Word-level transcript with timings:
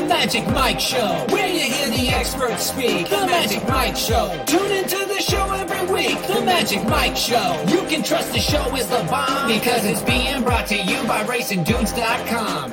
The 0.00 0.06
Magic 0.06 0.46
Mike 0.46 0.80
Show, 0.80 1.26
where 1.28 1.46
you 1.46 1.60
hear 1.60 1.90
the 1.90 2.08
experts 2.08 2.70
speak. 2.70 3.10
The 3.10 3.26
Magic 3.26 3.68
Mike 3.68 3.94
Show. 3.94 4.42
Tune 4.46 4.72
into 4.72 4.96
the 4.96 5.20
show 5.20 5.52
every 5.52 5.92
week. 5.92 6.16
The 6.26 6.40
Magic 6.40 6.82
Mike 6.84 7.18
Show. 7.18 7.62
You 7.68 7.82
can 7.82 8.02
trust 8.02 8.32
the 8.32 8.38
show 8.38 8.74
is 8.76 8.86
the 8.86 9.06
bomb 9.10 9.46
because 9.46 9.84
it's 9.84 10.00
being 10.00 10.42
brought 10.42 10.66
to 10.68 10.76
you 10.76 11.06
by 11.06 11.22
RacingDudes.com. 11.24 12.72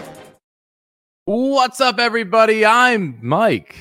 What's 1.25 1.81
up, 1.81 1.99
everybody? 1.99 2.65
I'm 2.65 3.19
Mike. 3.21 3.75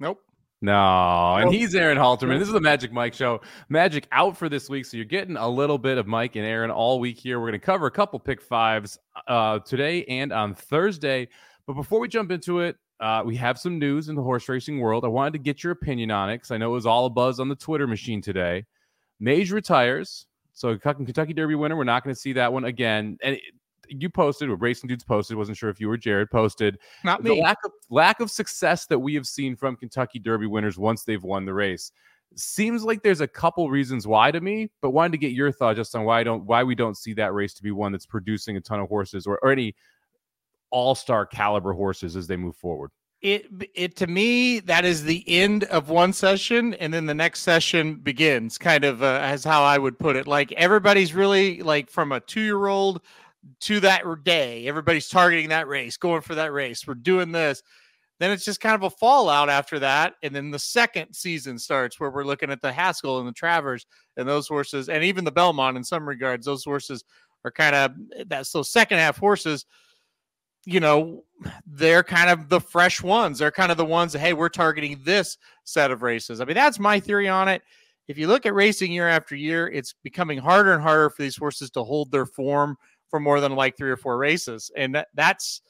Nope. 0.00 0.18
No, 0.60 1.36
and 1.36 1.54
he's 1.54 1.76
Aaron 1.76 1.96
Halterman. 1.96 2.40
This 2.40 2.48
is 2.48 2.54
the 2.54 2.60
Magic 2.60 2.92
Mike 2.92 3.14
Show. 3.14 3.40
Magic 3.68 4.08
out 4.10 4.36
for 4.36 4.48
this 4.48 4.68
week, 4.68 4.84
so 4.84 4.96
you're 4.96 5.06
getting 5.06 5.36
a 5.36 5.48
little 5.48 5.78
bit 5.78 5.96
of 5.96 6.08
Mike 6.08 6.34
and 6.34 6.44
Aaron 6.44 6.72
all 6.72 6.98
week 6.98 7.18
here. 7.18 7.38
We're 7.38 7.50
going 7.50 7.60
to 7.60 7.64
cover 7.64 7.86
a 7.86 7.92
couple 7.92 8.18
pick 8.18 8.42
fives 8.42 8.98
uh, 9.28 9.60
today 9.60 10.04
and 10.06 10.32
on 10.32 10.56
Thursday. 10.56 11.28
But 11.68 11.74
before 11.74 12.00
we 12.00 12.08
jump 12.08 12.30
into 12.30 12.60
it, 12.60 12.78
uh, 12.98 13.22
we 13.26 13.36
have 13.36 13.58
some 13.58 13.78
news 13.78 14.08
in 14.08 14.14
the 14.16 14.22
horse 14.22 14.48
racing 14.48 14.80
world. 14.80 15.04
I 15.04 15.08
wanted 15.08 15.34
to 15.34 15.38
get 15.38 15.62
your 15.62 15.72
opinion 15.72 16.10
on 16.10 16.30
it 16.30 16.36
because 16.36 16.50
I 16.50 16.56
know 16.56 16.70
it 16.70 16.74
was 16.74 16.86
all 16.86 17.04
a 17.04 17.10
buzz 17.10 17.38
on 17.40 17.50
the 17.50 17.54
Twitter 17.54 17.86
machine 17.86 18.22
today. 18.22 18.64
Mage 19.20 19.52
retires. 19.52 20.24
So 20.54 20.78
Kentucky 20.78 21.34
Derby 21.34 21.56
winner, 21.56 21.76
we're 21.76 21.84
not 21.84 22.02
going 22.02 22.14
to 22.14 22.20
see 22.20 22.32
that 22.32 22.50
one 22.50 22.64
again. 22.64 23.18
And 23.22 23.34
it, 23.34 23.42
you 23.90 24.08
posted, 24.08 24.48
or 24.48 24.56
Racing 24.56 24.88
Dudes 24.88 25.04
posted, 25.04 25.36
wasn't 25.36 25.58
sure 25.58 25.68
if 25.68 25.78
you 25.78 25.90
or 25.90 25.98
Jared 25.98 26.30
posted. 26.30 26.78
Not 27.04 27.22
The 27.22 27.30
me. 27.34 27.42
lack 27.42 27.58
of 27.62 27.72
lack 27.90 28.20
of 28.20 28.30
success 28.30 28.86
that 28.86 28.98
we 28.98 29.14
have 29.14 29.26
seen 29.26 29.54
from 29.54 29.76
Kentucky 29.76 30.18
Derby 30.18 30.46
winners 30.46 30.78
once 30.78 31.04
they've 31.04 31.22
won 31.22 31.44
the 31.44 31.52
race. 31.52 31.92
Seems 32.34 32.82
like 32.82 33.02
there's 33.02 33.20
a 33.20 33.28
couple 33.28 33.68
reasons 33.68 34.06
why 34.06 34.30
to 34.30 34.40
me, 34.40 34.70
but 34.80 34.90
wanted 34.90 35.12
to 35.12 35.18
get 35.18 35.32
your 35.32 35.52
thought 35.52 35.76
just 35.76 35.94
on 35.94 36.04
why 36.04 36.20
I 36.20 36.24
don't 36.24 36.44
why 36.44 36.62
we 36.64 36.74
don't 36.74 36.96
see 36.96 37.12
that 37.14 37.34
race 37.34 37.52
to 37.54 37.62
be 37.62 37.72
one 37.72 37.92
that's 37.92 38.06
producing 38.06 38.56
a 38.56 38.60
ton 38.60 38.80
of 38.80 38.88
horses 38.88 39.26
or, 39.26 39.38
or 39.42 39.52
any 39.52 39.74
all-star 40.70 41.26
caliber 41.26 41.72
horses 41.72 42.16
as 42.16 42.26
they 42.26 42.36
move 42.36 42.56
forward. 42.56 42.90
It 43.20 43.46
it 43.74 43.96
to 43.96 44.06
me 44.06 44.60
that 44.60 44.84
is 44.84 45.02
the 45.02 45.24
end 45.26 45.64
of 45.64 45.90
one 45.90 46.12
session, 46.12 46.74
and 46.74 46.94
then 46.94 47.06
the 47.06 47.14
next 47.14 47.40
session 47.40 47.96
begins. 47.96 48.58
Kind 48.58 48.84
of 48.84 49.02
uh, 49.02 49.18
as 49.20 49.42
how 49.42 49.64
I 49.64 49.76
would 49.76 49.98
put 49.98 50.14
it. 50.14 50.28
Like 50.28 50.52
everybody's 50.52 51.12
really 51.12 51.60
like 51.62 51.90
from 51.90 52.12
a 52.12 52.20
two 52.20 52.42
year 52.42 52.68
old 52.68 53.02
to 53.62 53.80
that 53.80 54.04
day. 54.22 54.68
Everybody's 54.68 55.08
targeting 55.08 55.48
that 55.48 55.66
race, 55.66 55.96
going 55.96 56.20
for 56.20 56.36
that 56.36 56.52
race. 56.52 56.86
We're 56.86 56.94
doing 56.94 57.32
this. 57.32 57.62
Then 58.20 58.30
it's 58.30 58.44
just 58.44 58.60
kind 58.60 58.74
of 58.74 58.82
a 58.82 58.90
fallout 58.90 59.48
after 59.48 59.78
that, 59.80 60.14
and 60.22 60.34
then 60.34 60.50
the 60.50 60.58
second 60.58 61.12
season 61.14 61.58
starts 61.58 61.98
where 62.00 62.10
we're 62.10 62.24
looking 62.24 62.50
at 62.50 62.60
the 62.60 62.72
Haskell 62.72 63.18
and 63.18 63.28
the 63.28 63.32
Travers 63.32 63.86
and 64.16 64.28
those 64.28 64.48
horses, 64.48 64.88
and 64.88 65.04
even 65.04 65.24
the 65.24 65.30
Belmont 65.30 65.76
in 65.76 65.84
some 65.84 66.08
regards. 66.08 66.46
Those 66.46 66.64
horses 66.64 67.04
are 67.44 67.52
kind 67.52 67.76
of 67.76 67.92
that's 68.28 68.50
those 68.50 68.70
second 68.70 68.98
half 68.98 69.18
horses 69.18 69.64
you 70.68 70.80
know, 70.80 71.24
they're 71.66 72.02
kind 72.02 72.28
of 72.28 72.50
the 72.50 72.60
fresh 72.60 73.02
ones. 73.02 73.38
They're 73.38 73.50
kind 73.50 73.72
of 73.72 73.78
the 73.78 73.86
ones 73.86 74.12
that, 74.12 74.18
hey, 74.18 74.34
we're 74.34 74.50
targeting 74.50 75.00
this 75.02 75.38
set 75.64 75.90
of 75.90 76.02
races. 76.02 76.42
I 76.42 76.44
mean, 76.44 76.56
that's 76.56 76.78
my 76.78 77.00
theory 77.00 77.26
on 77.26 77.48
it. 77.48 77.62
If 78.06 78.18
you 78.18 78.26
look 78.26 78.44
at 78.44 78.52
racing 78.52 78.92
year 78.92 79.08
after 79.08 79.34
year, 79.34 79.68
it's 79.68 79.94
becoming 80.02 80.38
harder 80.38 80.74
and 80.74 80.82
harder 80.82 81.08
for 81.08 81.22
these 81.22 81.36
horses 81.36 81.70
to 81.70 81.84
hold 81.84 82.10
their 82.10 82.26
form 82.26 82.76
for 83.08 83.18
more 83.18 83.40
than 83.40 83.54
like 83.54 83.78
three 83.78 83.90
or 83.90 83.96
four 83.96 84.18
races. 84.18 84.70
And 84.76 84.94
that, 84.94 85.08
that's 85.14 85.62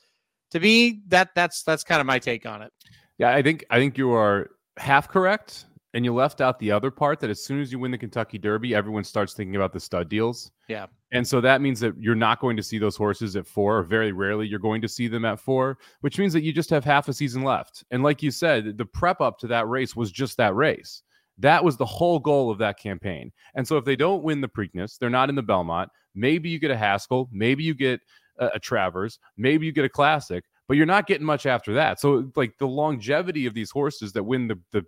to 0.50 0.58
me, 0.58 1.00
that 1.08 1.30
that's 1.36 1.62
that's 1.62 1.84
kind 1.84 2.00
of 2.00 2.06
my 2.06 2.18
take 2.18 2.44
on 2.44 2.62
it. 2.62 2.72
Yeah, 3.18 3.32
I 3.32 3.42
think 3.42 3.64
I 3.70 3.78
think 3.78 3.96
you 3.98 4.12
are 4.12 4.50
half 4.78 5.08
correct, 5.08 5.66
and 5.94 6.04
you 6.04 6.12
left 6.12 6.40
out 6.40 6.58
the 6.58 6.70
other 6.70 6.90
part 6.90 7.18
that 7.20 7.30
as 7.30 7.42
soon 7.42 7.60
as 7.60 7.72
you 7.72 7.78
win 7.78 7.90
the 7.90 7.98
Kentucky 7.98 8.38
Derby, 8.38 8.74
everyone 8.74 9.04
starts 9.04 9.32
thinking 9.32 9.56
about 9.56 9.72
the 9.72 9.80
stud 9.80 10.08
deals. 10.08 10.50
Yeah. 10.68 10.86
And 11.12 11.26
so 11.26 11.40
that 11.40 11.62
means 11.62 11.80
that 11.80 11.94
you're 11.98 12.14
not 12.14 12.40
going 12.40 12.56
to 12.58 12.62
see 12.62 12.78
those 12.78 12.96
horses 12.96 13.36
at 13.36 13.46
four, 13.46 13.78
or 13.78 13.82
very 13.82 14.12
rarely 14.12 14.46
you're 14.46 14.58
going 14.58 14.82
to 14.82 14.88
see 14.88 15.08
them 15.08 15.24
at 15.24 15.40
four, 15.40 15.78
which 16.02 16.18
means 16.18 16.34
that 16.34 16.42
you 16.42 16.52
just 16.52 16.68
have 16.70 16.84
half 16.84 17.08
a 17.08 17.12
season 17.14 17.42
left. 17.42 17.84
And 17.90 18.02
like 18.02 18.22
you 18.22 18.30
said, 18.30 18.76
the 18.76 18.84
prep 18.84 19.20
up 19.20 19.38
to 19.38 19.46
that 19.46 19.68
race 19.68 19.96
was 19.96 20.12
just 20.12 20.36
that 20.36 20.54
race. 20.54 21.02
That 21.38 21.64
was 21.64 21.76
the 21.76 21.86
whole 21.86 22.18
goal 22.18 22.50
of 22.50 22.58
that 22.58 22.78
campaign. 22.78 23.32
And 23.54 23.66
so 23.66 23.76
if 23.76 23.84
they 23.84 23.96
don't 23.96 24.22
win 24.22 24.40
the 24.40 24.48
Preakness, 24.48 24.98
they're 24.98 25.08
not 25.08 25.30
in 25.30 25.36
the 25.36 25.42
Belmont. 25.42 25.88
Maybe 26.14 26.50
you 26.50 26.58
get 26.58 26.72
a 26.72 26.76
Haskell, 26.76 27.28
maybe 27.32 27.62
you 27.62 27.74
get 27.74 28.00
a, 28.38 28.48
a 28.54 28.58
Travers, 28.58 29.18
maybe 29.36 29.64
you 29.64 29.72
get 29.72 29.84
a 29.84 29.88
Classic, 29.88 30.44
but 30.66 30.76
you're 30.76 30.84
not 30.84 31.06
getting 31.06 31.26
much 31.26 31.46
after 31.46 31.72
that. 31.74 32.00
So 32.00 32.30
like 32.36 32.58
the 32.58 32.68
longevity 32.68 33.46
of 33.46 33.54
these 33.54 33.70
horses 33.70 34.12
that 34.12 34.24
win 34.24 34.48
the, 34.48 34.58
the 34.72 34.84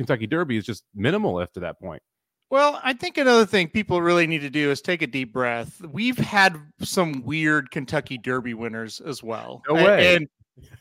Kentucky 0.00 0.26
Derby 0.26 0.56
is 0.56 0.64
just 0.64 0.84
minimal 0.94 1.42
after 1.42 1.60
that 1.60 1.78
point. 1.78 2.02
Well, 2.48 2.80
I 2.82 2.94
think 2.94 3.18
another 3.18 3.44
thing 3.44 3.68
people 3.68 4.00
really 4.00 4.26
need 4.26 4.40
to 4.40 4.48
do 4.48 4.70
is 4.70 4.80
take 4.80 5.02
a 5.02 5.06
deep 5.06 5.30
breath. 5.30 5.78
We've 5.92 6.16
had 6.16 6.56
some 6.80 7.22
weird 7.22 7.70
Kentucky 7.70 8.16
Derby 8.16 8.54
winners 8.54 9.02
as 9.02 9.22
well. 9.22 9.60
No 9.68 9.74
way. 9.74 10.16
And, 10.16 10.28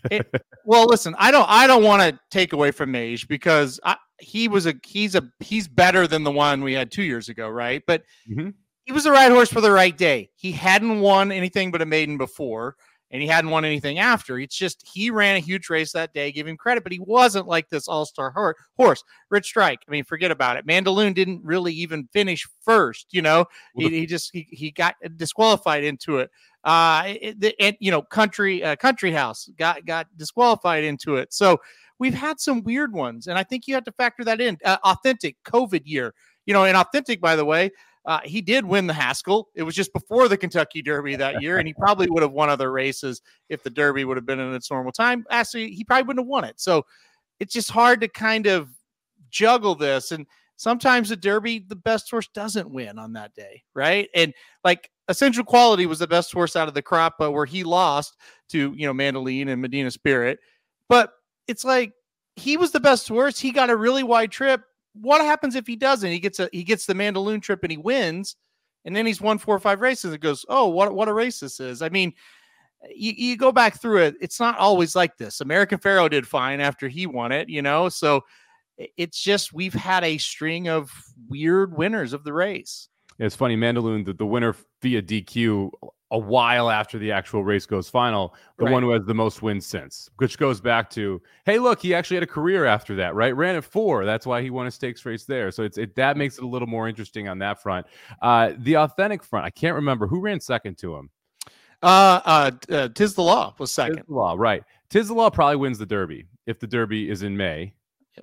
it- 0.10 0.26
well, 0.64 0.86
listen, 0.86 1.16
I 1.20 1.32
don't, 1.32 1.46
I 1.50 1.68
don't 1.68 1.84
want 1.84 2.02
to 2.02 2.18
take 2.32 2.54
away 2.54 2.72
from 2.72 2.94
Mage 2.94 3.28
because 3.28 3.78
I, 3.84 3.98
he 4.22 4.48
was 4.48 4.68
a, 4.68 4.74
he's 4.86 5.16
a, 5.16 5.30
he's 5.42 5.68
better 5.68 6.08
than 6.08 6.24
the 6.24 6.32
one 6.32 6.64
we 6.64 6.72
had 6.72 6.90
two 6.90 7.04
years 7.04 7.28
ago, 7.28 7.50
right? 7.50 7.84
But 7.86 8.04
Mhm. 8.32 8.54
he 8.86 8.94
was 8.94 9.04
the 9.04 9.12
right 9.12 9.30
horse 9.32 9.52
for 9.52 9.60
the 9.60 9.72
right 9.72 9.98
day. 9.98 10.30
He 10.38 10.54
hadn't 10.54 11.02
won 11.02 11.30
anything 11.30 11.72
but 11.72 11.82
a 11.82 11.86
maiden 11.86 12.18
before, 12.18 12.78
and 13.12 13.22
he 13.22 13.28
hadn't 13.28 13.50
won 13.50 13.66
anything 13.66 13.98
after. 14.00 14.38
It's 14.40 14.56
just 14.56 14.84
he 14.88 15.10
ran 15.10 15.36
a 15.36 15.40
huge 15.40 15.70
race 15.70 15.92
that 15.94 16.14
day. 16.14 16.32
Give 16.32 16.48
him 16.48 16.58
credit, 16.58 16.84
but 16.84 16.92
he 16.92 17.00
wasn't 17.00 17.48
like 17.48 17.70
this 17.70 17.88
all-star 17.88 18.34
horse. 18.78 19.04
Rich 19.30 19.46
Strike. 19.46 19.80
I 19.88 19.92
mean, 19.92 20.04
forget 20.04 20.32
about 20.32 20.58
it. 20.58 20.68
Mandaloun 20.68 21.14
didn't 21.14 21.44
really 21.44 21.74
even 21.74 22.08
finish 22.14 22.48
first. 22.62 23.08
You 23.12 23.22
know, 23.22 23.46
he, 23.76 23.90
he 23.90 24.06
just 24.06 24.30
he, 24.34 24.48
he 24.52 24.72
got 24.72 24.96
disqualified 25.16 25.84
into 25.84 26.18
it. 26.18 26.30
Uh, 26.64 27.04
it- 27.08 27.56
and 27.60 27.76
you 27.80 27.90
know, 27.92 28.02
country 28.02 28.64
uh, 28.64 28.76
country 28.76 29.12
house 29.12 29.50
got 29.58 29.86
got 29.86 30.08
disqualified 30.18 30.84
into 30.84 31.16
it. 31.16 31.34
So 31.34 31.58
we've 32.00 32.14
had 32.14 32.40
some 32.40 32.64
weird 32.64 32.94
ones, 32.94 33.28
and 33.28 33.38
I 33.38 33.44
think 33.44 33.68
you 33.68 33.74
have 33.76 33.86
to 33.86 33.92
factor 33.94 34.24
that 34.26 34.40
in. 34.42 34.58
Uh, 34.64 34.78
authentic 34.84 35.38
COVID 35.46 35.82
year. 35.86 36.14
You 36.46 36.54
know, 36.54 36.64
and 36.64 36.76
authentic, 36.76 37.22
by 37.22 37.36
the 37.36 37.46
way, 37.46 37.70
uh, 38.06 38.20
he 38.24 38.42
did 38.42 38.66
win 38.66 38.88
the 38.88 38.94
Haskell. 38.94 39.50
It 39.56 39.64
was 39.64 39.76
just 39.76 39.94
before 39.94 40.28
the 40.28 40.38
Kentucky 40.38 40.82
Derby 40.82 41.16
that 41.18 41.42
year, 41.42 41.58
and 41.58 41.68
he 41.68 41.74
probably 41.74 42.10
would 42.10 42.24
have 42.24 42.32
won 42.32 42.50
other 42.50 42.72
races 42.72 43.22
if 43.50 43.62
the 43.62 43.70
Derby 43.70 44.06
would 44.06 44.18
have 44.18 44.26
been 44.26 44.40
in 44.40 44.54
its 44.54 44.72
normal 44.72 44.92
time. 44.92 45.26
Actually, 45.30 45.72
he 45.72 45.84
probably 45.84 46.04
wouldn't 46.04 46.26
have 46.26 46.30
won 46.30 46.44
it. 46.44 46.60
So 46.60 46.86
it's 47.40 47.54
just 47.54 47.70
hard 47.70 48.02
to 48.02 48.08
kind 48.08 48.48
of 48.48 48.70
juggle 49.30 49.76
this. 49.76 50.12
And 50.12 50.26
sometimes 50.56 51.10
the 51.10 51.16
Derby, 51.16 51.60
the 51.68 51.76
best 51.76 52.10
horse 52.10 52.28
doesn't 52.34 52.70
win 52.70 52.98
on 52.98 53.14
that 53.14 53.34
day, 53.34 53.64
right? 53.74 54.10
And 54.16 54.34
like 54.64 54.90
Essential 55.08 55.44
Quality 55.44 55.86
was 55.86 56.00
the 56.00 56.08
best 56.08 56.32
horse 56.32 56.56
out 56.56 56.68
of 56.68 56.74
the 56.74 56.82
crop, 56.82 57.16
but 57.18 57.32
where 57.32 57.46
he 57.46 57.64
lost 57.64 58.16
to 58.50 58.74
you 58.76 58.86
know 58.86 58.94
Mandaloun 58.94 59.50
and 59.50 59.62
Medina 59.62 59.92
Spirit. 59.92 60.40
But 60.88 61.12
it's 61.48 61.66
like 61.66 61.94
he 62.36 62.58
was 62.58 62.72
the 62.72 62.80
best 62.80 63.08
horse. 63.08 63.40
He 63.40 63.52
got 63.52 63.70
a 63.70 63.76
really 63.76 64.04
wide 64.04 64.32
trip. 64.32 64.62
What 64.94 65.22
happens 65.22 65.56
if 65.56 65.68
he 65.68 65.76
doesn't? 65.76 66.12
He 66.12 66.20
gets 66.20 66.40
a 66.40 66.50
he 66.52 66.64
gets 66.64 66.86
the 66.86 66.94
Mandaloun 66.94 67.42
trip 67.42 67.64
and 67.64 67.72
he 67.72 67.78
wins, 67.78 68.36
and 68.86 68.96
then 68.96 69.06
he's 69.06 69.22
won 69.22 69.38
four 69.38 69.56
or 69.56 69.60
five 69.60 69.82
races. 69.82 70.14
It 70.14 70.22
goes, 70.22 70.46
oh, 70.50 70.68
what 70.68 70.94
what 70.94 71.08
a 71.08 71.14
race 71.14 71.40
this 71.40 71.60
is. 71.60 71.82
I 71.82 71.90
mean, 71.90 72.14
you, 72.90 73.14
you 73.16 73.38
go 73.38 73.52
back 73.52 73.80
through 73.80 74.04
it. 74.04 74.16
It's 74.22 74.40
not 74.40 74.58
always 74.58 74.96
like 74.96 75.18
this. 75.18 75.42
American 75.42 75.80
Pharaoh 75.80 76.10
did 76.10 76.28
fine 76.28 76.60
after 76.60 76.88
he 76.88 77.06
won 77.06 77.32
it, 77.32 77.50
you 77.50 77.62
know. 77.62 77.90
So 77.90 78.24
it's 78.98 79.22
just 79.22 79.54
we've 79.54 79.74
had 79.74 80.04
a 80.04 80.18
string 80.18 80.70
of 80.70 80.92
weird 81.28 81.78
winners 81.78 82.14
of 82.14 82.24
the 82.24 82.34
race. 82.34 82.90
It's 83.20 83.36
funny, 83.36 83.58
Mandaloun, 83.58 84.06
the, 84.06 84.14
the 84.14 84.26
winner 84.26 84.56
via 84.82 85.02
DQ 85.02 85.72
a 86.12 86.18
while 86.18 86.72
after 86.72 86.98
the 86.98 87.12
actual 87.12 87.44
race 87.44 87.66
goes 87.66 87.90
final, 87.90 88.34
the 88.58 88.66
Right. 88.66 88.72
one 88.72 88.84
who 88.84 88.92
has 88.92 89.06
the 89.06 89.14
most 89.14 89.42
wins 89.42 89.66
since, 89.68 90.10
which 90.18 90.40
goes 90.40 90.60
back 90.60 90.90
to, 90.92 91.22
hey, 91.46 91.60
look, 91.60 91.82
he 91.82 91.94
actually 91.94 92.16
had 92.16 92.24
a 92.24 92.28
career 92.28 92.66
after 92.66 92.96
that, 92.96 93.14
right? 93.14 93.36
Ran 93.36 93.56
at 93.56 93.64
four. 93.64 94.06
That's 94.06 94.26
why 94.26 94.42
he 94.42 94.50
won 94.50 94.66
a 94.66 94.72
stakes 94.72 95.06
race 95.06 95.26
there. 95.26 95.52
So 95.52 95.64
it's 95.64 95.78
it 95.78 95.96
that 95.96 96.18
makes 96.18 96.38
it 96.38 96.44
a 96.44 96.48
little 96.48 96.68
more 96.68 96.88
interesting 96.88 97.28
on 97.28 97.38
that 97.40 97.62
front. 97.62 97.86
Uh, 98.22 98.54
the 98.58 98.78
authentic 98.78 99.24
front, 99.24 99.46
I 99.46 99.52
can't 99.52 99.76
remember 99.76 100.08
who 100.08 100.20
ran 100.20 100.40
second 100.40 100.78
to 100.80 100.96
him. 100.96 101.10
Uh, 101.82 102.20
uh, 102.26 102.52
uh 102.72 102.88
Tiz 102.90 103.14
the 103.14 103.22
Law 103.22 103.54
was 103.60 103.72
second. 103.72 103.98
Tiz 103.98 104.06
the 104.08 104.14
Law, 104.14 104.36
right? 104.38 104.64
Tiz 104.90 105.10
the 105.10 105.14
Law 105.14 105.30
probably 105.30 105.58
wins 105.58 105.78
the 105.78 105.86
Derby 105.86 106.26
if 106.48 106.60
the 106.60 106.68
Derby 106.68 107.10
is 107.10 107.22
in 107.22 107.38
May, 107.38 107.74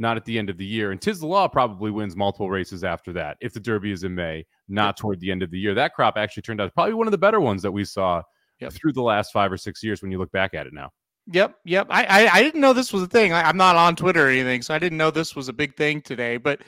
not 0.00 0.16
at 0.16 0.24
the 0.24 0.38
end 0.38 0.50
of 0.50 0.56
the 0.58 0.64
year. 0.64 0.90
And 0.92 1.00
Tiz 1.00 1.20
the 1.20 1.26
Law 1.26 1.48
probably 1.48 1.90
wins 1.90 2.16
multiple 2.16 2.50
races 2.50 2.84
after 2.84 3.12
that 3.14 3.36
if 3.40 3.52
the 3.52 3.60
Derby 3.60 3.92
is 3.92 4.04
in 4.04 4.14
May, 4.14 4.44
not 4.68 4.96
toward 4.96 5.20
the 5.20 5.30
end 5.30 5.42
of 5.42 5.50
the 5.50 5.58
year. 5.58 5.74
That 5.74 5.94
crop 5.94 6.16
actually 6.16 6.42
turned 6.42 6.60
out 6.60 6.72
probably 6.74 6.94
one 6.94 7.06
of 7.06 7.12
the 7.12 7.18
better 7.18 7.40
ones 7.40 7.62
that 7.62 7.72
we 7.72 7.84
saw 7.84 8.22
Yep. 8.58 8.72
through 8.72 8.92
the 8.94 9.02
last 9.02 9.32
five 9.32 9.52
or 9.52 9.58
six 9.58 9.82
years 9.82 10.00
when 10.00 10.10
you 10.10 10.18
look 10.18 10.32
back 10.32 10.54
at 10.54 10.66
it 10.66 10.72
now. 10.72 10.90
Yep, 11.30 11.56
yep. 11.64 11.86
I, 11.90 12.04
I 12.04 12.28
I 12.38 12.42
didn't 12.42 12.60
know 12.60 12.72
this 12.72 12.90
was 12.92 13.02
a 13.02 13.06
thing. 13.06 13.32
I, 13.32 13.42
I'm 13.42 13.56
not 13.56 13.76
on 13.76 13.96
Twitter 13.96 14.26
or 14.26 14.30
anything, 14.30 14.62
so 14.62 14.74
I 14.74 14.78
didn't 14.78 14.96
know 14.96 15.10
this 15.10 15.36
was 15.36 15.48
a 15.48 15.52
big 15.52 15.76
thing 15.76 16.00
today. 16.00 16.36
But 16.38 16.60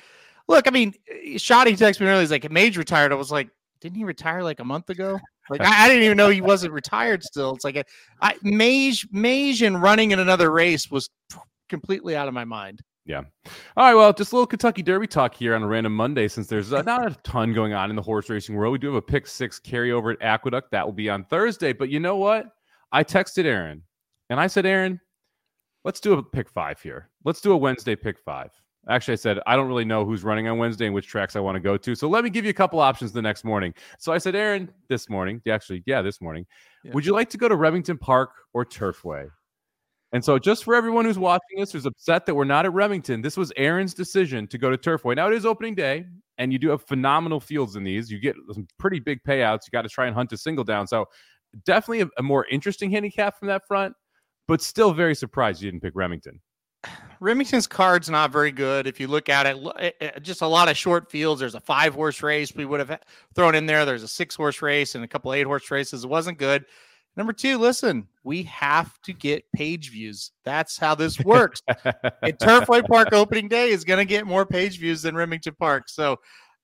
look, 0.49 0.67
I 0.69 0.71
mean, 0.71 0.93
eh, 1.09 1.39
Shoddy 1.39 1.73
texted 1.77 2.01
me 2.01 2.09
earlier. 2.09 2.21
He's 2.21 2.31
like, 2.31 2.51
"Mage 2.51 2.77
retired." 2.77 3.13
I 3.13 3.15
was 3.15 3.31
like, 3.31 3.49
"Didn't 3.81 3.97
he 3.97 4.05
retire 4.05 4.43
like 4.43 4.61
a 4.61 4.65
month 4.65 4.91
ago?" 4.91 5.19
Like, 5.49 5.63
I, 5.63 5.85
I 5.85 5.89
didn't 5.89 6.03
even 6.03 6.17
know 6.19 6.29
he 6.29 6.43
wasn't 6.43 6.75
retired 6.75 7.23
still. 7.23 7.55
It's 7.55 7.65
like, 7.65 7.77
a, 7.77 7.85
I, 8.21 8.35
Mage, 8.43 9.07
Mage, 9.13 9.63
and 9.63 9.81
running 9.81 10.11
in 10.11 10.19
another 10.19 10.51
race 10.51 10.91
was 10.91 11.09
completely 11.71 12.15
out 12.17 12.29
of 12.29 12.35
my 12.35 12.45
mind. 12.45 12.83
Yeah. 13.09 13.23
All 13.77 13.87
right. 13.87 13.95
Well, 13.95 14.13
just 14.13 14.33
a 14.33 14.37
little 14.37 14.47
Kentucky 14.47 14.83
Derby 14.83 15.07
talk 15.07 15.35
here 15.35 15.55
on 15.55 15.63
a 15.63 15.67
random 15.67 15.97
Monday 15.97 16.29
since 16.29 16.47
there's 16.47 16.75
uh, 16.75 16.83
not 16.83 17.11
a 17.11 17.15
ton 17.23 17.55
going 17.55 17.73
on 17.73 17.89
in 17.89 17.97
the 17.97 18.03
horse 18.03 18.29
racing 18.29 18.55
world. 18.55 18.71
We 18.71 18.79
do 18.79 18.89
have 18.89 18.97
a 18.97 19.03
pick 19.03 19.27
six 19.27 19.59
carryover 19.59 20.13
at 20.13 20.23
Aqueduct. 20.23 20.71
That 20.73 20.85
will 20.85 20.93
be 20.93 21.09
on 21.09 21.25
Thursday. 21.25 21.73
But 21.73 21.89
you 21.89 22.01
know 22.01 22.17
what? 22.17 22.49
I 22.93 23.03
texted 23.03 23.47
Aaron 23.47 23.83
And 24.29 24.39
I 24.39 24.47
said, 24.47 24.67
Aaron, 24.67 25.01
let's 25.85 26.01
do 26.01 26.13
a 26.15 26.23
pick 26.23 26.51
five 26.51 26.83
here. 26.83 27.09
Let's 27.25 27.41
do 27.41 27.53
a 27.53 27.57
Wednesday 27.57 27.97
pick 27.97 28.19
five. 28.19 28.51
Actually, 28.91 29.13
I 29.13 29.17
said, 29.17 29.41
I 29.47 29.57
don't 29.57 29.69
really 29.69 29.87
know 29.87 30.05
who's 30.05 30.23
running 30.23 30.47
on 30.47 30.59
Wednesday 30.59 30.85
and 30.85 30.95
which 30.95 31.07
tracks 31.07 31.35
I 31.35 31.41
want 31.41 31.57
to 31.57 31.61
go 31.61 31.79
to. 31.79 31.95
So 31.95 32.09
let 32.11 32.25
me 32.25 32.31
give 32.31 32.45
you 32.45 32.51
a 32.51 32.55
couple 32.55 32.79
options 32.79 33.13
the 33.13 33.23
next 33.23 33.43
morning. 33.43 33.73
So 33.99 34.13
I 34.13 34.19
said, 34.19 34.35
Aaron, 34.35 34.71
this 34.89 35.09
morning, 35.09 35.41
actually, 35.49 35.83
yeah, 35.87 36.03
this 36.03 36.21
morning, 36.21 36.47
yeah. 36.85 36.93
would 36.93 37.07
you 37.07 37.13
like 37.13 37.31
to 37.31 37.39
go 37.39 37.49
to 37.49 37.57
Remington 37.57 37.97
Park 37.97 38.31
or 38.53 38.67
Turfway? 38.67 39.29
And 40.13 40.25
so, 40.25 40.39
just 40.39 40.65
for 40.65 40.75
everyone 40.75 41.05
who's 41.05 41.19
watching 41.19 41.59
this, 41.59 41.73
who's 41.73 41.85
upset 41.85 42.25
that 42.27 42.35
we're 42.35 42.45
not 42.45 42.65
at 42.65 42.73
Remington, 42.73 43.21
this 43.21 43.37
was 43.37 43.53
Aaron's 43.57 43.93
decision 43.93 44.47
to 44.49 44.57
go 44.57 44.71
to 44.71 44.79
Turfway. 44.79 45.15
Now, 45.15 45.29
it 45.29 45.35
is 45.35 45.45
opening 45.45 45.75
day, 45.75 46.07
and 46.39 46.51
you 46.53 46.59
do 46.59 46.71
have 46.71 46.83
phenomenal 46.83 47.41
fields 47.41 47.77
in 47.77 47.85
these. 47.85 48.11
You 48.11 48.19
get 48.19 48.35
some 48.53 48.67
pretty 48.79 49.01
big 49.01 49.23
payouts. 49.23 49.61
You 49.67 49.71
got 49.73 49.83
to 49.83 49.89
try 49.89 50.07
and 50.07 50.15
hunt 50.15 50.33
a 50.33 50.39
single 50.39 50.65
down. 50.65 50.87
So, 50.87 51.07
definitely 51.65 52.01
a, 52.03 52.09
a 52.19 52.23
more 52.23 52.47
interesting 52.47 52.91
handicap 52.91 53.39
from 53.39 53.49
that 53.49 53.67
front, 53.67 53.95
but 54.47 54.63
still 54.63 54.93
very 54.93 55.15
surprised 55.15 55.61
you 55.61 55.71
didn't 55.71 55.83
pick 55.83 55.95
Remington. 55.95 56.41
Remington's 57.21 57.67
card's 57.67 58.09
not 58.09 58.31
very 58.31 58.53
good. 58.53 58.87
If 58.87 59.01
you 59.01 59.09
look 59.09 59.29
at 59.29 59.47
it, 59.47 59.57
eh, 59.79 59.91
eh, 60.01 60.19
just 60.21 60.43
a 60.43 60.47
lot 60.47 60.69
of 60.69 60.77
short 60.77 61.11
fields. 61.11 61.41
There's 61.41 61.57
a 61.57 61.61
five 61.61 61.95
horse 61.95 62.23
race 62.23 62.55
we 62.55 62.65
would 62.65 62.81
have 62.81 63.01
thrown 63.35 63.55
in 63.55 63.67
there. 63.67 63.85
There's 63.85 64.05
a 64.05 64.09
six 64.09 64.37
horse 64.37 64.63
race 64.63 64.95
and 64.95 65.05
a 65.05 65.09
couple 65.09 65.33
eight 65.33 65.47
horse 65.47 65.71
races. 65.71 66.05
It 66.05 66.11
wasn't 66.11 66.39
good. 66.39 66.65
Number 67.17 67.33
two, 67.33 67.59
listen, 67.59 68.07
we 68.29 68.43
have 68.43 69.01
to 69.01 69.15
get 69.15 69.43
page 69.55 69.91
views. 69.91 70.33
That's 70.45 70.77
how 70.77 70.95
this 70.95 71.19
works. 71.21 71.63
and 71.67 72.39
Turfway 72.39 72.87
Park 72.87 73.09
opening 73.13 73.49
day 73.49 73.71
is 73.71 73.85
going 73.85 73.97
to 73.97 74.05
get 74.05 74.27
more 74.27 74.45
page 74.45 74.79
views 74.79 75.01
than 75.01 75.15
Remington 75.15 75.55
Park. 75.59 75.89
So, 75.89 76.19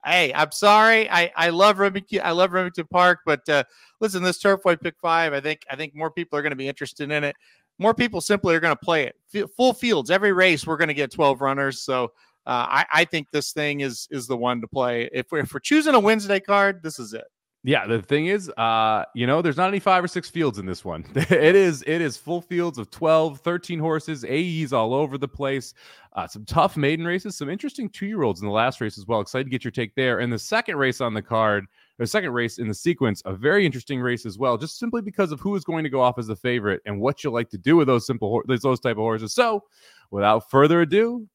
hey, 0.05 0.31
I'm 0.35 0.53
sorry. 0.53 1.09
I, 1.09 1.33
I 1.35 1.49
love 1.49 1.79
Remington. 1.79 2.21
I 2.23 2.33
love 2.33 2.53
Remington 2.53 2.87
Park, 2.91 3.21
but 3.25 3.49
uh, 3.49 3.65
listen, 3.99 4.23
this 4.23 4.43
Turfway 4.43 4.79
pick 4.79 4.97
five. 5.01 5.33
I 5.33 5.41
think 5.41 5.61
I 5.71 5.75
think 5.75 5.95
more 5.95 6.11
people 6.11 6.39
are 6.39 6.43
going 6.43 6.51
to 6.51 6.57
be 6.57 6.69
interested 6.69 7.11
in 7.11 7.25
it. 7.25 7.35
More 7.79 7.95
people 7.95 8.21
simply 8.21 8.55
are 8.55 8.61
going 8.61 8.77
to 8.77 8.85
play 8.85 9.11
it. 9.33 9.49
Full 9.57 9.73
fields 9.73 10.11
every 10.11 10.35
race. 10.35 10.67
We're 10.67 10.77
going 10.77 10.89
to 10.89 10.95
get 10.95 11.11
12 11.13 11.41
runners. 11.41 11.81
So. 11.81 12.13
Uh, 12.47 12.69
I, 12.69 12.87
I 12.93 13.05
think 13.07 13.31
this 13.31 13.55
thing 13.55 13.81
is 13.81 14.07
is 14.11 14.27
the 14.27 14.37
one 14.37 14.61
to 14.61 14.69
play. 14.69 15.09
If 15.15 15.33
we're, 15.33 15.39
if 15.39 15.55
we're 15.55 15.61
choosing 15.61 15.95
a 15.95 15.99
Wednesday 15.99 16.41
card, 16.41 16.83
this 16.83 16.99
is 16.99 17.15
it. 17.15 17.25
Yeah, 17.67 17.87
the 17.87 18.03
thing 18.03 18.27
is, 18.27 18.51
uh, 18.59 19.05
you 19.15 19.27
know, 19.27 19.41
there's 19.41 19.57
not 19.57 19.69
any 19.69 19.81
five 19.81 20.05
or 20.05 20.09
six 20.09 20.29
fields 20.29 20.59
in 20.59 20.67
this 20.67 20.85
one. 20.85 21.03
it 21.15 21.57
is 21.57 21.83
it 21.87 22.03
is 22.03 22.15
full 22.15 22.43
fields 22.43 22.77
of 22.77 22.91
12, 22.91 23.41
13 23.41 23.79
horses, 23.79 24.23
AEs 24.23 24.75
all 24.75 24.93
over 24.93 25.17
the 25.17 25.27
place. 25.27 25.73
Uh, 26.13 26.27
some 26.27 26.45
tough 26.45 26.77
maiden 26.77 27.07
races, 27.07 27.39
some 27.39 27.49
interesting 27.49 27.89
two-year-olds 27.89 28.43
in 28.43 28.47
the 28.47 28.53
last 28.53 28.83
race 28.83 28.99
as 28.99 29.07
well. 29.07 29.21
Excited 29.21 29.45
to 29.45 29.51
get 29.51 29.65
your 29.65 29.71
take 29.71 29.95
there. 29.95 30.19
And 30.21 30.31
the 30.31 30.39
second 30.39 30.77
race 30.77 31.01
on 31.01 31.15
the 31.15 31.23
card, 31.23 31.65
the 31.99 32.07
second 32.07 32.33
race 32.33 32.59
in 32.59 32.69
the 32.69 32.75
sequence, 32.75 33.23
a 33.25 33.33
very 33.33 33.65
interesting 33.65 33.99
race 33.99 34.27
as 34.27 34.37
well, 34.37 34.59
just 34.59 34.79
simply 34.79 35.01
because 35.01 35.33
of 35.33 35.41
who 35.41 35.57
is 35.57 35.65
going 35.65 35.85
to 35.85 35.91
go 35.91 36.03
off 36.03 36.19
as 36.19 36.27
the 36.27 36.37
favorite 36.37 36.83
and 36.85 37.01
what 37.01 37.25
you 37.25 37.31
like 37.31 37.49
to 37.49 37.59
do 37.59 37.77
with 37.77 37.87
those 37.87 38.07
simple 38.07 38.43
those 38.47 38.79
type 38.79 38.93
of 38.93 38.99
horses. 38.99 39.33
So, 39.33 39.65
without 40.11 40.51
further 40.51 40.83
ado, 40.83 41.27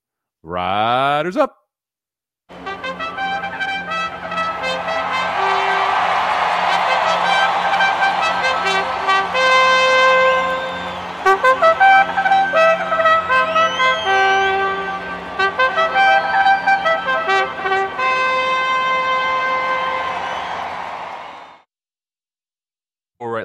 riders 0.44 1.38
up. 1.38 1.59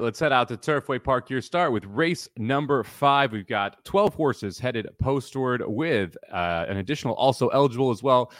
Let's 0.05 0.21
head 0.21 0.33
out 0.33 0.49
to 0.49 0.57
Turfway 0.59 1.03
Park. 1.03 1.31
Your 1.31 1.41
start 1.41 1.73
with 1.73 1.85
race 1.87 2.29
number 2.37 2.85
five. 2.85 3.33
We've 3.33 3.47
got 3.47 3.83
12 3.87 4.15
horses 4.15 4.59
headed 4.59 4.87
postward 5.01 5.63
with 5.67 6.15
uh, 6.31 6.67
an 6.69 6.77
additional 6.77 7.15
also 7.15 7.49
eligible 7.49 7.91
as 7.91 8.03
well. 8.03 8.31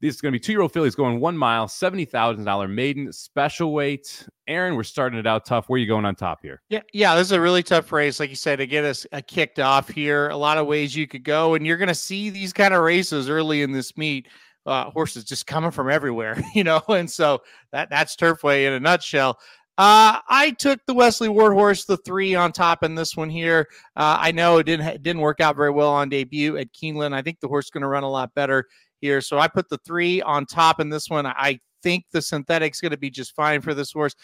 This 0.00 0.14
is 0.14 0.20
going 0.20 0.32
to 0.32 0.36
be 0.36 0.40
two 0.40 0.52
year 0.52 0.62
old 0.62 0.72
fillies 0.72 0.94
going 0.94 1.18
one 1.18 1.36
mile, 1.36 1.66
$70,000 1.66 2.72
maiden 2.72 3.12
special 3.12 3.72
weight. 3.72 4.24
Aaron, 4.46 4.76
we're 4.76 4.84
starting 4.84 5.18
it 5.18 5.26
out 5.26 5.44
tough. 5.44 5.68
Where 5.68 5.76
are 5.76 5.80
you 5.80 5.88
going 5.88 6.04
on 6.04 6.14
top 6.14 6.38
here? 6.42 6.62
Yeah, 6.68 6.82
yeah, 6.92 7.16
this 7.16 7.26
is 7.26 7.32
a 7.32 7.40
really 7.40 7.64
tough 7.64 7.90
race, 7.90 8.20
like 8.20 8.30
you 8.30 8.36
said, 8.36 8.56
to 8.56 8.66
get 8.66 8.84
us 8.84 9.04
uh, 9.12 9.20
kicked 9.26 9.58
off 9.58 9.88
here. 9.88 10.28
A 10.28 10.36
lot 10.36 10.58
of 10.58 10.68
ways 10.68 10.94
you 10.94 11.08
could 11.08 11.24
go, 11.24 11.54
and 11.54 11.66
you're 11.66 11.76
going 11.76 11.88
to 11.88 11.94
see 11.94 12.30
these 12.30 12.52
kind 12.52 12.72
of 12.72 12.82
races 12.82 13.28
early 13.28 13.62
in 13.62 13.72
this 13.72 13.96
meet. 13.96 14.28
Uh, 14.66 14.90
horses 14.90 15.24
just 15.24 15.46
coming 15.46 15.70
from 15.70 15.88
everywhere, 15.88 16.38
you 16.54 16.62
know, 16.62 16.82
and 16.88 17.10
so 17.10 17.40
that 17.72 17.88
that's 17.88 18.14
Turfway 18.14 18.66
in 18.66 18.74
a 18.74 18.78
nutshell. 18.78 19.38
Uh, 19.80 20.20
I 20.28 20.50
took 20.58 20.84
the 20.84 20.92
Wesley 20.92 21.30
Ward 21.30 21.54
horse, 21.54 21.86
the 21.86 21.96
three 21.96 22.34
on 22.34 22.52
top 22.52 22.82
in 22.82 22.94
this 22.94 23.16
one 23.16 23.30
here. 23.30 23.66
Uh, 23.96 24.18
I 24.20 24.30
know 24.30 24.58
it 24.58 24.64
didn't 24.64 24.86
it 24.86 25.02
didn't 25.02 25.22
work 25.22 25.40
out 25.40 25.56
very 25.56 25.70
well 25.70 25.88
on 25.88 26.10
debut 26.10 26.58
at 26.58 26.70
Keeneland. 26.74 27.14
I 27.14 27.22
think 27.22 27.40
the 27.40 27.48
horse 27.48 27.64
is 27.64 27.70
going 27.70 27.80
to 27.80 27.88
run 27.88 28.02
a 28.02 28.10
lot 28.10 28.34
better 28.34 28.66
here, 29.00 29.22
so 29.22 29.38
I 29.38 29.48
put 29.48 29.70
the 29.70 29.78
three 29.78 30.20
on 30.20 30.44
top 30.44 30.80
in 30.80 30.90
this 30.90 31.08
one. 31.08 31.24
I 31.24 31.60
think 31.82 32.04
the 32.12 32.20
synthetic's 32.20 32.82
going 32.82 32.90
to 32.90 32.98
be 32.98 33.08
just 33.08 33.34
fine 33.34 33.62
for 33.62 33.72
this 33.72 33.90
horse. 33.90 34.14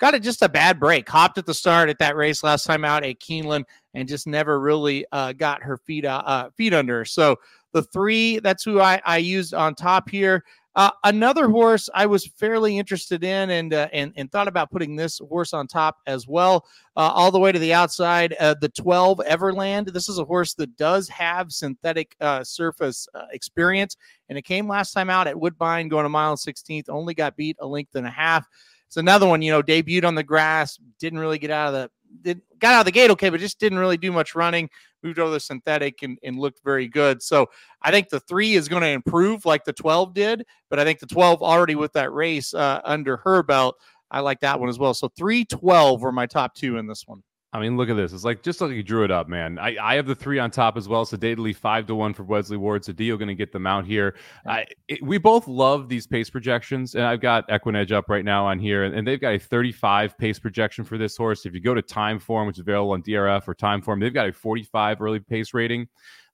Got 0.00 0.14
it 0.14 0.22
just 0.22 0.40
a 0.40 0.48
bad 0.48 0.80
break. 0.80 1.06
Hopped 1.06 1.36
at 1.36 1.44
the 1.44 1.52
start 1.52 1.90
at 1.90 1.98
that 1.98 2.16
race 2.16 2.42
last 2.42 2.64
time 2.64 2.82
out 2.82 3.04
at 3.04 3.20
Keeneland 3.20 3.64
and 3.92 4.08
just 4.08 4.26
never 4.26 4.60
really 4.60 5.04
uh, 5.12 5.34
got 5.34 5.62
her 5.62 5.76
feet 5.76 6.06
uh, 6.06 6.48
feet 6.56 6.72
under. 6.72 7.04
So 7.04 7.36
the 7.74 7.82
three, 7.82 8.38
that's 8.38 8.64
who 8.64 8.80
I, 8.80 9.02
I 9.04 9.18
used 9.18 9.52
on 9.52 9.74
top 9.74 10.08
here. 10.08 10.42
Uh, 10.74 10.90
another 11.04 11.48
horse 11.48 11.90
I 11.94 12.06
was 12.06 12.26
fairly 12.26 12.78
interested 12.78 13.24
in 13.24 13.50
and, 13.50 13.74
uh, 13.74 13.88
and 13.92 14.12
and 14.16 14.32
thought 14.32 14.48
about 14.48 14.70
putting 14.70 14.96
this 14.96 15.18
horse 15.18 15.52
on 15.52 15.66
top 15.66 15.98
as 16.06 16.26
well, 16.26 16.66
uh, 16.96 17.10
all 17.12 17.30
the 17.30 17.38
way 17.38 17.52
to 17.52 17.58
the 17.58 17.74
outside. 17.74 18.34
Uh, 18.40 18.54
the 18.58 18.70
12 18.70 19.20
Everland. 19.28 19.92
This 19.92 20.08
is 20.08 20.18
a 20.18 20.24
horse 20.24 20.54
that 20.54 20.76
does 20.76 21.08
have 21.10 21.52
synthetic 21.52 22.16
uh, 22.20 22.42
surface 22.42 23.06
experience, 23.32 23.96
and 24.28 24.38
it 24.38 24.42
came 24.42 24.66
last 24.66 24.92
time 24.92 25.10
out 25.10 25.26
at 25.26 25.38
Woodbine, 25.38 25.88
going 25.88 26.06
a 26.06 26.08
mile 26.08 26.30
and 26.30 26.38
16th. 26.38 26.88
Only 26.88 27.12
got 27.12 27.36
beat 27.36 27.56
a 27.60 27.66
length 27.66 27.94
and 27.94 28.06
a 28.06 28.10
half. 28.10 28.48
It's 28.92 28.98
another 28.98 29.26
one, 29.26 29.40
you 29.40 29.50
know, 29.50 29.62
debuted 29.62 30.04
on 30.04 30.14
the 30.14 30.22
grass, 30.22 30.78
didn't 30.98 31.18
really 31.18 31.38
get 31.38 31.50
out 31.50 31.68
of 31.68 31.72
the 31.72 31.90
did, 32.20 32.42
got 32.58 32.74
out 32.74 32.80
of 32.80 32.84
the 32.84 32.92
gate 32.92 33.10
okay, 33.12 33.30
but 33.30 33.40
just 33.40 33.58
didn't 33.58 33.78
really 33.78 33.96
do 33.96 34.12
much 34.12 34.34
running. 34.34 34.68
Moved 35.02 35.18
over 35.18 35.30
the 35.30 35.40
synthetic 35.40 36.02
and, 36.02 36.18
and 36.22 36.38
looked 36.38 36.60
very 36.62 36.88
good. 36.88 37.22
So 37.22 37.48
I 37.80 37.90
think 37.90 38.10
the 38.10 38.20
three 38.20 38.52
is 38.52 38.68
going 38.68 38.82
to 38.82 38.90
improve 38.90 39.46
like 39.46 39.64
the 39.64 39.72
12 39.72 40.12
did, 40.12 40.44
but 40.68 40.78
I 40.78 40.84
think 40.84 40.98
the 40.98 41.06
12 41.06 41.42
already 41.42 41.74
with 41.74 41.94
that 41.94 42.12
race 42.12 42.52
uh, 42.52 42.82
under 42.84 43.16
her 43.16 43.42
belt, 43.42 43.76
I 44.10 44.20
like 44.20 44.40
that 44.40 44.60
one 44.60 44.68
as 44.68 44.78
well. 44.78 44.92
So 44.92 45.08
312 45.16 46.02
were 46.02 46.12
my 46.12 46.26
top 46.26 46.54
two 46.54 46.76
in 46.76 46.86
this 46.86 47.08
one. 47.08 47.22
I 47.54 47.60
mean, 47.60 47.76
look 47.76 47.90
at 47.90 47.96
this. 47.96 48.14
It's 48.14 48.24
like 48.24 48.42
just 48.42 48.62
like 48.62 48.70
you 48.70 48.82
drew 48.82 49.04
it 49.04 49.10
up, 49.10 49.28
man. 49.28 49.58
I, 49.58 49.76
I 49.80 49.94
have 49.96 50.06
the 50.06 50.14
three 50.14 50.38
on 50.38 50.50
top 50.50 50.78
as 50.78 50.88
well. 50.88 51.04
So 51.04 51.18
Daily 51.18 51.52
five 51.52 51.86
to 51.86 51.94
one 51.94 52.14
for 52.14 52.22
Wesley 52.22 52.56
Ward. 52.56 52.82
So 52.82 52.92
Dio 52.94 53.18
going 53.18 53.28
to 53.28 53.34
get 53.34 53.52
them 53.52 53.66
out 53.66 53.84
here. 53.84 54.16
I, 54.46 54.64
it, 54.88 55.02
we 55.02 55.18
both 55.18 55.46
love 55.46 55.90
these 55.90 56.06
pace 56.06 56.30
projections, 56.30 56.94
and 56.94 57.04
I've 57.04 57.20
got 57.20 57.46
Equinedge 57.48 57.92
up 57.92 58.08
right 58.08 58.24
now 58.24 58.46
on 58.46 58.58
here, 58.58 58.84
and, 58.84 58.94
and, 58.94 59.06
they've 59.06 59.20
got 59.20 59.34
a 59.34 59.38
35 59.38 60.16
pace 60.16 60.38
projection 60.38 60.82
for 60.82 60.96
this 60.96 61.14
horse. 61.14 61.44
If 61.44 61.52
you 61.52 61.60
go 61.60 61.74
to 61.74 61.82
Timeform, 61.82 62.46
which 62.46 62.56
is 62.56 62.60
available 62.60 62.92
on 62.92 63.02
DRF 63.02 63.46
or 63.46 63.54
Timeform, 63.54 64.00
they've 64.00 64.14
got 64.14 64.28
a 64.28 64.32
45 64.32 65.02
early 65.02 65.20
pace 65.20 65.52
rating. 65.52 65.88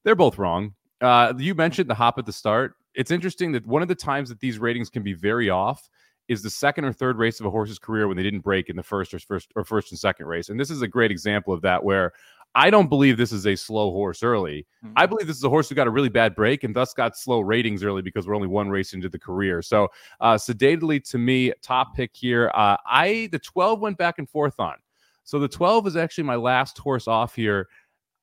They're 0.04 0.14
both 0.14 0.38
wrong. 0.38 0.74
Uh, 1.00 1.32
you 1.36 1.54
mentioned 1.54 1.90
the 1.90 1.94
hop 1.94 2.18
at 2.18 2.26
the 2.26 2.32
start. 2.32 2.74
It's 2.94 3.10
interesting 3.10 3.50
that 3.52 3.66
one 3.66 3.82
of 3.82 3.88
the 3.88 3.94
times 3.94 4.28
that 4.28 4.38
these 4.38 4.58
ratings 4.58 4.88
can 4.88 5.02
be 5.02 5.14
very 5.14 5.50
off 5.50 5.88
is 6.28 6.42
the 6.42 6.50
second 6.50 6.84
or 6.84 6.92
third 6.92 7.18
race 7.18 7.40
of 7.40 7.46
a 7.46 7.50
horse's 7.50 7.78
career 7.78 8.06
when 8.06 8.16
they 8.16 8.22
didn't 8.22 8.40
break 8.40 8.68
in 8.68 8.76
the 8.76 8.82
first 8.82 9.12
or 9.14 9.18
first 9.18 9.50
or 9.56 9.64
first 9.64 9.90
and 9.90 9.98
second 9.98 10.26
race. 10.26 10.48
And 10.48 10.60
this 10.60 10.70
is 10.70 10.82
a 10.82 10.88
great 10.88 11.10
example 11.10 11.52
of 11.52 11.62
that 11.62 11.82
where 11.82 12.12
I 12.54 12.70
don't 12.70 12.88
believe 12.88 13.16
this 13.16 13.32
is 13.32 13.46
a 13.46 13.56
slow 13.56 13.90
horse 13.90 14.22
early. 14.22 14.66
Mm-hmm. 14.84 14.94
I 14.96 15.06
believe 15.06 15.26
this 15.26 15.36
is 15.36 15.44
a 15.44 15.48
horse 15.48 15.68
who 15.68 15.74
got 15.74 15.86
a 15.86 15.90
really 15.90 16.08
bad 16.08 16.34
break 16.34 16.64
and 16.64 16.74
thus 16.74 16.94
got 16.94 17.16
slow 17.16 17.40
ratings 17.40 17.82
early 17.82 18.02
because 18.02 18.26
we're 18.26 18.34
only 18.34 18.48
one 18.48 18.68
race 18.68 18.94
into 18.94 19.08
the 19.08 19.18
career. 19.18 19.62
So, 19.62 19.88
uh, 20.20 20.38
sedately 20.38 21.00
to 21.00 21.18
me, 21.18 21.52
top 21.62 21.94
pick 21.94 22.10
here. 22.14 22.50
Uh, 22.54 22.76
I 22.86 23.28
the 23.32 23.38
12 23.38 23.80
went 23.80 23.98
back 23.98 24.18
and 24.18 24.28
forth 24.28 24.58
on. 24.58 24.76
So 25.24 25.38
the 25.38 25.48
12 25.48 25.88
is 25.88 25.96
actually 25.96 26.24
my 26.24 26.36
last 26.36 26.78
horse 26.78 27.06
off 27.06 27.34
here. 27.34 27.68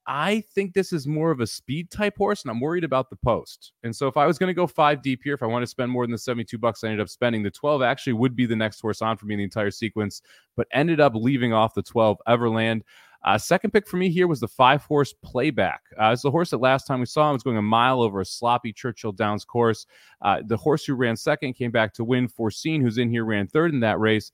I 0.07 0.41
think 0.53 0.73
this 0.73 0.93
is 0.93 1.07
more 1.07 1.31
of 1.31 1.39
a 1.39 1.47
speed 1.47 1.89
type 1.89 2.17
horse, 2.17 2.43
and 2.43 2.51
I'm 2.51 2.59
worried 2.59 2.83
about 2.83 3.09
the 3.09 3.15
post. 3.15 3.71
And 3.83 3.95
so, 3.95 4.07
if 4.07 4.17
I 4.17 4.25
was 4.25 4.37
going 4.37 4.49
to 4.49 4.53
go 4.53 4.67
five 4.67 5.01
deep 5.01 5.21
here, 5.23 5.33
if 5.33 5.41
I 5.41 5.47
want 5.47 5.63
to 5.63 5.67
spend 5.67 5.91
more 5.91 6.03
than 6.05 6.11
the 6.11 6.17
72 6.17 6.57
bucks 6.57 6.83
I 6.83 6.87
ended 6.87 7.01
up 7.01 7.09
spending, 7.09 7.41
the 7.41 7.51
12 7.51 7.81
actually 7.81 8.13
would 8.13 8.35
be 8.35 8.45
the 8.45 8.55
next 8.55 8.79
horse 8.81 9.01
on 9.01 9.17
for 9.17 9.25
me 9.25 9.33
in 9.33 9.39
the 9.39 9.43
entire 9.43 9.71
sequence, 9.71 10.21
but 10.55 10.67
ended 10.71 10.99
up 10.99 11.13
leaving 11.15 11.53
off 11.53 11.73
the 11.73 11.81
12 11.81 12.17
Everland. 12.27 12.81
Uh, 13.25 13.39
second 13.39 13.71
pick 13.71 13.87
for 13.87 13.97
me 13.97 14.07
here 14.07 14.27
was 14.27 14.39
the 14.39 14.47
five 14.47 14.83
horse 14.83 15.11
playback. 15.23 15.81
Uh, 15.99 16.11
it's 16.11 16.21
the 16.21 16.29
horse 16.29 16.51
that 16.51 16.59
last 16.59 16.85
time 16.85 16.99
we 16.99 17.07
saw 17.07 17.27
him 17.27 17.33
was 17.33 17.41
going 17.41 17.57
a 17.57 17.61
mile 17.61 18.03
over 18.03 18.21
a 18.21 18.25
sloppy 18.25 18.71
Churchill 18.71 19.11
Downs 19.11 19.43
course. 19.43 19.87
Uh, 20.21 20.43
the 20.45 20.55
horse 20.55 20.85
who 20.85 20.93
ran 20.93 21.15
second 21.15 21.53
came 21.53 21.71
back 21.71 21.91
to 21.95 22.03
win. 22.03 22.27
Foreseen, 22.27 22.81
who's 22.81 22.99
in 22.99 23.09
here, 23.09 23.25
ran 23.25 23.47
third 23.47 23.73
in 23.73 23.79
that 23.79 23.99
race 23.99 24.31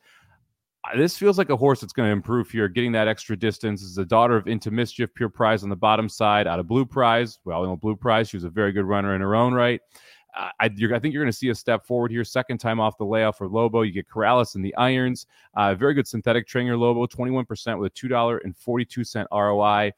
this 0.96 1.18
feels 1.18 1.38
like 1.38 1.50
a 1.50 1.56
horse 1.56 1.82
that's 1.82 1.94
going 1.94 2.08
to 2.08 2.14
improve 2.14 2.50
here, 2.50 2.68
getting 2.68 2.92
that 2.94 3.08
extra 3.08 3.38
distance. 3.38 3.82
Is 3.82 3.96
the 3.96 4.06
daughter 4.06 4.36
of 4.36 4.48
Into 4.48 4.72
Mischief, 4.72 5.14
Pure 5.14 5.30
Prize 5.30 5.64
on 5.64 5.70
the 5.70 5.76
bottom 5.76 6.10
side, 6.10 6.48
out 6.48 6.60
of 6.60 6.68
Blue 6.68 6.86
Prize. 6.86 7.40
Well, 7.46 7.62
you 7.62 7.68
know, 7.68 7.76
Blue 7.76 7.96
Prize, 7.96 8.30
she 8.30 8.38
was 8.38 8.44
a 8.44 8.50
very 8.50 8.72
good 8.72 8.86
runner 8.86 9.16
in 9.16 9.22
her 9.22 9.36
own 9.36 9.54
right. 9.54 9.82
Uh, 10.36 10.50
I, 10.60 10.66
I, 10.66 10.70
think 10.70 11.14
you're 11.14 11.24
going 11.24 11.26
to 11.28 11.38
see 11.38 11.50
a 11.50 11.56
step 11.56 11.86
forward 11.86 12.10
here. 12.10 12.24
Second 12.24 12.60
time 12.60 12.80
off 12.80 12.98
the 12.98 13.06
layoff 13.06 13.38
for 13.38 13.48
Lobo. 13.48 13.82
You 13.82 13.92
get 13.92 14.08
Corrales 14.08 14.56
in 14.56 14.62
the 14.62 14.74
irons. 14.76 15.28
Uh, 15.56 15.76
very 15.76 15.94
good 15.94 16.08
synthetic 16.08 16.48
trainer 16.48 16.78
Lobo, 16.78 17.06
21% 17.06 17.78
with 17.78 17.92
a 17.92 17.96
$2.42 17.96 19.26
ROI. 19.32 19.92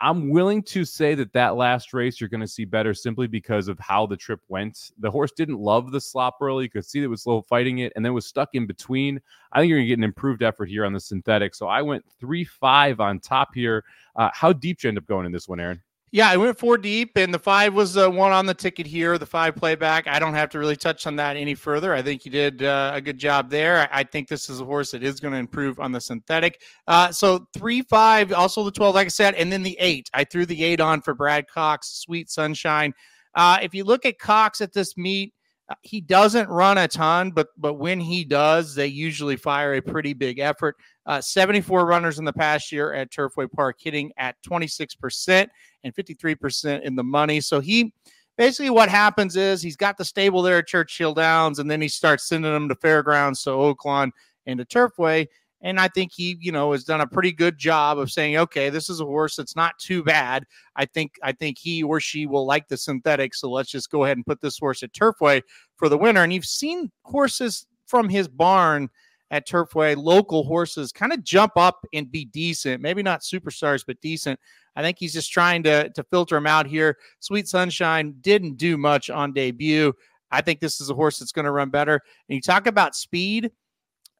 I'm 0.00 0.30
willing 0.30 0.62
to 0.64 0.84
say 0.84 1.14
that 1.16 1.32
that 1.32 1.56
last 1.56 1.92
race 1.92 2.20
you're 2.20 2.28
going 2.28 2.40
to 2.40 2.48
see 2.48 2.64
better 2.64 2.94
simply 2.94 3.26
because 3.26 3.66
of 3.68 3.78
how 3.80 4.06
the 4.06 4.16
trip 4.16 4.40
went. 4.48 4.92
The 4.98 5.10
horse 5.10 5.32
didn't 5.32 5.58
love 5.58 5.90
the 5.90 6.00
slop 6.00 6.36
early. 6.40 6.64
You 6.64 6.70
could 6.70 6.84
see 6.84 7.02
it 7.02 7.06
was 7.08 7.22
slow 7.22 7.42
fighting 7.42 7.78
it 7.78 7.92
and 7.96 8.04
then 8.04 8.14
was 8.14 8.26
stuck 8.26 8.50
in 8.54 8.66
between. 8.66 9.20
I 9.52 9.58
think 9.58 9.70
you're 9.70 9.78
going 9.78 9.86
to 9.86 9.88
get 9.88 9.98
an 9.98 10.04
improved 10.04 10.42
effort 10.42 10.68
here 10.68 10.84
on 10.84 10.92
the 10.92 11.00
synthetic. 11.00 11.54
So 11.54 11.66
I 11.66 11.82
went 11.82 12.04
3 12.20 12.44
5 12.44 13.00
on 13.00 13.18
top 13.18 13.54
here. 13.54 13.84
Uh, 14.14 14.30
how 14.32 14.52
deep 14.52 14.82
you 14.82 14.88
end 14.88 14.98
up 14.98 15.06
going 15.06 15.26
in 15.26 15.32
this 15.32 15.48
one, 15.48 15.58
Aaron? 15.58 15.82
Yeah, 16.10 16.30
I 16.30 16.38
went 16.38 16.58
four 16.58 16.78
deep, 16.78 17.16
and 17.16 17.34
the 17.34 17.38
five 17.38 17.74
was 17.74 17.92
the 17.92 18.06
uh, 18.06 18.10
one 18.10 18.32
on 18.32 18.46
the 18.46 18.54
ticket 18.54 18.86
here. 18.86 19.18
The 19.18 19.26
five 19.26 19.54
playback. 19.54 20.06
I 20.08 20.18
don't 20.18 20.32
have 20.32 20.48
to 20.50 20.58
really 20.58 20.76
touch 20.76 21.06
on 21.06 21.16
that 21.16 21.36
any 21.36 21.54
further. 21.54 21.92
I 21.92 22.00
think 22.00 22.24
you 22.24 22.30
did 22.30 22.62
uh, 22.62 22.92
a 22.94 23.00
good 23.00 23.18
job 23.18 23.50
there. 23.50 23.86
I 23.92 24.04
think 24.04 24.26
this 24.26 24.48
is 24.48 24.60
a 24.60 24.64
horse 24.64 24.90
that 24.92 25.02
is 25.02 25.20
going 25.20 25.32
to 25.32 25.38
improve 25.38 25.78
on 25.78 25.92
the 25.92 26.00
synthetic. 26.00 26.62
Uh, 26.86 27.12
so 27.12 27.46
three, 27.52 27.82
five, 27.82 28.32
also 28.32 28.64
the 28.64 28.70
twelve, 28.70 28.94
like 28.94 29.06
I 29.06 29.10
said, 29.10 29.34
and 29.34 29.52
then 29.52 29.62
the 29.62 29.76
eight. 29.80 30.08
I 30.14 30.24
threw 30.24 30.46
the 30.46 30.64
eight 30.64 30.80
on 30.80 31.02
for 31.02 31.12
Brad 31.12 31.46
Cox, 31.46 31.88
Sweet 31.88 32.30
Sunshine. 32.30 32.94
Uh, 33.34 33.58
if 33.60 33.74
you 33.74 33.84
look 33.84 34.06
at 34.06 34.18
Cox 34.18 34.62
at 34.62 34.72
this 34.72 34.96
meet, 34.96 35.34
uh, 35.68 35.74
he 35.82 36.00
doesn't 36.00 36.48
run 36.48 36.78
a 36.78 36.88
ton, 36.88 37.32
but 37.32 37.48
but 37.58 37.74
when 37.74 38.00
he 38.00 38.24
does, 38.24 38.74
they 38.74 38.86
usually 38.86 39.36
fire 39.36 39.74
a 39.74 39.82
pretty 39.82 40.14
big 40.14 40.38
effort. 40.38 40.76
Uh, 41.04 41.20
74 41.20 41.86
runners 41.86 42.18
in 42.18 42.24
the 42.24 42.32
past 42.32 42.72
year 42.72 42.94
at 42.94 43.10
Turfway 43.10 43.50
Park, 43.50 43.76
hitting 43.78 44.10
at 44.18 44.36
26% 44.48 45.48
and 45.84 45.94
53% 45.94 46.82
in 46.82 46.96
the 46.96 47.04
money. 47.04 47.40
So 47.40 47.60
he 47.60 47.92
basically 48.36 48.70
what 48.70 48.88
happens 48.88 49.36
is 49.36 49.60
he's 49.60 49.76
got 49.76 49.98
the 49.98 50.04
stable 50.04 50.42
there 50.42 50.58
at 50.58 50.66
Churchill 50.66 51.14
Downs, 51.14 51.58
and 51.58 51.70
then 51.70 51.80
he 51.80 51.88
starts 51.88 52.28
sending 52.28 52.52
them 52.52 52.68
to 52.68 52.74
fairgrounds, 52.76 53.42
to 53.44 53.50
Oaklawn, 53.50 54.10
and 54.46 54.58
to 54.58 54.64
Turfway. 54.64 55.26
And 55.60 55.80
I 55.80 55.88
think 55.88 56.12
he, 56.14 56.36
you 56.40 56.52
know, 56.52 56.70
has 56.70 56.84
done 56.84 57.00
a 57.00 57.06
pretty 57.06 57.32
good 57.32 57.58
job 57.58 57.98
of 57.98 58.12
saying, 58.12 58.36
okay, 58.36 58.70
this 58.70 58.88
is 58.88 59.00
a 59.00 59.04
horse 59.04 59.34
that's 59.34 59.56
not 59.56 59.76
too 59.78 60.04
bad. 60.04 60.44
I 60.76 60.86
think 60.86 61.18
I 61.22 61.32
think 61.32 61.58
he 61.58 61.82
or 61.82 61.98
she 61.98 62.26
will 62.26 62.46
like 62.46 62.68
the 62.68 62.76
synthetic. 62.76 63.34
So 63.34 63.50
let's 63.50 63.70
just 63.70 63.90
go 63.90 64.04
ahead 64.04 64.16
and 64.16 64.24
put 64.24 64.40
this 64.40 64.58
horse 64.58 64.84
at 64.84 64.92
Turfway 64.92 65.42
for 65.76 65.88
the 65.88 65.98
winner. 65.98 66.22
And 66.22 66.32
you've 66.32 66.44
seen 66.44 66.92
horses 67.02 67.66
from 67.86 68.08
his 68.08 68.28
barn 68.28 68.88
at 69.30 69.46
Turfway, 69.46 69.96
local 69.96 70.44
horses 70.44 70.92
kind 70.92 71.12
of 71.12 71.22
jump 71.22 71.52
up 71.56 71.84
and 71.92 72.10
be 72.10 72.24
decent. 72.24 72.82
Maybe 72.82 73.02
not 73.02 73.20
superstars, 73.20 73.84
but 73.86 74.00
decent. 74.00 74.40
I 74.74 74.82
think 74.82 74.98
he's 74.98 75.12
just 75.12 75.32
trying 75.32 75.62
to 75.64 75.90
to 75.90 76.02
filter 76.04 76.36
them 76.36 76.46
out 76.46 76.66
here. 76.66 76.96
Sweet 77.20 77.48
Sunshine 77.48 78.14
didn't 78.20 78.56
do 78.56 78.76
much 78.76 79.10
on 79.10 79.32
debut. 79.32 79.92
I 80.30 80.40
think 80.40 80.60
this 80.60 80.80
is 80.80 80.90
a 80.90 80.94
horse 80.94 81.18
that's 81.18 81.32
going 81.32 81.46
to 81.46 81.50
run 81.50 81.70
better. 81.70 81.94
And 82.28 82.36
you 82.36 82.40
talk 82.40 82.66
about 82.66 82.94
speed. 82.94 83.50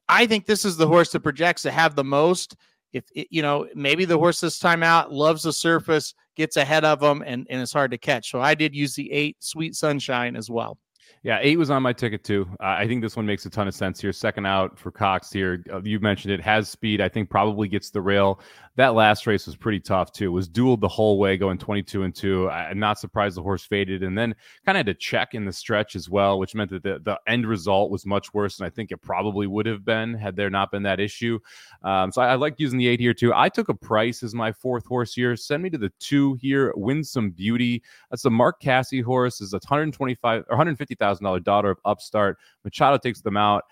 I 0.07 0.25
think 0.25 0.45
this 0.45 0.65
is 0.65 0.75
the 0.75 0.87
horse 0.87 1.11
that 1.11 1.19
projects 1.21 1.61
to 1.63 1.71
have 1.71 1.95
the 1.95 2.03
most. 2.03 2.55
If 2.93 3.03
it, 3.13 3.27
you 3.29 3.43
know, 3.43 3.67
maybe 3.75 4.05
the 4.05 4.17
horse 4.17 4.41
this 4.41 4.57
time 4.57 4.81
out 4.81 5.13
loves 5.13 5.43
the 5.43 5.53
surface, 5.53 6.15
gets 6.35 6.57
ahead 6.57 6.83
of 6.83 6.99
them, 6.99 7.23
and, 7.25 7.45
and 7.49 7.61
it's 7.61 7.73
hard 7.73 7.91
to 7.91 7.97
catch. 7.97 8.31
So 8.31 8.41
I 8.41 8.55
did 8.55 8.73
use 8.75 8.95
the 8.95 9.11
eight 9.11 9.37
Sweet 9.39 9.75
Sunshine 9.75 10.35
as 10.35 10.49
well. 10.49 10.79
Yeah, 11.21 11.39
eight 11.41 11.57
was 11.57 11.69
on 11.69 11.83
my 11.83 11.91
ticket 11.91 12.23
too. 12.23 12.47
Uh, 12.61 12.67
I 12.79 12.87
think 12.87 13.01
this 13.01 13.17
one 13.17 13.25
makes 13.25 13.45
a 13.45 13.49
ton 13.49 13.67
of 13.67 13.75
sense 13.75 13.99
here. 13.99 14.13
Second 14.13 14.45
out 14.45 14.79
for 14.79 14.89
Cox 14.89 15.29
here. 15.33 15.61
Uh, 15.71 15.81
you 15.81 15.99
mentioned 15.99 16.33
it 16.33 16.39
has 16.39 16.69
speed. 16.69 17.01
I 17.01 17.09
think 17.09 17.29
probably 17.29 17.67
gets 17.67 17.89
the 17.89 18.01
rail. 18.01 18.39
That 18.77 18.93
last 18.93 19.27
race 19.27 19.45
was 19.45 19.57
pretty 19.57 19.81
tough 19.81 20.13
too. 20.13 20.27
It 20.27 20.29
was 20.29 20.47
dueled 20.47 20.79
the 20.79 20.87
whole 20.87 21.19
way, 21.19 21.35
going 21.35 21.57
22 21.57 22.03
and 22.03 22.15
two. 22.15 22.49
I'm 22.49 22.79
not 22.79 22.99
surprised 22.99 23.35
the 23.35 23.43
horse 23.43 23.65
faded, 23.65 24.01
and 24.01 24.17
then 24.17 24.33
kind 24.65 24.77
of 24.77 24.79
had 24.79 24.85
to 24.85 24.93
check 24.93 25.33
in 25.33 25.43
the 25.43 25.51
stretch 25.51 25.97
as 25.97 26.09
well, 26.09 26.39
which 26.39 26.55
meant 26.55 26.69
that 26.69 26.83
the, 26.83 26.99
the 27.03 27.19
end 27.27 27.45
result 27.45 27.91
was 27.91 28.05
much 28.05 28.33
worse 28.33 28.55
than 28.55 28.67
I 28.67 28.69
think 28.69 28.93
it 28.93 29.01
probably 29.01 29.47
would 29.47 29.65
have 29.65 29.83
been 29.83 30.13
had 30.13 30.37
there 30.37 30.49
not 30.49 30.71
been 30.71 30.83
that 30.83 31.01
issue. 31.01 31.37
Um, 31.83 32.13
so 32.13 32.21
I, 32.21 32.27
I 32.27 32.35
like 32.35 32.55
using 32.57 32.79
the 32.79 32.87
eight 32.87 33.01
here 33.01 33.13
too. 33.13 33.33
I 33.35 33.49
took 33.49 33.67
a 33.67 33.73
price 33.73 34.23
as 34.23 34.33
my 34.33 34.53
fourth 34.53 34.85
horse 34.85 35.13
here. 35.13 35.35
Send 35.35 35.61
me 35.63 35.69
to 35.71 35.77
the 35.77 35.91
two 35.99 36.35
here. 36.35 36.71
Win 36.77 37.03
some 37.03 37.31
beauty. 37.31 37.83
That's 38.09 38.23
a 38.23 38.29
Mark 38.29 38.61
Casse 38.61 39.01
horse. 39.03 39.41
Is 39.41 39.51
125 39.51 40.43
or 40.43 40.45
150,000 40.47 41.08
$100,000 41.17 41.43
daughter 41.43 41.69
of 41.69 41.79
Upstart. 41.85 42.37
Machado 42.63 42.97
takes 42.97 43.21
them 43.21 43.37
out. 43.37 43.63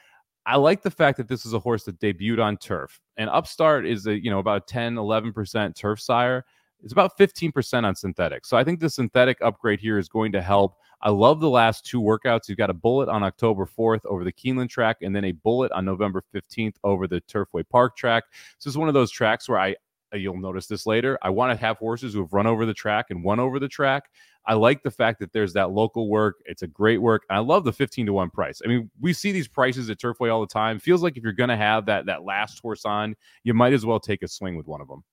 I 0.45 0.55
like 0.55 0.81
the 0.81 0.91
fact 0.91 1.17
that 1.17 1.27
this 1.27 1.45
is 1.45 1.53
a 1.53 1.59
horse 1.59 1.83
that 1.83 1.99
debuted 1.99 2.41
on 2.41 2.57
turf. 2.57 3.01
And 3.17 3.29
Upstart 3.29 3.85
is 3.85 4.07
a, 4.07 4.17
you 4.17 4.29
know, 4.29 4.39
about 4.39 4.67
10, 4.67 4.95
11% 4.95 5.75
turf 5.75 5.99
sire. 5.99 6.45
It's 6.83 6.93
about 6.93 7.17
15% 7.17 7.83
on 7.83 7.95
synthetic. 7.95 8.45
So 8.45 8.55
I 8.55 8.63
think 8.63 8.79
the 8.79 8.89
synthetic 8.89 9.39
upgrade 9.41 9.79
here 9.79 9.97
is 9.97 10.07
going 10.07 10.31
to 10.33 10.41
help. 10.41 10.75
I 11.01 11.09
love 11.09 11.41
the 11.41 11.49
last 11.49 11.85
two 11.85 12.01
workouts. 12.01 12.47
You've 12.47 12.57
got 12.57 12.69
a 12.69 12.73
bullet 12.73 13.09
on 13.09 13.23
October 13.23 13.65
4th 13.65 14.05
over 14.05 14.23
the 14.23 14.31
Keeneland 14.31 14.69
track 14.69 14.97
and 15.01 15.15
then 15.15 15.25
a 15.25 15.31
bullet 15.31 15.71
on 15.71 15.85
November 15.85 16.23
15th 16.33 16.75
over 16.83 17.07
the 17.07 17.21
Turfway 17.21 17.67
Park 17.67 17.97
track. 17.97 18.23
So 18.57 18.67
is 18.69 18.77
one 18.77 18.87
of 18.87 18.93
those 18.93 19.11
tracks 19.11 19.49
where 19.49 19.59
I, 19.59 19.75
you'll 20.13 20.37
notice 20.37 20.67
this 20.67 20.85
later. 20.85 21.17
I 21.21 21.29
want 21.29 21.51
to 21.51 21.65
have 21.65 21.77
horses 21.77 22.13
who 22.13 22.21
have 22.21 22.33
run 22.33 22.47
over 22.47 22.65
the 22.65 22.73
track 22.73 23.07
and 23.09 23.23
won 23.23 23.39
over 23.39 23.59
the 23.59 23.67
track. 23.67 24.09
I 24.47 24.53
like 24.53 24.81
the 24.81 24.91
fact 24.91 25.19
that 25.19 25.33
there's 25.33 25.53
that 25.53 25.71
local 25.71 26.07
work. 26.09 26.37
It's 26.45 26.61
a 26.61 26.67
great 26.67 27.01
work. 27.01 27.25
and 27.29 27.37
I 27.37 27.41
love 27.41 27.65
the 27.65 27.73
15 27.73 28.05
to 28.05 28.13
1 28.13 28.29
price. 28.29 28.61
I 28.63 28.69
mean, 28.69 28.89
we 29.01 29.11
see 29.11 29.33
these 29.33 29.47
prices 29.47 29.89
at 29.89 29.99
Turfway 29.99 30.31
all 30.31 30.39
the 30.39 30.47
time. 30.47 30.79
Feels 30.79 31.03
like 31.03 31.17
if 31.17 31.23
you're 31.23 31.33
going 31.33 31.49
to 31.49 31.57
have 31.57 31.85
that 31.87 32.05
that 32.05 32.23
last 32.23 32.59
horse 32.59 32.85
on, 32.85 33.15
you 33.43 33.53
might 33.53 33.73
as 33.73 33.85
well 33.85 33.99
take 33.99 34.23
a 34.23 34.27
swing 34.27 34.55
with 34.55 34.65
one 34.65 34.79
of 34.79 34.87
them. 34.87 35.03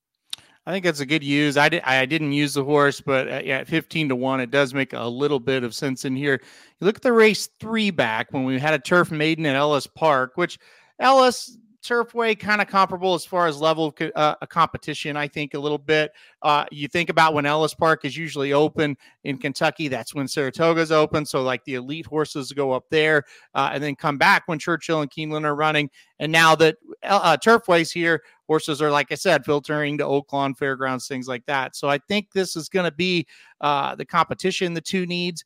I 0.67 0.73
think 0.73 0.85
that's 0.85 1.01
a 1.01 1.07
good 1.07 1.23
use. 1.23 1.57
I 1.57 1.69
did 1.69 1.83
I 1.83 2.07
didn't 2.07 2.33
use 2.33 2.55
the 2.55 2.65
horse, 2.65 3.01
but 3.01 3.29
uh, 3.29 3.33
at 3.33 3.69
15 3.69 4.09
to 4.09 4.17
1, 4.17 4.41
it 4.41 4.51
does 4.51 4.73
make 4.73 4.93
a 4.95 5.05
little 5.05 5.41
bit 5.41 5.63
of 5.63 5.75
sense 5.75 6.05
in 6.05 6.17
here. 6.17 6.41
You 6.81 6.87
look 6.87 6.97
at 6.97 7.03
the 7.03 7.13
race 7.13 7.49
3 7.61 7.91
back 7.91 8.33
when 8.33 8.45
we 8.45 8.59
had 8.59 8.73
a 8.73 8.79
turf 8.79 9.11
maiden 9.11 9.45
at 9.47 9.57
Ellis 9.57 9.87
Park, 9.87 10.33
which 10.37 10.59
Ellis 11.01 11.59
Turfway 11.85 12.39
kind 12.39 12.63
of 12.63 12.67
comparable 12.67 13.15
as 13.15 13.25
far 13.25 13.47
as 13.47 13.61
level 13.61 13.87
of 13.87 14.13
uh, 14.17 14.35
competition, 14.47 15.17
I 15.17 15.29
think, 15.29 15.55
a 15.55 15.59
little 15.59 15.79
bit. 15.79 16.13
Uh, 16.43 16.65
you 16.73 16.89
think 16.89 17.11
about 17.11 17.35
when 17.35 17.45
Ellis 17.45 17.75
Park 17.75 18.05
is 18.05 18.17
usually 18.17 18.53
open 18.53 18.97
in 19.25 19.37
Kentucky, 19.39 19.89
that's 19.89 20.15
when 20.15 20.27
Saratoga's 20.27 20.91
open. 20.91 21.27
So, 21.27 21.43
like 21.43 21.63
the 21.65 21.75
elite 21.75 22.07
horses 22.07 22.53
go 22.53 22.73
up 22.73 22.85
there 22.91 23.25
uh, 23.55 23.71
and 23.73 23.83
then 23.83 23.95
come 23.95 24.17
back 24.17 24.45
when 24.47 24.59
Churchill 24.59 25.03
and 25.03 25.11
Keeneland 25.11 25.45
are 25.45 25.55
running. 25.55 25.91
And 26.19 26.33
now 26.33 26.55
that 26.57 26.77
uh, 27.03 27.21
uh, 27.23 27.37
Turfway's 27.37 27.93
here, 27.93 28.23
horses 28.47 28.81
are, 28.81 28.91
like 28.91 29.13
I 29.13 29.17
said, 29.17 29.45
filtering 29.45 29.99
to 29.99 30.05
Oaklawn 30.05 30.57
Fairgrounds, 30.57 31.07
things 31.07 31.29
like 31.29 31.45
that. 31.47 31.77
So, 31.77 31.89
I 31.89 31.99
think 32.09 32.33
this 32.33 32.57
is 32.57 32.69
going 32.69 32.91
to 32.91 32.97
be 32.97 33.27
uh, 33.61 33.95
the 33.95 34.07
competition 34.07 34.73
the 34.73 34.81
two 34.81 35.05
needs. 35.05 35.45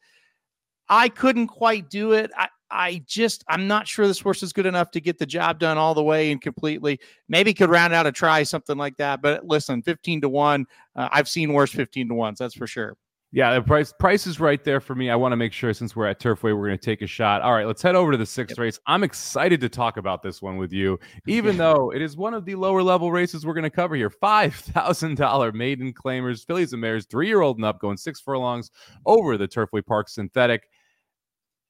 I 0.89 1.09
couldn't 1.09 1.49
quite 1.49 1.91
do 1.91 2.13
it. 2.13 2.31
I, 2.37 2.49
I 2.71 3.03
just 3.07 3.45
I'm 3.49 3.67
not 3.67 3.87
sure 3.87 4.07
this 4.07 4.21
horse 4.21 4.43
is 4.43 4.53
good 4.53 4.67
enough 4.67 4.91
to 4.93 5.01
get 5.01 5.19
the 5.19 5.27
job 5.27 5.59
done 5.59 5.79
all 5.79 5.95
the 5.95 6.03
way 6.03 6.31
and 6.31 6.41
completely. 6.41 7.01
Maybe 7.29 7.55
could 7.55 7.71
round 7.71 7.95
out 7.95 8.07
a 8.07 8.13
try 8.13 8.43
something 8.43 8.77
like 8.77 8.97
that. 8.99 9.23
But 9.23 9.47
listen, 9.47 9.83
15 9.83 10.23
to 10.23 10.29
one. 10.29 10.67
Uh, 10.95 11.09
I've 11.13 11.29
seen 11.29 11.53
worse 11.53 11.73
15 11.73 12.09
to 12.09 12.15
ones. 12.15 12.39
That's 12.39 12.55
for 12.55 12.67
sure. 12.67 12.97
Yeah, 13.31 13.53
the 13.53 13.61
price 13.61 13.93
price 13.93 14.27
is 14.27 14.41
right 14.41 14.63
there 14.65 14.81
for 14.81 14.95
me. 14.95 15.11
I 15.11 15.17
want 15.17 15.33
to 15.33 15.37
make 15.37 15.53
sure 15.53 15.75
since 15.75 15.95
we're 15.95 16.07
at 16.07 16.19
Turfway, 16.19 16.57
we're 16.57 16.67
going 16.67 16.79
to 16.79 16.85
take 16.85 17.03
a 17.03 17.07
shot. 17.07 17.43
All 17.43 17.53
right, 17.53 17.67
let's 17.67 17.83
head 17.83 17.95
over 17.95 18.11
to 18.11 18.17
the 18.17 18.25
sixth 18.25 18.57
yep. 18.57 18.63
race. 18.63 18.81
I'm 18.87 19.05
excited 19.05 19.61
to 19.61 19.69
talk 19.69 19.99
about 19.99 20.23
this 20.23 20.41
one 20.41 20.57
with 20.57 20.73
you, 20.73 20.99
even 21.27 21.59
though 21.59 21.93
it 21.95 22.01
is 22.01 22.17
one 22.17 22.33
of 22.33 22.47
the 22.47 22.55
lower 22.55 22.83
level 22.83 23.13
races 23.13 23.45
we're 23.45 23.53
going 23.53 23.65
to 23.65 23.71
cover 23.71 23.97
here. 23.97 24.09
Five 24.09 24.55
thousand 24.55 25.19
dollar 25.19 25.53
maiden 25.53 25.93
claimers, 25.93 26.47
fillies 26.47 26.73
and 26.73 26.81
mares, 26.81 27.05
three 27.05 27.27
year 27.27 27.43
old 27.43 27.59
and 27.59 27.67
up, 27.67 27.81
going 27.81 27.99
six 27.99 28.19
furlongs 28.19 28.71
over 29.05 29.37
the 29.37 29.47
Turfway 29.49 29.85
Park 29.85 30.09
Synthetic. 30.09 30.63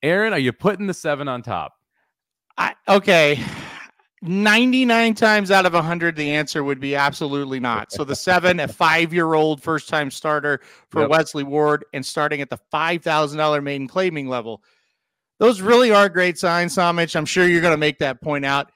Aaron, 0.03 0.33
are 0.33 0.39
you 0.39 0.53
putting 0.53 0.87
the 0.87 0.95
seven 0.95 1.29
on 1.29 1.43
top? 1.43 1.75
I, 2.57 2.75
okay. 2.89 3.43
99 4.23 5.15
times 5.15 5.51
out 5.51 5.65
of 5.65 5.75
100, 5.75 6.17
the 6.17 6.31
answer 6.31 6.65
would 6.65 6.81
be 6.81 6.97
absolutely 6.97 7.61
not. 7.61 7.93
So 7.93 8.03
the 8.03 8.17
seven, 8.17 8.59
a 8.61 8.69
five 8.69 9.15
year 9.15 9.35
old 9.35 9.63
first 9.63 9.89
time 9.89 10.11
starter 10.11 10.61
for 10.91 11.03
yep. 11.03 11.11
Wesley 11.11 11.45
Ward 11.45 11.85
and 11.93 12.05
starting 12.05 12.41
at 12.41 12.51
the 12.51 12.59
$5,000 12.73 13.63
maiden 13.63 13.87
claiming 13.87 14.29
level. 14.29 14.63
Those 15.39 15.61
really 15.61 15.93
are 15.93 16.09
great 16.09 16.37
signs, 16.37 16.75
Somich. 16.75 17.15
I'm 17.15 17.25
sure 17.25 17.47
you're 17.47 17.61
going 17.61 17.75
to 17.75 17.79
make 17.79 17.99
that 17.99 18.21
point 18.21 18.45
out. 18.45 18.73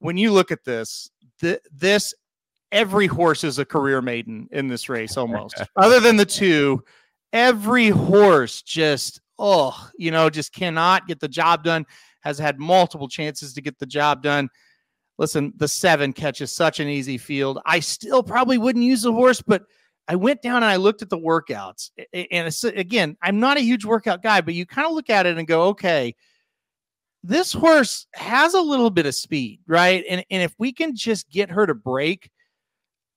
When 0.00 0.18
you 0.18 0.30
look 0.30 0.50
at 0.50 0.64
this, 0.64 1.10
th- 1.40 1.60
this, 1.72 2.12
every 2.70 3.06
horse 3.06 3.44
is 3.44 3.58
a 3.58 3.64
career 3.64 4.02
maiden 4.02 4.48
in 4.52 4.68
this 4.68 4.90
race 4.90 5.16
almost, 5.16 5.62
other 5.76 6.00
than 6.00 6.18
the 6.18 6.26
two. 6.26 6.84
Every 7.32 7.88
horse 7.88 8.60
just 8.60 9.20
oh, 9.38 9.90
you 9.96 10.10
know, 10.10 10.30
just 10.30 10.52
cannot 10.52 11.06
get 11.06 11.20
the 11.20 11.28
job 11.28 11.64
done, 11.64 11.86
has 12.20 12.38
had 12.38 12.58
multiple 12.58 13.08
chances 13.08 13.52
to 13.54 13.60
get 13.62 13.78
the 13.78 13.86
job 13.86 14.22
done. 14.22 14.48
Listen, 15.18 15.52
the 15.56 15.68
seven 15.68 16.12
catches 16.12 16.52
such 16.52 16.80
an 16.80 16.88
easy 16.88 17.18
field. 17.18 17.60
I 17.64 17.80
still 17.80 18.22
probably 18.22 18.58
wouldn't 18.58 18.84
use 18.84 19.02
the 19.02 19.12
horse, 19.12 19.40
but 19.40 19.64
I 20.08 20.16
went 20.16 20.42
down 20.42 20.56
and 20.56 20.66
I 20.66 20.76
looked 20.76 21.02
at 21.02 21.08
the 21.08 21.18
workouts. 21.18 21.90
And 22.12 22.76
again, 22.76 23.16
I'm 23.22 23.40
not 23.40 23.56
a 23.56 23.60
huge 23.60 23.84
workout 23.84 24.22
guy, 24.22 24.40
but 24.40 24.54
you 24.54 24.66
kind 24.66 24.86
of 24.86 24.92
look 24.92 25.10
at 25.10 25.26
it 25.26 25.38
and 25.38 25.46
go, 25.46 25.68
okay, 25.68 26.14
this 27.22 27.52
horse 27.52 28.06
has 28.14 28.52
a 28.54 28.60
little 28.60 28.90
bit 28.90 29.06
of 29.06 29.14
speed, 29.14 29.60
right? 29.66 30.04
And, 30.08 30.24
and 30.30 30.42
if 30.42 30.54
we 30.58 30.72
can 30.72 30.94
just 30.94 31.30
get 31.30 31.50
her 31.50 31.66
to 31.66 31.74
break, 31.74 32.30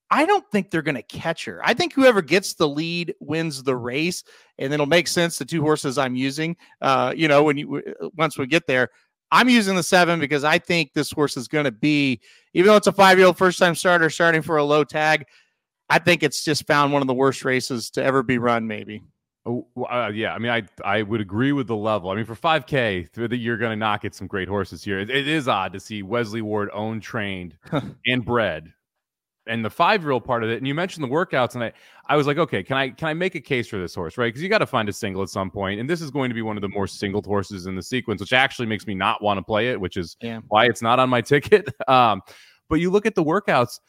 I 0.10 0.26
don't 0.26 0.50
think 0.52 0.72
they're 0.72 0.82
going 0.82 0.96
to 0.96 1.02
catch 1.02 1.46
her. 1.46 1.62
I 1.64 1.74
think 1.74 1.94
whoever 1.94 2.22
gets 2.22 2.54
the 2.54 2.68
lead 2.68 3.14
wins 3.20 3.64
the 3.64 3.76
race, 3.76 4.24
and 4.58 4.74
it'll 4.74 4.86
make 4.86 5.08
sense. 5.08 5.38
The 5.38 5.46
two 5.46 5.62
horses 5.62 5.98
I'm 5.98 6.16
using, 6.16 6.56
uh, 6.82 7.14
you 7.16 7.28
know, 7.28 7.44
when 7.44 7.58
you 7.58 7.82
once 8.16 8.38
we 8.38 8.48
get 8.48 8.68
there, 8.68 8.90
I'm 9.32 9.50
using 9.50 9.76
the 9.76 9.84
seven 9.84 10.20
because 10.20 10.44
I 10.44 10.60
think 10.60 10.94
this 10.94 11.12
horse 11.12 11.36
is 11.36 11.48
going 11.48 11.66
to 11.66 11.72
be, 11.72 12.22
even 12.54 12.68
though 12.68 12.78
it's 12.78 12.88
a 12.88 12.94
five 12.94 13.18
year 13.18 13.28
old 13.28 13.38
first 13.38 13.60
time 13.60 13.76
starter 13.76 14.10
starting 14.10 14.42
for 14.42 14.58
a 14.58 14.64
low 14.64 14.84
tag. 14.84 15.26
I 15.90 16.00
think 16.00 16.24
it's 16.24 16.44
just 16.44 16.68
found 16.68 16.92
one 16.92 17.02
of 17.02 17.08
the 17.08 17.14
worst 17.14 17.46
races 17.46 17.90
to 17.92 18.04
ever 18.04 18.22
be 18.22 18.38
run, 18.38 18.68
maybe. 18.68 19.04
Oh, 19.46 19.66
uh, 19.90 20.12
yeah, 20.14 20.34
I 20.34 20.40
mean, 20.40 20.52
I 20.52 20.64
I 20.84 21.02
would 21.02 21.22
agree 21.22 21.54
with 21.54 21.68
the 21.68 21.76
level. 21.76 22.10
I 22.10 22.16
mean, 22.16 22.26
for 22.26 22.36
5K, 22.36 23.10
through 23.12 23.30
the, 23.30 23.38
you're 23.38 23.58
going 23.58 23.72
to 23.72 23.78
knock 23.78 24.04
at 24.04 24.14
some 24.14 24.28
great 24.28 24.50
horses 24.50 24.84
here. 24.84 25.00
It, 25.00 25.10
it 25.10 25.28
is 25.28 25.48
odd 25.48 25.72
to 25.74 25.80
see 25.80 26.04
Wesley 26.04 26.42
Ward 26.42 26.70
owned, 26.74 27.02
trained, 27.02 27.58
and 28.06 28.26
bred, 28.26 28.74
and 29.50 29.63
the 29.63 29.70
five 29.70 30.01
year 30.01 30.12
old 30.12 30.24
part 30.25 30.44
of 30.44 30.50
it. 30.50 30.58
And 30.58 30.68
you 30.68 30.74
mentioned 30.75 31.04
the 31.04 31.08
workouts, 31.08 31.56
and 31.56 31.63
I 31.63 31.72
I 32.08 32.16
was 32.16 32.27
like, 32.27 32.38
okay, 32.38 32.63
can 32.63 32.77
I 32.77 32.89
can 32.89 33.08
I 33.08 33.13
make 33.13 33.36
a 33.36 33.39
case 33.42 33.68
for 33.68 33.77
this 33.80 33.94
horse, 33.96 34.18
right? 34.18 34.27
Because 34.27 34.42
you 34.42 34.50
got 34.50 34.60
to 34.60 34.66
find 34.68 34.88
a 34.89 34.94
single 34.94 35.22
at 35.24 35.30
some 35.30 35.50
point, 35.51 35.80
and 35.80 35.89
this 35.89 36.01
is 36.01 36.12
going 36.12 36.30
to 36.30 36.36
be 36.36 36.42
one 36.42 36.58
of 36.58 36.62
the 36.62 36.70
more 36.70 36.88
singled 36.88 37.25
horses 37.25 37.66
in 37.66 37.75
the 37.75 37.82
sequence, 37.84 38.22
which 38.22 38.34
actually 38.34 38.66
makes 38.68 38.86
me 38.88 38.94
not 38.96 39.22
want 39.22 39.38
to 39.38 39.44
play 39.44 39.70
it, 39.70 39.80
which 39.80 39.98
is 39.98 40.18
Yeah. 40.22 40.39
why 40.48 40.66
it's 40.66 40.82
not 40.82 41.00
on 41.00 41.10
my 41.10 41.22
ticket. 41.22 41.68
Um, 41.88 42.22
but 42.70 42.75
you 42.82 42.89
look 42.89 43.06
at 43.06 43.16
the 43.16 43.24
workouts, 43.24 43.80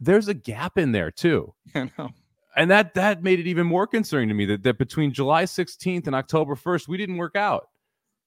there's 0.00 0.26
a 0.28 0.34
gap 0.34 0.76
in 0.76 0.90
there 0.92 1.10
too 1.12 1.54
I 1.74 1.88
know. 1.96 2.10
and 2.56 2.68
that 2.70 2.94
that 2.94 3.22
made 3.22 3.38
it 3.38 3.46
even 3.46 3.66
more 3.66 3.86
concerning 3.86 4.28
to 4.28 4.34
me 4.34 4.44
that, 4.46 4.62
that 4.64 4.76
between 4.78 5.12
July 5.12 5.44
16th 5.44 6.06
and 6.08 6.16
October 6.16 6.56
1st 6.56 6.88
we 6.88 6.96
didn't 6.96 7.16
work 7.16 7.36
out. 7.36 7.68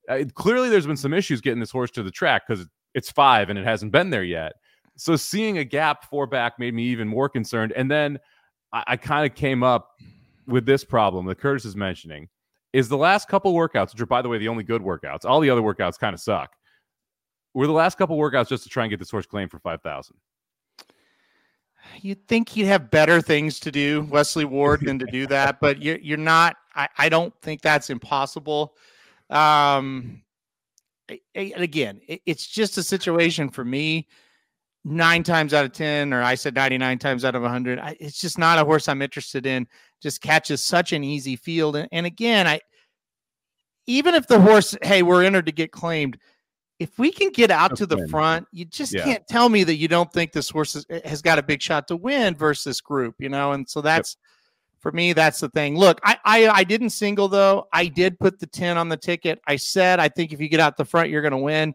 Uh, 0.09 0.23
clearly, 0.35 0.69
there's 0.69 0.87
been 0.87 0.95
some 0.95 1.13
issues 1.13 1.41
getting 1.41 1.59
this 1.59 1.71
horse 1.71 1.91
to 1.91 2.01
the 2.03 2.09
track 2.11 2.43
because 2.47 2.65
it's 2.93 3.11
five 3.11 3.49
and 3.49 3.59
it 3.59 3.65
hasn't 3.65 3.91
been 3.91 4.09
there 4.09 4.23
yet. 4.23 4.53
So 4.97 5.15
seeing 5.15 5.59
a 5.59 5.63
gap 5.63 6.09
four 6.09 6.27
back 6.27 6.59
made 6.59 6.73
me 6.73 6.83
even 6.83 7.07
more 7.07 7.29
concerned. 7.29 7.71
And 7.75 7.89
then 7.89 8.19
I, 8.73 8.83
I 8.87 8.97
kind 8.97 9.29
of 9.29 9.35
came 9.35 9.63
up 9.63 9.91
with 10.47 10.65
this 10.65 10.83
problem 10.83 11.25
that 11.27 11.39
Curtis 11.39 11.65
is 11.65 11.75
mentioning 11.75 12.27
is 12.73 12.89
the 12.89 12.97
last 12.97 13.27
couple 13.27 13.53
workouts, 13.53 13.93
which 13.93 14.01
are 14.01 14.05
by 14.05 14.21
the 14.21 14.29
way 14.29 14.37
the 14.37 14.47
only 14.47 14.63
good 14.63 14.81
workouts. 14.81 15.23
All 15.25 15.39
the 15.39 15.49
other 15.49 15.61
workouts 15.61 15.97
kind 15.97 16.13
of 16.13 16.19
suck. 16.19 16.51
Were 17.53 17.65
the 17.67 17.73
last 17.73 17.97
couple 17.97 18.17
workouts 18.17 18.49
just 18.49 18.63
to 18.63 18.69
try 18.69 18.83
and 18.83 18.89
get 18.89 18.99
this 18.99 19.09
horse 19.09 19.25
claimed 19.25 19.51
for 19.51 19.59
five 19.59 19.81
thousand? 19.81 20.17
You'd 22.01 22.27
think 22.27 22.49
he'd 22.49 22.65
have 22.65 22.91
better 22.91 23.21
things 23.21 23.59
to 23.61 23.71
do, 23.71 24.05
Wesley 24.09 24.45
Ward, 24.45 24.81
than 24.85 24.99
to 24.99 25.05
do 25.05 25.25
that, 25.27 25.59
but 25.59 25.81
you're 25.81 25.99
you're 25.99 26.17
not. 26.17 26.57
I, 26.75 26.87
I 26.97 27.09
don't 27.09 27.33
think 27.41 27.61
that's 27.61 27.89
impossible. 27.89 28.75
Um, 29.29 30.21
and 31.33 31.53
again, 31.55 32.01
it- 32.07 32.21
it's 32.25 32.45
just 32.47 32.77
a 32.77 32.83
situation 32.83 33.49
for 33.49 33.63
me. 33.65 34.07
Nine 34.85 35.23
times 35.23 35.53
out 35.53 35.65
of 35.65 35.73
ten, 35.73 36.13
or 36.13 36.21
I 36.21 36.35
said 36.35 36.55
ninety 36.55 36.77
nine 36.77 36.97
times 36.97 37.25
out 37.25 37.35
of 37.35 37.43
hundred, 37.43 37.79
it's 37.99 38.21
just 38.21 38.37
not 38.37 38.57
a 38.57 38.63
horse 38.63 38.87
I'm 38.87 39.01
interested 39.01 39.45
in. 39.45 39.67
Just 40.01 40.21
catches 40.21 40.63
such 40.63 40.93
an 40.93 41.03
easy 41.03 41.35
field, 41.35 41.75
and, 41.75 41.89
and 41.91 42.05
again, 42.05 42.47
I 42.47 42.61
even 43.87 44.15
if 44.15 44.27
the 44.27 44.39
horse, 44.39 44.77
hey, 44.81 45.01
we're 45.01 45.23
entered 45.23 45.45
to 45.45 45.51
get 45.51 45.71
claimed. 45.71 46.17
If 46.79 46.99
we 46.99 47.11
can 47.11 47.31
get 47.31 47.49
out 47.49 47.71
Just 47.71 47.79
to 47.79 47.85
the 47.87 48.07
front, 48.07 48.45
you 48.51 48.65
just 48.65 48.93
Yeah. 48.93 49.03
can't 49.03 49.27
tell 49.27 49.49
me 49.49 49.63
that 49.63 49.77
you 49.77 49.87
don't 49.87 50.11
think 50.13 50.31
this 50.31 50.49
horse 50.49 50.75
is, 50.75 50.85
eh, 50.89 50.99
has 51.05 51.21
got 51.21 51.39
a 51.39 51.43
big 51.43 51.61
shot 51.61 51.87
to 51.87 51.95
win 51.95 52.35
versus 52.35 52.63
this 52.65 52.81
group, 52.81 53.15
you 53.17 53.29
know. 53.29 53.53
And 53.53 53.67
so 53.67 53.81
that's 53.81 54.17
for 54.79 54.91
me, 54.91 55.13
that's 55.13 55.39
the 55.39 55.49
thing. 55.49 55.75
Look, 55.75 55.99
I, 56.03 56.17
I 56.23 56.47
I 56.49 56.63
didn't 56.63 56.91
single 56.91 57.27
though. 57.27 57.67
I 57.73 57.87
did 57.87 58.19
put 58.19 58.39
the 58.39 58.45
10 58.45 58.77
on 58.77 58.89
the 58.89 58.97
ticket. 58.97 59.41
I 59.47 59.55
said 59.55 59.99
I 59.99 60.07
think 60.07 60.33
if 60.33 60.39
you 60.39 60.49
get 60.49 60.59
out 60.59 60.77
the 60.77 60.85
front, 60.85 61.09
you're 61.09 61.23
gonna 61.23 61.37
win. 61.39 61.73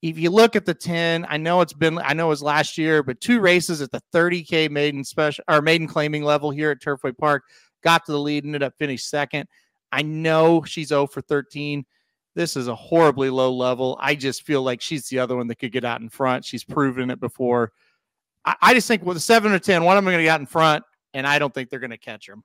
If 0.00 0.18
you 0.18 0.30
look 0.30 0.54
at 0.54 0.64
the 0.64 0.74
10, 0.74 1.26
I 1.28 1.36
know 1.36 1.60
it's 1.60 1.72
been 1.72 1.98
I 1.98 2.12
know 2.12 2.26
it 2.26 2.30
was 2.30 2.42
last 2.42 2.78
year, 2.78 3.02
but 3.02 3.20
two 3.20 3.40
races 3.40 3.82
at 3.82 3.90
the 3.90 4.00
30k 4.14 4.70
maiden 4.70 5.02
special 5.02 5.44
or 5.48 5.60
maiden 5.60 5.88
claiming 5.88 6.22
level 6.22 6.50
here 6.50 6.70
at 6.70 6.80
Turfway 6.80 7.16
Park, 7.16 7.42
got 7.82 8.06
to 8.06 8.12
the 8.12 8.18
lead, 8.18 8.44
and 8.44 8.54
ended 8.54 8.66
up 8.66 8.74
finished 8.78 9.08
second. 9.08 9.48
I 9.90 10.02
know 10.02 10.62
she's 10.64 10.88
0 10.88 11.06
for 11.08 11.20
13. 11.22 11.84
This 12.34 12.56
is 12.56 12.68
a 12.68 12.74
horribly 12.74 13.30
low 13.30 13.52
level. 13.52 13.98
I 14.00 14.14
just 14.14 14.44
feel 14.44 14.62
like 14.62 14.80
she's 14.80 15.08
the 15.08 15.18
other 15.18 15.36
one 15.36 15.48
that 15.48 15.56
could 15.56 15.72
get 15.72 15.84
out 15.84 16.00
in 16.00 16.08
front. 16.08 16.44
She's 16.44 16.62
proven 16.62 17.10
it 17.10 17.18
before. 17.18 17.72
I, 18.44 18.54
I 18.62 18.74
just 18.74 18.86
think 18.86 19.04
with 19.04 19.16
a 19.16 19.20
seven 19.20 19.50
or 19.50 19.58
10, 19.58 19.82
one 19.82 19.96
of 19.96 20.04
them 20.04 20.12
going 20.12 20.18
to 20.18 20.24
get 20.24 20.34
out 20.34 20.40
in 20.40 20.46
front, 20.46 20.84
and 21.14 21.26
I 21.26 21.38
don't 21.38 21.52
think 21.52 21.70
they're 21.70 21.80
going 21.80 21.90
to 21.90 21.98
catch 21.98 22.28
her. 22.28 22.36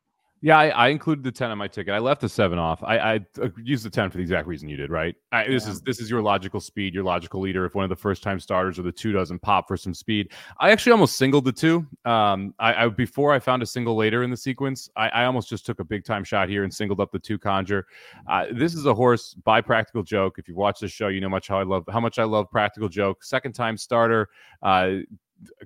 Yeah, 0.46 0.58
I, 0.60 0.68
I 0.68 0.88
included 0.90 1.24
the 1.24 1.32
ten 1.32 1.52
on 1.52 1.58
my 1.58 1.70
ticket. 1.70 1.94
I 1.94 2.00
left 2.00 2.20
the 2.20 2.28
seven 2.28 2.60
off. 2.60 2.84
I, 2.84 2.98
I 2.98 3.16
uh, 3.42 3.48
used 3.64 3.86
the 3.86 3.90
ten 3.90 4.10
for 4.10 4.18
the 4.18 4.22
exact 4.24 4.46
reason 4.46 4.68
you 4.68 4.76
did, 4.76 4.90
right? 4.92 5.16
I, 5.32 5.48
this 5.48 5.66
Yeah. 5.66 5.72
is 5.72 5.82
this 5.84 6.02
is 6.02 6.10
your 6.10 6.22
logical 6.22 6.60
speed, 6.60 6.94
your 6.94 7.06
logical 7.06 7.40
leader. 7.40 7.64
If 7.64 7.76
one 7.76 7.86
of 7.86 7.90
the 7.90 7.96
first 7.96 8.22
time 8.22 8.42
starters 8.42 8.78
or 8.78 8.82
the 8.82 8.92
two 8.92 9.14
doesn't 9.14 9.40
pop 9.42 9.70
for 9.70 9.78
some 9.78 9.94
speed, 9.94 10.34
I 10.60 10.72
actually 10.72 10.92
almost 10.92 11.16
singled 11.18 11.46
the 11.46 11.54
two. 11.54 11.88
Um, 12.04 12.54
I, 12.60 12.84
I 12.84 12.88
before 12.90 13.32
I 13.32 13.40
found 13.40 13.64
a 13.64 13.66
single 13.66 13.96
later 13.96 14.22
in 14.24 14.30
the 14.30 14.36
sequence, 14.36 14.90
I, 14.98 15.08
I 15.08 15.26
almost 15.26 15.48
just 15.48 15.66
took 15.66 15.80
a 15.80 15.86
big 15.86 16.04
time 16.04 16.26
shot 16.26 16.50
here 16.50 16.66
and 16.66 16.74
singled 16.74 17.00
up 17.00 17.14
the 17.14 17.20
two 17.20 17.40
conjure. 17.40 17.88
Uh, 18.28 18.48
this 18.52 18.74
is 18.74 18.86
a 18.86 18.94
horse 18.94 19.36
by 19.46 19.62
Practical 19.62 20.04
Joke. 20.04 20.40
If 20.40 20.50
you 20.50 20.56
watch 20.56 20.82
this 20.82 20.92
show, 20.92 21.08
you 21.08 21.22
know 21.22 21.30
much 21.30 21.48
how 21.48 21.58
I 21.58 21.64
love 21.64 21.86
how 21.90 22.02
much 22.02 22.20
I 22.20 22.26
love 22.26 22.52
Practical 22.52 22.90
Joke. 22.90 23.24
Second 23.24 23.54
time 23.54 23.78
starter. 23.78 24.28
Uh, 24.62 24.96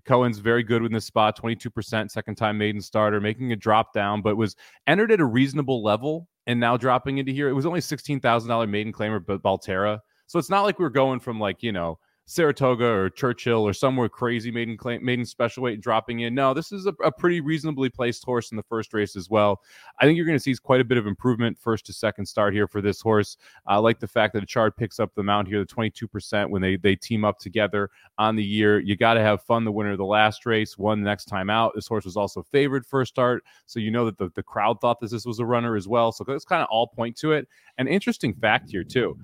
Cohen's 0.05 0.39
very 0.39 0.63
good 0.63 0.83
in 0.83 0.91
this 0.91 1.05
spot, 1.05 1.39
22% 1.39 2.09
second 2.09 2.35
time 2.35 2.57
maiden 2.57 2.81
starter, 2.81 3.19
making 3.21 3.51
a 3.51 3.55
drop 3.55 3.93
down, 3.93 4.21
but 4.21 4.37
was 4.37 4.55
entered 4.87 5.11
at 5.11 5.19
a 5.19 5.25
reasonable 5.25 5.83
level 5.83 6.27
and 6.45 6.59
now 6.59 6.77
dropping 6.77 7.17
into 7.17 7.31
here. 7.31 7.49
It 7.49 7.53
was 7.53 7.65
only 7.65 7.79
$16,000 7.79 8.69
maiden 8.69 8.93
claimer, 8.93 9.23
but 9.25 9.43
Belterra. 9.43 9.99
So 10.27 10.39
it's 10.39 10.49
not 10.49 10.63
like 10.63 10.79
we 10.79 10.85
are 10.85 10.89
going 10.89 11.19
from 11.19 11.39
like, 11.39 11.63
you 11.63 11.71
know, 11.71 11.99
Saratoga 12.29 12.85
or 12.85 13.09
Churchill 13.09 13.65
or 13.65 13.71
somewhere 13.71 14.09
crazy 14.09 14.51
maiden 14.51 14.75
claim, 14.75 15.03
maiden 15.03 15.25
special 15.25 15.63
weight 15.63 15.75
and 15.75 15.81
dropping 15.81 16.19
in. 16.19 16.35
No, 16.35 16.53
this 16.53 16.73
is 16.73 16.85
a, 16.85 16.93
a 17.01 17.09
pretty 17.09 17.39
reasonably 17.39 17.89
placed 17.89 18.25
horse 18.25 18.51
in 18.51 18.57
the 18.57 18.63
first 18.63 18.93
race 18.93 19.15
as 19.15 19.29
well. 19.29 19.61
I 19.99 20.05
think 20.05 20.17
you're 20.17 20.25
going 20.25 20.37
to 20.37 20.43
see 20.43 20.53
quite 20.55 20.81
a 20.81 20.85
bit 20.85 20.97
of 20.97 21.07
improvement 21.07 21.57
first 21.57 21.85
to 21.85 21.93
second 21.93 22.25
start 22.25 22.53
here 22.53 22.67
for 22.67 22.81
this 22.81 22.99
horse. 22.99 23.37
I 23.65 23.77
like 23.77 24.01
the 24.01 24.09
fact 24.09 24.33
that 24.33 24.45
Chard 24.45 24.75
picks 24.75 24.99
up 24.99 25.15
the 25.15 25.23
mount 25.23 25.47
here, 25.47 25.59
the 25.59 25.65
22% 25.65 26.49
when 26.49 26.61
they 26.61 26.75
they 26.75 26.97
team 26.97 27.23
up 27.23 27.39
together 27.39 27.89
on 28.17 28.35
the 28.35 28.43
year. 28.43 28.79
You 28.79 28.97
got 28.97 29.13
to 29.13 29.21
have 29.21 29.41
fun. 29.43 29.63
The 29.63 29.71
winner 29.71 29.91
of 29.91 29.97
the 29.97 30.05
last 30.05 30.45
race 30.45 30.77
won 30.77 31.01
the 31.01 31.09
next 31.09 31.25
time 31.25 31.49
out. 31.49 31.71
This 31.75 31.87
horse 31.87 32.03
was 32.03 32.17
also 32.17 32.43
favored 32.43 32.85
first 32.85 33.09
start, 33.09 33.45
so 33.67 33.79
you 33.79 33.89
know 33.89 34.03
that 34.03 34.17
the, 34.17 34.29
the 34.35 34.43
crowd 34.43 34.81
thought 34.81 34.99
that 34.99 35.11
this 35.11 35.25
was 35.25 35.39
a 35.39 35.45
runner 35.45 35.77
as 35.77 35.87
well. 35.87 36.11
So 36.11 36.25
that's 36.25 36.43
kind 36.43 36.61
of 36.61 36.67
all 36.69 36.87
point 36.87 37.15
to 37.19 37.31
it. 37.31 37.47
An 37.77 37.87
interesting 37.87 38.33
fact 38.33 38.69
here 38.69 38.83
too. 38.83 39.17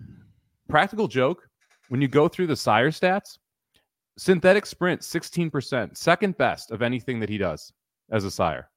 Practical 0.69 1.09
joke. 1.09 1.49
When 1.89 2.01
you 2.01 2.07
go 2.07 2.27
through 2.27 2.47
the 2.47 2.55
sire 2.55 2.91
stats, 2.91 3.37
synthetic 4.17 4.65
sprint 4.65 5.01
16%, 5.01 5.97
second 5.97 6.37
best 6.37 6.71
of 6.71 6.81
anything 6.81 7.19
that 7.19 7.29
he 7.29 7.37
does 7.37 7.71
as 8.11 8.23
a 8.23 8.31
sire. 8.31 8.69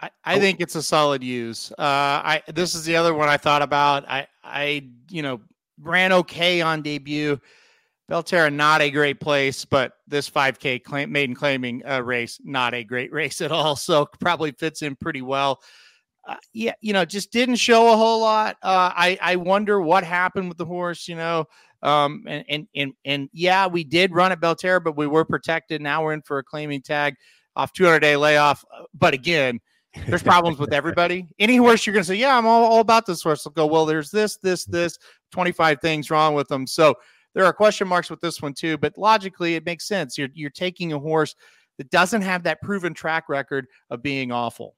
I, 0.00 0.10
I 0.24 0.36
Oh. 0.36 0.40
think 0.40 0.60
it's 0.60 0.74
a 0.74 0.82
solid 0.82 1.22
use. 1.24 1.72
Uh, 1.72 1.74
I 1.78 2.42
this 2.54 2.74
is 2.74 2.84
the 2.84 2.96
other 2.96 3.14
one 3.14 3.28
I 3.30 3.38
thought 3.38 3.62
about. 3.62 4.06
I 4.08 4.26
I 4.44 4.88
you 5.10 5.22
know 5.22 5.40
ran 5.80 6.12
okay 6.12 6.60
on 6.60 6.82
debut. 6.82 7.40
Belterra 8.10 8.52
not 8.52 8.82
a 8.82 8.90
great 8.90 9.18
place, 9.20 9.64
but 9.64 9.94
this 10.06 10.30
5K 10.30 10.84
claim, 10.84 11.10
maiden 11.10 11.34
claiming 11.34 11.82
uh, 11.88 12.02
race 12.02 12.38
not 12.44 12.74
a 12.74 12.84
great 12.84 13.10
race 13.20 13.40
at 13.40 13.50
all. 13.50 13.74
So 13.74 14.06
probably 14.20 14.52
fits 14.52 14.82
in 14.82 14.96
pretty 14.96 15.22
well. 15.22 15.60
Uh, 16.28 16.36
yeah, 16.52 16.74
you 16.82 16.92
know, 16.92 17.04
just 17.04 17.32
didn't 17.32 17.56
show 17.56 17.92
a 17.92 17.96
whole 17.96 18.20
lot. 18.20 18.56
Uh, 18.62 18.92
I 18.94 19.18
I 19.22 19.36
wonder 19.36 19.80
what 19.80 20.04
happened 20.04 20.48
with 20.48 20.58
the 20.58 20.64
horse. 20.66 21.08
You 21.08 21.14
know, 21.16 21.46
um, 21.82 22.24
and 22.26 22.44
and 22.48 22.66
and 22.74 22.92
and 23.04 23.28
yeah, 23.32 23.66
we 23.66 23.84
did 23.84 24.12
run 24.12 24.32
at 24.32 24.40
Belterra, 24.40 24.82
but 24.82 24.96
we 24.96 25.06
were 25.06 25.24
protected. 25.24 25.80
Now 25.80 26.02
we're 26.04 26.12
in 26.12 26.22
for 26.22 26.38
a 26.38 26.44
claiming 26.44 26.82
tag 26.82 27.16
off 27.56 27.72
200 27.72 28.00
day 28.00 28.16
layoff. 28.16 28.64
Uh, 28.72 28.84
But 28.94 29.14
again, 29.14 29.60
there's 30.06 30.22
problems 30.22 30.58
with 30.58 30.72
everybody. 30.72 31.26
Any 31.38 31.56
horse 31.56 31.86
you're 31.86 31.94
going 31.94 32.02
to 32.02 32.08
say, 32.08 32.16
yeah, 32.16 32.36
I'm 32.36 32.46
all, 32.46 32.64
all 32.64 32.80
about 32.80 33.06
this 33.06 33.22
horse. 33.22 33.44
They'll 33.44 33.52
go, 33.52 33.66
well, 33.66 33.86
there's 33.86 34.10
this, 34.10 34.36
this, 34.38 34.64
this, 34.66 34.98
25 35.32 35.80
things 35.80 36.10
wrong 36.10 36.34
with 36.34 36.48
them. 36.48 36.66
So 36.66 36.94
there 37.34 37.44
are 37.44 37.52
question 37.52 37.88
marks 37.88 38.10
with 38.10 38.20
this 38.20 38.40
one 38.40 38.54
too. 38.54 38.78
But 38.78 38.96
logically, 38.96 39.54
it 39.54 39.64
makes 39.64 39.86
sense. 39.86 40.16
You're 40.16 40.30
you're 40.34 40.50
taking 40.50 40.92
a 40.92 40.98
horse 40.98 41.34
that 41.78 41.90
doesn't 41.90 42.22
have 42.22 42.42
that 42.44 42.62
proven 42.62 42.94
track 42.94 43.28
record 43.28 43.66
of 43.90 44.02
being 44.02 44.32
awful. 44.32 44.74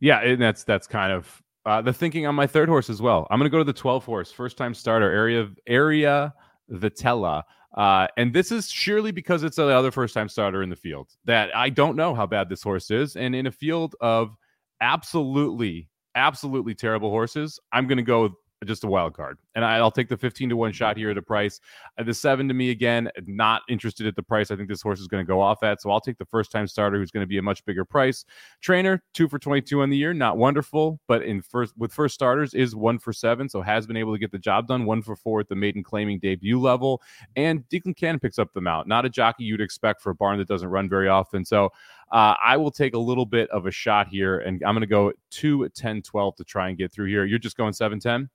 Yeah, 0.00 0.20
and 0.20 0.40
that's 0.40 0.64
that's 0.64 0.86
kind 0.86 1.12
of 1.12 1.42
uh, 1.66 1.80
the 1.80 1.92
thinking 1.92 2.26
on 2.26 2.34
my 2.34 2.46
third 2.46 2.68
horse 2.68 2.90
as 2.90 3.00
well. 3.00 3.26
I'm 3.30 3.38
going 3.38 3.50
to 3.50 3.52
go 3.52 3.58
to 3.58 3.64
the 3.64 3.72
12 3.72 4.04
horse, 4.04 4.30
first 4.30 4.56
time 4.56 4.74
starter, 4.74 5.10
area 5.10 5.48
area 5.66 6.34
Vitella. 6.70 7.42
Uh, 7.76 8.06
and 8.16 8.32
this 8.32 8.52
is 8.52 8.70
surely 8.70 9.10
because 9.10 9.42
it's 9.42 9.56
the 9.56 9.66
other 9.66 9.90
first 9.90 10.14
time 10.14 10.28
starter 10.28 10.62
in 10.62 10.70
the 10.70 10.76
field 10.76 11.10
that 11.24 11.54
I 11.56 11.70
don't 11.70 11.96
know 11.96 12.14
how 12.14 12.26
bad 12.26 12.48
this 12.48 12.62
horse 12.62 12.90
is. 12.90 13.16
And 13.16 13.34
in 13.34 13.46
a 13.46 13.52
field 13.52 13.96
of 14.00 14.36
absolutely, 14.80 15.88
absolutely 16.14 16.74
terrible 16.74 17.10
horses, 17.10 17.58
I'm 17.72 17.88
going 17.88 17.96
to 17.96 18.04
go 18.04 18.34
just 18.64 18.84
a 18.84 18.86
wild 18.86 19.14
card. 19.14 19.38
And 19.54 19.64
I'll 19.64 19.90
take 19.90 20.08
the 20.08 20.16
15 20.16 20.50
to 20.50 20.56
1 20.56 20.72
shot 20.72 20.96
here 20.96 21.10
at 21.10 21.18
a 21.18 21.22
price. 21.22 21.60
Uh, 21.98 22.02
the 22.02 22.14
seven 22.14 22.48
to 22.48 22.54
me 22.54 22.70
again, 22.70 23.10
not 23.26 23.62
interested 23.68 24.06
at 24.06 24.16
the 24.16 24.22
price 24.22 24.50
I 24.50 24.56
think 24.56 24.68
this 24.68 24.82
horse 24.82 25.00
is 25.00 25.08
going 25.08 25.24
to 25.24 25.26
go 25.26 25.40
off 25.40 25.62
at. 25.62 25.80
So 25.80 25.90
I'll 25.90 26.00
take 26.00 26.18
the 26.18 26.24
first 26.26 26.50
time 26.50 26.66
starter 26.66 26.98
who's 26.98 27.10
going 27.10 27.22
to 27.22 27.28
be 27.28 27.38
a 27.38 27.42
much 27.42 27.64
bigger 27.64 27.84
price. 27.84 28.24
Trainer, 28.60 29.02
two 29.12 29.28
for 29.28 29.38
22 29.38 29.82
on 29.82 29.90
the 29.90 29.96
year, 29.96 30.14
not 30.14 30.36
wonderful, 30.36 31.00
but 31.06 31.22
in 31.22 31.42
first 31.42 31.74
with 31.76 31.92
first 31.92 32.14
starters 32.14 32.54
is 32.54 32.74
one 32.74 32.98
for 32.98 33.12
seven. 33.12 33.48
So 33.48 33.62
has 33.62 33.86
been 33.86 33.96
able 33.96 34.12
to 34.12 34.18
get 34.18 34.32
the 34.32 34.38
job 34.38 34.66
done. 34.66 34.84
One 34.84 35.02
for 35.02 35.16
four 35.16 35.40
at 35.40 35.48
the 35.48 35.56
maiden 35.56 35.82
claiming 35.82 36.18
debut 36.18 36.60
level. 36.60 37.02
And 37.36 37.64
Declan 37.68 37.96
Cannon 37.96 38.20
picks 38.20 38.38
up 38.38 38.52
the 38.52 38.60
mount. 38.60 38.88
Not 38.88 39.04
a 39.04 39.10
jockey 39.10 39.44
you'd 39.44 39.60
expect 39.60 40.02
for 40.02 40.10
a 40.10 40.14
barn 40.14 40.38
that 40.38 40.48
doesn't 40.48 40.68
run 40.68 40.88
very 40.88 41.08
often. 41.08 41.44
So 41.44 41.70
uh, 42.12 42.34
I 42.42 42.56
will 42.56 42.70
take 42.70 42.94
a 42.94 42.98
little 42.98 43.26
bit 43.26 43.50
of 43.50 43.66
a 43.66 43.70
shot 43.70 44.08
here, 44.08 44.38
and 44.38 44.62
I'm 44.64 44.74
going 44.74 44.82
to 44.82 44.86
go 44.86 45.12
2 45.30 45.68
10 45.70 46.02
12 46.02 46.36
to 46.36 46.44
try 46.44 46.68
and 46.68 46.78
get 46.78 46.92
through 46.92 47.06
here. 47.06 47.24
You're 47.24 47.38
just 47.38 47.56
going 47.56 47.72
7 47.72 47.98
10? 47.98 48.28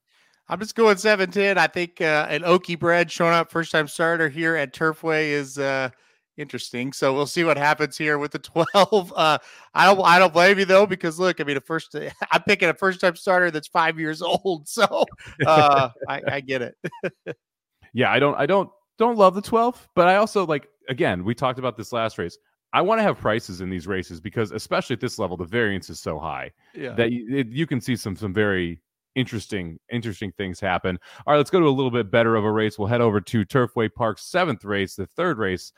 I'm 0.49 0.59
just 0.59 0.75
going 0.75 0.97
7 0.97 1.29
10. 1.29 1.57
I 1.57 1.67
think 1.67 2.01
uh, 2.01 2.25
an 2.29 2.41
Okie 2.41 2.77
bred 2.77 3.11
showing 3.11 3.33
up 3.33 3.51
first 3.51 3.71
time 3.71 3.87
starter 3.87 4.29
here 4.29 4.55
at 4.55 4.73
Turfway 4.73 5.29
is 5.29 5.59
uh, 5.59 5.89
interesting. 6.37 6.91
So 6.91 7.13
we'll 7.13 7.27
see 7.27 7.43
what 7.43 7.57
happens 7.57 7.97
here 7.97 8.17
with 8.17 8.31
the 8.31 8.39
12. 8.73 9.13
Uh, 9.15 9.37
I 9.75 9.85
don't 9.85 10.03
I 10.03 10.17
don't 10.17 10.33
blame 10.33 10.57
you 10.57 10.65
though 10.65 10.87
because 10.87 11.19
look, 11.19 11.39
I 11.39 11.43
mean, 11.43 11.57
a 11.57 11.61
first 11.61 11.95
I'm 12.31 12.43
picking 12.43 12.69
a 12.69 12.73
first 12.73 12.99
time 12.99 13.15
starter 13.15 13.51
that's 13.51 13.67
five 13.67 13.99
years 13.99 14.21
old, 14.21 14.67
so 14.67 15.05
uh, 15.45 15.89
I, 16.07 16.21
I 16.27 16.39
get 16.41 16.63
it. 16.63 16.75
yeah, 17.93 18.11
I 18.11 18.17
don't 18.17 18.35
I 18.35 18.47
don't 18.47 18.69
don't 18.97 19.17
love 19.17 19.35
the 19.35 19.41
12, 19.41 19.89
but 19.95 20.07
I 20.07 20.15
also 20.15 20.45
like 20.47 20.67
again 20.89 21.23
we 21.23 21.35
talked 21.35 21.59
about 21.59 21.77
this 21.77 21.93
last 21.93 22.17
race. 22.17 22.37
I 22.71 22.81
want 22.81 22.99
to 22.99 23.03
have 23.03 23.17
prices 23.17 23.61
in 23.61 23.69
these 23.69 23.87
races 23.87 24.19
because 24.19 24.51
especially 24.51 24.93
at 24.93 24.99
this 24.99 25.17
level, 25.17 25.37
the 25.37 25.45
variance 25.45 25.89
is 25.89 25.99
so 25.99 26.19
high 26.19 26.51
yeah. 26.75 26.93
that 26.93 27.11
you, 27.11 27.37
it, 27.37 27.47
you 27.47 27.65
can 27.67 27.81
see 27.81 27.95
some 27.95 28.15
some 28.15 28.33
very 28.33 28.79
interesting 29.19 29.79
interesting 29.91 30.31
things 30.33 30.59
happen. 30.59 30.97
All 31.25 31.33
right, 31.33 31.37
let's 31.37 31.49
go 31.49 31.59
to 31.59 31.67
a 31.67 31.69
little 31.69 31.91
bit 31.91 32.09
better 32.09 32.35
of 32.35 32.45
a 32.45 32.51
race. 32.51 32.79
We'll 32.79 32.87
head 32.87 33.01
over 33.01 33.19
to 33.21 33.45
Turfway 33.45 33.93
Park's 33.93 34.25
seventh 34.25 34.63
race, 34.63 34.95
the 34.95 35.07
third 35.07 35.37
race 35.37 35.73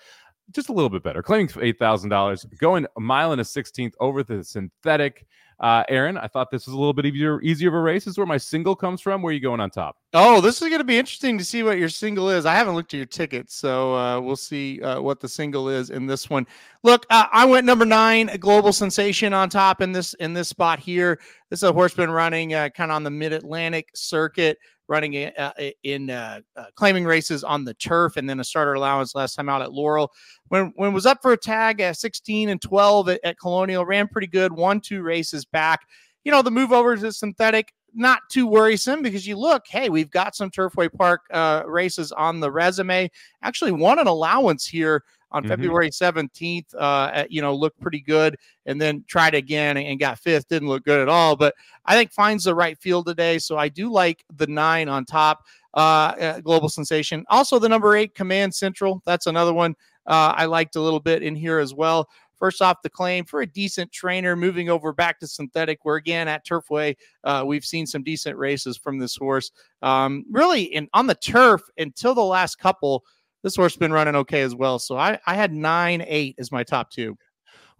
just 0.51 0.69
a 0.69 0.73
little 0.73 0.89
bit 0.89 1.04
better, 1.04 1.23
claiming 1.23 1.49
eight 1.62 1.80
thousand 1.80 2.10
dollars, 2.10 2.45
going 2.60 2.86
a 2.97 2.99
mile 2.99 3.32
and 3.32 3.41
a 3.41 3.45
sixteenth 3.45 3.93
over 3.99 4.23
the 4.23 4.43
synthetic. 4.43 5.25
Uh, 5.62 5.84
Aaron, 5.89 6.17
I 6.17 6.26
thought 6.28 6.50
this 6.50 6.65
was 6.65 6.74
a 6.74 6.78
little 6.78 6.91
bit 6.91 7.06
easier, 7.06 7.39
easier 7.41 7.69
of 7.69 7.76
a 7.76 7.80
race. 7.80 8.06
This 8.06 8.13
is 8.13 8.17
where 8.17 8.26
my 8.26 8.38
single 8.38 8.76
comes 8.76 9.00
from. 9.00 9.21
Where 9.21 9.30
are 9.30 9.34
you 9.34 9.39
going 9.39 9.60
on 9.60 9.69
top? 9.69 9.95
Oh, 10.12 10.41
this 10.41 10.60
is 10.60 10.67
going 10.69 10.80
to 10.80 10.84
be 10.84 10.97
interesting 10.97 11.38
to 11.38 11.45
see 11.45 11.62
what 11.62 11.78
your 11.78 11.88
single 11.88 12.32
is. 12.32 12.47
I 12.47 12.56
haven't 12.56 12.74
looked 12.74 12.95
at 12.95 12.97
your 12.97 13.06
tickets, 13.06 13.54
so 13.54 13.95
uh, 13.95 14.19
we'll 14.19 14.36
see 14.36 14.82
uh, 14.82 15.00
what 15.00 15.19
the 15.19 15.30
single 15.30 15.69
is 15.69 15.91
in 15.91 16.08
this 16.08 16.32
one. 16.32 16.47
Look, 16.82 17.06
I 17.12 17.45
went 17.45 17.67
number 17.67 17.86
nine, 17.86 18.32
global 18.39 18.74
sensation 18.74 19.34
on 19.34 19.50
top 19.50 19.82
in 19.82 19.91
this 19.91 20.15
in 20.15 20.34
this 20.34 20.50
spot 20.50 20.80
here. 20.80 21.19
This 21.52 21.60
is 21.60 21.69
a 21.69 21.71
horseman 21.71 22.10
running 22.10 22.56
uh, 22.56 22.69
kind 22.69 22.89
of 22.89 22.95
on 22.95 23.04
the 23.04 23.12
mid 23.12 23.32
Atlantic 23.32 23.91
circuit 23.93 24.58
running 24.91 25.13
in 25.13 26.10
uh, 26.10 26.41
uh, 26.58 26.65
claiming 26.76 27.06
races 27.06 27.45
on 27.45 27.63
the 27.63 27.74
turf 27.76 28.17
and 28.17 28.30
then 28.30 28.41
a 28.41 28.43
starter 28.43 28.74
allowance 28.74 29.15
last 29.15 29.36
time 29.36 29.47
out 29.47 29.62
at 29.62 29.71
Laurel. 29.71 30.12
When 30.52 30.74
when 30.76 30.92
was 30.92 31.06
up 31.06 31.22
for 31.22 31.32
a 31.32 31.38
tag 31.38 31.80
at 31.80 31.96
16 31.96 32.50
and 32.50 32.62
12 32.62 33.08
at, 33.08 33.22
at 33.24 33.40
Colonial, 33.40 33.86
ran 33.86 34.10
pretty 34.10 34.28
good, 34.28 34.52
won 34.52 34.82
two 34.82 35.02
races 35.02 35.46
back. 35.46 35.88
You 36.26 36.32
know, 36.34 36.42
the 36.42 36.52
move 36.52 36.74
over 36.74 36.98
to 36.98 37.14
synthetic, 37.14 37.74
not 37.94 38.20
too 38.30 38.48
worrisome 38.48 39.02
because 39.02 39.26
you 39.26 39.38
look, 39.38 39.64
hey, 39.70 39.88
we've 39.88 40.12
got 40.12 40.36
some 40.36 40.52
Turfway 40.52 40.92
Park 40.92 41.22
uh, 41.32 41.64
races 41.66 42.12
on 42.12 42.42
the 42.42 42.52
resume. 42.52 43.10
Actually, 43.42 43.72
won 43.72 43.98
an 43.98 44.08
allowance 44.08 44.66
here 44.66 45.06
on 45.32 45.44
mm-hmm. 45.44 45.52
February 45.52 45.90
17th, 45.90 46.76
uh, 46.78 47.24
you 47.30 47.42
know, 47.42 47.56
looked 47.56 47.80
pretty 47.80 48.02
good 48.02 48.36
and 48.66 48.82
then 48.82 49.06
tried 49.08 49.34
again 49.34 49.78
and 49.78 50.02
got 50.02 50.20
fifth. 50.20 50.50
Didn't 50.50 50.68
look 50.68 50.84
good 50.84 51.00
at 51.00 51.08
all, 51.08 51.38
but 51.38 51.56
I 51.86 51.96
think 51.96 52.12
finds 52.12 52.44
the 52.44 52.54
right 52.54 52.78
field 52.78 53.06
today. 53.06 53.40
So 53.40 53.58
I 53.58 53.70
do 53.70 53.90
like 53.90 54.26
the 54.36 54.48
nine 54.48 54.90
on 54.90 55.06
top, 55.06 55.46
uh, 55.76 55.78
uh, 55.80 56.40
Global 56.42 56.68
Sensation. 56.68 57.24
Also, 57.30 57.58
the 57.58 57.70
number 57.70 57.96
eight, 57.96 58.16
Command 58.16 58.54
Central. 58.54 59.02
That's 59.06 59.28
another 59.28 59.54
one 59.54 59.78
uh, 60.08 60.34
I 60.36 60.46
liked 60.46 60.76
a 60.76 60.82
little 60.82 61.00
bit 61.00 61.24
in 61.24 61.36
here 61.36 61.60
as 61.60 61.74
well. 61.74 62.10
First 62.38 62.62
off, 62.62 62.82
the 62.82 62.90
claim 62.90 63.24
for 63.24 63.42
a 63.42 63.46
decent 63.46 63.92
trainer 63.92 64.36
moving 64.36 64.68
over 64.68 64.94
back 64.94 65.20
to 65.20 65.28
synthetic, 65.28 65.80
where 65.84 65.98
again 65.98 66.28
at 66.28 66.44
Turfway, 66.44 66.96
uh, 67.24 67.44
we've 67.46 67.64
seen 67.64 67.86
some 67.86 68.02
decent 68.02 68.36
races 68.36 68.78
from 68.78 68.98
this 68.98 69.16
horse. 69.16 69.52
Um, 69.84 70.26
really, 70.32 70.64
in 70.64 70.90
on 70.94 71.06
the 71.06 71.14
turf 71.14 71.62
until 71.78 72.16
the 72.16 72.24
last 72.24 72.58
couple, 72.58 73.04
this 73.44 73.56
horse 73.56 73.74
has 73.74 73.80
been 73.80 73.94
running 73.94 74.16
okay 74.16 74.42
as 74.42 74.56
well. 74.56 74.80
So 74.80 74.98
I, 74.98 75.20
I 75.28 75.36
had 75.36 75.54
nine, 75.54 76.04
eight 76.08 76.36
as 76.40 76.52
my 76.52 76.64
top 76.64 76.90
two. 76.90 77.16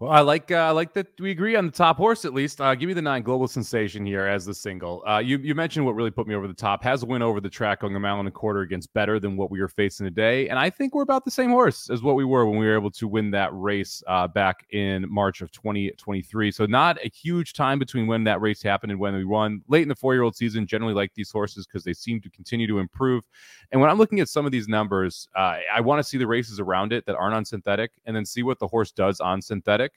Well, 0.02 0.10
I 0.10 0.22
like 0.22 0.50
uh, 0.50 0.56
I 0.56 0.72
like 0.72 0.94
that 0.94 1.10
we 1.20 1.30
agree 1.30 1.56
on 1.56 1.68
the 1.68 1.72
top 1.72 1.98
horse 1.98 2.26
at 2.26 2.34
least. 2.34 2.60
Uh, 2.60 2.74
give 2.74 2.88
me 2.88 2.96
the 2.96 3.04
nine 3.04 3.22
global 3.22 3.48
sensation 3.48 4.04
here 4.04 4.26
as 4.26 4.44
the 4.46 4.54
single. 4.56 5.04
Uh, 5.08 5.20
you 5.20 5.38
you 5.38 5.54
mentioned 5.54 5.86
what 5.86 5.94
really 5.94 6.10
put 6.10 6.26
me 6.26 6.34
over 6.34 6.48
the 6.48 6.56
top. 6.56 6.82
Has 6.82 7.04
a 7.04 7.06
win 7.06 7.22
over 7.22 7.40
the 7.40 7.52
track 7.52 7.82
going 7.82 7.96
a 7.96 8.00
mile 8.00 8.18
and 8.18 8.28
a 8.28 8.32
quarter 8.32 8.62
against 8.62 8.92
better 8.96 9.20
than 9.20 9.38
what 9.38 9.52
we 9.52 9.62
were 9.62 9.68
facing 9.68 10.08
today, 10.08 10.50
and 10.50 10.58
I 10.58 10.72
think 10.72 10.96
we're 10.96 11.04
about 11.04 11.24
the 11.24 11.30
same 11.30 11.52
horse 11.52 11.92
as 11.92 12.02
what 12.02 12.16
we 12.16 12.26
were 12.26 12.48
when 12.48 12.58
we 12.58 12.66
were 12.66 12.74
able 12.74 12.90
to 12.90 13.08
win 13.08 13.30
that 13.30 13.52
race 13.54 14.02
uh, 14.08 14.28
back 14.28 14.66
in 14.72 15.06
March 15.08 15.42
of 15.42 15.52
2023. 15.52 16.50
So 16.50 16.66
not 16.66 16.98
a 17.06 17.10
huge 17.10 17.54
time 17.54 17.78
between 17.78 18.08
when 18.08 18.24
that 18.24 18.42
race 18.42 18.64
happened 18.64 18.92
and 18.92 19.00
when 19.00 19.14
we 19.14 19.24
won. 19.24 19.62
Late 19.68 19.84
in 19.84 19.88
the 19.88 19.94
four 19.96 20.16
year 20.16 20.24
old 20.24 20.36
season, 20.36 20.66
generally 20.66 20.96
like 20.96 21.14
these 21.14 21.30
horses 21.30 21.68
because 21.68 21.84
they 21.84 21.94
seem 21.94 22.20
to 22.22 22.30
continue 22.32 22.66
to 22.66 22.80
improve. 22.80 23.24
And 23.72 23.80
when 23.80 23.92
I'm 23.92 24.00
looking 24.00 24.20
at 24.20 24.30
some 24.30 24.48
of 24.48 24.52
these 24.52 24.68
numbers, 24.68 25.30
uh, 25.36 25.58
I 25.72 25.80
want 25.80 26.00
to 26.00 26.04
see 26.04 26.18
the 26.18 26.26
races 26.26 26.60
around 26.60 26.92
it 26.92 27.06
that 27.06 27.16
aren't 27.16 27.36
on 27.36 27.46
synthetic, 27.46 27.92
and 28.08 28.16
then 28.16 28.26
see 28.26 28.42
what 28.42 28.58
the 28.58 28.68
horse 28.68 28.92
does 28.92 29.20
on 29.20 29.44
synthetic 29.44 29.90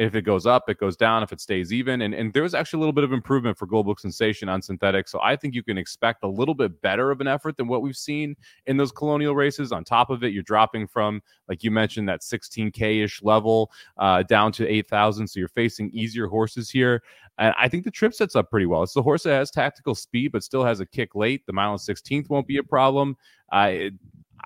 if 0.00 0.14
it 0.14 0.22
goes 0.22 0.46
up, 0.46 0.70
it 0.70 0.78
goes 0.78 0.96
down. 0.96 1.22
If 1.22 1.30
it 1.30 1.42
stays 1.42 1.74
even, 1.74 2.00
and 2.00 2.14
and 2.14 2.32
there 2.32 2.42
was 2.42 2.54
actually 2.54 2.78
a 2.78 2.80
little 2.80 2.94
bit 2.94 3.04
of 3.04 3.12
improvement 3.12 3.58
for 3.58 3.66
Global 3.66 3.94
Sensation 3.98 4.48
on 4.48 4.62
synthetic. 4.62 5.06
So 5.08 5.20
I 5.22 5.36
think 5.36 5.54
you 5.54 5.62
can 5.62 5.76
expect 5.76 6.24
a 6.24 6.26
little 6.26 6.54
bit 6.54 6.80
better 6.80 7.10
of 7.10 7.20
an 7.20 7.28
effort 7.28 7.58
than 7.58 7.68
what 7.68 7.82
we've 7.82 7.96
seen 7.96 8.34
in 8.64 8.78
those 8.78 8.92
Colonial 8.92 9.34
races. 9.34 9.72
On 9.72 9.84
top 9.84 10.08
of 10.08 10.24
it, 10.24 10.32
you're 10.32 10.42
dropping 10.42 10.86
from 10.86 11.20
like 11.48 11.62
you 11.62 11.70
mentioned 11.70 12.08
that 12.08 12.22
16k 12.22 13.04
ish 13.04 13.22
level 13.22 13.70
uh, 13.98 14.22
down 14.22 14.52
to 14.52 14.66
8,000. 14.66 15.28
So 15.28 15.38
you're 15.38 15.48
facing 15.48 15.90
easier 15.90 16.28
horses 16.28 16.70
here, 16.70 17.02
and 17.36 17.54
I 17.58 17.68
think 17.68 17.84
the 17.84 17.90
trip 17.90 18.14
sets 18.14 18.34
up 18.34 18.48
pretty 18.48 18.66
well. 18.66 18.82
It's 18.82 18.94
the 18.94 19.02
horse 19.02 19.24
that 19.24 19.34
has 19.34 19.50
tactical 19.50 19.94
speed, 19.94 20.32
but 20.32 20.42
still 20.42 20.64
has 20.64 20.80
a 20.80 20.86
kick 20.86 21.14
late. 21.14 21.44
The 21.44 21.52
mile 21.52 21.72
and 21.72 21.80
16th 21.80 22.30
won't 22.30 22.46
be 22.46 22.56
a 22.56 22.62
problem. 22.62 23.18
I 23.52 23.90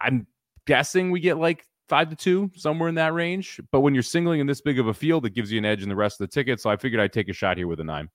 I'm 0.00 0.26
guessing 0.66 1.12
we 1.12 1.20
get 1.20 1.38
like 1.38 1.64
five 1.88 2.08
to 2.10 2.16
two, 2.16 2.50
somewhere 2.56 2.88
in 2.88 2.94
that 2.96 3.14
range. 3.14 3.60
But 3.70 3.80
when 3.80 3.94
you're 3.94 4.02
singling 4.02 4.40
in 4.40 4.46
this 4.46 4.60
big 4.60 4.78
of 4.78 4.86
a 4.86 4.94
field, 4.94 5.26
it 5.26 5.34
gives 5.34 5.52
you 5.52 5.58
an 5.58 5.64
edge 5.64 5.82
in 5.82 5.88
the 5.88 5.96
rest 5.96 6.20
of 6.20 6.28
the 6.28 6.32
ticket. 6.32 6.60
So 6.60 6.70
I 6.70 6.76
figured 6.76 7.00
I'd 7.00 7.12
take 7.12 7.28
a 7.28 7.32
shot 7.32 7.56
here 7.56 7.68
with 7.68 7.80
a 7.80 7.84
nine. 7.84 8.08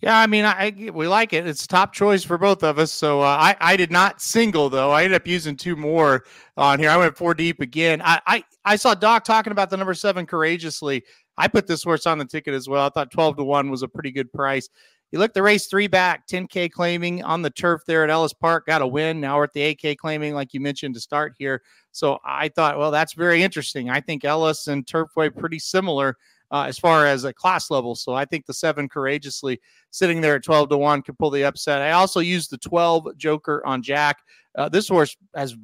Yeah, 0.00 0.18
I 0.18 0.26
mean, 0.26 0.44
I 0.44 0.90
we 0.92 1.08
like 1.08 1.32
it. 1.32 1.46
It's 1.46 1.66
top 1.66 1.94
choice 1.94 2.24
for 2.24 2.36
both 2.36 2.62
of 2.62 2.78
us. 2.78 2.92
So 2.92 3.22
uh, 3.22 3.36
I 3.40 3.56
I 3.60 3.76
did 3.76 3.90
not 3.90 4.20
single 4.20 4.68
though. 4.68 4.90
I 4.90 5.04
ended 5.04 5.16
up 5.16 5.26
using 5.26 5.56
two 5.56 5.76
more 5.76 6.24
on 6.56 6.78
here. 6.78 6.90
I 6.90 6.96
went 6.96 7.16
four 7.16 7.32
deep 7.32 7.60
again. 7.60 8.02
I 8.04 8.20
I, 8.26 8.44
I 8.64 8.76
saw 8.76 8.94
Doc 8.94 9.24
talking 9.24 9.52
about 9.52 9.70
the 9.70 9.76
number 9.76 9.94
seven 9.94 10.26
courageously. 10.26 11.04
I 11.38 11.48
put 11.48 11.66
this 11.66 11.82
horse 11.82 12.06
on 12.06 12.18
the 12.18 12.24
ticket 12.24 12.54
as 12.54 12.68
well. 12.68 12.86
I 12.86 12.90
thought 12.90 13.12
twelve 13.12 13.36
to 13.36 13.44
one 13.44 13.70
was 13.70 13.82
a 13.82 13.88
pretty 13.88 14.10
good 14.10 14.30
price. 14.32 14.68
You 15.14 15.20
look 15.20 15.32
the 15.32 15.44
race 15.44 15.68
three 15.68 15.86
back, 15.86 16.26
10K 16.26 16.72
claiming 16.72 17.22
on 17.22 17.40
the 17.40 17.50
turf 17.50 17.82
there 17.86 18.02
at 18.02 18.10
Ellis 18.10 18.32
Park, 18.32 18.66
got 18.66 18.82
a 18.82 18.86
win. 18.86 19.20
Now 19.20 19.36
we're 19.36 19.44
at 19.44 19.52
the 19.52 19.76
8K 19.76 19.96
claiming, 19.96 20.34
like 20.34 20.52
you 20.52 20.58
mentioned 20.58 20.94
to 20.96 21.00
start 21.00 21.34
here. 21.38 21.62
So 21.94 22.18
I 22.24 22.48
thought, 22.48 22.76
well, 22.76 22.90
that's 22.90 23.12
very 23.12 23.44
interesting. 23.44 23.88
I 23.88 24.00
think 24.00 24.24
Ellis 24.24 24.66
and 24.66 24.84
Turfway 24.84 25.34
pretty 25.34 25.60
similar 25.60 26.16
uh, 26.50 26.64
as 26.64 26.76
far 26.76 27.06
as 27.06 27.22
a 27.22 27.32
class 27.32 27.70
level. 27.70 27.94
So 27.94 28.14
I 28.14 28.24
think 28.24 28.46
the 28.46 28.52
seven 28.52 28.88
courageously 28.88 29.60
sitting 29.92 30.20
there 30.20 30.34
at 30.34 30.42
12 30.42 30.70
to 30.70 30.76
1 30.76 31.02
can 31.02 31.14
pull 31.14 31.30
the 31.30 31.44
upset. 31.44 31.82
I 31.82 31.92
also 31.92 32.18
used 32.18 32.50
the 32.50 32.58
12 32.58 33.16
Joker 33.16 33.64
on 33.64 33.80
Jack. 33.80 34.18
Uh, 34.56 34.68
this 34.68 34.88
horse 34.88 35.16
has 35.36 35.56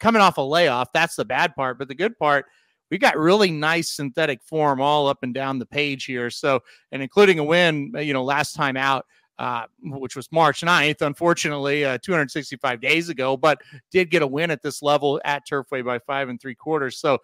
coming 0.00 0.20
off 0.20 0.36
a 0.36 0.42
layoff. 0.42 0.92
That's 0.92 1.16
the 1.16 1.24
bad 1.24 1.54
part. 1.54 1.78
But 1.78 1.88
the 1.88 1.94
good 1.94 2.18
part, 2.18 2.44
we 2.90 2.98
got 2.98 3.16
really 3.16 3.50
nice 3.50 3.90
synthetic 3.90 4.42
form 4.42 4.82
all 4.82 5.08
up 5.08 5.22
and 5.22 5.32
down 5.32 5.58
the 5.58 5.66
page 5.66 6.04
here. 6.04 6.28
So, 6.28 6.60
and 6.92 7.02
including 7.02 7.38
a 7.38 7.44
win, 7.44 7.92
uh, 7.96 8.00
you 8.00 8.12
know, 8.12 8.24
last 8.24 8.54
time 8.54 8.76
out. 8.76 9.06
Uh, 9.40 9.64
which 9.84 10.16
was 10.16 10.30
March 10.30 10.60
9th, 10.60 11.00
unfortunately, 11.00 11.82
uh, 11.82 11.96
265 12.02 12.78
days 12.78 13.08
ago, 13.08 13.38
but 13.38 13.58
did 13.90 14.10
get 14.10 14.20
a 14.20 14.26
win 14.26 14.50
at 14.50 14.60
this 14.60 14.82
level 14.82 15.18
at 15.24 15.48
Turfway 15.50 15.82
by 15.82 15.98
five 15.98 16.28
and 16.28 16.38
three 16.38 16.54
quarters. 16.54 16.98
So 16.98 17.14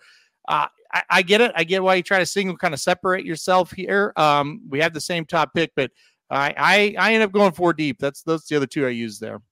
uh, 0.48 0.68
I, 0.94 1.02
I, 1.10 1.20
get 1.20 1.42
it. 1.42 1.52
I 1.54 1.64
get 1.64 1.82
why 1.82 1.96
you 1.96 2.02
try 2.02 2.18
to 2.18 2.24
single 2.24 2.56
kind 2.56 2.72
of 2.72 2.80
separate 2.80 3.26
yourself 3.26 3.70
here. 3.70 4.14
Um, 4.16 4.62
we 4.66 4.80
have 4.80 4.94
the 4.94 5.00
same 5.00 5.26
top 5.26 5.52
pick, 5.52 5.72
but 5.76 5.90
I, 6.30 6.54
I, 6.56 6.94
I 6.98 7.12
end 7.12 7.22
up 7.22 7.32
going 7.32 7.52
four 7.52 7.74
deep. 7.74 7.98
That's 7.98 8.22
those 8.22 8.46
the 8.46 8.56
other 8.56 8.66
two 8.66 8.86
I 8.86 8.90
used 8.90 9.20
there. 9.20 9.42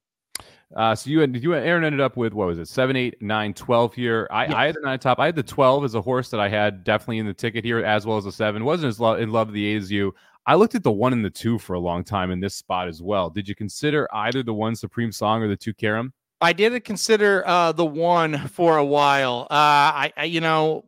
Uh, 0.74 0.94
so 0.94 1.10
you 1.10 1.22
and 1.22 1.40
you 1.40 1.52
and 1.52 1.64
Aaron 1.64 1.84
ended 1.84 2.00
up 2.00 2.16
with 2.16 2.32
what 2.32 2.48
was 2.48 2.58
it, 2.58 2.66
seven, 2.66 2.96
eight, 2.96 3.20
nine, 3.20 3.52
12 3.54 3.94
here. 3.94 4.26
I, 4.30 4.44
yes. 4.44 4.54
I 4.54 4.66
had 4.66 4.74
the 4.74 4.80
nine 4.80 4.98
top. 4.98 5.20
I 5.20 5.26
had 5.26 5.36
the 5.36 5.42
12 5.42 5.84
as 5.84 5.94
a 5.94 6.00
horse 6.00 6.30
that 6.30 6.40
I 6.40 6.48
had 6.48 6.82
definitely 6.82 7.18
in 7.18 7.26
the 7.26 7.34
ticket 7.34 7.62
here, 7.62 7.84
as 7.84 8.06
well 8.06 8.16
as 8.16 8.24
the 8.24 8.32
seven. 8.32 8.64
Wasn't 8.64 8.88
as 8.88 8.98
lo- 8.98 9.16
in 9.16 9.30
love 9.30 9.48
with 9.48 9.54
the 9.54 9.74
A 9.74 9.76
as 9.76 9.92
you. 9.92 10.14
I 10.46 10.56
looked 10.56 10.74
at 10.74 10.82
the 10.82 10.92
one 10.92 11.12
and 11.12 11.24
the 11.24 11.30
two 11.30 11.58
for 11.58 11.74
a 11.74 11.80
long 11.80 12.04
time 12.04 12.30
in 12.30 12.40
this 12.40 12.54
spot 12.54 12.88
as 12.88 13.02
well. 13.02 13.30
Did 13.30 13.48
you 13.48 13.54
consider 13.54 14.08
either 14.12 14.42
the 14.42 14.52
one 14.54 14.76
Supreme 14.76 15.10
Song 15.10 15.42
or 15.42 15.48
the 15.48 15.56
two 15.56 15.72
Karam? 15.72 16.12
I 16.40 16.52
did 16.52 16.84
consider 16.84 17.42
uh, 17.46 17.72
the 17.72 17.86
one 17.86 18.48
for 18.48 18.76
a 18.76 18.84
while. 18.84 19.46
Uh, 19.50 19.54
I, 19.54 20.12
I, 20.16 20.24
you 20.24 20.40
know, 20.40 20.84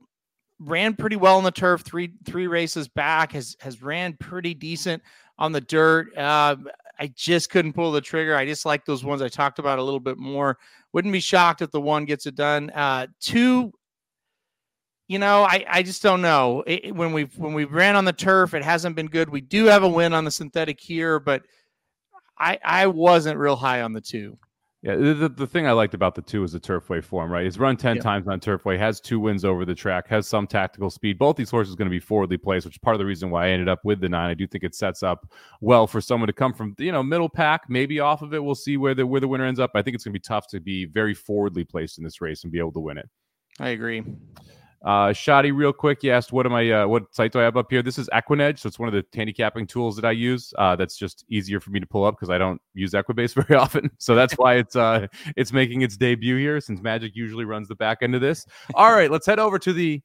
ran 0.58 0.94
pretty 0.94 1.16
well 1.16 1.38
on 1.38 1.44
the 1.44 1.50
turf. 1.50 1.82
Three 1.82 2.12
three 2.24 2.46
races 2.46 2.88
back 2.88 3.32
has 3.32 3.56
has 3.60 3.82
ran 3.82 4.14
pretty 4.14 4.52
decent 4.52 5.02
on 5.38 5.52
the 5.52 5.60
dirt. 5.60 6.16
Uh, 6.16 6.56
I 6.98 7.08
just 7.14 7.50
couldn't 7.50 7.74
pull 7.74 7.92
the 7.92 8.00
trigger. 8.00 8.36
I 8.36 8.46
just 8.46 8.66
like 8.66 8.84
those 8.84 9.04
ones 9.04 9.22
I 9.22 9.28
talked 9.28 9.58
about 9.58 9.78
a 9.78 9.82
little 9.82 10.00
bit 10.00 10.18
more. 10.18 10.58
Wouldn't 10.92 11.12
be 11.12 11.20
shocked 11.20 11.62
if 11.62 11.70
the 11.70 11.80
one 11.80 12.04
gets 12.04 12.26
it 12.26 12.34
done. 12.34 12.70
Uh, 12.70 13.06
two, 13.20 13.72
you 15.08 15.18
know, 15.18 15.44
I, 15.44 15.64
I 15.68 15.82
just 15.82 16.02
don't 16.02 16.20
know. 16.20 16.64
It, 16.66 16.94
when 16.94 17.12
we 17.12 17.24
when 17.36 17.54
we 17.54 17.64
ran 17.64 17.96
on 17.96 18.04
the 18.04 18.12
turf, 18.12 18.54
it 18.54 18.64
hasn't 18.64 18.96
been 18.96 19.06
good. 19.06 19.28
We 19.28 19.40
do 19.40 19.66
have 19.66 19.82
a 19.82 19.88
win 19.88 20.12
on 20.12 20.24
the 20.24 20.30
synthetic 20.30 20.80
here, 20.80 21.20
but 21.20 21.42
I 22.38 22.58
I 22.64 22.86
wasn't 22.88 23.38
real 23.38 23.56
high 23.56 23.82
on 23.82 23.92
the 23.92 24.00
two. 24.00 24.38
Yeah, 24.82 24.94
the, 24.94 25.28
the 25.28 25.48
thing 25.48 25.66
I 25.66 25.72
liked 25.72 25.94
about 25.94 26.14
the 26.14 26.22
two 26.22 26.44
is 26.44 26.52
the 26.52 26.60
turfway 26.60 27.02
form, 27.02 27.32
right? 27.32 27.42
He's 27.42 27.58
run 27.58 27.76
10 27.76 27.96
yeah. 27.96 28.02
times 28.02 28.28
on 28.28 28.38
turfway, 28.38 28.78
has 28.78 29.00
two 29.00 29.18
wins 29.18 29.44
over 29.44 29.64
the 29.64 29.74
track, 29.74 30.06
has 30.06 30.28
some 30.28 30.46
tactical 30.46 30.90
speed. 30.90 31.18
Both 31.18 31.34
these 31.34 31.50
horses 31.50 31.74
are 31.74 31.76
going 31.76 31.88
to 31.88 31.90
be 31.90 31.98
forwardly 31.98 32.36
placed, 32.36 32.66
which 32.66 32.76
is 32.76 32.78
part 32.78 32.94
of 32.94 33.00
the 33.00 33.06
reason 33.06 33.30
why 33.30 33.46
I 33.46 33.48
ended 33.48 33.68
up 33.68 33.80
with 33.84 34.00
the 34.00 34.08
nine. 34.08 34.30
I 34.30 34.34
do 34.34 34.46
think 34.46 34.62
it 34.62 34.76
sets 34.76 35.02
up 35.02 35.28
well 35.60 35.88
for 35.88 36.00
someone 36.00 36.28
to 36.28 36.32
come 36.32 36.52
from, 36.52 36.76
you 36.78 36.92
know, 36.92 37.02
middle 37.02 37.28
pack, 37.28 37.62
maybe 37.68 37.98
off 37.98 38.22
of 38.22 38.32
it. 38.32 38.44
We'll 38.44 38.54
see 38.54 38.76
where 38.76 38.94
the 38.94 39.04
where 39.04 39.20
the 39.20 39.26
winner 39.26 39.46
ends 39.46 39.58
up. 39.58 39.72
I 39.74 39.82
think 39.82 39.96
it's 39.96 40.04
going 40.04 40.12
to 40.12 40.20
be 40.20 40.22
tough 40.22 40.46
to 40.48 40.60
be 40.60 40.84
very 40.84 41.14
forwardly 41.14 41.64
placed 41.64 41.98
in 41.98 42.04
this 42.04 42.20
race 42.20 42.44
and 42.44 42.52
be 42.52 42.60
able 42.60 42.72
to 42.72 42.80
win 42.80 42.96
it. 42.96 43.08
I 43.58 43.70
agree. 43.70 44.04
Uh, 44.86 45.12
real 45.52 45.72
quick, 45.72 46.04
you 46.04 46.12
asked 46.12 46.32
what 46.32 46.46
am 46.46 46.54
I, 46.54 46.70
uh, 46.70 46.86
what 46.86 47.12
site 47.12 47.32
do 47.32 47.40
I 47.40 47.42
have 47.42 47.56
up 47.56 47.66
here? 47.68 47.82
This 47.82 47.98
is 47.98 48.08
Equinedge, 48.10 48.60
so 48.60 48.68
it's 48.68 48.78
one 48.78 48.88
of 48.88 48.94
the 48.94 49.04
handicapping 49.12 49.66
tools 49.66 49.96
that 49.96 50.04
I 50.04 50.12
use. 50.12 50.54
Uh, 50.56 50.76
that's 50.76 50.96
just 50.96 51.24
easier 51.28 51.58
for 51.58 51.70
me 51.70 51.80
to 51.80 51.86
pull 51.86 52.04
up 52.04 52.14
because 52.14 52.30
I 52.30 52.38
don't 52.38 52.62
use 52.72 52.92
Equibase 52.92 53.34
very 53.46 53.58
often, 53.58 53.90
so 53.98 54.14
that's 54.14 54.34
why 54.34 54.54
it's 54.54 54.76
uh, 54.76 55.08
it's 55.36 55.52
making 55.52 55.82
its 55.82 55.96
debut 55.96 56.36
here 56.36 56.60
since 56.60 56.80
Magic 56.80 57.16
usually 57.16 57.44
runs 57.44 57.66
the 57.66 57.74
back 57.74 57.98
end 58.02 58.14
of 58.14 58.20
this. 58.20 58.46
All 58.74 58.92
right, 58.92 59.10
let's 59.10 59.26
head 59.26 59.40
over 59.40 59.58
to 59.58 59.72
the 59.72 60.00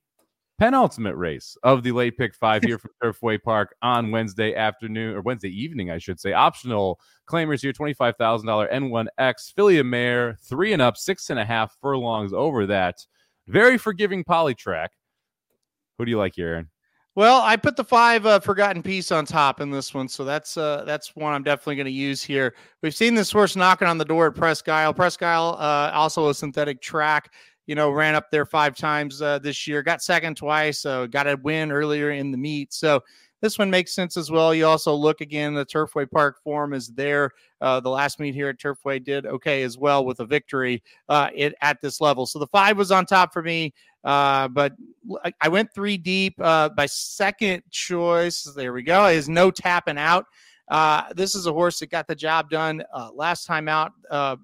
penultimate 0.58 1.16
race 1.16 1.58
of 1.64 1.84
the 1.84 1.92
late 1.92 2.18
pick 2.18 2.36
five 2.36 2.64
here 2.64 2.78
from 2.78 2.92
Turfway 3.04 3.42
Park 3.42 3.76
on 3.82 4.12
Wednesday 4.12 4.56
afternoon 4.56 5.16
or 5.16 5.22
Wednesday 5.22 5.50
evening, 5.50 5.92
I 5.92 5.98
should 5.98 6.20
say. 6.20 6.34
Optional 6.34 7.00
claimers 7.28 7.62
here 7.62 7.74
$25,000 7.74 8.72
N1X, 8.72 9.54
Philly 9.56 9.82
Mare, 9.82 10.38
three 10.42 10.74
and 10.74 10.82
up, 10.82 10.98
six 10.98 11.30
and 11.30 11.40
a 11.40 11.46
half 11.46 11.76
furlongs 11.82 12.32
over 12.32 12.68
that. 12.68 13.04
Very 13.52 13.78
forgiving 13.78 14.24
poly 14.24 14.56
track. 14.56 14.92
Who 15.98 16.06
do 16.06 16.12
you 16.12 16.18
like 16.18 16.36
here, 16.36 16.48
Aaron? 16.48 16.70
Well, 17.16 17.42
I 17.42 17.58
put 17.58 17.76
the 17.76 17.84
five 17.84 18.26
uh, 18.26 18.40
forgotten 18.40 18.82
piece 18.82 19.12
on 19.12 19.26
top 19.26 19.60
in 19.60 19.70
this 19.70 19.94
one, 19.94 20.08
so 20.08 20.24
that's 20.24 20.56
uh, 20.56 20.84
that's 20.86 21.14
one 21.18 21.34
I'm 21.34 21.44
definitely 21.44 21.76
going 21.76 21.86
to 21.86 21.92
use 21.92 22.24
here. 22.24 22.56
We've 22.82 22.96
seen 22.96 23.14
this 23.14 23.30
horse 23.30 23.58
knocking 23.58 23.90
on 23.90 23.98
the 23.98 24.06
door 24.06 24.28
at 24.28 24.36
Presque 24.36 24.70
Isle. 24.70 24.94
Presque 24.94 25.22
Isle, 25.22 25.58
uh, 25.60 25.92
also 25.94 26.30
a 26.30 26.34
synthetic 26.34 26.82
track. 26.82 27.34
You 27.68 27.76
know, 27.76 27.92
ran 27.92 28.16
up 28.16 28.32
there 28.32 28.46
five 28.46 28.78
times 28.78 29.22
uh, 29.22 29.40
this 29.40 29.68
year, 29.68 29.84
got 29.84 30.02
second 30.02 30.38
twice, 30.38 30.86
uh, 30.86 31.08
got 31.08 31.28
a 31.28 31.38
win 31.44 31.74
earlier 31.74 32.12
in 32.12 32.32
the 32.32 32.38
meet. 32.38 32.74
So 32.74 33.02
this 33.42 33.58
one 33.58 33.70
makes 33.70 33.94
sense 33.94 34.18
as 34.18 34.32
well. 34.32 34.54
You 34.54 34.68
also 34.68 34.94
look 34.94 35.20
again, 35.20 35.54
the 35.54 35.66
Turfway 35.66 36.10
Park 36.10 36.42
form 36.44 36.74
is 36.74 36.90
there. 36.90 37.32
Uh, 37.60 37.80
the 37.80 37.90
last 37.90 38.20
meet 38.20 38.36
here 38.36 38.50
at 38.50 38.60
Turfway 38.60 39.04
did 39.04 39.26
okay 39.26 39.64
as 39.64 39.78
well 39.78 40.06
with 40.06 40.20
a 40.20 40.26
victory 40.26 40.82
uh, 41.10 41.30
it, 41.36 41.54
at 41.62 41.82
this 41.82 42.00
level. 42.00 42.26
So 42.26 42.40
the 42.40 42.48
five 42.48 42.78
was 42.78 42.92
on 42.92 43.06
top 43.06 43.34
for 43.34 43.42
me, 43.42 43.74
uh, 44.04 44.48
but 44.48 44.74
I, 45.42 45.48
went 45.48 45.74
three 45.74 45.98
deep. 45.98 46.36
Uh, 46.40 46.70
by 46.70 46.86
second 46.86 47.64
choice, 47.72 48.44
there 48.56 48.74
we 48.74 48.84
go, 48.84 49.08
is 49.08 49.28
no 49.28 49.52
tapping 49.52 49.98
out. 49.98 50.26
Uh, 50.68 51.12
this 51.14 51.36
is 51.36 51.48
a 51.48 51.52
horse 51.52 51.80
that 51.80 51.90
got 51.90 52.08
the 52.08 52.16
job 52.16 52.50
done 52.50 52.82
uh, 52.94 53.10
last 53.14 53.46
time 53.46 53.68
out 53.68 53.92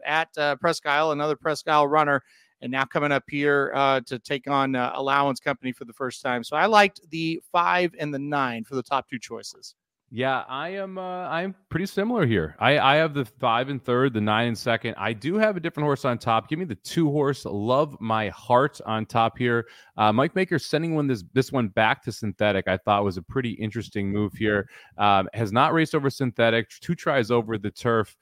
at 0.06 0.34
Presque 0.60 0.86
Isle, 0.86 1.12
another 1.12 1.36
Presque 1.36 1.68
Isle 1.70 1.88
runner 1.88 2.24
and 2.62 2.72
now 2.72 2.86
coming 2.86 3.12
up 3.12 3.24
here 3.30 3.72
uh, 3.76 4.02
to 4.02 4.20
take 4.20 4.50
on 4.50 4.76
uh, 4.76 4.92
Allowance 4.96 5.40
Company 5.40 5.72
for 5.72 5.86
the 5.86 5.94
first 5.94 6.22
time. 6.22 6.44
So 6.44 6.56
I 6.56 6.66
liked 6.66 7.02
the 7.10 7.42
five 7.52 7.94
and 8.00 8.14
the 8.14 8.20
nine 8.20 8.64
for 8.64 8.76
the 8.76 8.84
top 8.84 9.10
two 9.10 9.20
choices. 9.20 9.76
Yeah, 10.10 10.46
I 10.48 10.70
am. 10.70 10.98
Uh, 10.98 11.28
I'm 11.28 11.54
pretty 11.68 11.86
similar 11.86 12.26
here. 12.26 12.56
I, 12.60 12.80
I 12.80 12.96
have 12.96 13.14
the 13.14 13.26
five 13.26 13.68
and 13.68 13.84
third, 13.84 14.14
the 14.14 14.22
nine 14.22 14.48
and 14.48 14.58
second. 14.58 14.96
I 14.98 15.12
do 15.12 15.36
have 15.36 15.58
a 15.58 15.60
different 15.60 15.84
horse 15.84 16.06
on 16.06 16.18
top. 16.18 16.48
Give 16.48 16.58
me 16.58 16.64
the 16.64 16.76
two 16.76 17.12
horse. 17.12 17.44
Love 17.44 17.98
my 18.00 18.30
heart 18.30 18.80
on 18.86 19.06
top 19.06 19.38
here. 19.38 19.68
Uh, 19.98 20.14
Mike 20.14 20.34
Maker 20.34 20.60
sending 20.60 20.96
one 20.96 21.08
this 21.08 21.26
this 21.34 21.52
one 21.52 21.68
back 21.68 22.04
to 22.04 22.14
synthetic. 22.14 22.70
I 22.70 22.78
thought 22.78 23.04
was 23.04 23.18
a 23.18 23.22
pretty 23.22 23.52
interesting 23.52 24.10
move 24.10 24.32
here. 24.34 24.70
Um, 24.98 25.28
has 25.34 25.52
not 25.52 25.74
raced 25.74 25.94
over 25.94 26.10
synthetic. 26.10 26.70
Two 26.80 26.96
tries 26.96 27.30
over 27.30 27.58
the 27.58 27.72
turf 27.72 28.16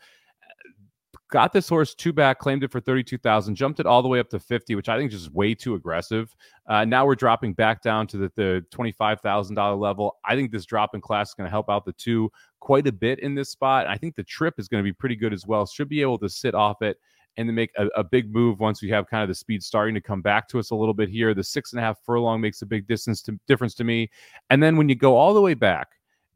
got 1.35 1.51
this 1.51 1.67
horse 1.67 1.93
two 1.93 2.13
back, 2.13 2.39
claimed 2.39 2.63
it 2.63 2.71
for 2.71 2.79
32,000, 2.79 3.55
jumped 3.55 3.81
it 3.81 3.85
all 3.85 4.01
the 4.01 4.07
way 4.07 4.19
up 4.21 4.29
to 4.29 4.39
50, 4.39 4.73
which 4.75 4.87
I 4.87 4.97
think 4.97 5.11
is 5.11 5.23
just 5.23 5.33
way 5.33 5.53
too 5.53 5.75
aggressive. 5.75 6.33
Uh, 6.65 6.85
now 6.85 7.05
we're 7.05 7.15
dropping 7.15 7.53
back 7.53 7.81
down 7.81 8.07
to 8.07 8.17
the, 8.17 8.31
the 8.37 8.65
$25,000 8.73 9.77
level. 9.77 10.15
I 10.23 10.33
think 10.37 10.53
this 10.53 10.63
drop 10.63 10.95
in 10.95 11.01
class 11.01 11.27
is 11.27 11.33
going 11.33 11.45
to 11.45 11.51
help 11.51 11.69
out 11.69 11.83
the 11.83 11.91
two 11.91 12.31
quite 12.61 12.87
a 12.87 12.91
bit 12.93 13.19
in 13.19 13.35
this 13.35 13.49
spot. 13.49 13.85
I 13.85 13.97
think 13.97 14.15
the 14.15 14.23
trip 14.23 14.53
is 14.59 14.69
going 14.69 14.81
to 14.81 14.87
be 14.87 14.93
pretty 14.93 15.17
good 15.17 15.33
as 15.33 15.45
well. 15.45 15.65
Should 15.65 15.89
be 15.89 16.01
able 16.01 16.17
to 16.19 16.29
sit 16.29 16.55
off 16.55 16.81
it 16.81 17.01
and 17.35 17.49
then 17.49 17.55
make 17.55 17.71
a, 17.77 17.87
a, 17.97 18.03
big 18.05 18.33
move 18.33 18.61
once 18.61 18.81
we 18.81 18.87
have 18.91 19.05
kind 19.09 19.21
of 19.21 19.27
the 19.27 19.35
speed 19.35 19.61
starting 19.61 19.93
to 19.93 19.99
come 19.99 20.21
back 20.21 20.47
to 20.47 20.57
us 20.57 20.71
a 20.71 20.75
little 20.75 20.93
bit 20.93 21.09
here. 21.09 21.33
The 21.33 21.43
six 21.43 21.73
and 21.73 21.81
a 21.81 21.83
half 21.83 21.99
furlong 22.05 22.39
makes 22.39 22.61
a 22.61 22.65
big 22.65 22.87
distance 22.87 23.21
to, 23.23 23.37
difference 23.45 23.73
to 23.73 23.83
me. 23.83 24.09
And 24.51 24.63
then 24.63 24.77
when 24.77 24.87
you 24.87 24.95
go 24.95 25.17
all 25.17 25.33
the 25.33 25.41
way 25.41 25.53
back 25.53 25.89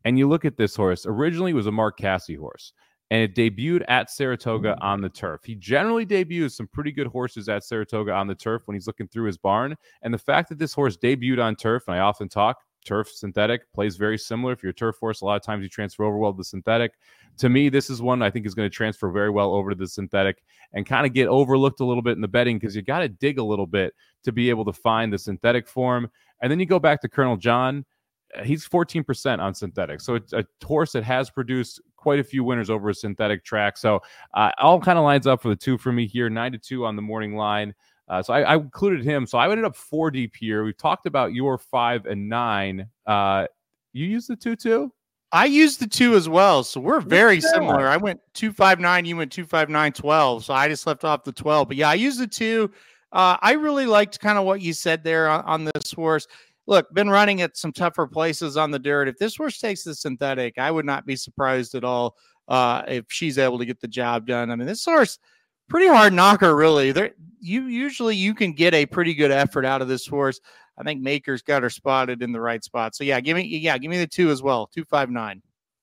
and 0.03 0.19
you 0.19 0.27
look 0.27 0.43
at 0.43 0.57
this 0.57 0.75
horse, 0.75 1.05
originally 1.05 1.53
was 1.53 1.67
a 1.67 1.71
Mark 1.71 1.97
Casse 1.97 2.35
horse 2.37 2.73
and 3.11 3.21
it 3.21 3.35
debuted 3.35 3.83
at 3.87 4.11
Saratoga 4.11 4.75
mm. 4.79 4.83
on 4.83 5.01
the 5.01 5.09
turf. 5.09 5.41
He 5.43 5.55
generally 5.55 6.05
debuts 6.05 6.55
some 6.55 6.67
pretty 6.67 6.91
good 6.91 7.07
horses 7.07 7.49
at 7.49 7.63
Saratoga 7.63 8.11
on 8.13 8.27
the 8.27 8.35
turf 8.35 8.63
when 8.65 8.75
he's 8.75 8.87
looking 8.87 9.07
through 9.07 9.25
his 9.25 9.37
barn. 9.37 9.75
And 10.01 10.13
the 10.13 10.19
fact 10.19 10.49
that 10.49 10.59
this 10.59 10.73
horse 10.73 10.97
debuted 10.97 11.43
on 11.43 11.55
turf, 11.55 11.83
and 11.87 11.95
I 11.95 11.99
often 11.99 12.29
talk, 12.29 12.57
turf 12.85 13.09
synthetic 13.11 13.71
plays 13.73 13.97
very 13.97 14.17
similar. 14.17 14.53
If 14.53 14.63
you're 14.63 14.71
a 14.71 14.75
turf 14.75 14.97
horse, 14.99 15.21
a 15.21 15.25
lot 15.25 15.35
of 15.35 15.41
times 15.41 15.63
you 15.63 15.69
transfer 15.69 16.03
over 16.03 16.17
well 16.17 16.33
to 16.33 16.37
the 16.37 16.43
synthetic. 16.43 16.93
To 17.39 17.49
me, 17.49 17.69
this 17.69 17.89
is 17.89 18.01
one 18.01 18.21
I 18.21 18.29
think 18.29 18.45
is 18.45 18.55
going 18.55 18.69
to 18.69 18.75
transfer 18.75 19.09
very 19.09 19.29
well 19.29 19.53
over 19.53 19.71
to 19.71 19.75
the 19.75 19.87
synthetic 19.87 20.43
and 20.73 20.85
kind 20.85 21.05
of 21.05 21.13
get 21.13 21.27
overlooked 21.27 21.79
a 21.79 21.85
little 21.85 22.03
bit 22.03 22.15
in 22.15 22.21
the 22.21 22.27
betting 22.27 22.57
because 22.57 22.75
you 22.75 22.81
got 22.81 22.99
to 22.99 23.09
dig 23.09 23.39
a 23.39 23.43
little 23.43 23.67
bit 23.67 23.93
to 24.23 24.31
be 24.31 24.49
able 24.49 24.65
to 24.65 24.73
find 24.73 25.11
the 25.11 25.17
synthetic 25.17 25.67
form. 25.67 26.09
And 26.41 26.51
then 26.51 26.59
you 26.59 26.65
go 26.65 26.79
back 26.79 27.01
to 27.01 27.09
Colonel 27.09 27.37
John 27.37 27.85
he's 28.43 28.67
14% 28.67 29.39
on 29.39 29.53
synthetic. 29.53 30.01
So 30.01 30.15
it's 30.15 30.33
a 30.33 30.45
horse 30.63 30.91
that 30.93 31.03
has 31.03 31.29
produced 31.29 31.81
quite 31.99 32.19
a 32.19 32.23
few 32.23 32.43
winners 32.43 32.69
over 32.69 32.89
a 32.89 32.93
synthetic 32.93 33.43
track. 33.43 33.77
So 33.77 34.01
uh, 34.33 34.51
all 34.57 34.79
kind 34.79 34.97
of 34.97 35.03
lines 35.03 35.27
up 35.27 35.41
for 35.41 35.49
the 35.49 35.55
two 35.55 35.77
for 35.77 35.91
me 35.91 36.07
here, 36.07 36.29
nine 36.29 36.51
to 36.53 36.57
two 36.57 36.85
on 36.85 36.95
the 36.95 37.01
morning 37.01 37.35
line. 37.35 37.75
Uh, 38.07 38.23
so 38.23 38.33
I, 38.33 38.41
I, 38.41 38.55
included 38.55 39.05
him. 39.05 39.27
So 39.27 39.37
I 39.37 39.49
ended 39.49 39.65
up 39.65 39.75
four 39.75 40.09
deep 40.09 40.35
here. 40.35 40.63
We've 40.63 40.75
talked 40.75 41.05
about 41.05 41.33
your 41.33 41.59
five 41.59 42.07
and 42.07 42.27
nine. 42.27 42.87
Uh, 43.05 43.45
you 43.93 44.07
used 44.07 44.27
the 44.27 44.35
two 44.35 44.55
too? 44.55 44.91
I 45.31 45.45
used 45.45 45.79
the 45.79 45.87
two 45.87 46.15
as 46.15 46.27
well. 46.27 46.63
So 46.63 46.79
we're 46.79 47.01
very 47.01 47.35
yeah. 47.35 47.51
similar. 47.53 47.87
I 47.87 47.97
went 47.97 48.19
two 48.33 48.51
five 48.51 48.79
nine, 48.79 49.05
you 49.05 49.15
went 49.15 49.31
two 49.31 49.45
five 49.45 49.69
nine 49.69 49.93
twelve. 49.93 50.43
So 50.43 50.55
I 50.55 50.67
just 50.67 50.87
left 50.87 51.03
off 51.03 51.23
the 51.23 51.31
12. 51.31 51.67
But 51.67 51.77
yeah, 51.77 51.89
I 51.89 51.93
used 51.93 52.19
the 52.19 52.27
two. 52.27 52.71
Uh, 53.11 53.37
I 53.41 53.53
really 53.53 53.85
liked 53.85 54.19
kind 54.19 54.37
of 54.37 54.45
what 54.45 54.61
you 54.61 54.73
said 54.73 55.03
there 55.03 55.29
on, 55.29 55.43
on 55.45 55.65
this 55.65 55.91
horse 55.91 56.27
look, 56.69 56.93
been 56.93 57.09
running 57.09 57.41
at 57.41 57.57
some 57.57 57.73
tougher 57.73 58.05
places 58.05 58.55
on 58.55 58.69
the 58.69 58.77
dirt. 58.77 59.07
If 59.07 59.17
this 59.17 59.35
horse 59.35 59.57
takes 59.57 59.83
the 59.83 59.95
synthetic, 59.95 60.59
I 60.59 60.69
would 60.69 60.85
not 60.85 61.03
be 61.03 61.15
surprised 61.15 61.73
at 61.73 61.83
all 61.83 62.15
uh, 62.47 62.83
if 62.87 63.05
she's 63.09 63.39
able 63.39 63.57
to 63.57 63.65
get 63.65 63.81
the 63.81 63.87
job 63.87 64.27
done. 64.27 64.51
I 64.51 64.55
mean, 64.55 64.67
this 64.67 64.85
horse 64.85 65.17
pretty 65.67 65.87
hard 65.87 66.13
knocker, 66.13 66.55
really. 66.55 66.91
There, 66.91 67.11
you 67.39 67.63
usually 67.63 68.15
you 68.15 68.35
can 68.35 68.53
get 68.53 68.75
a 68.75 68.85
pretty 68.85 69.15
good 69.15 69.31
effort 69.31 69.65
out 69.65 69.81
of 69.81 69.87
this 69.87 70.05
horse. 70.05 70.39
I 70.77 70.83
think 70.83 71.01
Maker's 71.01 71.41
got 71.41 71.63
her 71.63 71.71
spotted 71.71 72.21
in 72.21 72.31
the 72.31 72.39
right 72.39 72.63
spot. 72.63 72.95
So 72.95 73.03
yeah, 73.03 73.19
give 73.19 73.35
me 73.35 73.43
yeah, 73.43 73.77
give 73.79 73.89
me 73.89 73.97
the 73.97 74.07
two 74.07 74.29
as 74.29 74.43
well, 74.43 74.67
two 74.67 74.85
five 74.85 75.09
nine. 75.09 75.41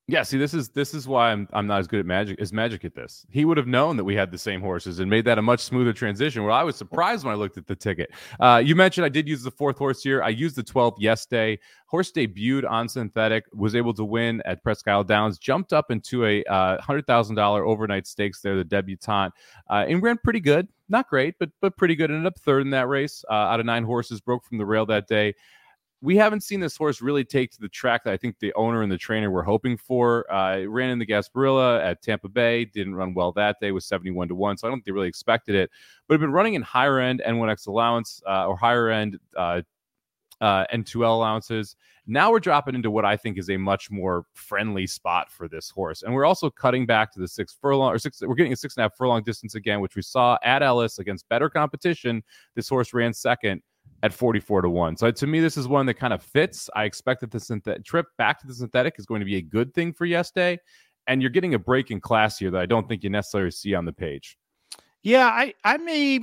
Yeah, 0.09 0.23
see, 0.23 0.38
this 0.38 0.55
is 0.55 0.69
this 0.69 0.95
is 0.95 1.09
why 1.09 1.33
I'm 1.33 1.49
I'm 1.53 1.66
not 1.66 1.81
as 1.81 1.88
good 1.88 1.99
at 1.99 2.07
magic 2.07 2.40
as 2.40 2.53
magic 2.53 2.85
at 2.85 2.95
this. 2.95 3.27
He 3.29 3.45
would 3.45 3.57
have 3.57 3.66
known 3.66 3.97
that 3.97 4.05
we 4.05 4.14
had 4.14 4.31
the 4.31 4.38
same 4.38 4.61
horses 4.61 5.01
and 5.01 5.11
made 5.11 5.25
that 5.25 5.37
a 5.37 5.42
much 5.42 5.59
smoother 5.59 5.92
transition. 5.92 6.45
Where 6.45 6.53
I 6.53 6.62
was 6.62 6.77
surprised 6.77 7.25
when 7.25 7.35
I 7.35 7.37
looked 7.37 7.59
at 7.59 7.66
the 7.66 7.75
ticket. 7.75 8.12
Uh, 8.38 8.62
you 8.64 8.77
mentioned 8.77 9.05
I 9.05 9.09
did 9.09 9.27
use 9.27 9.42
the 9.42 9.51
fourth 9.51 9.79
horse 9.79 10.05
here. 10.05 10.23
I 10.23 10.29
used 10.29 10.55
the 10.55 10.62
12th 10.62 10.95
Yes 11.01 11.27
Day. 11.27 11.59
Horse 11.88 12.12
debuted 12.12 12.69
on 12.71 12.88
synthetic, 12.88 13.47
was 13.53 13.75
able 13.75 13.95
to 13.95 14.05
win 14.05 14.42
at 14.45 14.62
Presque 14.62 14.87
Isle 14.87 15.03
Downs, 15.03 15.38
jumped 15.38 15.73
up 15.73 15.90
into 15.90 16.25
a 16.25 16.45
uh, 16.45 16.81
hundred 16.81 17.09
thousand 17.09 17.35
dollar 17.35 17.66
overnight 17.66 18.07
stakes 18.07 18.40
there, 18.40 18.55
the 18.55 18.64
debutante, 18.64 19.35
uh, 19.69 19.87
and 19.88 20.01
ran 20.01 20.19
pretty 20.19 20.40
good. 20.40 20.69
Not 20.88 21.09
great, 21.09 21.35
but 21.40 21.51
but 21.61 21.77
pretty 21.77 21.97
good. 21.97 22.12
Ended 22.12 22.27
up 22.27 22.38
third 22.38 22.62
in 22.62 22.71
that 22.71 22.87
race 22.87 23.25
uh, 23.29 23.35
out 23.35 23.59
of 23.59 23.66
nine 23.66 23.83
horses. 23.83 24.21
Broke 24.21 24.45
from 24.45 24.59
the 24.59 24.66
rail 24.66 24.87
that 24.87 25.09
day 25.09 25.35
we 26.03 26.17
haven't 26.17 26.43
seen 26.43 26.61
this 26.61 26.77
horse 26.77 27.01
really 27.01 27.25
take 27.25 27.51
to 27.53 27.61
the 27.61 27.69
track 27.69 28.05
that 28.05 28.13
I 28.13 28.17
think 28.17 28.39
the 28.39 28.53
owner 28.55 28.83
and 28.83 28.93
the 28.93 28.99
trainer 28.99 29.31
were 29.31 29.43
hoping 29.43 29.77
for. 29.77 30.31
Uh, 30.33 30.59
it 30.59 30.67
ran 30.67 30.91
in 30.91 30.99
the 30.99 31.07
Gasparilla 31.07 31.83
at 31.83 32.03
Tampa 32.03 32.29
Bay, 32.29 32.67
didn't 32.67 32.95
run 32.95 33.15
well 33.15 33.33
that 33.33 33.57
day, 33.61 33.73
was 33.73 33.87
71 33.87 34.29
to 34.29 34.35
1. 34.35 34.59
So 34.59 34.67
I 34.67 34.71
don't 34.71 34.79
think 34.79 34.85
they 34.85 34.93
really 34.93 35.09
expected 35.09 35.55
it, 35.55 35.71
but 36.07 36.15
have 36.15 36.21
been 36.21 36.33
running 36.33 36.55
in 36.55 36.63
higher 36.63 36.99
end 36.99 37.23
N1X 37.27 37.67
allowance 37.67 38.23
uh, 38.27 38.47
or 38.47 38.57
higher 38.57 38.91
end 38.91 39.19
uh, 39.37 39.63
uh, 40.41 40.67
N2L 40.73 41.03
allowances. 41.03 41.77
Now 42.07 42.31
we're 42.31 42.41
dropping 42.41 42.75
into 42.75 42.91
what 42.91 43.05
I 43.05 43.17
think 43.17 43.39
is 43.39 43.51
a 43.51 43.57
much 43.57 43.91
more 43.91 44.27
friendly 44.35 44.87
spot 44.87 45.31
for 45.31 45.49
this 45.49 45.71
horse. 45.71 46.03
And 46.03 46.15
we're 46.15 46.27
also 46.27 46.51
cutting 46.51 46.87
back 46.87 47.13
to 47.15 47.21
the 47.21 47.27
six 47.27 47.57
furlong 47.61 47.93
or 47.93 47.99
six, 47.99 48.21
we're 48.21 48.35
getting 48.35 48.53
a 48.53 48.57
six 48.57 48.77
and 48.77 48.83
a 48.83 48.85
half 48.85 48.97
furlong 48.97 49.25
distance 49.25 49.55
again, 49.55 49.81
which 49.81 49.97
we 49.97 50.03
saw 50.03 50.39
at 50.45 50.63
Ellis 50.63 50.99
against 50.99 51.29
better 51.29 51.49
competition. 51.49 52.23
This 52.55 52.69
horse 52.69 52.93
ran 52.93 53.13
second 53.13 53.63
at 54.03 54.13
44 54.13 54.63
to 54.63 54.69
1. 54.69 54.97
So 54.97 55.11
to 55.11 55.27
me, 55.27 55.41
this 55.41 55.57
is 55.57 55.69
one 55.69 55.87
that 55.87 55.95
kind 55.95 56.13
of 56.13 56.23
fits. 56.23 56.69
I 56.75 56.85
expect 56.85 57.21
that 57.23 57.31
the 57.31 57.83
trip 57.85 58.07
back 58.19 58.41
to 58.41 58.47
the 58.47 58.55
synthetic 58.55 58.95
is 58.99 59.07
going 59.07 59.21
to 59.21 59.27
be 59.27 59.37
a 59.37 59.43
good 59.43 59.75
thing 59.75 59.93
for 59.93 60.05
Yes 60.05 60.31
Day. 60.31 60.59
And 61.07 61.23
you're 61.23 61.31
getting 61.31 61.55
a 61.55 61.59
break 61.59 61.91
in 61.91 62.01
class 62.01 62.39
here 62.39 62.51
that 62.51 62.61
I 62.61 62.67
don't 62.67 62.89
think 62.89 63.05
you 63.05 63.11
necessarily 63.11 63.53
see 63.53 63.75
on 63.75 63.85
the 63.85 63.93
page. 63.93 64.37
Yeah, 65.03 65.27
I, 65.27 65.55
I 65.63 65.77
may 65.77 66.19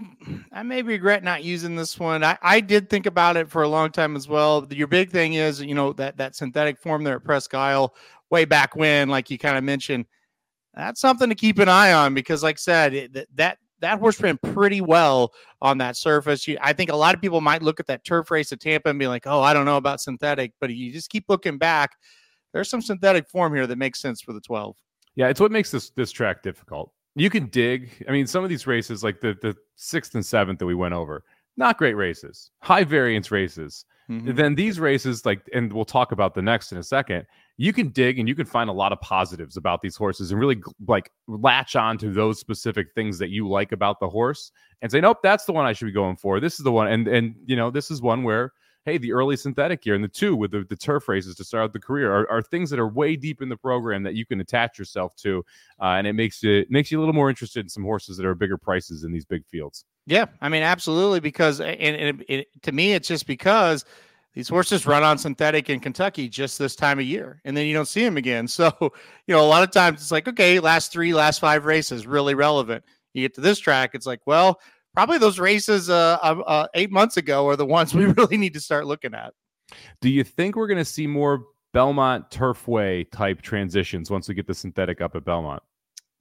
I 0.52 0.62
may 0.62 0.82
regret 0.82 1.24
not 1.24 1.42
using 1.42 1.78
this 1.78 1.98
one. 1.98 2.22
I, 2.22 2.38
I 2.42 2.60
did 2.60 2.90
think 2.90 3.06
about 3.06 3.38
it 3.38 3.50
for 3.50 3.64
a 3.64 3.68
long 3.70 3.92
time 3.92 4.18
as 4.18 4.28
well. 4.28 4.68
Your 4.72 4.88
big 4.88 5.10
thing 5.10 5.36
is, 5.36 5.62
you 5.62 5.74
know, 5.74 5.94
that 5.94 6.18
that 6.18 6.36
synthetic 6.36 6.78
form 6.78 7.06
there 7.06 7.16
at 7.16 7.24
Presque 7.24 7.54
Isle 7.54 7.96
way 8.30 8.44
back 8.44 8.76
when, 8.76 9.08
like 9.08 9.30
you 9.30 9.38
kind 9.38 9.58
of 9.58 9.64
mentioned, 9.64 10.06
that's 10.74 11.00
something 11.00 11.30
to 11.30 11.36
keep 11.36 11.60
an 11.60 11.70
eye 11.70 11.94
on 11.94 12.14
because, 12.14 12.44
like 12.44 12.58
I 12.58 12.60
said, 12.60 12.94
it, 12.94 13.38
that 13.38 13.58
that 13.80 14.00
horse 14.00 14.22
ran 14.22 14.38
pretty 14.38 14.82
well 14.82 15.34
on 15.62 15.78
that 15.80 15.98
surface. 15.98 16.48
You, 16.48 16.58
I 16.62 16.74
think 16.74 16.92
a 16.92 16.96
lot 16.96 17.16
of 17.16 17.22
people 17.22 17.42
might 17.42 17.62
look 17.62 17.80
at 17.80 17.88
that 17.88 18.04
turf 18.06 18.32
race 18.32 18.52
at 18.52 18.60
Tampa 18.60 18.90
and 18.90 19.00
be 19.00 19.08
like, 19.08 19.28
"Oh, 19.28 19.42
I 19.42 19.54
don't 19.54 19.66
know 19.66 19.78
about 19.78 20.02
synthetic," 20.02 20.54
but 20.60 20.70
you 20.70 20.92
just 20.92 21.10
keep 21.10 21.26
looking 21.28 21.58
back. 21.58 21.92
There's 22.54 22.70
some 22.70 22.82
synthetic 22.82 23.30
form 23.30 23.54
here 23.54 23.68
that 23.68 23.78
makes 23.78 24.00
sense 24.00 24.22
for 24.22 24.32
the 24.34 24.42
12. 24.42 24.76
Yeah, 25.16 25.28
it's 25.28 25.40
what 25.40 25.52
makes 25.52 25.72
this 25.72 25.90
this 25.92 26.12
track 26.12 26.44
difficult. 26.44 26.92
You 27.16 27.30
can 27.30 27.48
dig. 27.48 28.04
I 28.08 28.12
mean, 28.12 28.26
some 28.26 28.44
of 28.44 28.50
these 28.50 28.66
races, 28.66 29.04
like 29.04 29.22
the 29.22 29.38
the 29.42 29.56
sixth 29.76 30.16
and 30.16 30.26
seventh 30.26 30.60
that 30.60 30.66
we 30.66 30.76
went 30.76 30.94
over, 30.94 31.24
not 31.58 31.78
great 31.78 31.96
races, 31.96 32.52
high 32.62 32.84
variance 32.84 33.32
races. 33.32 33.86
Mhm. 34.10 34.36
Then 34.36 34.56
these 34.56 34.80
races, 34.80 35.26
like, 35.26 35.48
and 35.54 35.72
we'll 35.72 35.86
talk 35.86 36.12
about 36.12 36.34
the 36.36 36.42
next 36.42 36.72
in 36.72 36.78
a 36.78 36.84
second. 36.84 37.26
You 37.58 37.72
can 37.72 37.90
dig 37.90 38.20
and 38.20 38.28
you 38.28 38.36
can 38.36 38.46
find 38.46 38.70
a 38.70 38.74
lot 38.74 38.92
of 38.92 39.00
positives 39.02 39.58
about 39.58 39.82
these 39.82 39.96
horses 39.96 40.32
and 40.32 40.40
really 40.40 40.62
like 40.88 41.12
latch 41.28 41.76
on 41.76 41.98
to 42.00 42.12
those 42.12 42.40
specific 42.40 42.88
things 42.96 43.20
that 43.20 43.30
you 43.30 43.48
like 43.48 43.72
about 43.72 44.00
the 44.00 44.10
horse 44.10 44.52
and 44.82 44.92
say, 44.92 45.00
nope, 45.00 45.20
that's 45.22 45.46
the 45.46 45.54
one 45.54 45.66
I 45.66 45.74
should 45.74 45.86
be 45.86 45.92
going 45.92 46.18
for. 46.18 46.40
This 46.40 46.54
is 46.54 46.64
the 46.64 46.72
one, 46.72 46.88
and 46.88 47.08
and 47.08 47.36
you 47.46 47.56
know, 47.56 47.70
this 47.70 47.92
is 47.92 48.02
one 48.02 48.24
where 48.24 48.54
hey, 48.86 48.98
the 48.98 49.14
early 49.14 49.38
synthetic 49.38 49.86
year 49.86 49.96
and 49.96 50.04
the 50.04 50.10
two 50.10 50.36
with 50.36 50.52
the, 50.52 50.66
the 50.70 50.76
turf 50.76 51.08
races 51.08 51.36
to 51.36 51.44
start 51.44 51.64
out 51.64 51.74
the 51.74 51.80
career 51.80 52.12
are, 52.12 52.30
are 52.30 52.42
things 52.42 52.70
that 52.70 52.80
are 52.80 52.88
way 52.88 53.16
deep 53.16 53.42
in 53.42 53.50
the 53.50 53.56
program 53.56 54.04
that 54.04 54.16
you 54.16 54.26
can 54.26 54.42
attach 54.42 54.78
yourself 54.78 55.16
to, 55.16 55.44
uh, 55.82 55.96
and 55.98 56.08
it 56.08 56.14
makes 56.14 56.44
it 56.44 56.70
makes 56.70 56.92
you 56.92 57.00
a 57.00 57.02
little 57.02 57.14
more 57.14 57.30
interested 57.30 57.62
in 57.66 57.70
some 57.70 57.84
horses 57.84 58.18
that 58.18 58.26
are 58.26 58.36
bigger 58.36 58.58
prices 58.58 59.04
in 59.04 59.12
these 59.12 59.26
big 59.26 59.46
fields. 59.46 59.86
Yeah, 60.06 60.26
I 60.42 60.50
mean, 60.50 60.64
absolutely. 60.64 61.22
Because 61.22 61.62
and, 61.62 61.80
and 61.80 62.22
it, 62.22 62.26
it, 62.30 62.48
to 62.64 62.72
me, 62.72 62.94
it's 62.94 63.08
just 63.08 63.26
because 63.26 63.86
these 64.34 64.50
horses 64.50 64.86
run 64.86 65.04
on 65.04 65.18
synthetic 65.18 65.70
in 65.70 65.80
Kentucky 65.80 66.28
just 66.28 66.58
this 66.58 66.76
time 66.76 67.00
of 67.00 67.06
year, 67.06 67.40
and 67.46 67.56
then 67.56 67.68
you 67.68 67.74
don't 67.74 67.88
see 67.88 68.04
them 68.04 68.18
again. 68.18 68.48
So, 68.54 68.72
you 68.80 69.34
know, 69.34 69.44
a 69.44 69.48
lot 69.48 69.64
of 69.64 69.72
times 69.72 70.02
it's 70.02 70.12
like, 70.12 70.28
okay, 70.28 70.60
last 70.60 70.92
three, 70.92 71.14
last 71.14 71.40
five 71.40 71.66
races, 71.66 72.06
really 72.06 72.36
relevant. 72.36 72.84
You 73.14 73.24
get 73.24 73.34
to 73.36 73.42
this 73.42 73.58
track, 73.58 73.92
it's 73.94 74.06
like, 74.06 74.22
well, 74.28 74.60
probably 74.94 75.18
those 75.18 75.40
races 75.40 75.90
uh, 75.90 76.18
uh, 76.22 76.44
uh, 76.46 76.68
eight 76.76 76.92
months 76.92 77.18
ago 77.18 77.48
are 77.48 77.56
the 77.56 77.66
ones 77.78 77.94
we 77.94 78.06
really 78.06 78.38
need 78.38 78.54
to 78.54 78.60
start 78.60 78.86
looking 78.86 79.14
at. 79.14 79.34
Do 80.02 80.10
you 80.10 80.24
think 80.24 80.56
we're 80.56 80.68
going 80.68 80.78
to 80.78 80.86
see 80.86 81.08
more 81.08 81.46
Belmont 81.74 82.30
Turfway 82.30 83.10
type 83.12 83.42
transitions 83.42 84.12
once 84.12 84.28
we 84.28 84.36
get 84.36 84.46
the 84.46 84.54
synthetic 84.54 85.02
up 85.02 85.16
at 85.16 85.26
Belmont? 85.26 85.64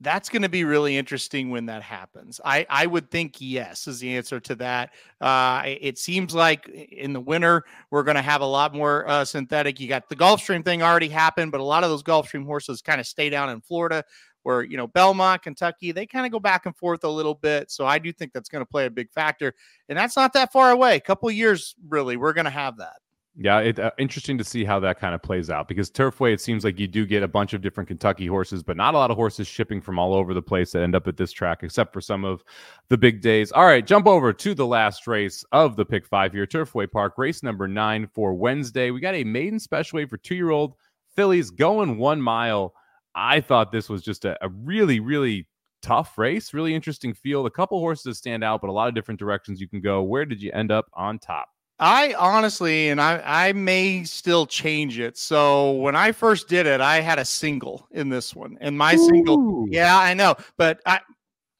That's 0.03 0.27
going 0.27 0.41
to 0.41 0.49
be 0.49 0.65
really 0.65 0.97
interesting 0.97 1.49
when 1.49 1.65
that 1.67 1.81
happens. 1.81 2.41
I, 2.43 2.65
I 2.69 2.85
would 2.85 3.09
think 3.09 3.37
yes 3.39 3.87
is 3.87 3.99
the 3.99 4.17
answer 4.17 4.39
to 4.41 4.55
that. 4.55 4.91
Uh, 5.21 5.63
it 5.65 5.97
seems 5.97 6.35
like 6.35 6.67
in 6.67 7.13
the 7.13 7.21
winter 7.21 7.63
we're 7.89 8.03
going 8.03 8.17
to 8.17 8.21
have 8.21 8.41
a 8.41 8.45
lot 8.45 8.75
more 8.75 9.07
uh, 9.07 9.23
synthetic. 9.23 9.79
You 9.79 9.87
got 9.87 10.09
the 10.09 10.15
Gulfstream 10.15 10.65
thing 10.65 10.83
already 10.83 11.07
happened, 11.07 11.53
but 11.53 11.61
a 11.61 11.63
lot 11.63 11.85
of 11.85 11.89
those 11.89 12.03
Gulfstream 12.03 12.45
horses 12.45 12.81
kind 12.81 12.99
of 12.99 13.07
stay 13.07 13.29
down 13.29 13.49
in 13.49 13.61
Florida, 13.61 14.03
where 14.43 14.61
you 14.63 14.75
know 14.75 14.87
Belmont, 14.87 15.41
Kentucky, 15.41 15.93
they 15.93 16.05
kind 16.05 16.25
of 16.25 16.33
go 16.33 16.39
back 16.39 16.65
and 16.65 16.75
forth 16.75 17.05
a 17.05 17.09
little 17.09 17.35
bit. 17.35 17.71
So 17.71 17.85
I 17.85 17.97
do 17.97 18.11
think 18.11 18.33
that's 18.33 18.49
going 18.49 18.61
to 18.61 18.69
play 18.69 18.85
a 18.85 18.91
big 18.91 19.09
factor, 19.11 19.53
and 19.87 19.97
that's 19.97 20.17
not 20.17 20.33
that 20.33 20.51
far 20.51 20.71
away. 20.71 20.97
A 20.97 21.01
couple 21.01 21.31
years, 21.31 21.75
really, 21.87 22.17
we're 22.17 22.33
going 22.33 22.45
to 22.45 22.51
have 22.51 22.77
that. 22.77 22.97
Yeah, 23.35 23.59
it 23.61 23.79
uh, 23.79 23.89
interesting 23.97 24.37
to 24.37 24.43
see 24.43 24.63
how 24.63 24.79
that 24.81 24.99
kind 24.99 25.15
of 25.15 25.23
plays 25.23 25.49
out 25.49 25.67
because 25.67 25.89
Turfway, 25.89 26.33
it 26.33 26.41
seems 26.41 26.63
like 26.63 26.79
you 26.79 26.87
do 26.87 27.03
get 27.03 27.23
a 27.23 27.27
bunch 27.27 27.53
of 27.53 27.61
different 27.61 27.87
Kentucky 27.87 28.27
horses, 28.27 28.61
but 28.61 28.77
not 28.77 28.93
a 28.93 28.97
lot 28.97 29.09
of 29.09 29.17
horses 29.17 29.47
shipping 29.47 29.81
from 29.81 29.97
all 29.97 30.13
over 30.13 30.35
the 30.35 30.41
place 30.41 30.71
that 30.71 30.83
end 30.83 30.95
up 30.95 31.07
at 31.07 31.17
this 31.17 31.31
track, 31.31 31.63
except 31.63 31.93
for 31.93 32.01
some 32.01 32.25
of 32.25 32.43
the 32.89 32.97
big 32.97 33.21
days. 33.21 33.51
All 33.51 33.65
right, 33.65 33.85
jump 33.85 34.05
over 34.05 34.33
to 34.33 34.53
the 34.53 34.67
last 34.67 35.07
race 35.07 35.43
of 35.51 35.75
the 35.75 35.83
Pick 35.85 36.05
Five 36.05 36.31
here, 36.31 36.45
Turfway 36.45 36.91
Park, 36.91 37.17
race 37.17 37.41
number 37.41 37.67
nine 37.67 38.07
for 38.13 38.35
Wednesday. 38.35 38.91
We 38.91 38.99
got 38.99 39.15
a 39.15 39.23
maiden 39.23 39.59
special 39.59 39.97
weight 39.97 40.11
for 40.11 40.17
two-year-old 40.17 40.75
fillies 41.15 41.49
going 41.49 41.97
one 41.97 42.21
mile. 42.21 42.75
I 43.15 43.41
thought 43.41 43.71
this 43.71 43.89
was 43.89 44.03
just 44.03 44.25
a, 44.25 44.37
a 44.45 44.49
really, 44.49 44.99
really 44.99 45.47
tough 45.81 46.19
race, 46.19 46.53
really 46.53 46.75
interesting 46.75 47.15
field. 47.15 47.47
A 47.47 47.51
couple 47.51 47.79
horses 47.79 48.19
stand 48.19 48.43
out, 48.43 48.61
but 48.61 48.69
a 48.69 48.73
lot 48.73 48.89
of 48.89 48.93
different 48.93 49.19
directions 49.19 49.59
you 49.59 49.67
can 49.67 49.81
go. 49.81 50.03
Where 50.03 50.25
did 50.25 50.39
you 50.39 50.51
end 50.51 50.71
up 50.71 50.85
on 50.93 51.17
top? 51.17 51.49
I 51.79 52.13
honestly, 52.17 52.89
and 52.89 53.01
I, 53.01 53.21
I 53.25 53.53
may 53.53 54.03
still 54.03 54.45
change 54.45 54.99
it. 54.99 55.17
So 55.17 55.71
when 55.71 55.95
I 55.95 56.11
first 56.11 56.47
did 56.47 56.65
it, 56.65 56.81
I 56.81 57.01
had 57.01 57.19
a 57.19 57.25
single 57.25 57.87
in 57.91 58.09
this 58.09 58.35
one, 58.35 58.57
and 58.61 58.77
my 58.77 58.95
single, 58.95 59.65
yeah, 59.69 59.97
I 59.97 60.13
know, 60.13 60.35
but 60.57 60.79
I, 60.85 61.01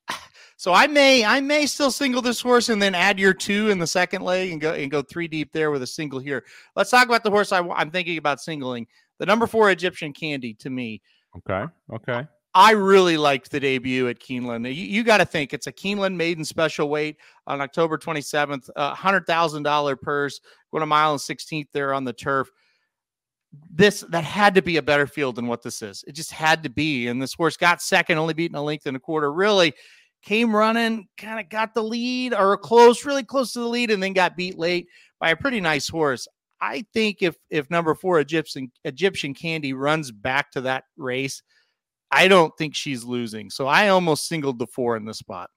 so 0.58 0.72
I 0.72 0.88
may, 0.88 1.26
I 1.26 1.42
may 1.42 1.66
still 1.66 1.92
single 1.92 2.22
this 2.22 2.40
horse 2.40 2.70
and 2.70 2.82
then 2.82 2.96
add 2.96 3.20
your 3.20 3.34
two 3.34 3.70
in 3.70 3.80
the 3.80 3.88
second 3.88 4.22
leg 4.22 4.52
and 4.52 4.62
go 4.62 4.74
and 4.74 4.92
go 4.92 5.02
three 5.02 5.28
deep 5.28 5.52
there 5.52 5.72
with 5.72 5.82
a 5.82 5.88
single 5.88 6.20
here. 6.20 6.46
Let's 6.76 6.92
talk 6.92 7.08
about 7.08 7.24
the 7.24 7.32
horse 7.32 7.52
I, 7.52 7.60
I'm 7.70 7.92
thinking 7.92 8.18
about 8.18 8.40
singling. 8.40 8.88
The 9.20 9.26
number 9.26 9.48
four 9.48 9.72
Egyptian 9.72 10.14
Candy 10.14 10.54
to 10.56 10.70
me. 10.70 11.02
Okay. 11.38 11.66
Okay. 11.92 12.28
I 12.56 12.72
really 12.72 13.18
liked 13.18 13.50
the 13.50 13.60
debut 13.60 14.08
at 14.10 14.20
Keeneland. 14.20 14.68
You, 14.68 14.86
you 14.86 15.04
got 15.04 15.18
to 15.18 15.26
think 15.26 15.54
it's 15.54 15.68
a 15.68 15.72
Keeneland 15.72 16.16
maiden 16.16 16.46
special 16.46 16.88
weight 16.88 17.18
on 17.48 17.62
October 17.62 17.98
27th, 17.98 18.70
uh, 18.76 18.96
$100,000 18.96 20.02
purse, 20.02 20.40
going 20.72 20.84
a 20.84 20.86
mile 20.86 21.12
and 21.12 21.20
16th 21.20 21.68
there 21.74 21.94
on 21.94 22.04
the 22.04 22.14
turf. 22.14 22.50
This 23.72 24.04
that 24.10 24.24
had 24.24 24.56
to 24.56 24.64
be 24.64 24.78
a 24.78 24.82
better 24.82 25.06
field 25.06 25.36
than 25.36 25.46
what 25.46 25.62
this 25.62 25.84
is. 25.84 26.04
It 26.08 26.14
just 26.14 26.32
had 26.32 26.64
to 26.64 26.70
be. 26.70 27.08
And 27.08 27.22
this 27.22 27.36
horse 27.36 27.56
got 27.56 27.84
second, 27.84 28.18
only 28.18 28.34
beating 28.34 28.58
a 28.58 28.64
length 28.64 28.88
and 28.88 28.98
a 28.98 29.00
quarter. 29.00 29.32
Really 29.32 29.74
came 30.24 30.56
running, 30.56 31.08
kind 31.18 31.40
of 31.40 31.50
got 31.50 31.76
the 31.76 31.84
lead 31.84 32.34
or 32.34 32.58
close, 32.58 33.06
really 33.06 33.24
close 33.24 33.54
to 33.54 33.60
the 33.60 33.68
lead, 33.68 33.92
and 33.92 34.02
then 34.02 34.14
got 34.14 34.36
beat 34.36 34.58
late 34.58 34.88
by 35.20 35.30
a 35.30 35.36
pretty 35.36 35.62
nice 35.62 35.88
horse. 35.88 36.28
I 36.62 36.86
think 36.94 37.22
if 37.22 37.36
if 37.52 37.70
number 37.70 37.94
four 37.94 38.20
Egyptian 38.20 38.72
Egyptian 38.86 39.34
Candy 39.34 39.74
runs 39.74 40.12
back 40.12 40.50
to 40.52 40.62
that 40.62 40.86
race, 40.98 41.44
I 42.14 42.28
don't 42.28 42.56
think 42.58 42.76
she's 42.76 43.04
losing. 43.04 43.50
So 43.50 43.68
I 43.68 43.90
almost 43.90 44.28
singled 44.28 44.60
the 44.60 44.68
four 44.68 44.96
in 44.98 45.06
this 45.06 45.18
spot. 45.18 45.50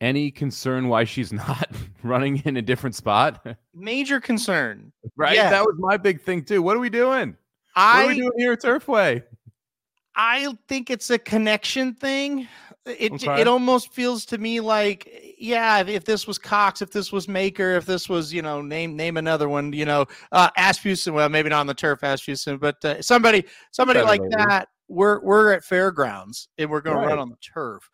Any 0.00 0.30
concern 0.30 0.88
why 0.88 1.04
she's 1.04 1.32
not 1.32 1.68
running 2.02 2.42
in 2.44 2.56
a 2.56 2.62
different 2.62 2.94
spot? 2.96 3.44
Major 3.74 4.20
concern. 4.20 4.92
right? 5.16 5.34
Yeah. 5.34 5.50
That 5.50 5.64
was 5.64 5.74
my 5.78 5.96
big 5.96 6.20
thing 6.20 6.44
too. 6.44 6.62
What 6.62 6.76
are 6.76 6.80
we 6.80 6.90
doing? 6.90 7.36
What 7.74 7.82
are 7.82 8.06
we 8.06 8.12
I 8.12 8.16
doing 8.16 8.32
here 8.36 8.52
at 8.52 8.62
Turfway? 8.62 9.22
I 10.16 10.52
think 10.66 10.90
it's 10.90 11.10
a 11.10 11.18
connection 11.18 11.94
thing. 11.94 12.48
It 12.86 13.12
Okay. 13.12 13.40
it 13.42 13.46
almost 13.46 13.92
feels 13.92 14.24
to 14.26 14.38
me 14.38 14.60
like 14.60 15.36
yeah, 15.38 15.78
if, 15.80 15.88
if 15.88 16.04
this 16.04 16.26
was 16.26 16.38
Cox, 16.38 16.80
if 16.82 16.90
this 16.90 17.12
was 17.12 17.28
Maker, 17.28 17.72
if 17.76 17.84
this 17.86 18.08
was 18.08 18.32
you 18.32 18.40
know 18.42 18.60
name 18.62 18.96
name 18.96 19.16
another 19.16 19.48
one, 19.48 19.72
you 19.72 19.84
know 19.84 20.06
uh, 20.32 20.48
Asmussen. 20.56 21.12
Well, 21.14 21.28
maybe 21.28 21.50
not 21.50 21.60
on 21.60 21.66
the 21.66 21.74
turf, 21.74 22.02
Asmussen, 22.02 22.56
but 22.58 22.82
uh, 22.84 23.02
somebody 23.02 23.44
somebody 23.72 23.98
Better 23.98 24.08
like 24.08 24.20
maybe. 24.22 24.34
that. 24.38 24.68
We're 24.88 25.20
we're 25.20 25.52
at 25.52 25.64
fairgrounds 25.64 26.48
and 26.58 26.70
we're 26.70 26.80
going 26.80 27.00
to 27.00 27.06
run 27.06 27.18
on 27.18 27.28
the 27.28 27.36
turf. 27.36 27.88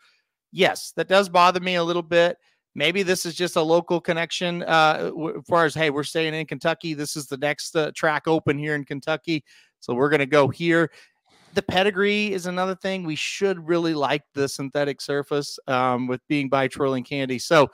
Yes, 0.52 0.92
that 0.96 1.09
does 1.09 1.28
bother 1.28 1.61
me 1.61 1.74
a 1.74 1.85
little 1.85 2.02
bit. 2.02 2.37
Maybe 2.76 3.02
this 3.02 3.26
is 3.26 3.35
just 3.35 3.57
a 3.57 3.62
local 3.62 4.00
connection. 4.00 4.62
Uh, 4.62 5.11
as 5.37 5.44
far 5.48 5.64
as 5.64 5.74
hey, 5.74 5.90
we're 5.90 6.04
staying 6.04 6.35
in 6.35 6.46
Kentucky. 6.46 6.94
This 6.94 7.16
is 7.16 7.26
the 7.26 7.37
next 7.37 7.76
uh, 7.76 7.90
track 7.94 8.26
open 8.26 8.59
here 8.59 8.74
in 8.74 8.85
Kentucky, 8.85 9.44
so 9.80 9.94
we're 9.94 10.09
going 10.11 10.20
to 10.20 10.26
go 10.26 10.48
here 10.48 10.90
the 11.54 11.62
pedigree 11.62 12.33
is 12.33 12.46
another 12.46 12.74
thing. 12.74 13.04
We 13.04 13.16
should 13.16 13.66
really 13.66 13.94
like 13.94 14.22
the 14.35 14.48
synthetic 14.48 15.00
surface 15.00 15.59
um, 15.68 16.07
with 16.07 16.20
being 16.28 16.48
by 16.48 16.68
Twirling 16.68 17.04
Candy. 17.04 17.38
So 17.38 17.70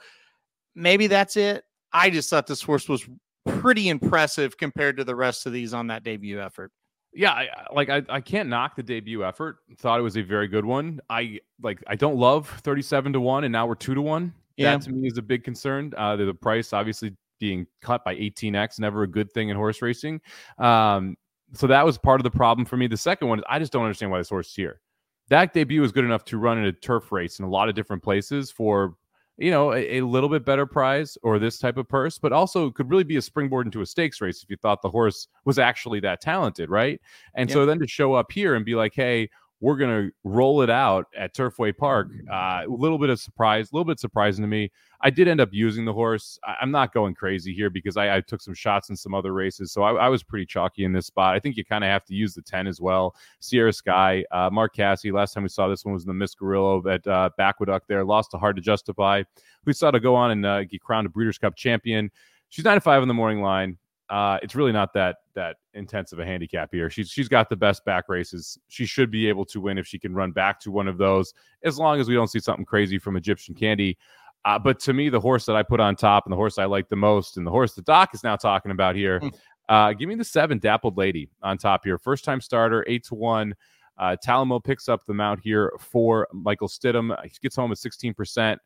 maybe 0.75 1.07
that's 1.07 1.35
it. 1.35 1.63
I 1.91 2.09
just 2.09 2.29
thought 2.29 2.47
this 2.47 2.61
horse 2.61 2.87
was 2.87 3.07
pretty 3.45 3.89
impressive 3.89 4.55
compared 4.57 4.97
to 4.97 5.03
the 5.03 5.15
rest 5.15 5.45
of 5.45 5.53
these 5.53 5.73
on 5.73 5.87
that 5.87 6.03
debut 6.03 6.39
effort. 6.39 6.71
Yeah, 7.13 7.31
I, 7.31 7.47
like 7.73 7.89
I, 7.89 8.03
I 8.07 8.21
can't 8.21 8.47
knock 8.47 8.75
the 8.75 8.83
debut 8.83 9.25
effort. 9.25 9.57
Thought 9.77 9.99
it 9.99 10.03
was 10.03 10.15
a 10.17 10.21
very 10.21 10.47
good 10.47 10.63
one. 10.63 11.01
I 11.09 11.39
like 11.61 11.83
I 11.87 11.95
don't 11.95 12.15
love 12.15 12.47
thirty-seven 12.63 13.11
to 13.13 13.19
one, 13.19 13.43
and 13.43 13.51
now 13.51 13.67
we're 13.67 13.75
two 13.75 13.93
to 13.93 14.01
one. 14.01 14.33
Yeah. 14.55 14.71
That 14.71 14.83
to 14.83 14.91
me 14.91 15.07
is 15.07 15.17
a 15.17 15.21
big 15.21 15.43
concern. 15.43 15.93
Uh, 15.97 16.15
the, 16.15 16.33
price 16.33 16.71
obviously 16.71 17.15
being 17.39 17.67
cut 17.81 18.05
by 18.05 18.13
eighteen 18.13 18.55
x, 18.55 18.79
never 18.79 19.03
a 19.03 19.07
good 19.07 19.31
thing 19.33 19.49
in 19.49 19.57
horse 19.57 19.81
racing. 19.81 20.21
Um, 20.57 21.17
so 21.53 21.67
that 21.67 21.85
was 21.85 21.97
part 21.97 22.21
of 22.21 22.23
the 22.23 22.31
problem 22.31 22.65
for 22.65 22.77
me. 22.77 22.87
The 22.87 22.95
second 22.95 23.27
one 23.27 23.39
is 23.39 23.45
I 23.49 23.59
just 23.59 23.73
don't 23.73 23.83
understand 23.83 24.11
why 24.11 24.19
this 24.19 24.29
horse 24.29 24.47
is 24.47 24.55
here. 24.55 24.79
That 25.27 25.53
debut 25.53 25.81
was 25.81 25.91
good 25.91 26.05
enough 26.05 26.23
to 26.25 26.37
run 26.37 26.57
in 26.57 26.65
a 26.65 26.71
turf 26.71 27.11
race 27.11 27.39
in 27.39 27.45
a 27.45 27.49
lot 27.49 27.67
of 27.67 27.75
different 27.75 28.03
places 28.03 28.51
for 28.51 28.95
you 29.37 29.51
know 29.51 29.73
a, 29.73 29.99
a 29.99 30.01
little 30.01 30.29
bit 30.29 30.45
better 30.45 30.65
prize 30.65 31.17
or 31.23 31.39
this 31.39 31.57
type 31.57 31.77
of 31.77 31.87
purse, 31.87 32.19
but 32.19 32.31
also 32.33 32.71
could 32.71 32.89
really 32.89 33.03
be 33.03 33.17
a 33.17 33.21
springboard 33.21 33.67
into 33.67 33.81
a 33.81 33.85
stakes 33.85 34.21
race 34.21 34.43
if 34.43 34.49
you 34.49 34.57
thought 34.57 34.81
the 34.81 34.89
horse 34.89 35.27
was 35.45 35.57
actually 35.59 35.99
that 36.01 36.21
talented, 36.21 36.69
right? 36.69 36.99
And 37.35 37.49
Yep. 37.49 37.53
so 37.53 37.65
then 37.65 37.79
to 37.79 37.87
show 37.87 38.13
up 38.13 38.31
here 38.31 38.55
and 38.55 38.65
be 38.65 38.75
like, 38.75 38.93
hey, 38.95 39.29
we're 39.61 39.77
gonna 39.77 40.09
roll 40.23 40.63
it 40.63 40.69
out 40.69 41.05
at 41.15 41.35
Turfway 41.35 41.75
Park. 41.75 42.09
Uh, 42.29 42.63
a 42.65 42.67
little 42.67 42.97
bit 42.97 43.09
of 43.09 43.19
surprise, 43.19 43.71
a 43.71 43.75
little 43.75 43.85
bit 43.85 43.99
surprising 43.99 44.41
to 44.41 44.47
me. 44.47 44.71
I 45.01 45.09
did 45.09 45.27
end 45.27 45.39
up 45.39 45.49
using 45.51 45.85
the 45.85 45.93
horse. 45.93 46.39
I, 46.43 46.55
I'm 46.61 46.71
not 46.71 46.93
going 46.93 47.13
crazy 47.13 47.53
here 47.53 47.69
because 47.69 47.95
I, 47.95 48.17
I 48.17 48.21
took 48.21 48.41
some 48.41 48.53
shots 48.55 48.89
in 48.89 48.95
some 48.95 49.13
other 49.13 49.33
races, 49.33 49.71
so 49.71 49.83
I, 49.83 49.93
I 49.93 50.09
was 50.09 50.23
pretty 50.23 50.45
chalky 50.45 50.83
in 50.83 50.91
this 50.91 51.05
spot. 51.05 51.35
I 51.35 51.39
think 51.39 51.57
you 51.57 51.63
kind 51.63 51.83
of 51.83 51.89
have 51.89 52.03
to 52.05 52.15
use 52.15 52.33
the 52.33 52.41
ten 52.41 52.67
as 52.67 52.81
well. 52.81 53.15
Sierra 53.39 53.71
Sky, 53.71 54.25
uh, 54.31 54.49
Mark 54.51 54.75
Casse. 54.75 55.05
Last 55.05 55.33
time 55.33 55.43
we 55.43 55.49
saw 55.49 55.67
this 55.67 55.85
one 55.85 55.93
was 55.93 56.03
in 56.03 56.07
the 56.07 56.13
Miss 56.13 56.33
Grillo 56.33 56.85
at 56.89 57.05
uh, 57.07 57.29
Aqueduct. 57.39 57.87
There 57.87 58.03
lost 58.03 58.31
to 58.31 58.37
Hard 58.37 58.55
to 58.55 58.61
Justify. 58.61 59.23
We 59.65 59.73
saw 59.73 59.91
to 59.91 59.99
go 59.99 60.15
on 60.15 60.31
and 60.31 60.45
uh, 60.45 60.63
get 60.63 60.81
crowned 60.81 61.05
a 61.05 61.09
Breeders' 61.09 61.37
Cup 61.37 61.55
champion. 61.55 62.09
She's 62.49 62.65
nine 62.65 62.75
to 62.75 62.81
five 62.81 63.01
on 63.01 63.07
the 63.07 63.13
morning 63.13 63.41
line. 63.41 63.77
Uh, 64.11 64.37
it's 64.43 64.55
really 64.55 64.73
not 64.73 64.93
that 64.93 65.15
that 65.35 65.55
intense 65.73 66.11
of 66.11 66.19
a 66.19 66.25
handicap 66.25 66.69
here. 66.71 66.89
She's 66.89 67.09
she's 67.09 67.29
got 67.29 67.49
the 67.49 67.55
best 67.55 67.83
back 67.85 68.09
races. 68.09 68.59
She 68.67 68.85
should 68.85 69.09
be 69.09 69.27
able 69.29 69.45
to 69.45 69.61
win 69.61 69.77
if 69.77 69.87
she 69.87 69.97
can 69.97 70.13
run 70.13 70.31
back 70.33 70.59
to 70.61 70.71
one 70.71 70.87
of 70.89 70.97
those, 70.97 71.33
as 71.63 71.79
long 71.79 71.99
as 72.01 72.09
we 72.09 72.13
don't 72.15 72.27
see 72.27 72.39
something 72.39 72.65
crazy 72.65 72.99
from 72.99 73.15
Egyptian 73.15 73.55
Candy. 73.55 73.97
Uh, 74.43 74.59
but 74.59 74.79
to 74.81 74.91
me, 74.93 75.07
the 75.07 75.19
horse 75.19 75.45
that 75.45 75.55
I 75.55 75.63
put 75.63 75.79
on 75.79 75.95
top 75.95 76.25
and 76.25 76.33
the 76.33 76.35
horse 76.35 76.57
I 76.57 76.65
like 76.65 76.89
the 76.89 76.95
most, 76.97 77.37
and 77.37 77.47
the 77.47 77.51
horse 77.51 77.73
the 77.73 77.83
doc 77.83 78.09
is 78.13 78.23
now 78.23 78.35
talking 78.35 78.71
about 78.71 78.95
here, 78.95 79.19
Mm. 79.21 79.33
uh, 79.69 79.93
give 79.93 80.09
me 80.09 80.15
the 80.15 80.25
seven 80.25 80.59
Dappled 80.59 80.97
Lady 80.97 81.29
on 81.41 81.57
top 81.57 81.85
here. 81.85 81.97
First 81.97 82.25
time 82.25 82.41
starter, 82.41 82.83
eight 82.89 83.05
to 83.05 83.15
one. 83.15 83.55
Uh, 83.97 84.17
Talamo 84.25 84.61
picks 84.61 84.89
up 84.89 85.05
the 85.05 85.13
mount 85.13 85.39
here 85.41 85.71
for 85.79 86.27
Michael 86.33 86.67
Stidham. 86.67 87.15
He 87.23 87.31
gets 87.41 87.55
home 87.55 87.71
at 87.71 87.77
16%. 87.77 88.57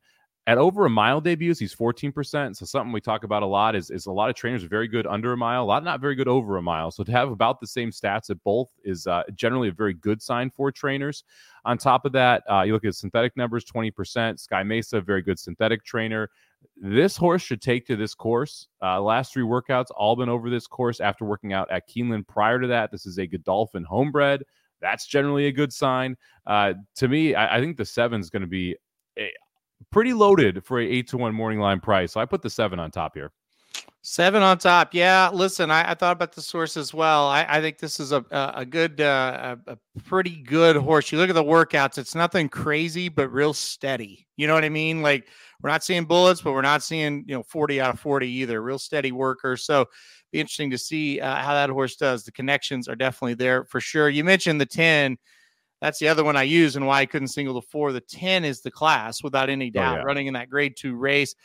At 0.47 0.59
over 0.59 0.85
a 0.85 0.89
mile 0.91 1.19
debuts, 1.21 1.59
he's 1.59 1.73
14%. 1.73 2.55
So 2.55 2.65
something 2.67 2.91
we 2.91 3.01
talk 3.01 3.23
about 3.23 3.41
a 3.41 3.47
lot 3.47 3.75
is, 3.75 3.89
is 3.89 4.05
a 4.05 4.11
lot 4.11 4.29
of 4.29 4.35
trainers 4.35 4.63
are 4.63 4.67
very 4.67 4.87
good 4.87 5.07
under 5.07 5.33
a 5.33 5.37
mile, 5.37 5.63
a 5.63 5.65
lot 5.65 5.83
not 5.83 5.99
very 5.99 6.13
good 6.13 6.27
over 6.27 6.57
a 6.57 6.61
mile. 6.61 6.91
So 6.91 7.03
to 7.03 7.11
have 7.11 7.31
about 7.31 7.59
the 7.59 7.65
same 7.65 7.89
stats 7.89 8.29
at 8.29 8.43
both 8.43 8.69
is 8.83 9.07
uh, 9.07 9.23
generally 9.33 9.69
a 9.69 9.71
very 9.73 9.95
good 9.95 10.21
sign 10.21 10.51
for 10.51 10.71
trainers. 10.71 11.23
On 11.65 11.79
top 11.79 12.05
of 12.05 12.11
that, 12.11 12.43
uh, 12.47 12.61
you 12.61 12.73
look 12.73 12.85
at 12.85 12.93
synthetic 12.93 13.35
numbers, 13.35 13.65
20%. 13.65 14.39
Sky 14.39 14.61
Mesa, 14.61 15.01
very 15.01 15.23
good 15.23 15.39
synthetic 15.39 15.83
trainer. 15.83 16.29
This 16.77 17.17
horse 17.17 17.41
should 17.41 17.61
take 17.61 17.87
to 17.87 17.95
this 17.95 18.13
course. 18.13 18.67
Uh, 18.83 19.01
last 19.01 19.33
three 19.33 19.43
workouts, 19.43 19.87
all 19.95 20.15
been 20.15 20.29
over 20.29 20.51
this 20.51 20.67
course 20.67 20.99
after 20.99 21.25
working 21.25 21.53
out 21.53 21.71
at 21.71 21.89
Keeneland 21.89 22.27
prior 22.27 22.59
to 22.59 22.67
that. 22.67 22.91
This 22.91 23.07
is 23.07 23.17
a 23.17 23.25
Godolphin 23.25 23.83
homebred. 23.83 24.43
That's 24.79 25.07
generally 25.07 25.47
a 25.47 25.51
good 25.51 25.73
sign. 25.73 26.15
Uh, 26.45 26.73
to 26.97 27.07
me, 27.07 27.33
I, 27.33 27.57
I 27.57 27.59
think 27.61 27.77
the 27.77 27.85
seven 27.85 28.21
is 28.21 28.29
going 28.29 28.41
to 28.41 28.47
be 28.47 28.75
pretty 29.95 30.11
loaded 30.11 30.61
for 30.65 30.81
a 30.81 30.85
eight 30.85 31.07
to 31.07 31.15
one 31.15 31.33
morning 31.33 31.57
line 31.57 31.79
price. 31.79 32.11
So 32.11 32.19
I 32.19 32.25
put 32.25 32.41
the 32.41 32.49
seven 32.49 32.79
on 32.79 32.91
top 32.91 33.13
here. 33.13 33.31
Seven 34.01 34.43
on 34.43 34.57
top. 34.57 34.93
Yeah. 34.93 35.29
Listen, 35.33 35.71
I, 35.71 35.91
I 35.91 35.93
thought 35.93 36.11
about 36.11 36.33
the 36.33 36.41
source 36.41 36.75
as 36.75 36.93
well. 36.93 37.27
I, 37.27 37.45
I 37.47 37.61
think 37.61 37.77
this 37.77 38.01
is 38.01 38.11
a 38.11 38.25
a, 38.29 38.65
good, 38.65 38.99
uh, 38.99 39.55
a, 39.65 39.71
a, 39.71 39.77
pretty 40.01 40.43
good 40.43 40.75
horse. 40.75 41.13
You 41.13 41.17
look 41.17 41.29
at 41.29 41.35
the 41.35 41.41
workouts; 41.41 41.97
it's 41.97 42.13
nothing 42.13 42.49
crazy, 42.49 43.07
but 43.07 43.31
real 43.31 43.53
steady. 43.53 44.27
You 44.35 44.47
know 44.47 44.53
what 44.53 44.65
I 44.65 44.69
mean? 44.69 45.01
Like 45.01 45.29
we're 45.61 45.69
not 45.69 45.81
seeing 45.81 46.03
bullets, 46.03 46.41
but 46.41 46.51
we're 46.51 46.61
not 46.61 46.83
seeing 46.83 47.23
you 47.25 47.33
know 47.33 47.43
forty 47.43 47.79
out 47.79 47.93
of 47.93 47.99
forty 48.01 48.27
either. 48.27 48.61
Real 48.61 48.77
steady 48.77 49.13
worker. 49.13 49.55
So 49.55 49.85
be 50.33 50.41
interesting 50.41 50.71
to 50.71 50.77
see 50.77 51.21
uh, 51.21 51.37
how 51.37 51.53
that 51.53 51.69
horse 51.69 51.95
does. 51.95 52.25
The 52.25 52.33
connections 52.33 52.89
are 52.89 52.97
definitely 52.97 53.35
there 53.35 53.63
for 53.63 53.79
sure. 53.79 54.09
You 54.09 54.25
mentioned 54.25 54.59
the 54.59 54.65
ten. 54.65 55.17
That's 55.81 55.99
the 55.99 56.07
other 56.07 56.23
one 56.23 56.37
I 56.37 56.43
use 56.43 56.75
and 56.75 56.87
why 56.87 57.01
I 57.01 57.05
couldn't 57.05 57.27
single 57.27 57.53
the 57.53 57.61
four. 57.61 57.91
The 57.91 58.01
10 58.01 58.45
is 58.45 58.61
the 58.61 58.71
class 58.71 59.21
without 59.21 59.49
any 59.49 59.69
doubt, 59.69 59.97
oh, 59.97 59.99
yeah. 59.99 60.03
running 60.03 60.27
in 60.27 60.33
that 60.33 60.49
grade 60.49 60.75
two 60.77 60.95
race. 60.95 61.35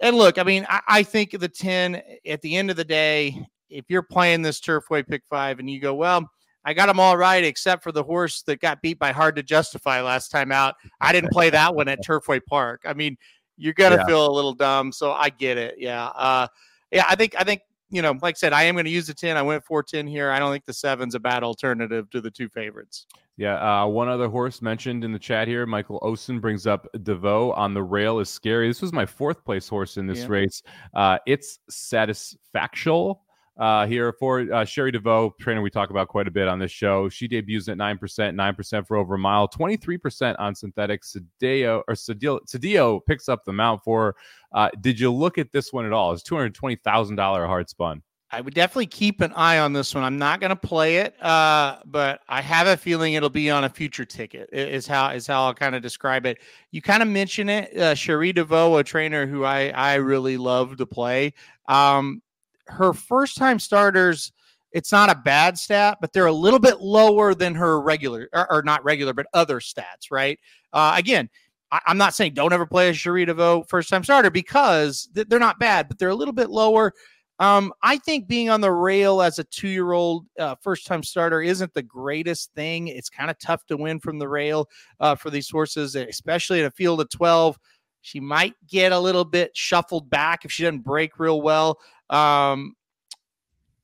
And 0.00 0.16
look, 0.16 0.38
I 0.38 0.42
mean, 0.42 0.66
I, 0.68 0.80
I, 0.88 1.02
think 1.02 1.38
the 1.38 1.48
10 1.48 2.00
at 2.26 2.40
the 2.40 2.56
end 2.56 2.70
of 2.70 2.76
the 2.76 2.84
day, 2.84 3.44
if 3.68 3.84
you're 3.88 4.02
playing 4.02 4.42
this 4.42 4.60
Turfway 4.60 5.06
pick 5.06 5.22
five 5.28 5.58
and 5.58 5.68
you 5.68 5.80
go, 5.80 5.94
well, 5.94 6.28
I 6.64 6.74
got 6.74 6.86
them 6.86 7.00
all 7.00 7.16
right 7.16 7.44
except 7.44 7.82
for 7.82 7.92
the 7.92 8.02
horse 8.02 8.42
that 8.42 8.60
got 8.60 8.82
beat 8.82 8.98
by 8.98 9.12
Hard 9.12 9.36
to 9.36 9.42
Justify 9.42 10.00
last 10.02 10.28
time 10.28 10.52
out. 10.52 10.74
I 11.00 11.12
didn't 11.12 11.32
play 11.32 11.50
that 11.50 11.74
one 11.74 11.88
at 11.88 12.00
Turfway 12.06 12.40
Park. 12.44 12.82
I 12.84 12.94
mean, 12.94 13.16
you're 13.56 13.74
gonna 13.74 13.96
yeah. 13.96 14.06
feel 14.06 14.30
a 14.30 14.30
little 14.30 14.54
dumb, 14.54 14.92
so 14.92 15.12
I 15.12 15.30
get 15.30 15.58
it. 15.58 15.76
Yeah, 15.78 16.06
uh, 16.06 16.46
yeah. 16.90 17.04
I 17.08 17.16
think 17.16 17.34
I 17.38 17.44
think 17.44 17.62
you 17.90 18.02
know, 18.02 18.12
like 18.20 18.36
I 18.36 18.38
said, 18.38 18.52
I 18.52 18.64
am 18.64 18.74
going 18.74 18.84
to 18.84 18.90
use 18.90 19.06
the 19.06 19.14
10. 19.14 19.36
I 19.36 19.42
went 19.42 19.64
410 19.64 20.06
here. 20.06 20.30
I 20.30 20.38
don't 20.38 20.52
think 20.52 20.64
the 20.64 20.74
seven's 20.74 21.14
a 21.14 21.20
bad 21.20 21.42
alternative 21.42 22.10
to 22.10 22.20
the 22.20 22.30
two 22.30 22.48
favorites. 22.48 23.06
Yeah. 23.36 23.54
Uh, 23.82 23.86
one 23.86 24.08
other 24.08 24.28
horse 24.28 24.60
mentioned 24.60 25.04
in 25.04 25.12
the 25.12 25.18
chat 25.18 25.48
here, 25.48 25.64
Michael 25.64 26.00
Osen 26.00 26.40
brings 26.40 26.66
up 26.66 26.86
Devoe 27.02 27.52
on 27.52 27.72
the 27.72 27.82
rail 27.82 28.18
is 28.18 28.28
scary. 28.28 28.68
This 28.68 28.82
was 28.82 28.92
my 28.92 29.06
fourth 29.06 29.44
place 29.44 29.68
horse 29.68 29.96
in 29.96 30.06
this 30.06 30.20
yeah. 30.20 30.26
race. 30.28 30.62
Uh, 30.92 31.18
it's 31.26 31.60
satisfactual 31.70 33.22
uh, 33.58 33.86
here 33.86 34.12
for 34.12 34.40
uh, 34.52 34.64
Cherie 34.64 34.92
DeVoe, 34.92 35.34
trainer 35.40 35.60
we 35.60 35.70
talk 35.70 35.90
about 35.90 36.08
quite 36.08 36.28
a 36.28 36.30
bit 36.30 36.46
on 36.46 36.58
this 36.58 36.70
show. 36.70 37.08
She 37.08 37.26
debuts 37.26 37.68
at 37.68 37.76
9%, 37.76 37.98
9% 37.98 38.86
for 38.86 38.96
over 38.96 39.14
a 39.14 39.18
mile, 39.18 39.48
23% 39.48 40.36
on 40.38 40.54
synthetic. 40.54 41.02
Cedillo 41.02 41.82
or 41.88 41.94
Cedillo 41.94 43.00
picks 43.04 43.28
up 43.28 43.44
the 43.44 43.52
mount 43.52 43.82
for. 43.82 44.14
Uh, 44.52 44.70
did 44.80 44.98
you 44.98 45.12
look 45.12 45.38
at 45.38 45.50
this 45.52 45.72
one 45.72 45.84
at 45.84 45.92
all? 45.92 46.12
It's 46.12 46.22
$220,000 46.22 47.46
hard 47.46 47.68
spun. 47.68 48.02
I 48.30 48.42
would 48.42 48.52
definitely 48.52 48.86
keep 48.86 49.22
an 49.22 49.32
eye 49.32 49.58
on 49.58 49.72
this 49.72 49.94
one. 49.94 50.04
I'm 50.04 50.18
not 50.18 50.38
going 50.38 50.50
to 50.50 50.56
play 50.56 50.98
it, 50.98 51.20
uh, 51.22 51.78
but 51.86 52.20
I 52.28 52.42
have 52.42 52.66
a 52.66 52.76
feeling 52.76 53.14
it'll 53.14 53.30
be 53.30 53.50
on 53.50 53.64
a 53.64 53.70
future 53.70 54.04
ticket. 54.04 54.50
Is 54.52 54.86
how 54.86 55.08
is 55.10 55.26
how 55.26 55.44
I'll 55.44 55.54
kind 55.54 55.74
of 55.74 55.80
describe 55.80 56.26
it. 56.26 56.38
You 56.70 56.82
kind 56.82 57.02
of 57.02 57.08
mention 57.08 57.48
it, 57.48 57.74
uh, 57.76 57.94
Cherie 57.94 58.34
DeVoe, 58.34 58.76
a 58.76 58.84
trainer 58.84 59.26
who 59.26 59.44
I 59.44 59.70
I 59.70 59.94
really 59.94 60.36
love 60.36 60.76
to 60.76 60.84
play. 60.84 61.32
Um, 61.68 62.20
her 62.68 62.92
first 62.92 63.36
time 63.36 63.58
starters, 63.58 64.32
it's 64.72 64.92
not 64.92 65.10
a 65.10 65.14
bad 65.14 65.58
stat, 65.58 65.98
but 66.00 66.12
they're 66.12 66.26
a 66.26 66.32
little 66.32 66.58
bit 66.58 66.80
lower 66.80 67.34
than 67.34 67.54
her 67.54 67.80
regular 67.80 68.28
or, 68.32 68.52
or 68.52 68.62
not 68.62 68.84
regular, 68.84 69.12
but 69.12 69.26
other 69.34 69.60
stats, 69.60 70.10
right? 70.10 70.38
Uh, 70.72 70.94
again, 70.96 71.28
I, 71.70 71.80
am 71.86 71.98
not 71.98 72.14
saying 72.14 72.34
don't 72.34 72.52
ever 72.52 72.66
play 72.66 72.90
a 72.90 72.92
DeVoe 72.92 73.64
first 73.68 73.88
time 73.88 74.04
starter 74.04 74.30
because 74.30 75.08
th- 75.14 75.28
they're 75.28 75.38
not 75.38 75.58
bad, 75.58 75.88
but 75.88 75.98
they're 75.98 76.08
a 76.10 76.14
little 76.14 76.34
bit 76.34 76.50
lower. 76.50 76.92
Um, 77.40 77.72
I 77.82 77.98
think 77.98 78.26
being 78.26 78.50
on 78.50 78.60
the 78.60 78.72
rail 78.72 79.22
as 79.22 79.38
a 79.38 79.44
two 79.44 79.68
year 79.68 79.92
old 79.92 80.26
uh, 80.38 80.56
first 80.60 80.86
time 80.86 81.02
starter 81.02 81.40
isn't 81.40 81.72
the 81.72 81.82
greatest 81.82 82.52
thing. 82.54 82.88
It's 82.88 83.08
kind 83.08 83.30
of 83.30 83.38
tough 83.38 83.64
to 83.66 83.76
win 83.76 84.00
from 84.00 84.18
the 84.18 84.28
rail 84.28 84.68
uh, 84.98 85.14
for 85.14 85.30
these 85.30 85.48
horses, 85.48 85.94
especially 85.94 86.60
in 86.60 86.66
a 86.66 86.70
field 86.70 87.00
of 87.00 87.10
12. 87.10 87.58
She 88.00 88.20
might 88.20 88.54
get 88.68 88.92
a 88.92 88.98
little 88.98 89.24
bit 89.24 89.56
shuffled 89.56 90.10
back 90.10 90.44
if 90.44 90.50
she 90.50 90.64
doesn't 90.64 90.80
break 90.80 91.18
real 91.18 91.42
well. 91.42 91.78
Um, 92.10 92.74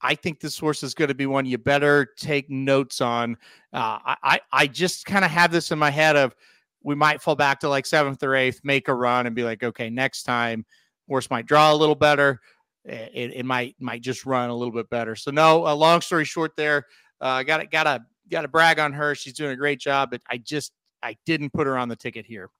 I 0.00 0.14
think 0.14 0.40
this 0.40 0.58
horse 0.58 0.82
is 0.82 0.92
going 0.92 1.08
to 1.08 1.14
be 1.14 1.26
one 1.26 1.46
you 1.46 1.56
better 1.56 2.06
take 2.18 2.50
notes 2.50 3.00
on. 3.00 3.38
Uh, 3.72 3.98
I, 4.22 4.40
I 4.52 4.66
just 4.66 5.06
kind 5.06 5.24
of 5.24 5.30
have 5.30 5.50
this 5.50 5.70
in 5.70 5.78
my 5.78 5.90
head 5.90 6.14
of 6.14 6.34
we 6.82 6.94
might 6.94 7.22
fall 7.22 7.34
back 7.34 7.60
to 7.60 7.68
like 7.68 7.86
seventh 7.86 8.22
or 8.22 8.34
eighth, 8.34 8.60
make 8.62 8.88
a 8.88 8.94
run, 8.94 9.26
and 9.26 9.34
be 9.34 9.42
like, 9.42 9.62
okay, 9.62 9.88
next 9.88 10.24
time 10.24 10.66
horse 11.08 11.30
might 11.30 11.46
draw 11.46 11.72
a 11.72 11.74
little 11.74 11.94
better. 11.94 12.40
It, 12.84 13.32
it 13.34 13.46
might 13.46 13.76
might 13.80 14.02
just 14.02 14.26
run 14.26 14.50
a 14.50 14.54
little 14.54 14.74
bit 14.74 14.90
better. 14.90 15.16
So 15.16 15.30
no, 15.30 15.66
uh, 15.66 15.74
long 15.74 16.02
story 16.02 16.26
short, 16.26 16.54
there, 16.54 16.84
uh, 17.22 17.42
got 17.42 17.70
got 17.70 17.84
to 17.84 18.04
got 18.30 18.42
to 18.42 18.48
brag 18.48 18.78
on 18.78 18.92
her. 18.92 19.14
She's 19.14 19.32
doing 19.32 19.52
a 19.52 19.56
great 19.56 19.80
job, 19.80 20.10
but 20.10 20.20
I 20.28 20.36
just 20.36 20.72
I 21.02 21.16
didn't 21.24 21.54
put 21.54 21.66
her 21.66 21.78
on 21.78 21.88
the 21.88 21.96
ticket 21.96 22.26
here. 22.26 22.50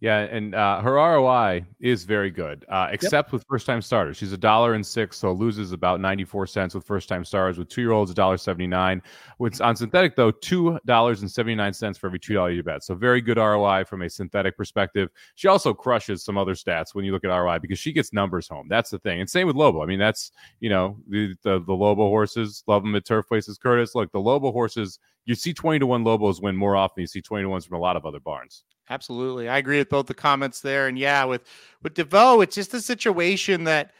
Yeah, 0.00 0.18
and 0.18 0.54
uh, 0.54 0.82
her 0.82 0.92
ROI 0.92 1.64
is 1.80 2.04
very 2.04 2.30
good, 2.30 2.66
uh, 2.68 2.88
except 2.92 3.28
yep. 3.28 3.32
with 3.32 3.44
first 3.48 3.64
time 3.64 3.80
starters. 3.80 4.18
She's 4.18 4.32
a 4.32 4.36
dollar 4.36 4.74
and 4.74 4.84
six, 4.84 5.16
so 5.16 5.32
loses 5.32 5.72
about 5.72 6.02
ninety 6.02 6.24
four 6.24 6.46
cents 6.46 6.74
with 6.74 6.84
first 6.84 7.08
time 7.08 7.24
starters. 7.24 7.56
With 7.56 7.70
two 7.70 7.80
year 7.80 7.92
olds, 7.92 8.10
a 8.10 8.14
dollar 8.14 8.36
seventy 8.36 8.66
nine. 8.66 9.00
With 9.38 9.58
on 9.62 9.74
synthetic 9.74 10.14
though, 10.14 10.30
two 10.30 10.78
dollars 10.84 11.22
and 11.22 11.30
seventy 11.30 11.54
nine 11.54 11.72
cents 11.72 11.96
for 11.96 12.08
every 12.08 12.18
two 12.18 12.34
dollar 12.34 12.50
you 12.50 12.62
bet. 12.62 12.84
So 12.84 12.94
very 12.94 13.22
good 13.22 13.38
ROI 13.38 13.84
from 13.84 14.02
a 14.02 14.10
synthetic 14.10 14.54
perspective. 14.58 15.08
She 15.34 15.48
also 15.48 15.72
crushes 15.72 16.22
some 16.22 16.36
other 16.36 16.54
stats 16.54 16.94
when 16.94 17.06
you 17.06 17.12
look 17.12 17.24
at 17.24 17.28
ROI 17.34 17.60
because 17.60 17.78
she 17.78 17.92
gets 17.92 18.12
numbers 18.12 18.48
home. 18.48 18.66
That's 18.68 18.90
the 18.90 18.98
thing. 18.98 19.20
And 19.20 19.30
same 19.30 19.46
with 19.46 19.56
Lobo. 19.56 19.82
I 19.82 19.86
mean, 19.86 19.98
that's 19.98 20.30
you 20.60 20.68
know 20.68 20.98
the 21.08 21.34
the, 21.42 21.62
the 21.64 21.74
Lobo 21.74 22.08
horses 22.08 22.62
love 22.66 22.82
them 22.82 22.94
at 22.96 23.06
turf 23.06 23.26
places. 23.28 23.56
Curtis, 23.56 23.94
look, 23.94 24.12
the 24.12 24.20
Lobo 24.20 24.52
horses. 24.52 24.98
You 25.26 25.34
see 25.34 25.52
twenty 25.52 25.80
to 25.80 25.86
one 25.86 26.04
Lobos 26.04 26.40
win 26.40 26.56
more 26.56 26.76
often. 26.76 27.02
You 27.02 27.06
see 27.06 27.20
twenty 27.20 27.44
to 27.44 27.48
ones 27.48 27.66
from 27.66 27.76
a 27.76 27.80
lot 27.80 27.96
of 27.96 28.06
other 28.06 28.20
barns. 28.20 28.64
Absolutely. 28.88 29.48
I 29.48 29.58
agree 29.58 29.78
with 29.78 29.88
both 29.88 30.06
the 30.06 30.14
comments 30.14 30.60
there. 30.60 30.86
And 30.86 30.98
yeah, 30.98 31.24
with 31.24 31.42
with 31.82 31.94
DeVoe, 31.94 32.40
it's 32.40 32.54
just 32.54 32.72
a 32.74 32.80
situation 32.80 33.64
that 33.64 33.92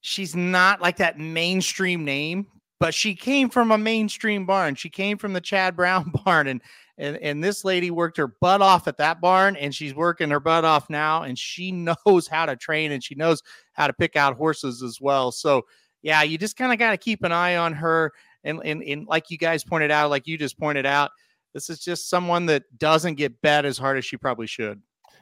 she's 0.00 0.34
not 0.34 0.80
like 0.80 0.96
that 0.96 1.18
mainstream 1.18 2.04
name, 2.04 2.46
but 2.80 2.94
she 2.94 3.14
came 3.14 3.50
from 3.50 3.70
a 3.70 3.78
mainstream 3.78 4.46
barn. 4.46 4.74
She 4.74 4.88
came 4.88 5.18
from 5.18 5.34
the 5.34 5.40
Chad 5.40 5.76
Brown 5.76 6.12
barn 6.24 6.46
and 6.46 6.62
and 6.98 7.16
and 7.18 7.44
this 7.44 7.64
lady 7.64 7.90
worked 7.90 8.16
her 8.16 8.26
butt 8.26 8.62
off 8.62 8.88
at 8.88 8.96
that 8.98 9.20
barn 9.20 9.56
and 9.56 9.74
she's 9.74 9.94
working 9.94 10.30
her 10.30 10.40
butt 10.40 10.64
off 10.64 10.88
now 10.88 11.22
and 11.22 11.38
she 11.38 11.70
knows 12.06 12.26
how 12.26 12.46
to 12.46 12.56
train 12.56 12.92
and 12.92 13.04
she 13.04 13.14
knows 13.14 13.42
how 13.72 13.86
to 13.86 13.92
pick 13.92 14.16
out 14.16 14.36
horses 14.36 14.82
as 14.82 14.98
well. 15.00 15.30
So, 15.30 15.62
yeah, 16.00 16.22
you 16.22 16.38
just 16.38 16.56
kind 16.56 16.72
of 16.72 16.78
got 16.78 16.92
to 16.92 16.96
keep 16.96 17.22
an 17.22 17.32
eye 17.32 17.56
on 17.56 17.74
her 17.74 18.12
and, 18.44 18.60
and 18.64 18.82
and 18.82 19.06
like 19.06 19.30
you 19.30 19.38
guys 19.38 19.64
pointed 19.64 19.90
out, 19.90 20.10
like 20.10 20.26
you 20.26 20.36
just 20.36 20.58
pointed 20.58 20.86
out, 20.86 21.10
this 21.54 21.70
is 21.70 21.78
just 21.78 22.08
someone 22.08 22.46
that 22.46 22.64
doesn't 22.78 23.14
get 23.14 23.40
bet 23.42 23.64
as 23.64 23.78
hard 23.78 23.98
as 23.98 24.04
she 24.04 24.16
probably 24.16 24.46
should. 24.46 24.80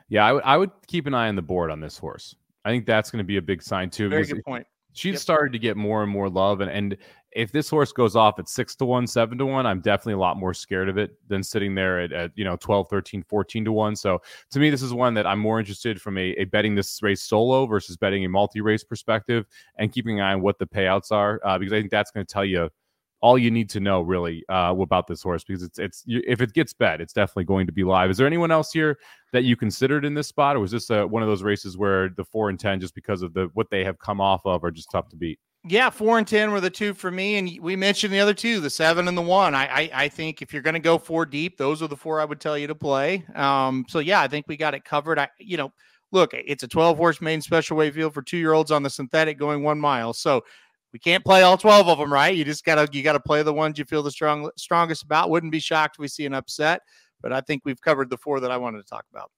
Yeah, 0.09 0.27
I 0.27 0.57
would 0.57 0.71
keep 0.87 1.07
an 1.07 1.15
eye 1.15 1.29
on 1.29 1.37
the 1.37 1.43
board 1.43 1.71
on 1.71 1.81
this 1.81 1.97
horse. 1.97 2.35
I 2.65 2.71
think 2.71 2.85
that's 2.85 3.11
going 3.11 3.19
to 3.19 3.25
be 3.25 3.37
a 3.37 3.43
big 3.43 3.63
sign 3.63 3.91
too. 3.91 4.09
Very 4.09 4.27
good 4.27 4.45
point. 4.45 4.67
She's 4.93 5.13
yep. 5.13 5.21
started 5.21 5.53
to 5.53 5.59
get 5.59 5.77
more 5.77 6.03
and 6.03 6.11
more 6.11 6.29
love, 6.29 6.61
and 6.61 6.71
and 6.71 6.97
if 7.33 7.53
this 7.53 7.69
horse 7.69 7.93
goes 7.93 8.17
off 8.17 8.39
at 8.39 8.49
six 8.49 8.75
to 8.77 8.85
one, 8.85 9.07
seven 9.07 9.39
to 9.39 9.47
one, 9.47 9.67
I'm 9.67 9.81
definitely 9.81 10.15
a 10.15 10.19
lot 10.19 10.37
more 10.37 10.53
scared 10.53 10.89
of 10.89 10.99
it 10.99 11.13
than 11.29 11.43
sitting 11.43 11.75
there 11.75 12.01
at, 12.01 12.13
at 12.13 12.33
you 12.35 12.45
know 12.45 12.57
12, 12.57 12.89
13, 12.91 13.23
14 13.23 13.65
to 13.65 13.73
one. 13.73 13.95
So 13.95 14.21
to 14.51 14.59
me, 14.59 14.71
this 14.71 14.83
is 14.83 14.93
one 14.93 15.15
that 15.15 15.27
I'm 15.27 15.39
more 15.39 15.61
interested 15.61 16.01
from 16.01 16.19
a, 16.19 16.31
a 16.33 16.45
betting 16.45 16.75
this 16.75 17.03
race 17.03 17.23
solo 17.23 17.67
versus 17.67 17.97
betting 17.97 18.25
a 18.25 18.29
multi 18.29 18.61
race 18.61 18.83
perspective 18.83 19.47
and 19.77 19.93
keeping 19.93 20.19
an 20.19 20.27
eye 20.27 20.33
on 20.33 20.41
what 20.41 20.59
the 20.59 20.67
payouts 20.67 21.13
are 21.13 21.41
uh, 21.45 21.59
because 21.59 21.73
I 21.73 21.79
think 21.79 21.91
that's 21.91 22.11
going 22.11 22.27
to 22.27 22.33
tell 22.33 22.45
you 22.45 22.69
all 23.21 23.37
you 23.39 23.51
need 23.51 23.69
to 23.71 23.81
know 23.81 24.01
really 24.01 24.45
uh, 24.49 24.75
about 24.79 25.07
this 25.07 25.23
horse 25.23 25.45
because 25.45 25.63
it's 25.63 25.79
it's 25.79 26.05
if 26.07 26.41
it 26.41 26.53
gets 26.53 26.73
bet, 26.73 27.01
it's 27.01 27.13
definitely 27.13 27.45
going 27.45 27.67
to 27.67 27.73
be 27.73 27.85
live. 27.85 28.11
Is 28.11 28.17
there 28.17 28.27
anyone 28.27 28.51
else 28.51 28.73
here 28.73 28.99
that 29.33 29.45
you 29.45 29.57
considered 29.57 30.05
in 30.05 30.15
this 30.15 30.29
spot, 30.29 30.57
or 30.57 30.61
was 30.61 30.71
this 30.71 30.91
a, 30.91 31.07
one 31.07 31.23
of 31.23 31.29
those 31.29 31.43
races 31.43 31.77
where 31.77 32.09
the 32.09 32.25
four 32.25 32.49
and 32.49 32.59
ten, 32.59 32.81
just 32.81 32.95
because 32.95 33.23
of 33.23 33.35
the 33.35 33.51
what 33.55 33.71
they 33.71 33.85
have 33.85 33.99
come 33.99 34.21
off 34.21 34.43
of, 34.47 34.65
are 34.65 34.71
just 34.71 34.91
tough 34.91 35.09
to 35.11 35.17
beat? 35.17 35.39
Yeah, 35.69 35.91
four 35.91 36.17
and 36.17 36.27
ten 36.27 36.51
were 36.51 36.61
the 36.61 36.71
two 36.71 36.95
for 36.95 37.11
me, 37.11 37.37
and 37.37 37.51
we 37.61 37.77
mentioned 37.77 38.13
the 38.13 38.21
other 38.21 38.33
two, 38.33 38.61
the 38.61 38.71
seven 38.71 39.07
and 39.07 39.17
the 39.17 39.23
one. 39.23 39.55
I 39.55 39.67
I, 39.67 39.91
I 39.93 40.09
think 40.09 40.41
if 40.41 40.53
you're 40.53 40.63
going 40.63 40.75
to 40.75 40.81
go 40.81 40.97
four 40.97 41.27
deep, 41.27 41.59
those 41.59 41.83
are 41.83 41.89
the 41.89 41.97
four 41.97 42.21
I 42.21 42.25
would 42.25 42.41
tell 42.41 42.57
you 42.57 42.67
to 42.69 42.75
play. 42.75 43.25
Um, 43.35 43.85
so 43.89 43.99
yeah, 43.99 44.23
I 44.23 44.29
think 44.29 44.47
we 44.49 44.57
got 44.57 44.75
it 44.75 44.85
covered. 44.85 45.19
I 45.19 45.29
you 45.39 45.59
know, 45.59 45.73
look, 46.11 46.31
it's 46.33 46.63
a 46.63 46.69
12 46.69 46.97
horse 46.97 47.21
main 47.21 47.43
special 47.43 47.77
weight 47.77 47.95
field 47.95 48.15
for 48.15 48.23
two 48.23 48.39
year 48.39 48.55
olds 48.55 48.71
on 48.71 48.83
the 48.83 48.89
synthetic 48.89 49.39
going 49.39 49.63
one 49.63 49.79
mile, 49.79 50.15
so 50.15 50.43
we 50.93 50.99
can't 50.99 51.25
play 51.25 51.43
all 51.43 51.57
12 51.57 51.89
of 51.89 51.99
them, 51.99 52.13
right? 52.13 52.35
You 52.35 52.45
just 52.45 52.65
gotta 52.65 52.89
you 52.93 53.03
gotta 53.03 53.21
play 53.21 53.43
the 53.43 53.53
ones 53.53 53.79
you 53.79 53.85
feel 53.85 54.03
the 54.03 54.11
strong 54.11 54.51
strongest 54.57 55.03
about. 55.03 55.31
Wouldn't 55.31 55.53
be 55.53 55.61
shocked 55.61 55.97
if 55.97 56.01
we 56.01 56.09
see 56.09 56.27
an 56.27 56.35
upset, 56.35 56.83
but 57.21 57.33
I 57.33 57.41
think 57.41 57.63
we've 57.65 57.81
covered 57.81 58.11
the 58.11 58.19
four 58.19 58.41
that 58.41 58.51
I 58.51 58.57
wanted 58.57 58.79
to 58.79 58.89
talk 58.89 59.05
about. 59.11 59.31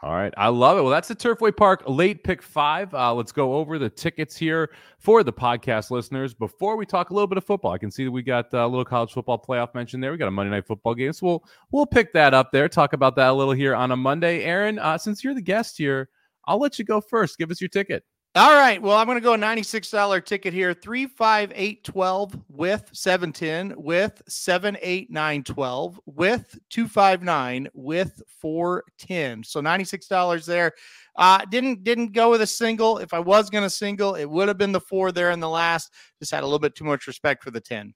All 0.00 0.14
right. 0.14 0.32
I 0.36 0.46
love 0.46 0.78
it. 0.78 0.82
Well, 0.82 0.92
that's 0.92 1.08
the 1.08 1.16
Turfway 1.16 1.56
Park 1.56 1.82
late 1.88 2.22
pick 2.22 2.40
five. 2.40 2.94
Uh, 2.94 3.12
let's 3.12 3.32
go 3.32 3.54
over 3.54 3.80
the 3.80 3.90
tickets 3.90 4.36
here 4.36 4.70
for 5.00 5.24
the 5.24 5.32
podcast 5.32 5.90
listeners. 5.90 6.34
Before 6.34 6.76
we 6.76 6.86
talk 6.86 7.10
a 7.10 7.14
little 7.14 7.26
bit 7.26 7.36
of 7.36 7.44
football, 7.44 7.72
I 7.72 7.78
can 7.78 7.90
see 7.90 8.04
that 8.04 8.10
we 8.10 8.22
got 8.22 8.54
uh, 8.54 8.58
a 8.58 8.68
little 8.68 8.84
college 8.84 9.12
football 9.12 9.44
playoff 9.44 9.74
mentioned 9.74 10.00
there. 10.00 10.12
We 10.12 10.18
got 10.18 10.28
a 10.28 10.30
Monday 10.30 10.52
night 10.52 10.68
football 10.68 10.94
game. 10.94 11.12
So 11.12 11.26
we'll, 11.26 11.44
we'll 11.72 11.86
pick 11.86 12.12
that 12.12 12.32
up 12.32 12.52
there, 12.52 12.68
talk 12.68 12.92
about 12.92 13.16
that 13.16 13.30
a 13.30 13.32
little 13.32 13.52
here 13.52 13.74
on 13.74 13.90
a 13.90 13.96
Monday. 13.96 14.44
Aaron, 14.44 14.78
uh, 14.78 14.98
since 14.98 15.24
you're 15.24 15.34
the 15.34 15.42
guest 15.42 15.76
here, 15.76 16.08
I'll 16.44 16.60
let 16.60 16.78
you 16.78 16.84
go 16.84 17.00
first. 17.00 17.36
Give 17.36 17.50
us 17.50 17.60
your 17.60 17.68
ticket. 17.68 18.04
All 18.34 18.54
right. 18.54 18.80
Well, 18.80 18.96
I'm 18.96 19.06
going 19.06 19.16
to 19.16 19.22
go 19.22 19.34
a 19.34 19.38
$96 19.38 20.24
ticket 20.24 20.52
here. 20.52 20.74
35812 20.74 22.38
with 22.48 22.88
710 22.92 23.74
with 23.82 24.22
78912 24.28 26.00
with 26.06 26.58
259 26.68 27.68
with 27.72 28.22
410. 28.40 29.42
So 29.42 29.60
$96 29.60 30.46
there. 30.46 30.72
Uh 31.16 31.44
didn't 31.46 31.82
didn't 31.82 32.12
go 32.12 32.30
with 32.30 32.42
a 32.42 32.46
single. 32.46 32.98
If 32.98 33.12
I 33.12 33.18
was 33.18 33.50
going 33.50 33.64
to 33.64 33.70
single, 33.70 34.14
it 34.14 34.26
would 34.26 34.46
have 34.46 34.58
been 34.58 34.72
the 34.72 34.80
4 34.80 35.10
there 35.10 35.32
in 35.32 35.40
the 35.40 35.48
last. 35.48 35.92
Just 36.20 36.30
had 36.30 36.42
a 36.42 36.46
little 36.46 36.60
bit 36.60 36.76
too 36.76 36.84
much 36.84 37.08
respect 37.08 37.42
for 37.42 37.50
the 37.50 37.60
10. 37.60 37.92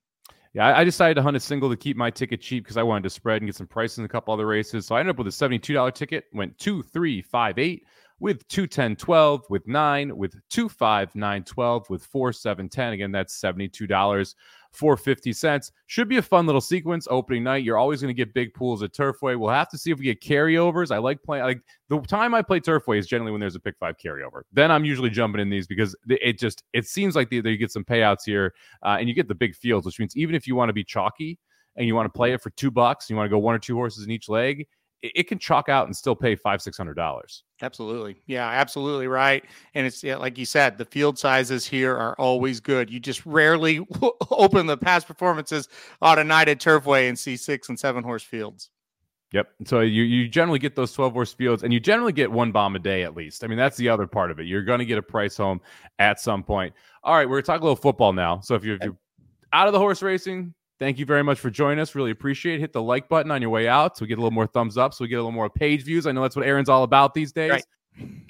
Yeah, 0.55 0.77
I 0.77 0.83
decided 0.83 1.15
to 1.15 1.23
hunt 1.23 1.37
a 1.37 1.41
single 1.41 1.71
to 1.71 1.77
keep 1.77 1.97
my 1.97 2.11
ticket 2.11 2.41
cheap 2.41 2.65
because 2.65 2.77
I 2.77 2.83
wanted 2.83 3.05
to 3.05 3.11
spread 3.11 3.43
and 3.43 3.49
get 3.49 3.55
some 3.57 3.67
prices 3.67 3.99
in 3.99 4.05
a 4.05 4.09
couple 4.09 4.35
other 4.35 4.47
races. 4.47 4.87
So 4.87 4.97
I 4.97 5.01
ended 5.01 5.15
up 5.15 5.19
with 5.19 5.29
a 5.29 5.31
$72 5.31 5.95
ticket, 5.95 6.25
went 6.33 6.59
two, 6.59 6.83
three, 6.83 7.23
five, 7.23 7.59
eight 7.59 7.85
with 8.23 8.47
21012 8.47 9.43
with 9.51 9.67
9 9.67 10.17
with 10.17 10.37
25912 10.49 11.91
with 11.91 12.05
4710 12.05 12.93
again 12.93 13.11
that's 13.11 13.39
$72 13.41 14.35
for 14.71 14.97
50 14.97 15.33
cents. 15.33 15.73
Should 15.87 16.09
be 16.09 16.19
a 16.19 16.23
fun 16.23 16.47
little 16.47 16.61
sequence 16.61 17.09
opening 17.11 17.43
night. 17.43 17.65
You're 17.65 17.79
always 17.79 18.01
going 18.01 18.15
to 18.15 18.17
get 18.17 18.33
big 18.33 18.55
pools 18.55 18.85
at 18.85 18.93
turfway 18.93 19.37
we'll 19.37 19.51
have 19.51 19.69
to 19.71 19.77
see 19.77 19.91
if 19.91 19.99
we 19.99 20.05
get 20.05 20.21
carryovers. 20.21 20.93
I 20.93 20.99
like 20.99 21.21
playing 21.25 21.45
like 21.45 21.63
the 21.89 22.01
time 22.03 22.33
i 22.33 22.43
play 22.43 22.61
turfway 22.61 22.97
is 22.97 23.09
generally 23.09 23.33
when 23.33 23.41
there's 23.41 23.57
a 23.57 23.61
pick 23.61 23.77
five 23.81 23.97
carryover. 23.99 24.43
Then 24.53 24.71
i'm 24.71 24.85
usually 24.85 25.11
jumping 25.11 25.41
in 25.41 25.51
these 25.51 25.67
because 25.67 25.97
it 26.09 26.39
just 26.39 26.63
it 26.73 26.87
seems 26.87 27.17
like 27.17 27.33
you 27.33 27.43
get 27.57 27.73
some 27.73 27.85
payouts 27.85 28.25
here 28.25 28.55
uh, 28.85 28.97
and 29.01 29.09
you 29.09 29.17
get 29.17 29.27
the 29.27 29.35
big 29.35 29.57
fields 29.57 29.85
which 29.85 29.99
means 29.99 30.17
even 30.17 30.37
if 30.37 30.47
you 30.47 30.55
want 30.55 30.69
to 30.69 30.73
be 30.73 30.85
chalky 30.85 31.41
and 31.75 31.89
you 31.89 31.97
want 31.97 32.07
to 32.07 32.17
play 32.17 32.33
it 32.33 32.41
for 32.41 32.51
two 32.51 32.71
bucks 32.71 33.11
you 33.11 33.17
want 33.17 33.27
to 33.27 33.31
go 33.31 33.39
one 33.39 33.55
or 33.55 33.59
two 33.59 33.75
horses 33.75 34.05
in 34.05 34.13
each 34.13 34.29
leg 34.29 34.65
it, 35.03 35.29
can 35.29 35.39
chalk 35.39 35.69
out 35.69 35.87
and 35.87 35.97
still 35.97 36.15
pay 36.15 36.35
five 36.35 36.63
six 36.63 36.77
hundred 36.77 36.95
dollars 36.95 37.45
absolutely 37.61 38.23
yeah 38.27 38.49
absolutely 38.49 39.07
right 39.07 39.45
and 39.75 39.87
it's 39.87 40.03
yeah, 40.03 40.17
like 40.17 40.39
you 40.39 40.47
said 40.47 40.79
the 40.79 40.85
field 40.85 41.19
sizes 41.19 41.67
here 41.67 41.97
are 41.97 42.15
always 42.19 42.61
good 42.61 42.91
you 42.91 43.01
just 43.01 43.25
rarely 43.27 43.87
open 44.31 44.67
the 44.67 44.77
past 44.77 45.07
performances 45.07 45.69
on 46.01 46.19
a 46.19 46.25
night 46.25 46.49
at 46.49 46.59
turfway 46.59 47.09
and 47.09 47.19
see 47.19 47.37
six 47.37 47.69
and 47.69 47.79
seven 47.79 48.03
horse 48.05 48.23
fields 48.23 48.71
Yep. 49.33 49.51
So 49.65 49.81
you 49.81 50.03
you 50.03 50.29
generally 50.29 50.59
get 50.59 50.77
those 50.77 50.93
12 50.93 51.13
horse 51.13 51.33
fields 51.33 51.63
and 51.63 51.73
you 51.73 51.81
generally 51.81 52.13
get 52.13 52.31
one 52.31 52.53
bomb 52.53 52.77
a 52.77 52.79
day 52.79 53.03
at 53.03 53.17
least. 53.17 53.43
I 53.43 53.47
mean, 53.47 53.57
that's 53.57 53.79
the 53.79 53.89
other 53.89 54.07
part 54.07 54.31
of 54.31 54.39
it. 54.39 54.47
You're 54.47 54.63
going 54.63 54.79
to 54.79 54.85
get 54.85 54.99
a 54.99 55.03
price 55.03 55.39
home 55.39 55.61
at 55.99 56.21
some 56.21 56.43
point. 56.43 56.75
All 57.03 57.15
right, 57.15 57.27
we're 57.27 57.37
going 57.37 57.45
to 57.45 57.47
talk 57.47 57.61
a 57.61 57.65
little 57.65 57.77
football 57.77 58.13
now. 58.13 58.41
So 58.41 58.55
if 58.55 58.63
you're, 58.63 58.77
if 58.77 58.85
you're 58.85 58.97
out 59.55 59.69
of 59.69 59.73
the 59.73 59.79
horse 59.79 60.03
racing, 60.03 60.53
Thank 60.79 60.99
you 60.99 61.07
very 61.07 61.23
much 61.23 61.39
for 61.39 61.51
joining 61.51 61.79
us. 61.79 61.95
Really 61.95 62.11
appreciate 62.11 62.57
it. 62.57 62.61
Hit 62.61 62.73
the 62.73 62.83
like 62.83 63.09
button 63.09 63.31
on 63.31 63.41
your 63.41 63.51
way 63.51 63.69
out 63.69 63.97
so 63.97 64.03
we 64.03 64.09
get 64.09 64.19
a 64.19 64.21
little 64.21 64.33
more 64.33 64.47
thumbs 64.47 64.77
up, 64.77 64.95
so 64.95 65.05
we 65.05 65.09
get 65.09 65.17
a 65.17 65.19
little 65.19 65.31
more 65.31 65.49
page 65.49 65.85
views. 65.85 66.07
I 66.07 66.13
know 66.13 66.23
that's 66.23 66.35
what 66.35 66.45
Aaron's 66.45 66.69
all 66.69 66.83
about 66.83 67.15
these 67.15 67.33
days. 67.33 67.51
Right. 67.51 67.65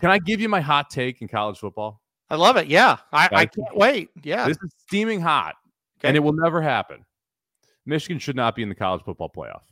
Can 0.01 0.11
I 0.11 0.19
give 0.19 0.41
you 0.41 0.49
my 0.49 0.61
hot 0.61 0.91
take 0.91 1.23
in 1.23 1.29
college 1.29 1.59
football? 1.59 2.03
I 2.29 2.37
love 2.37 2.57
it. 2.57 2.67
Yeah. 2.67 2.99
I, 3.13 3.29
I 3.33 3.47
can't 3.47 3.77
wait. 3.77 4.11
Yeah. 4.23 4.49
This 4.49 4.59
is 4.63 4.71
steaming 4.87 5.21
hot, 5.21 5.55
okay. 6.01 6.09
and 6.09 6.17
it 6.17 6.21
will 6.21 6.33
never 6.33 6.61
happen. 6.61 7.05
Michigan 7.87 8.19
should 8.19 8.37
not 8.37 8.55
be 8.55 8.63
in 8.63 8.69
the 8.69 8.75
college 8.75 9.03
football 9.05 9.31
playoff. 9.35 9.63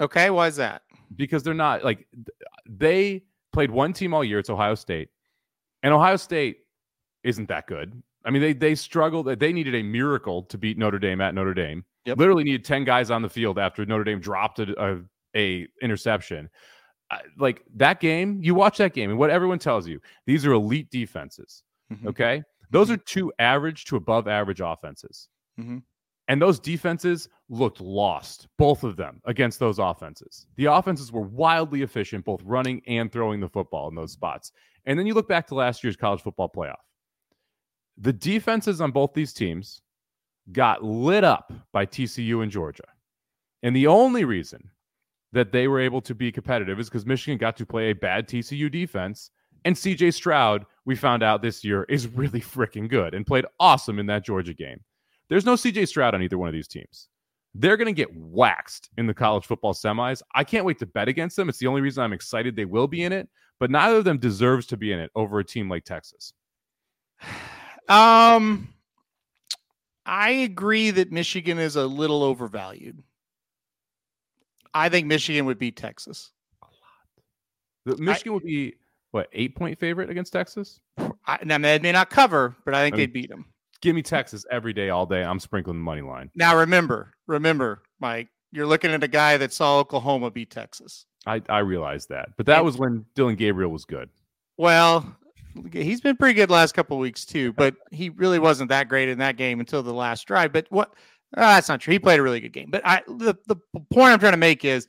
Okay. 0.00 0.30
Why 0.30 0.46
is 0.46 0.56
that? 0.56 0.82
Because 1.16 1.42
they're 1.42 1.54
not 1.54 1.84
like 1.84 2.06
they 2.68 3.22
played 3.52 3.70
one 3.70 3.92
team 3.92 4.14
all 4.14 4.24
year. 4.24 4.38
It's 4.38 4.50
Ohio 4.50 4.74
State, 4.74 5.08
and 5.82 5.92
Ohio 5.92 6.16
State 6.16 6.58
isn't 7.22 7.48
that 7.48 7.66
good. 7.66 8.02
I 8.24 8.30
mean, 8.30 8.40
they 8.40 8.52
they 8.52 8.74
struggled. 8.74 9.26
They 9.38 9.52
needed 9.52 9.74
a 9.74 9.82
miracle 9.82 10.42
to 10.44 10.58
beat 10.58 10.78
Notre 10.78 10.98
Dame 10.98 11.20
at 11.20 11.34
Notre 11.34 11.54
Dame. 11.54 11.84
Yep. 12.04 12.18
Literally 12.18 12.44
needed 12.44 12.64
10 12.64 12.84
guys 12.84 13.10
on 13.10 13.22
the 13.22 13.28
field 13.28 13.58
after 13.58 13.84
Notre 13.86 14.04
Dame 14.04 14.20
dropped 14.20 14.58
a, 14.58 14.74
a, 14.82 15.00
a 15.36 15.68
interception. 15.82 16.50
Uh, 17.10 17.18
like 17.38 17.62
that 17.74 18.00
game, 18.00 18.40
you 18.42 18.54
watch 18.54 18.78
that 18.78 18.92
game 18.92 19.10
and 19.10 19.18
what 19.18 19.30
everyone 19.30 19.58
tells 19.58 19.86
you, 19.86 20.00
these 20.26 20.44
are 20.44 20.52
elite 20.52 20.90
defenses. 20.90 21.62
Mm-hmm. 21.92 22.08
Okay. 22.08 22.42
Those 22.70 22.88
mm-hmm. 22.88 22.94
are 22.94 23.04
two 23.04 23.32
average 23.38 23.84
to 23.86 23.96
above 23.96 24.28
average 24.28 24.60
offenses. 24.60 25.28
Mm-hmm. 25.58 25.78
And 26.28 26.40
those 26.40 26.58
defenses 26.58 27.28
looked 27.50 27.80
lost, 27.80 28.48
both 28.56 28.82
of 28.82 28.96
them 28.96 29.20
against 29.26 29.58
those 29.58 29.78
offenses. 29.78 30.46
The 30.56 30.66
offenses 30.66 31.12
were 31.12 31.20
wildly 31.20 31.82
efficient, 31.82 32.24
both 32.24 32.40
running 32.42 32.80
and 32.86 33.12
throwing 33.12 33.40
the 33.40 33.48
football 33.48 33.88
in 33.88 33.94
those 33.94 34.12
spots. 34.12 34.52
And 34.86 34.98
then 34.98 35.06
you 35.06 35.14
look 35.14 35.28
back 35.28 35.46
to 35.48 35.54
last 35.54 35.84
year's 35.84 35.96
college 35.96 36.22
football 36.22 36.50
playoff. 36.54 36.76
The 37.98 38.12
defenses 38.12 38.80
on 38.80 38.90
both 38.90 39.12
these 39.12 39.32
teams 39.34 39.82
got 40.52 40.84
lit 40.84 41.24
up 41.24 41.52
by 41.72 41.86
TCU 41.86 42.42
and 42.42 42.50
Georgia. 42.50 42.84
And 43.62 43.74
the 43.74 43.86
only 43.86 44.24
reason 44.24 44.70
that 45.32 45.52
they 45.52 45.68
were 45.68 45.80
able 45.80 46.00
to 46.02 46.14
be 46.14 46.30
competitive 46.30 46.78
is 46.78 46.88
because 46.88 47.06
Michigan 47.06 47.38
got 47.38 47.56
to 47.56 47.66
play 47.66 47.90
a 47.90 47.94
bad 47.94 48.28
TCU 48.28 48.70
defense. 48.70 49.30
And 49.64 49.74
CJ 49.74 50.14
Stroud, 50.14 50.66
we 50.84 50.94
found 50.94 51.22
out 51.22 51.42
this 51.42 51.64
year, 51.64 51.84
is 51.88 52.06
really 52.06 52.40
freaking 52.40 52.88
good 52.88 53.14
and 53.14 53.26
played 53.26 53.46
awesome 53.58 53.98
in 53.98 54.06
that 54.06 54.24
Georgia 54.24 54.54
game. 54.54 54.80
There's 55.28 55.46
no 55.46 55.54
CJ 55.54 55.88
Stroud 55.88 56.14
on 56.14 56.22
either 56.22 56.38
one 56.38 56.48
of 56.48 56.52
these 56.52 56.68
teams. 56.68 57.08
They're 57.54 57.76
going 57.76 57.86
to 57.86 57.92
get 57.92 58.14
waxed 58.14 58.90
in 58.98 59.06
the 59.06 59.14
college 59.14 59.46
football 59.46 59.74
semis. 59.74 60.22
I 60.34 60.44
can't 60.44 60.64
wait 60.64 60.78
to 60.80 60.86
bet 60.86 61.08
against 61.08 61.36
them. 61.36 61.48
It's 61.48 61.58
the 61.58 61.68
only 61.68 61.80
reason 61.80 62.02
I'm 62.02 62.12
excited 62.12 62.54
they 62.56 62.64
will 62.64 62.88
be 62.88 63.04
in 63.04 63.12
it, 63.12 63.28
but 63.58 63.70
neither 63.70 63.96
of 63.96 64.04
them 64.04 64.18
deserves 64.18 64.66
to 64.66 64.76
be 64.76 64.92
in 64.92 64.98
it 64.98 65.10
over 65.14 65.38
a 65.38 65.44
team 65.44 65.68
like 65.68 65.84
Texas. 65.84 66.32
Um, 67.86 68.73
I 70.06 70.30
agree 70.30 70.90
that 70.90 71.12
Michigan 71.12 71.58
is 71.58 71.76
a 71.76 71.86
little 71.86 72.22
overvalued. 72.22 73.02
I 74.74 74.88
think 74.88 75.06
Michigan 75.06 75.46
would 75.46 75.58
beat 75.58 75.76
Texas. 75.76 76.32
A 76.62 76.66
lot. 77.86 78.00
Michigan 78.00 78.32
I, 78.32 78.34
would 78.34 78.44
be 78.44 78.74
what 79.12 79.28
eight 79.32 79.54
point 79.54 79.78
favorite 79.78 80.10
against 80.10 80.32
Texas. 80.32 80.80
I, 81.26 81.38
now 81.44 81.58
they 81.58 81.78
may 81.78 81.92
not 81.92 82.10
cover, 82.10 82.56
but 82.64 82.74
I 82.74 82.82
think 82.82 82.94
I 82.94 82.96
mean, 82.96 83.02
they'd 83.02 83.12
beat 83.12 83.30
them. 83.30 83.46
Give 83.80 83.94
me 83.94 84.02
Texas 84.02 84.44
every 84.50 84.72
day, 84.72 84.90
all 84.90 85.06
day. 85.06 85.22
I'm 85.22 85.38
sprinkling 85.38 85.78
the 85.78 85.84
money 85.84 86.02
line. 86.02 86.30
Now 86.34 86.56
remember, 86.56 87.14
remember, 87.26 87.82
Mike, 88.00 88.28
you're 88.50 88.66
looking 88.66 88.90
at 88.90 89.04
a 89.04 89.08
guy 89.08 89.36
that 89.36 89.52
saw 89.52 89.78
Oklahoma 89.78 90.30
beat 90.30 90.50
Texas. 90.50 91.06
I 91.26 91.40
I 91.48 91.60
realize 91.60 92.06
that, 92.06 92.30
but 92.36 92.46
that 92.46 92.58
and, 92.58 92.66
was 92.66 92.76
when 92.76 93.06
Dillon 93.14 93.36
Gabriel 93.36 93.70
was 93.70 93.84
good. 93.84 94.10
Well, 94.58 95.16
he's 95.72 96.00
been 96.00 96.16
pretty 96.16 96.34
good 96.34 96.50
last 96.50 96.72
couple 96.72 96.98
weeks 96.98 97.24
too, 97.24 97.52
but 97.52 97.74
he 97.90 98.10
really 98.10 98.38
wasn't 98.38 98.68
that 98.70 98.88
great 98.88 99.08
in 99.08 99.18
that 99.18 99.36
game 99.36 99.60
until 99.60 99.82
the 99.82 99.92
last 99.92 100.26
drive. 100.26 100.52
But 100.52 100.66
what? 100.70 100.94
Uh, 101.36 101.54
that's 101.54 101.68
not 101.68 101.80
true. 101.80 101.92
He 101.92 101.98
played 101.98 102.20
a 102.20 102.22
really 102.22 102.40
good 102.40 102.52
game. 102.52 102.70
But 102.70 102.82
I, 102.84 103.02
the 103.06 103.34
the 103.46 103.56
point 103.90 104.12
I'm 104.12 104.18
trying 104.18 104.32
to 104.32 104.38
make 104.38 104.64
is 104.64 104.86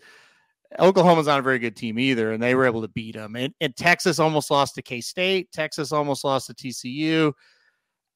Oklahoma's 0.79 1.27
not 1.27 1.39
a 1.39 1.43
very 1.43 1.59
good 1.59 1.75
team 1.75 1.97
either, 1.97 2.31
and 2.31 2.41
they 2.41 2.55
were 2.55 2.65
able 2.65 2.81
to 2.81 2.87
beat 2.87 3.15
them. 3.15 3.35
And, 3.35 3.53
and 3.61 3.75
Texas 3.75 4.19
almost 4.19 4.51
lost 4.51 4.75
to 4.75 4.81
K 4.81 5.01
State. 5.01 5.51
Texas 5.51 5.91
almost 5.91 6.23
lost 6.23 6.47
to 6.47 6.53
TCU. 6.53 7.33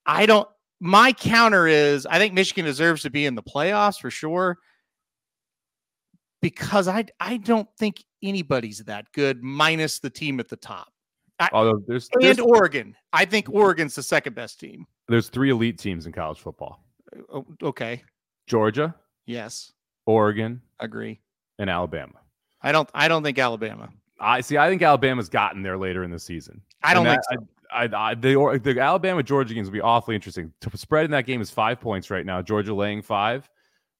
I 0.06 0.26
don't. 0.26 0.48
My 0.80 1.12
counter 1.12 1.68
is 1.68 2.06
I 2.06 2.20
think 2.20 2.34
Michigan 2.34 2.66
deserves 2.66 3.02
to 3.04 3.10
be 3.10 3.26
in 3.26 3.36
the 3.36 3.44
playoffs 3.44 4.00
for 4.00 4.12
sure 4.12 4.58
because 6.42 6.88
I 6.88 7.06
I 7.20 7.38
don't 7.38 7.68
think 7.78 8.04
anybody's 8.24 8.80
that 8.86 9.12
good 9.14 9.44
minus 9.44 10.00
the 10.00 10.10
team 10.10 10.40
at 10.40 10.50
the 10.50 10.56
top. 10.56 10.92
Although 11.54 11.84
there's, 11.88 12.10
and 12.14 12.22
there's, 12.22 12.40
Oregon, 12.40 12.96
I 13.14 13.26
think 13.26 13.50
Oregon's 13.50 13.96
the 13.96 14.04
second 14.04 14.36
best 14.36 14.60
team. 14.60 14.86
There's 15.08 15.30
three 15.30 15.50
elite 15.50 15.78
teams 15.78 16.06
in 16.06 16.12
college 16.12 16.40
football. 16.40 16.84
Uh, 17.34 17.42
okay. 17.64 18.04
Georgia. 18.48 18.94
Yes. 19.26 19.72
Oregon. 20.06 20.62
Agree. 20.80 21.22
And 21.58 21.70
Alabama. 21.70 22.16
I 22.62 22.72
don't. 22.72 22.90
I 22.94 23.08
don't 23.08 23.24
think 23.24 23.40
Alabama. 23.40 23.90
I 24.20 24.42
see. 24.42 24.58
I 24.58 24.70
think 24.70 24.82
Alabama's 24.82 25.30
gotten 25.30 25.62
there 25.64 25.78
later 25.78 26.04
in 26.04 26.12
the 26.12 26.20
season. 26.20 26.62
I 26.84 26.94
don't 26.94 27.06
think 27.06 27.22
so. 27.32 27.48
I, 27.72 27.86
I, 27.86 28.10
I, 28.10 28.16
the, 28.16 28.60
the 28.62 28.80
Alabama 28.82 29.24
Georgia 29.24 29.54
games 29.54 29.68
will 29.68 29.74
be 29.74 29.82
awfully 29.82 30.16
interesting. 30.16 30.52
To 30.62 30.78
spread 30.78 31.06
in 31.06 31.12
that 31.12 31.26
game 31.26 31.40
is 31.40 31.50
five 31.50 31.80
points 31.80 32.10
right 32.10 32.26
now. 32.26 32.42
Georgia 32.42 32.74
laying 32.74 33.02
five. 33.02 33.50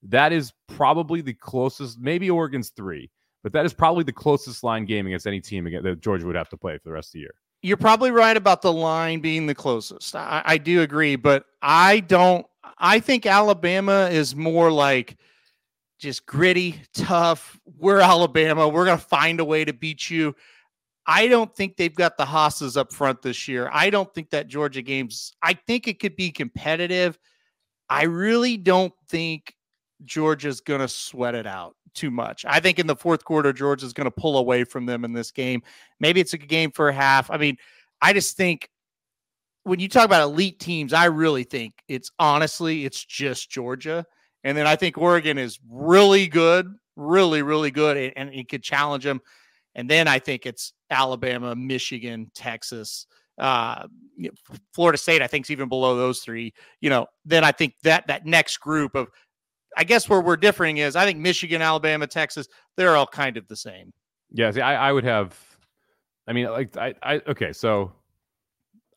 That 0.04 0.34
is 0.34 0.52
probably 0.68 1.22
the 1.22 1.34
closest. 1.34 2.00
Maybe 2.00 2.30
Oregon's 2.30 2.70
three. 2.70 3.12
But 3.44 3.54
that 3.54 3.66
is 3.66 3.74
probably 3.74 4.04
the 4.04 4.14
closest 4.14 4.64
line 4.64 4.86
game 4.86 5.08
against 5.08 5.26
any 5.26 5.40
team 5.40 5.64
that 5.66 6.02
Georgia 6.02 6.26
would 6.26 6.36
have 6.36 6.50
to 6.50 6.58
play 6.58 6.78
for 6.78 6.90
the 6.90 6.94
rest 6.94 7.10
of 7.10 7.14
the 7.14 7.20
year. 7.20 7.34
You're 7.62 7.78
probably 7.78 8.12
right 8.12 8.36
about 8.36 8.62
the 8.62 8.72
line 8.72 9.20
being 9.20 9.46
the 9.46 9.56
closest. 9.56 10.16
I, 10.16 10.42
I 10.46 10.58
do 10.58 10.82
agree, 10.82 11.16
but 11.16 11.46
I 11.62 12.02
don't. 12.02 12.46
I 12.78 13.00
think 13.00 13.26
Alabama 13.26 14.10
is 14.12 14.36
more 14.36 14.72
like 14.72 15.18
just 16.00 16.26
gritty, 16.26 16.82
tough. 16.94 17.60
We're 17.78 18.00
Alabama. 18.00 18.68
We're 18.68 18.86
going 18.86 18.98
to 18.98 19.04
find 19.04 19.40
a 19.40 19.46
way 19.46 19.66
to 19.66 19.74
beat 19.74 20.10
you. 20.10 20.36
I 21.06 21.28
don't 21.28 21.54
think 21.56 21.76
they've 21.76 21.96
got 21.96 22.18
the 22.18 22.26
hosses 22.26 22.78
up 22.78 22.94
front 22.94 23.22
this 23.22 23.48
year. 23.48 23.70
I 23.74 23.90
don't 23.90 24.14
think 24.14 24.30
that 24.30 24.48
Georgia 24.48 24.82
game's, 24.82 25.34
I 25.42 25.54
think 25.54 25.88
it 25.88 26.00
could 26.00 26.16
be 26.16 26.32
competitive. 26.32 27.18
I 27.90 28.04
really 28.04 28.58
don't 28.58 28.94
think 29.10 29.56
Georgia's 30.06 30.62
going 30.62 30.82
to 30.82 30.88
sweat 30.88 31.36
it 31.36 31.48
out 31.48 31.76
too 31.94 32.12
much. 32.12 32.46
I 32.48 32.60
think 32.60 32.80
in 32.80 32.88
the 32.88 32.96
fourth 32.96 33.24
quarter, 33.24 33.52
Georgia's 33.52 33.94
going 33.94 34.06
to 34.06 34.12
pull 34.12 34.38
away 34.38 34.64
from 34.64 34.86
them 34.86 35.04
in 35.04 35.14
this 35.14 35.32
game. 35.32 35.62
Maybe 36.00 36.20
it's 36.22 36.34
a 36.34 36.38
game 36.38 36.72
for 36.72 36.90
a 36.90 36.94
half. 36.94 37.30
I 37.32 37.38
mean, 37.38 37.58
I 38.02 38.14
just 38.14 38.38
think 38.38 38.70
when 39.64 39.80
you 39.80 39.90
talk 39.90 40.06
about 40.06 40.24
elite 40.24 40.60
teams, 40.60 40.94
I 40.94 41.06
really 41.06 41.44
think 41.44 41.74
it's 41.88 42.12
honestly, 42.20 42.86
it's 42.86 43.04
just 43.04 43.50
Georgia. 43.50 44.06
And 44.44 44.58
then 44.58 44.68
I 44.68 44.76
think 44.76 44.98
Oregon 44.98 45.38
is 45.38 45.60
really 45.70 46.28
good, 46.28 46.74
really, 46.96 47.42
really 47.42 47.72
good, 47.72 47.98
and, 47.98 48.14
and 48.16 48.34
it 48.34 48.50
could 48.50 48.64
challenge 48.64 49.04
them. 49.04 49.22
And 49.76 49.90
then 49.90 50.08
I 50.08 50.20
think 50.20 50.46
it's 50.46 50.74
Alabama, 50.90 51.56
Michigan, 51.56 52.32
Texas, 52.34 53.06
uh, 53.38 53.86
Florida 54.74 54.98
State. 54.98 55.22
I 55.22 55.28
think 55.28 55.46
is 55.46 55.52
even 55.52 55.70
below 55.70 55.98
those 55.98 56.22
three. 56.22 56.54
You 56.82 56.90
know, 56.90 57.08
then 57.26 57.44
I 57.44 57.52
think 57.52 57.76
that 57.84 58.08
that 58.08 58.26
next 58.26 58.58
group 58.58 58.96
of 58.96 59.08
I 59.80 59.86
guess 59.86 60.10
where 60.10 60.20
we're 60.20 60.36
differing 60.36 60.78
is 60.78 60.98
I 60.98 61.06
think 61.06 61.20
Michigan, 61.20 61.62
Alabama, 61.62 62.06
Texas, 62.06 62.50
they're 62.76 62.98
all 62.98 63.08
kind 63.08 63.38
of 63.38 63.48
the 63.48 63.56
same. 63.56 63.94
Yeah, 64.30 64.52
see, 64.52 64.60
I, 64.60 64.90
I 64.90 64.92
would 64.92 65.06
have. 65.06 65.40
I 66.28 66.34
mean, 66.34 66.48
like, 66.48 66.76
I, 66.76 66.94
I 67.02 67.22
okay, 67.28 67.54
so 67.54 67.94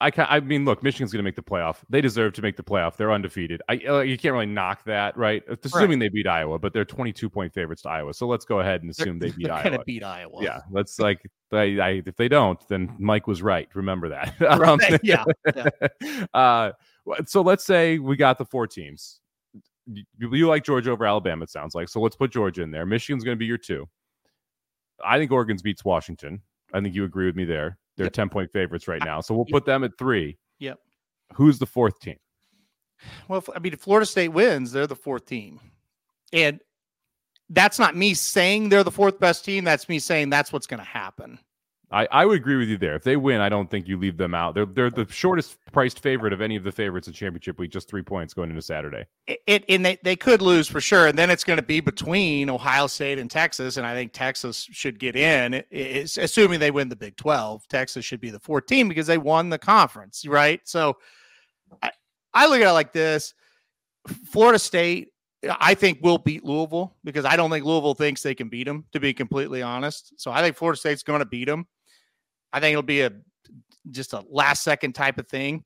I 0.01 0.11
can 0.11 0.27
I 0.29 0.41
mean, 0.41 0.65
look, 0.65 0.83
Michigan's 0.83 1.13
going 1.13 1.21
to 1.21 1.23
make 1.23 1.37
the 1.37 1.43
playoff. 1.43 1.77
They 1.89 2.01
deserve 2.01 2.33
to 2.33 2.43
make 2.43 2.57
the 2.57 2.65
playoff. 2.65 2.97
They're 2.97 3.13
undefeated. 3.13 3.63
I 3.69 3.81
uh, 3.89 4.01
you 4.01 4.19
can't 4.19 4.33
really 4.33 4.47
knock 4.47 4.83
that, 4.87 5.17
right? 5.17 5.45
Assuming 5.65 5.91
right. 5.91 6.01
they 6.01 6.09
beat 6.09 6.27
Iowa, 6.27 6.59
but 6.59 6.73
they're 6.73 6.85
22 6.85 7.31
point 7.31 7.55
favorites 7.55 7.83
to 7.83 7.89
Iowa. 7.89 8.13
So 8.13 8.27
let's 8.27 8.45
go 8.45 8.59
ahead 8.59 8.83
and 8.83 8.91
assume 8.91 9.21
they're, 9.21 9.31
they 9.31 9.37
beat 9.37 9.51
Iowa. 9.51 9.63
Going 9.63 9.79
to 9.79 9.85
beat 9.85 10.03
Iowa. 10.03 10.43
Yeah, 10.43 10.59
let's 10.73 10.99
like 10.99 11.23
I, 11.53 11.79
I, 11.81 12.03
if 12.05 12.17
they 12.17 12.29
don't, 12.29 12.61
then 12.69 12.97
Mike 12.99 13.29
was 13.29 13.41
right. 13.41 13.69
Remember 13.75 14.09
that. 14.09 14.35
Um, 14.63 14.81
yeah. 15.03 15.25
yeah. 15.55 16.27
uh, 16.35 16.73
so 17.27 17.41
let's 17.41 17.65
say 17.65 17.99
we 17.99 18.17
got 18.17 18.37
the 18.37 18.45
four 18.45 18.67
teams 18.67 19.21
you, 19.87 20.49
like 20.49 20.65
Georgia 20.65 20.91
over 20.91 21.07
Alabama, 21.07 21.45
it 21.45 21.51
sounds 21.51 21.75
like. 21.75 21.89
So 21.89 22.01
let's 22.01 22.17
put 22.17 22.31
Georgia 22.31 22.63
in 22.63 22.71
there. 22.71 22.87
Michigan's 22.87 23.25
going 23.25 23.37
to 23.37 23.39
be 23.39 23.47
your 23.47 23.59
two. 23.59 23.89
I 25.05 25.19
think 25.19 25.33
Oregon's 25.33 25.63
beats 25.63 25.85
Washington. 25.85 26.41
I 26.73 26.81
think 26.81 26.95
you 26.95 27.05
agree 27.05 27.27
with 27.27 27.37
me 27.37 27.45
there. 27.45 27.79
They're 27.97 28.07
yep. 28.07 28.13
10 28.13 28.29
point 28.29 28.53
favorites 28.53 28.89
right 28.89 29.03
now. 29.05 29.21
So 29.21 29.35
we'll 29.35 29.47
yep. 29.49 29.53
put 29.53 29.65
them 29.67 29.85
at 29.85 29.99
three. 29.99 30.39
Yep. 30.61 30.79
Who's 31.35 31.59
the 31.59 31.67
fourth 31.67 31.99
team? 32.01 32.17
Well, 33.29 33.45
I 33.55 33.59
mean, 33.59 33.73
if 33.73 33.81
Florida 33.81 34.07
State 34.07 34.29
wins, 34.29 34.73
they're 34.73 34.87
the 34.87 34.95
fourth 34.95 35.27
team. 35.27 35.61
And 36.33 36.61
that's 37.51 37.79
not 37.79 37.97
me 37.97 38.15
saying 38.15 38.69
they're 38.69 38.85
the 38.85 38.91
fourth 38.91 39.19
best 39.19 39.45
team. 39.45 39.65
That's 39.65 39.89
me 39.89 39.99
saying 39.99 40.31
that's 40.31 40.53
what's 40.53 40.67
going 40.67 40.81
to 40.81 40.87
happen. 40.87 41.39
I, 41.93 42.09
I 42.11 42.25
would 42.25 42.39
agree 42.39 42.57
with 42.57 42.69
you 42.69 42.79
there. 42.79 42.95
If 42.95 43.05
they 43.05 43.17
win, 43.17 43.41
I 43.41 43.51
don't 43.51 43.71
think 43.71 43.87
you 43.87 43.99
leave 43.99 44.17
them 44.17 44.35
out. 44.35 44.55
They're 44.55 44.67
they're 44.67 44.91
the 44.91 45.07
shortest 45.11 45.59
priced 45.73 46.01
favorite 46.01 46.33
of 46.33 46.41
any 46.41 46.57
of 46.57 46.65
the 46.65 46.73
favorites 46.73 47.07
in 47.07 47.13
championship 47.13 47.59
week, 47.59 47.71
just 47.71 47.89
three 47.89 48.03
points 48.03 48.33
going 48.33 48.49
into 48.49 48.63
Saturday. 48.63 49.05
It, 49.27 49.41
it 49.47 49.65
and 49.69 49.85
they, 49.85 49.99
they 50.03 50.17
could 50.17 50.41
lose 50.41 50.67
for 50.69 50.81
sure. 50.81 51.07
And 51.07 51.19
then 51.19 51.29
it's 51.29 51.45
going 51.45 51.59
to 51.59 51.63
be 51.63 51.81
between 51.81 52.49
Ohio 52.49 52.87
State 52.87 53.19
and 53.19 53.31
Texas. 53.31 53.77
And 53.77 53.87
I 53.87 53.95
think 53.95 54.13
Texas 54.13 54.67
should 54.73 54.99
get 54.99 55.17
in. 55.17 55.55
It, 55.55 55.67
it's 55.71 56.17
assuming 56.17 56.61
they 56.61 56.71
win 56.71 56.89
the 56.89 56.97
Big 56.97 57.17
12. 57.17 57.69
Texas 57.69 58.05
should 58.05 58.21
be 58.21 58.31
the 58.31 58.41
14 58.41 58.89
because 58.89 59.07
they 59.07 59.19
won 59.19 59.51
the 59.51 59.59
conference, 59.59 60.27
right? 60.27 60.61
So 60.65 60.97
I, 61.83 61.91
I 62.33 62.47
look 62.47 62.61
at 62.61 62.69
it 62.69 62.73
like 62.73 62.93
this. 62.93 63.35
Florida 64.31 64.59
State 64.59 65.09
I 65.61 65.75
think 65.75 65.99
will 66.03 66.19
beat 66.19 66.45
Louisville 66.45 66.95
because 67.03 67.25
I 67.25 67.37
don't 67.37 67.51
think 67.51 67.65
Louisville 67.65 67.95
thinks 67.95 68.23
they 68.23 68.35
can 68.35 68.49
beat 68.49 68.65
them, 68.65 68.85
to 68.93 69.01
be 69.01 69.13
completely 69.13 69.61
honest. 69.61 70.13
So 70.17 70.31
I 70.31 70.41
think 70.41 70.57
Florida 70.57 70.79
State's 70.79 71.03
going 71.03 71.19
to 71.19 71.27
beat 71.27 71.47
them. 71.47 71.67
I 72.53 72.61
think 72.61 72.73
it'll 72.73 72.83
be 72.83 73.03
a 73.03 73.13
just 73.91 74.13
a 74.13 74.25
last 74.29 74.63
second 74.63 74.93
type 74.95 75.19
of 75.19 75.29
thing. 75.29 75.65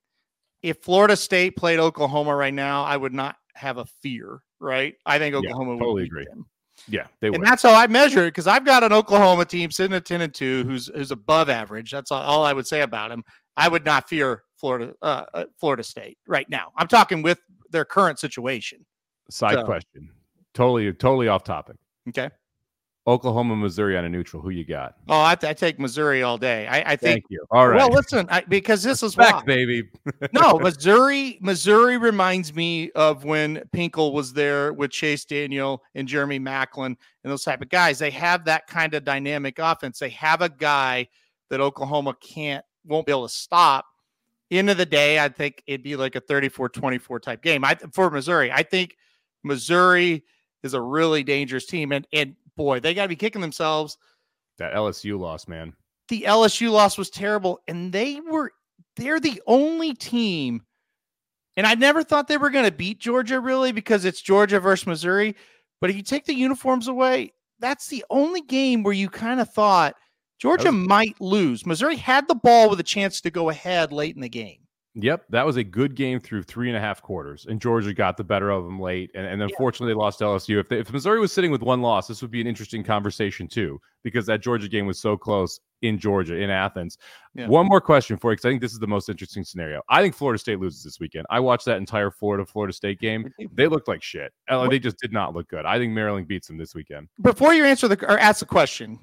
If 0.62 0.82
Florida 0.82 1.16
State 1.16 1.56
played 1.56 1.78
Oklahoma 1.78 2.34
right 2.34 2.54
now, 2.54 2.84
I 2.84 2.96
would 2.96 3.12
not 3.12 3.36
have 3.54 3.78
a 3.78 3.84
fear, 4.02 4.40
right? 4.58 4.94
I 5.04 5.18
think 5.18 5.34
Oklahoma 5.34 5.74
yeah, 5.74 5.78
totally 5.78 6.02
would 6.02 6.06
agree. 6.06 6.24
Them. 6.24 6.46
Yeah, 6.88 7.06
they 7.20 7.30
would. 7.30 7.36
And 7.36 7.46
that's 7.46 7.62
how 7.62 7.74
I 7.74 7.86
measure 7.86 8.24
it 8.24 8.28
because 8.28 8.46
I've 8.46 8.64
got 8.64 8.82
an 8.82 8.92
Oklahoma 8.92 9.44
team 9.44 9.70
sitting 9.70 9.94
at 9.94 10.04
10 10.04 10.20
and 10.20 10.34
2 10.34 10.64
who's 10.64 10.88
who's 10.88 11.10
above 11.10 11.48
average. 11.48 11.90
That's 11.90 12.10
all, 12.10 12.22
all 12.22 12.44
I 12.44 12.52
would 12.52 12.66
say 12.66 12.82
about 12.82 13.10
him. 13.10 13.24
I 13.56 13.68
would 13.68 13.84
not 13.84 14.08
fear 14.08 14.42
Florida 14.56 14.94
uh, 15.02 15.24
uh 15.34 15.44
Florida 15.58 15.82
State 15.82 16.18
right 16.26 16.48
now. 16.48 16.72
I'm 16.76 16.88
talking 16.88 17.22
with 17.22 17.40
their 17.70 17.84
current 17.84 18.18
situation. 18.18 18.84
Side 19.30 19.54
so. 19.54 19.64
question. 19.64 20.10
Totally 20.54 20.92
totally 20.92 21.28
off 21.28 21.44
topic. 21.44 21.76
Okay. 22.08 22.30
Oklahoma, 23.08 23.54
Missouri 23.54 23.96
on 23.96 24.04
a 24.04 24.08
neutral. 24.08 24.42
Who 24.42 24.50
you 24.50 24.64
got? 24.64 24.96
Oh, 25.08 25.18
I, 25.20 25.32
I 25.32 25.52
take 25.52 25.78
Missouri 25.78 26.24
all 26.24 26.36
day. 26.36 26.66
I, 26.66 26.92
I 26.92 26.96
think. 26.96 27.00
Thank 27.00 27.24
you. 27.28 27.44
All 27.52 27.68
right. 27.68 27.76
Well, 27.76 27.90
listen, 27.90 28.26
I, 28.30 28.40
because 28.40 28.82
this 28.82 29.02
is 29.02 29.16
why, 29.16 29.42
baby. 29.46 29.88
no, 30.32 30.58
Missouri. 30.60 31.38
Missouri 31.40 31.98
reminds 31.98 32.52
me 32.52 32.90
of 32.92 33.22
when 33.24 33.58
Pinkel 33.72 34.12
was 34.12 34.32
there 34.32 34.72
with 34.72 34.90
Chase 34.90 35.24
Daniel 35.24 35.84
and 35.94 36.08
Jeremy 36.08 36.40
Maclin 36.40 36.86
and 36.86 36.96
those 37.22 37.44
type 37.44 37.62
of 37.62 37.68
guys. 37.68 38.00
They 38.00 38.10
have 38.10 38.44
that 38.46 38.66
kind 38.66 38.92
of 38.94 39.04
dynamic 39.04 39.60
offense. 39.60 40.00
They 40.00 40.10
have 40.10 40.42
a 40.42 40.48
guy 40.48 41.06
that 41.50 41.60
Oklahoma 41.60 42.16
can't 42.20 42.64
won't 42.84 43.06
be 43.06 43.12
able 43.12 43.28
to 43.28 43.34
stop. 43.34 43.86
End 44.50 44.70
of 44.70 44.76
the 44.76 44.86
day, 44.86 45.18
I 45.18 45.28
think 45.28 45.62
it'd 45.66 45.82
be 45.82 45.96
like 45.96 46.14
a 46.14 46.20
34-24 46.20 47.20
type 47.20 47.42
game. 47.42 47.64
I 47.64 47.76
for 47.92 48.10
Missouri. 48.10 48.50
I 48.50 48.62
think 48.62 48.96
Missouri 49.42 50.24
is 50.62 50.74
a 50.74 50.80
really 50.80 51.22
dangerous 51.22 51.66
team, 51.66 51.92
and 51.92 52.06
and 52.12 52.34
boy, 52.56 52.80
they 52.80 52.94
got 52.94 53.02
to 53.02 53.08
be 53.08 53.16
kicking 53.16 53.40
themselves. 53.40 53.98
That 54.58 54.74
LSU 54.74 55.18
loss, 55.18 55.48
man. 55.48 55.74
The 56.08 56.22
LSU 56.22 56.70
loss 56.70 56.96
was 56.96 57.10
terrible, 57.10 57.60
and 57.68 57.92
they 57.92 58.20
were 58.20 58.52
they're 58.96 59.20
the 59.20 59.42
only 59.46 59.94
team. 59.94 60.62
And 61.56 61.66
I 61.66 61.74
never 61.74 62.02
thought 62.02 62.28
they 62.28 62.38
were 62.38 62.50
going 62.50 62.66
to 62.66 62.72
beat 62.72 62.98
Georgia 62.98 63.40
really 63.40 63.72
because 63.72 64.04
it's 64.04 64.20
Georgia 64.20 64.60
versus 64.60 64.86
Missouri. 64.86 65.34
But 65.80 65.90
if 65.90 65.96
you 65.96 66.02
take 66.02 66.24
the 66.26 66.34
uniforms 66.34 66.88
away, 66.88 67.32
that's 67.60 67.88
the 67.88 68.04
only 68.10 68.42
game 68.42 68.82
where 68.82 68.92
you 68.92 69.08
kind 69.08 69.40
of 69.40 69.50
thought 69.52 69.96
Georgia 70.38 70.70
was- 70.70 70.74
might 70.74 71.20
lose. 71.20 71.64
Missouri 71.64 71.96
had 71.96 72.28
the 72.28 72.34
ball 72.34 72.68
with 72.68 72.80
a 72.80 72.84
chance 72.84 73.20
to 73.22 73.30
go 73.30 73.48
ahead 73.48 73.92
late 73.92 74.14
in 74.14 74.20
the 74.20 74.28
game. 74.28 74.65
Yep, 74.98 75.26
that 75.28 75.44
was 75.44 75.58
a 75.58 75.64
good 75.64 75.94
game 75.94 76.20
through 76.20 76.42
three 76.44 76.68
and 76.68 76.76
a 76.76 76.80
half 76.80 77.02
quarters, 77.02 77.44
and 77.50 77.60
Georgia 77.60 77.92
got 77.92 78.16
the 78.16 78.24
better 78.24 78.48
of 78.48 78.64
them 78.64 78.80
late, 78.80 79.10
and, 79.14 79.26
and 79.26 79.42
unfortunately 79.42 79.90
yeah. 79.90 79.94
they 79.94 79.98
lost 79.98 80.20
LSU. 80.20 80.58
If, 80.58 80.70
they, 80.70 80.78
if 80.78 80.90
Missouri 80.90 81.20
was 81.20 81.34
sitting 81.34 81.50
with 81.50 81.60
one 81.60 81.82
loss, 81.82 82.08
this 82.08 82.22
would 82.22 82.30
be 82.30 82.40
an 82.40 82.46
interesting 82.46 82.82
conversation 82.82 83.46
too, 83.46 83.78
because 84.02 84.24
that 84.24 84.40
Georgia 84.40 84.68
game 84.68 84.86
was 84.86 84.98
so 84.98 85.14
close 85.14 85.60
in 85.82 85.98
Georgia 85.98 86.36
in 86.36 86.48
Athens. 86.48 86.96
Yeah. 87.34 87.46
One 87.46 87.66
more 87.66 87.80
question 87.82 88.16
for 88.16 88.32
you, 88.32 88.36
because 88.36 88.46
I 88.46 88.48
think 88.48 88.62
this 88.62 88.72
is 88.72 88.78
the 88.78 88.86
most 88.86 89.10
interesting 89.10 89.44
scenario. 89.44 89.82
I 89.90 90.00
think 90.00 90.14
Florida 90.14 90.38
State 90.38 90.60
loses 90.60 90.82
this 90.82 90.98
weekend. 90.98 91.26
I 91.28 91.40
watched 91.40 91.66
that 91.66 91.76
entire 91.76 92.10
Florida 92.10 92.46
Florida 92.46 92.72
State 92.72 92.98
game. 92.98 93.30
They 93.52 93.68
looked 93.68 93.88
like 93.88 94.02
shit. 94.02 94.32
Uh, 94.48 94.68
they 94.68 94.78
just 94.78 94.98
did 94.98 95.12
not 95.12 95.34
look 95.34 95.48
good. 95.48 95.64
I 95.64 95.78
think 95.78 95.92
Maryland 95.92 96.26
beats 96.26 96.48
them 96.48 96.58
this 96.58 96.74
weekend. 96.74 97.08
Before 97.22 97.54
you 97.54 97.64
answer 97.64 97.88
the 97.88 98.02
or 98.06 98.18
ask 98.18 98.40
the 98.40 98.46
question. 98.46 98.98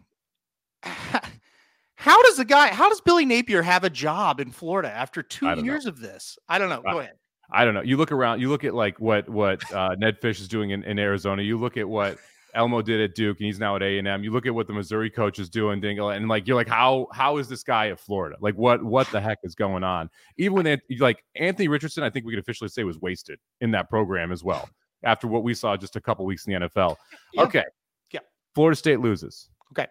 How 2.03 2.21
does 2.23 2.35
the 2.35 2.43
guy, 2.43 2.67
how 2.67 2.89
does 2.89 2.99
Billy 2.99 3.25
Napier 3.25 3.61
have 3.61 3.85
a 3.85 3.89
job 3.89 4.41
in 4.41 4.51
Florida 4.51 4.91
after 4.91 5.23
two 5.23 5.47
years 5.63 5.85
know. 5.85 5.89
of 5.89 6.01
this? 6.01 6.37
I 6.49 6.57
don't 6.57 6.67
know. 6.67 6.81
Go 6.81 6.99
ahead. 6.99 7.13
I 7.49 7.63
don't 7.63 7.73
know. 7.73 7.81
You 7.81 7.95
look 7.95 8.11
around, 8.11 8.41
you 8.41 8.49
look 8.49 8.65
at 8.65 8.73
like 8.73 8.99
what 8.99 9.29
what 9.29 9.73
uh, 9.73 9.95
Jedd 9.95 10.19
Fisch 10.19 10.41
is 10.41 10.49
doing 10.49 10.71
in, 10.71 10.83
in 10.83 10.99
Arizona. 10.99 11.41
You 11.43 11.57
look 11.57 11.77
at 11.77 11.87
what 11.87 12.17
Elko 12.55 12.81
did 12.81 12.99
at 12.99 13.15
Duke, 13.15 13.37
and 13.39 13.45
he's 13.45 13.57
now 13.57 13.77
at 13.77 13.83
A 13.83 13.99
and 13.99 14.05
M. 14.05 14.21
You 14.21 14.31
look 14.31 14.45
at 14.45 14.53
what 14.53 14.67
the 14.67 14.73
Missouri 14.73 15.09
coach 15.09 15.39
is 15.39 15.49
doing, 15.49 15.79
Dingle, 15.79 16.09
and 16.09 16.27
like 16.27 16.45
you're 16.45 16.57
like, 16.57 16.67
how 16.67 17.07
how 17.13 17.37
is 17.37 17.47
this 17.47 17.63
guy 17.63 17.87
at 17.87 18.01
Florida? 18.01 18.35
Like, 18.41 18.55
what 18.55 18.83
what 18.83 19.07
the 19.11 19.21
heck 19.21 19.37
is 19.43 19.55
going 19.55 19.85
on? 19.85 20.09
Even 20.37 20.55
when 20.55 20.65
they, 20.65 20.81
like 20.99 21.23
Anthony 21.37 21.69
Richardson, 21.69 22.03
I 22.03 22.09
think 22.09 22.25
we 22.25 22.33
could 22.33 22.39
officially 22.39 22.67
say 22.67 22.83
was 22.83 22.99
wasted 22.99 23.39
in 23.61 23.71
that 23.71 23.89
program 23.89 24.33
as 24.33 24.43
well. 24.43 24.69
After 25.03 25.27
what 25.27 25.43
we 25.43 25.53
saw 25.53 25.77
just 25.77 25.95
a 25.95 26.01
couple 26.01 26.25
weeks 26.25 26.47
in 26.47 26.53
the 26.53 26.67
NFL. 26.67 26.97
Yeah. 27.33 27.43
Okay. 27.43 27.63
Yeah. 28.11 28.19
Florida 28.55 28.75
State 28.75 28.99
loses. 28.99 29.47
Okay. 29.71 29.87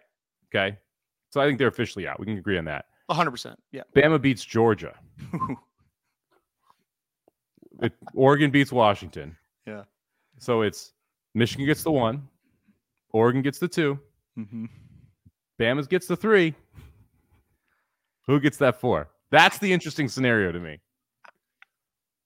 Okay. 0.53 0.77
So 1.33 1.41
I 1.41 1.47
think 1.47 1.57
they're 1.57 1.67
officially 1.67 2.07
out. 2.07 2.19
We 2.19 2.27
can 2.27 2.37
agree 2.37 2.59
on 2.59 2.65
that. 2.65 2.85
100%. 3.09 3.55
Yeah. 3.71 3.81
Bama 3.95 4.21
beats 4.21 4.45
Georgia. 4.45 4.93
it, 7.81 7.91
Oregon 8.13 8.51
beats 8.51 8.71
Washington. 8.71 9.35
Yeah. 9.65 9.85
So 10.37 10.61
it's 10.61 10.93
Michigan 11.33 11.65
gets 11.65 11.81
the 11.81 11.89
one, 11.89 12.27
Oregon 13.13 13.41
gets 13.41 13.57
the 13.57 13.67
2 13.67 13.99
mm-hmm. 14.37 14.65
Bama's 15.59 15.87
gets 15.87 16.05
the 16.05 16.15
three. 16.15 16.53
Who 18.27 18.39
gets 18.39 18.57
that 18.57 18.79
four? 18.79 19.09
That's 19.31 19.57
the 19.57 19.73
interesting 19.73 20.09
scenario 20.09 20.51
to 20.51 20.59
me. 20.59 20.81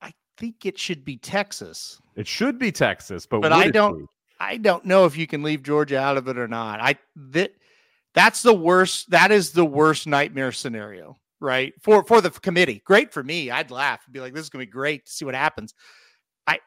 I 0.01 0.11
think 0.35 0.65
it 0.65 0.77
should 0.77 1.05
be 1.05 1.15
Texas. 1.15 2.01
It 2.17 2.27
should 2.27 2.59
be 2.59 2.73
Texas, 2.73 3.25
but 3.25 3.41
but 3.41 3.53
I 3.53 3.69
don't. 3.69 4.09
I 4.39 4.57
don't 4.57 4.83
know 4.83 5.05
if 5.05 5.17
you 5.17 5.27
can 5.27 5.43
leave 5.43 5.63
Georgia 5.63 5.97
out 5.97 6.17
of 6.17 6.27
it 6.27 6.37
or 6.37 6.47
not. 6.47 6.81
I 6.81 6.97
that 7.15 7.53
that's 8.13 8.41
the 8.41 8.53
worst. 8.53 9.09
That 9.11 9.31
is 9.31 9.51
the 9.51 9.65
worst 9.65 10.07
nightmare 10.07 10.51
scenario, 10.51 11.17
right? 11.39 11.73
For 11.81 12.03
for 12.03 12.21
the 12.21 12.31
committee. 12.31 12.81
Great 12.85 13.13
for 13.13 13.23
me. 13.23 13.51
I'd 13.51 13.71
laugh 13.71 14.01
and 14.05 14.13
be 14.13 14.19
like, 14.19 14.33
this 14.33 14.43
is 14.43 14.49
gonna 14.49 14.65
be 14.65 14.71
great 14.71 15.05
to 15.05 15.11
see 15.11 15.25
what 15.25 15.35
happens. 15.35 15.73
I 16.47 16.59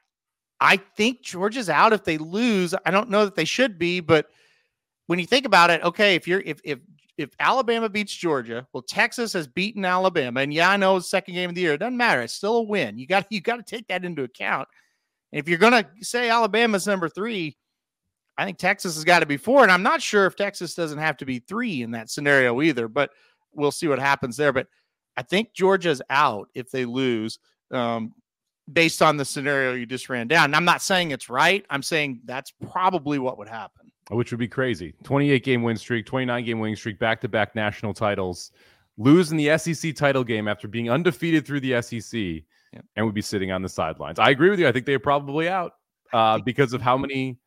I 0.60 0.76
think 0.96 1.22
Georgia's 1.22 1.70
out 1.70 1.92
if 1.92 2.04
they 2.04 2.18
lose. 2.18 2.74
I 2.86 2.90
don't 2.90 3.10
know 3.10 3.24
that 3.24 3.34
they 3.34 3.44
should 3.44 3.78
be, 3.78 4.00
but 4.00 4.26
when 5.06 5.18
you 5.18 5.26
think 5.26 5.46
about 5.46 5.70
it, 5.70 5.82
okay, 5.82 6.14
if 6.14 6.28
you're 6.28 6.42
if 6.44 6.60
if 6.64 6.78
if 7.18 7.30
Alabama 7.38 7.88
beats 7.88 8.14
Georgia, 8.14 8.66
well, 8.72 8.82
Texas 8.82 9.32
has 9.34 9.46
beaten 9.46 9.84
Alabama, 9.84 10.40
and 10.40 10.54
yeah, 10.54 10.70
I 10.70 10.76
know 10.76 10.96
it's 10.96 11.10
second 11.10 11.34
game 11.34 11.50
of 11.50 11.54
the 11.54 11.60
year. 11.60 11.74
It 11.74 11.78
doesn't 11.78 11.96
matter. 11.96 12.22
It's 12.22 12.32
still 12.32 12.56
a 12.58 12.62
win. 12.62 12.96
You 12.96 13.06
got 13.06 13.26
you 13.30 13.40
got 13.40 13.56
to 13.56 13.62
take 13.62 13.88
that 13.88 14.04
into 14.04 14.22
account. 14.22 14.68
if 15.32 15.48
you're 15.48 15.58
going 15.58 15.72
to 15.72 15.86
say 16.00 16.30
Alabama's 16.30 16.86
number 16.86 17.08
three, 17.08 17.56
I 18.40 18.46
think 18.46 18.56
Texas 18.56 18.94
has 18.94 19.04
got 19.04 19.20
to 19.20 19.26
be 19.26 19.36
four. 19.36 19.62
And 19.62 19.70
I'm 19.70 19.82
not 19.82 20.00
sure 20.00 20.24
if 20.24 20.34
Texas 20.34 20.74
doesn't 20.74 20.96
have 20.96 21.18
to 21.18 21.26
be 21.26 21.40
three 21.40 21.82
in 21.82 21.90
that 21.90 22.08
scenario 22.08 22.62
either, 22.62 22.88
but 22.88 23.10
we'll 23.52 23.70
see 23.70 23.86
what 23.86 23.98
happens 23.98 24.34
there. 24.34 24.50
But 24.50 24.66
I 25.14 25.20
think 25.20 25.52
Georgia's 25.52 26.00
out 26.08 26.48
if 26.54 26.70
they 26.70 26.86
lose. 26.86 27.38
Um, 27.70 28.14
based 28.72 29.02
on 29.02 29.18
the 29.18 29.26
scenario 29.26 29.74
you 29.74 29.84
just 29.84 30.08
ran 30.08 30.26
down. 30.26 30.46
And 30.46 30.56
I'm 30.56 30.64
not 30.64 30.80
saying 30.80 31.10
it's 31.10 31.28
right. 31.28 31.66
I'm 31.68 31.82
saying 31.82 32.22
that's 32.24 32.50
probably 32.70 33.18
what 33.18 33.36
would 33.36 33.48
happen. 33.48 33.92
Which 34.08 34.30
would 34.30 34.40
be 34.40 34.48
crazy. 34.48 34.94
28 35.04 35.44
game 35.44 35.62
win 35.62 35.76
streak, 35.76 36.06
29 36.06 36.42
game 36.42 36.60
winning 36.60 36.76
streak, 36.76 36.98
back 36.98 37.20
to 37.20 37.28
back 37.28 37.54
national 37.54 37.92
titles, 37.92 38.52
losing 38.96 39.36
the 39.36 39.58
SEC 39.58 39.94
title 39.94 40.24
game 40.24 40.48
after 40.48 40.66
being 40.66 40.90
undefeated 40.90 41.46
through 41.46 41.60
the 41.60 41.82
SEC, 41.82 42.18
yep. 42.72 42.84
and 42.96 43.04
would 43.04 43.14
be 43.14 43.20
sitting 43.20 43.52
on 43.52 43.60
the 43.60 43.68
sidelines. 43.68 44.18
I 44.18 44.30
agree 44.30 44.48
with 44.48 44.60
you. 44.60 44.66
I 44.66 44.72
think 44.72 44.86
they're 44.86 44.98
probably 44.98 45.46
out 45.46 45.74
uh, 46.14 46.38
because 46.38 46.72
of 46.72 46.80
how 46.80 46.96
many 46.96 47.38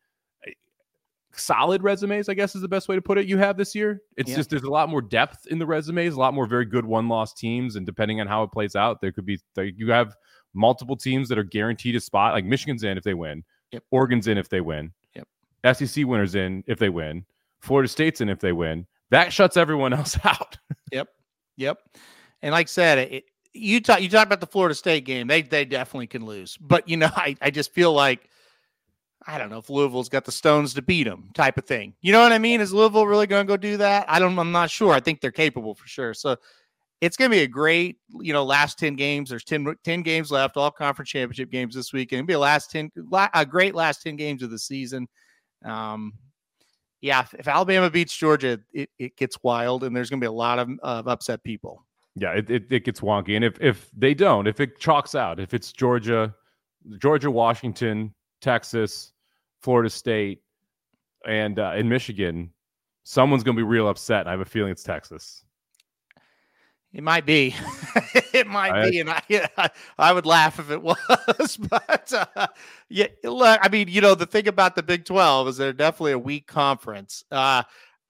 solid 1.36 1.84
resumes, 1.84 2.30
I 2.30 2.34
guess 2.34 2.56
is 2.56 2.62
the 2.62 2.68
best 2.68 2.88
way 2.88 2.96
to 2.96 3.02
put 3.02 3.18
it, 3.18 3.26
you 3.26 3.38
have 3.38 3.58
this 3.58 3.74
year. 3.76 4.02
It's 4.18 4.30
yeah. 4.30 4.38
just 4.38 4.50
there's 4.50 4.64
a 4.64 4.70
lot 4.70 4.90
more 4.90 5.02
depth 5.02 5.48
in 5.48 5.60
the 5.60 5.66
resumes, 5.66 6.16
a 6.16 6.20
lot 6.20 6.34
more 6.34 6.46
very 6.46 6.66
good 6.66 6.86
one 6.86 7.08
loss 7.08 7.34
teams. 7.34 7.76
And 7.76 7.86
depending 7.86 8.22
on 8.22 8.28
how 8.28 8.44
it 8.44 8.52
plays 8.52 8.76
out, 8.76 9.02
there 9.02 9.12
could 9.12 9.26
be, 9.26 9.40
you 9.58 9.92
have 9.92 10.16
multiple 10.54 10.96
teams 10.96 11.30
that 11.30 11.38
are 11.38 11.44
guaranteed 11.44 11.96
a 11.96 12.00
spot. 12.00 12.34
Like 12.34 12.46
Michigan's 12.46 12.84
in 12.84 12.98
if 12.98 13.04
they 13.04 13.14
win, 13.14 13.44
yep. 13.72 13.84
Oregon's 13.92 14.28
in 14.28 14.38
if 14.38 14.50
they 14.50 14.62
win, 14.62 14.92
yep. 15.16 15.28
SEC 15.76 16.06
winners 16.06 16.36
in 16.36 16.64
if 16.68 16.80
they 16.80 16.90
win, 16.90 17.26
Florida 17.60 17.88
State's 17.88 18.22
in 18.22 18.30
if 18.30 18.40
they 18.40 18.52
win. 18.52 18.86
That 19.10 19.32
shuts 19.32 19.58
everyone 19.58 19.94
else 19.94 20.18
out. 20.24 20.58
yep. 20.92 21.08
Yep. 21.58 21.80
And 22.42 22.52
like 22.52 22.68
I 22.68 22.70
said, 22.70 22.98
it, 22.98 23.26
you 23.54 23.80
talk 23.82 24.02
you 24.02 24.10
talk 24.10 24.26
about 24.26 24.40
the 24.40 24.48
Florida 24.48 24.76
State 24.76 25.06
game. 25.06 25.28
They 25.28 25.44
they 25.44 25.66
definitely 25.66 26.08
can 26.08 26.26
lose. 26.26 26.58
But 26.58 26.88
you 26.90 26.98
know, 26.98 27.10
I, 27.16 27.36
I 27.42 27.52
just 27.52 27.72
feel 27.72 27.94
like 27.94 28.30
I 29.28 29.38
don't 29.38 29.50
know 29.50 29.58
if 29.58 29.70
Louisville's 29.70 30.10
got 30.10 30.26
the 30.26 30.32
stones 30.32 30.74
to 30.74 30.82
beat 30.82 31.04
them, 31.04 31.30
type 31.34 31.58
of 31.58 31.66
thing. 31.66 31.94
You 32.02 32.12
know 32.12 32.22
what 32.22 32.32
I 32.32 32.38
mean? 32.38 32.62
Is 32.62 32.74
Louisville 32.74 33.08
really 33.08 33.28
going 33.28 33.46
to 33.46 33.52
go 33.52 33.58
do 33.58 33.78
that? 33.78 34.06
I 34.08 34.20
don't. 34.20 34.38
I'm 34.38 34.52
not 34.52 34.70
sure. 34.70 34.94
I 34.94 35.00
think 35.00 35.22
they're 35.22 35.32
capable 35.32 35.76
for 35.76 35.88
sure. 35.88 36.14
So 36.14 36.38
it's 37.02 37.18
going 37.18 37.30
to 37.30 37.36
be 37.36 37.44
a 37.44 37.48
great, 37.48 37.98
you 38.22 38.32
know, 38.32 38.46
last 38.46 38.80
10 38.80 38.96
games. 38.96 39.30
There's 39.30 39.44
10, 39.44 39.76
10 39.84 40.04
games 40.04 40.32
left, 40.32 40.56
all 40.56 40.72
conference 40.72 41.10
championship 41.10 41.52
games 41.52 41.76
this 41.76 41.92
weekend. 41.92 42.20
It'll 42.20 42.28
be 42.28 42.34
a 42.34 42.40
last 42.40 42.72
10, 42.72 42.92
a 43.34 43.46
great 43.46 43.76
last 43.76 44.04
10 44.04 44.16
games 44.16 44.42
of 44.42 44.52
the 44.52 44.60
season. 44.60 45.08
Um, 45.66 46.14
yeah, 47.02 47.22
if, 47.22 47.34
if 47.34 47.48
Alabama 47.50 47.90
beats 47.90 48.16
Georgia, 48.16 48.60
it, 48.72 48.90
it 48.98 49.18
gets 49.18 49.38
wild, 49.44 49.84
and 49.84 49.94
there's 49.94 50.10
going 50.10 50.22
to 50.22 50.24
be 50.24 50.30
a 50.30 50.32
lot 50.32 50.60
of, 50.60 50.70
of 50.82 51.08
upset 51.10 51.44
people. 51.44 51.86
Yeah, 52.16 52.32
it, 52.32 52.50
it, 52.50 52.64
it 52.70 52.86
gets 52.86 53.02
wonky. 53.02 53.36
And 53.36 53.44
if, 53.44 53.60
if 53.60 53.90
they 53.96 54.14
don't, 54.14 54.48
if 54.48 54.60
it 54.60 54.80
chalks 54.80 55.14
out, 55.16 55.40
if 55.40 55.54
it's 55.54 55.74
Georgia, 55.74 56.34
Georgia, 57.00 57.32
Washington, 57.32 58.14
Texas, 58.40 59.13
Florida 59.64 59.90
State, 59.90 60.42
and 61.26 61.58
uh, 61.58 61.74
in 61.76 61.88
Michigan, 61.90 62.52
someone's 63.04 63.44
going 63.44 63.56
to 63.56 63.60
be 63.60 63.68
real 63.68 63.88
upset. 63.88 64.28
I 64.28 64.32
have 64.32 64.42
a 64.42 64.46
feeling 64.46 64.72
it's 64.72 64.84
Texas. 64.84 65.44
It 66.92 67.02
might 67.02 67.26
be. 67.26 67.56
it 68.34 68.46
might 68.46 68.72
I, 68.72 68.90
be, 68.90 69.00
and 69.00 69.10
I, 69.58 69.70
I 69.98 70.14
would 70.14 70.26
laugh 70.26 70.60
if 70.60 70.70
it 70.70 70.82
was. 70.84 71.58
but 71.58 72.14
uh, 72.14 72.48
yeah, 72.90 73.08
look, 73.24 73.60
I 73.64 73.70
mean, 73.70 73.88
you 73.88 74.02
know, 74.02 74.14
the 74.14 74.28
thing 74.28 74.48
about 74.48 74.76
the 74.76 74.84
Big 74.84 75.06
Twelve 75.06 75.48
is 75.48 75.58
they're 75.58 75.74
definitely 75.74 76.12
a 76.12 76.20
weak 76.20 76.46
conference. 76.46 77.24
Uh, 77.32 77.64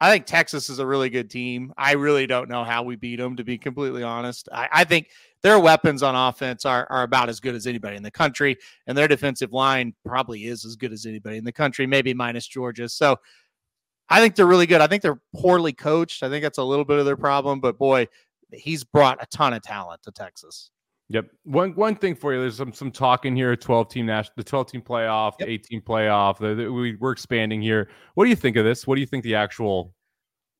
I 0.04 0.12
think 0.12 0.26
Texas 0.26 0.70
is 0.70 0.80
a 0.80 0.86
really 0.86 1.10
good 1.10 1.30
team. 1.30 1.72
I 1.78 1.93
really 1.93 2.28
don't 2.28 2.49
know 2.49 2.66
how 2.66 2.84
we 2.84 2.97
beat 2.97 3.20
them, 3.20 3.38
to 3.38 3.43
be 3.45 3.58
completely 3.58 4.04
honest. 4.04 4.49
I, 4.51 4.68
I 4.70 4.84
think 4.84 5.08
their 5.43 5.62
weapons 5.62 6.04
on 6.04 6.14
offense 6.14 6.66
are, 6.66 6.86
are 6.89 7.04
about 7.04 7.30
as 7.30 7.39
good 7.39 7.56
as 7.56 7.68
anybody 7.68 7.95
in 7.95 8.04
the 8.04 8.12
country, 8.12 8.58
and 8.86 8.97
their 8.97 9.08
defensive 9.08 9.54
line 9.54 9.93
probably 10.06 10.43
is 10.43 10.66
as 10.66 10.76
good 10.76 10.91
as 10.91 11.06
anybody 11.06 11.38
in 11.38 11.45
the 11.45 11.54
country, 11.54 11.88
maybe 11.88 12.14
minus 12.14 12.45
Georgia. 12.45 12.89
So 12.89 13.16
I 14.10 14.20
think 14.20 14.36
they're 14.36 14.45
really 14.45 14.66
good. 14.66 14.82
I 14.82 14.88
think 14.88 15.04
they're 15.04 15.22
poorly 15.34 15.72
coached. 15.72 16.22
I 16.22 16.28
think 16.28 16.43
that's 16.43 16.58
a 16.58 16.64
little 16.64 16.84
bit 16.84 16.99
of 16.99 17.06
their 17.06 17.16
problem, 17.16 17.62
but 17.62 17.78
boy, 17.78 18.10
he's 18.51 18.84
brought 18.84 19.24
a 19.24 19.26
ton 19.28 19.54
of 19.54 19.62
talent 19.62 20.04
to 20.04 20.12
Texas. 20.12 20.70
Yep. 21.10 21.26
One 21.43 21.76
one 21.76 21.95
thing 21.95 22.16
for 22.16 22.34
you, 22.34 22.39
there's 22.39 22.58
some 22.58 22.74
some 22.74 22.91
talk 22.91 23.26
in 23.26 23.36
here, 23.36 23.56
12 23.56 23.89
team 23.89 24.06
national, 24.06 24.34
the 24.38 24.43
12 24.43 24.72
team 24.72 24.82
playoff, 24.82 25.34
yep. 25.39 25.47
the 25.47 25.54
18 25.54 25.82
playoff. 25.82 26.38
The, 26.39 26.56
the, 26.56 26.72
we, 26.72 26.95
we're 26.95 27.12
expanding 27.12 27.62
here. 27.62 27.89
What 28.16 28.24
do 28.24 28.30
you 28.30 28.36
think 28.36 28.56
of 28.56 28.66
this? 28.66 28.88
What 28.88 28.95
do 28.95 29.01
you 29.01 29.08
think 29.08 29.24
the 29.24 29.36
actual 29.36 29.93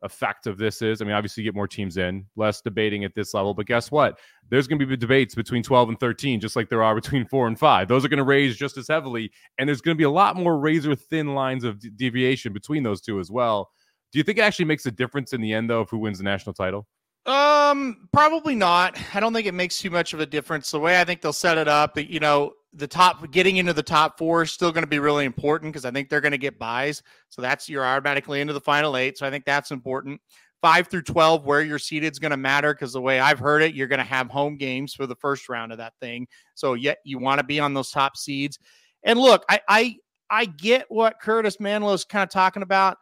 effect 0.04 0.48
of 0.48 0.58
this 0.58 0.82
is. 0.82 1.02
I 1.02 1.06
mean, 1.06 1.14
obviously, 1.14 1.44
you 1.44 1.50
get 1.50 1.56
more 1.56 1.68
teams 1.68 1.98
in, 1.98 2.26
less 2.36 2.62
debating 2.62 3.04
at 3.04 3.16
this 3.16 3.34
level. 3.34 3.54
But 3.54 3.66
guess 3.66 3.90
what? 3.90 4.20
There's 4.50 4.68
going 4.68 4.80
to 4.80 4.86
be 4.86 4.96
debates 4.96 5.34
between 5.34 5.64
12 5.64 5.90
and 5.90 6.00
13, 6.00 6.40
just 6.40 6.56
like 6.56 6.70
there 6.70 6.84
are 6.84 6.94
between 6.96 7.26
four 7.26 7.48
and 7.48 7.58
five. 7.58 7.88
Those 7.88 8.06
are 8.06 8.10
going 8.10 8.18
to 8.18 8.24
raise 8.24 8.56
just 8.56 8.78
as 8.78 8.88
heavily. 8.88 9.32
And 9.58 9.68
there's 9.68 9.82
going 9.82 9.96
to 9.96 9.98
be 9.98 10.04
a 10.04 10.12
lot 10.12 10.36
more 10.36 10.60
razor 10.60 10.96
thin 10.96 11.34
lines 11.34 11.64
of 11.64 11.82
deviation 11.98 12.54
between 12.54 12.84
those 12.84 13.02
two 13.02 13.20
as 13.20 13.32
well. 13.32 13.72
Do 14.12 14.20
you 14.20 14.24
think 14.24 14.38
it 14.38 14.42
actually 14.42 14.66
makes 14.66 14.86
a 14.86 14.92
difference 14.92 15.34
in 15.34 15.42
the 15.42 15.54
end, 15.54 15.70
though, 15.70 15.82
of 15.82 15.90
who 15.90 15.98
wins 15.98 16.20
the 16.20 16.24
national 16.24 16.54
title? 16.54 16.86
Um, 17.26 18.10
probably 18.12 18.56
not. 18.56 18.98
I 19.14 19.20
don't 19.20 19.34
think 19.34 19.48
it 19.48 19.54
makes 19.54 19.80
too 19.80 19.90
much 19.90 20.14
of 20.14 20.20
a 20.20 20.26
difference. 20.26 20.72
The 20.72 20.80
way 20.80 21.00
I 21.00 21.06
think 21.06 21.22
they'll 21.22 21.32
set 21.32 21.58
it 21.58 21.68
up, 21.68 21.98
you 21.98 22.20
know, 22.20 22.54
the 22.74 22.88
top 22.88 23.30
getting 23.32 23.58
into 23.58 23.72
the 23.72 23.84
top 23.84 24.18
four 24.18 24.42
is 24.42 24.52
still 24.52 24.72
going 24.72 24.84
to 24.84 24.90
be 24.90 25.00
really 25.00 25.26
important 25.26 25.72
because 25.72 25.86
I 25.86 25.92
think 25.92 26.10
they're 26.10 26.22
going 26.22 26.32
to 26.32 26.38
get 26.38 26.60
buys. 26.60 27.02
So 27.30 27.42
that's 27.42 27.70
you're 27.70 27.86
automatically 27.86 28.42
into 28.42 28.54
the 28.54 28.62
final 28.62 28.98
eight. 28.98 29.18
So 29.18 29.28
I 29.28 29.30
think 29.30 29.46
that's 29.46 29.72
important. 29.72 30.20
Five 30.62 30.88
through 30.88 31.04
12, 31.04 31.46
where 31.46 31.62
you're 31.62 31.80
seated 31.80 32.12
is 32.12 32.20
going 32.20 32.32
to 32.32 32.38
matter 32.38 32.74
because 32.74 32.94
the 32.94 33.02
way 33.02 33.20
I've 33.20 33.40
heard 33.40 33.62
it, 33.62 33.76
you're 33.76 33.88
going 33.88 34.00
to 34.00 34.06
have 34.06 34.30
home 34.30 34.58
games 34.58 34.94
for 34.94 35.06
the 35.06 35.16
first 35.16 35.50
round 35.50 35.72
of 35.72 35.78
that 35.78 35.94
thing. 36.00 36.26
So 36.56 36.74
yet 36.74 36.98
you 37.04 37.20
want 37.20 37.40
to 37.40 37.46
be 37.46 37.60
on 37.60 37.74
those 37.74 37.92
top 37.92 38.18
seeds. 38.18 38.60
And 39.04 39.20
look, 39.20 39.44
I 39.50 39.60
I 39.68 39.96
I 40.30 40.46
get 40.46 40.86
what 40.90 41.20
Curtis 41.22 41.58
Manilow 41.58 41.94
is 41.94 42.06
kind 42.06 42.24
of 42.24 42.30
talking 42.30 42.64
about. 42.64 42.98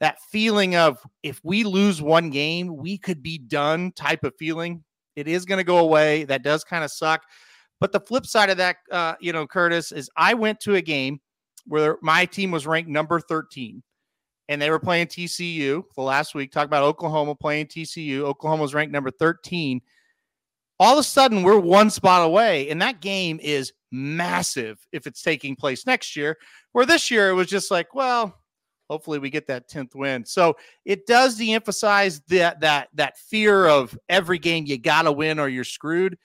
That 0.00 0.18
feeling 0.30 0.76
of 0.76 0.98
if 1.22 1.40
we 1.44 1.64
lose 1.64 2.02
one 2.02 2.30
game, 2.30 2.76
we 2.76 2.98
could 2.98 3.22
be 3.22 3.38
done 3.38 3.92
type 3.92 4.24
of 4.24 4.34
feeling. 4.38 4.84
It 5.16 5.28
is 5.28 5.44
going 5.44 5.58
to 5.58 5.64
go 5.64 5.78
away. 5.78 6.24
That 6.24 6.42
does 6.42 6.64
kind 6.64 6.84
of 6.84 6.90
suck. 6.90 7.22
But 7.80 7.92
the 7.92 8.00
flip 8.00 8.26
side 8.26 8.50
of 8.50 8.56
that, 8.58 8.76
uh, 8.90 9.14
you 9.20 9.32
know, 9.32 9.46
Curtis, 9.46 9.92
is 9.92 10.10
I 10.16 10.34
went 10.34 10.60
to 10.60 10.74
a 10.74 10.82
game 10.82 11.20
where 11.66 11.98
my 12.02 12.26
team 12.26 12.50
was 12.50 12.66
ranked 12.66 12.90
number 12.90 13.20
13 13.20 13.82
and 14.48 14.60
they 14.60 14.70
were 14.70 14.78
playing 14.78 15.06
TCU 15.06 15.82
the 15.94 16.02
last 16.02 16.34
week. 16.34 16.52
Talk 16.52 16.66
about 16.66 16.82
Oklahoma 16.82 17.34
playing 17.34 17.66
TCU. 17.66 18.20
Oklahoma 18.20 18.62
was 18.62 18.74
ranked 18.74 18.92
number 18.92 19.10
13. 19.10 19.80
All 20.80 20.94
of 20.94 20.98
a 20.98 21.04
sudden, 21.04 21.42
we're 21.42 21.58
one 21.58 21.88
spot 21.88 22.26
away, 22.26 22.68
and 22.68 22.82
that 22.82 23.00
game 23.00 23.38
is 23.40 23.72
massive 23.92 24.84
if 24.92 25.06
it's 25.06 25.22
taking 25.22 25.54
place 25.54 25.86
next 25.86 26.16
year. 26.16 26.36
Where 26.72 26.84
this 26.84 27.10
year 27.10 27.30
it 27.30 27.34
was 27.34 27.46
just 27.46 27.70
like, 27.70 27.94
well, 27.94 28.34
hopefully 28.88 29.18
we 29.18 29.30
get 29.30 29.46
that 29.46 29.68
10th 29.68 29.94
win. 29.94 30.24
So 30.24 30.56
it 30.84 31.06
does 31.06 31.36
de-emphasize 31.36 32.20
that 32.28 32.60
that 32.60 32.88
that 32.94 33.18
fear 33.18 33.66
of 33.66 33.98
every 34.08 34.38
game 34.38 34.66
you 34.66 34.78
gotta 34.78 35.12
win 35.12 35.38
or 35.38 35.48
you're 35.48 35.64
screwed 35.64 36.16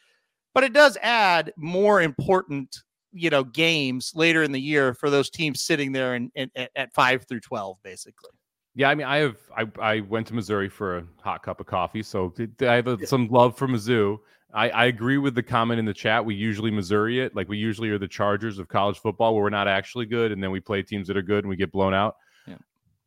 but 0.54 0.64
it 0.64 0.74
does 0.74 0.98
add 1.02 1.54
more 1.58 2.02
important 2.02 2.84
you 3.12 3.30
know 3.30 3.44
games 3.44 4.12
later 4.16 4.44
in 4.44 4.52
the 4.52 4.60
year 4.60 4.94
for 4.94 5.10
those 5.10 5.30
teams 5.30 5.62
sitting 5.62 5.92
there 5.92 6.16
and 6.16 6.32
at 6.56 6.94
five 6.94 7.26
through 7.28 7.40
12 7.40 7.78
basically 7.84 8.30
yeah 8.76 8.90
i 8.90 8.96
mean 8.96 9.08
i 9.08 9.18
have 9.18 9.38
i, 9.58 9.66
I 9.82 10.00
went 10.02 10.28
to 10.28 10.34
missouri 10.34 10.70
for 10.70 10.98
a 10.98 11.04
hot 11.22 11.44
cup 11.44 11.60
of 11.60 11.66
coffee 11.66 12.04
so 12.04 12.34
i 12.62 12.74
have 12.74 12.88
a, 12.88 13.06
some 13.08 13.28
love 13.30 13.58
for 13.58 13.68
mizzou 13.68 14.20
I, 14.52 14.70
I 14.70 14.86
agree 14.86 15.20
with 15.20 15.36
the 15.36 15.44
comment 15.44 15.78
in 15.78 15.86
the 15.86 15.94
chat. 15.94 16.26
We 16.26 16.34
usually 16.34 16.72
Missouri 16.72 17.20
it, 17.20 17.36
like 17.36 17.48
we 17.48 17.60
usually 17.60 17.92
are 17.92 18.00
the 18.00 18.08
Chargers 18.08 18.58
of 18.58 18.68
college 18.68 18.98
football, 18.98 19.36
where 19.36 19.44
we're 19.44 19.52
not 19.52 19.68
actually 19.68 20.08
good, 20.08 20.32
and 20.32 20.42
then 20.42 20.50
we 20.50 20.60
play 20.60 20.82
teams 20.82 21.08
that 21.08 21.16
are 21.16 21.22
good 21.22 21.44
and 21.44 21.50
we 21.52 21.56
get 21.56 21.72
blown 21.72 21.94
out. 21.94 22.16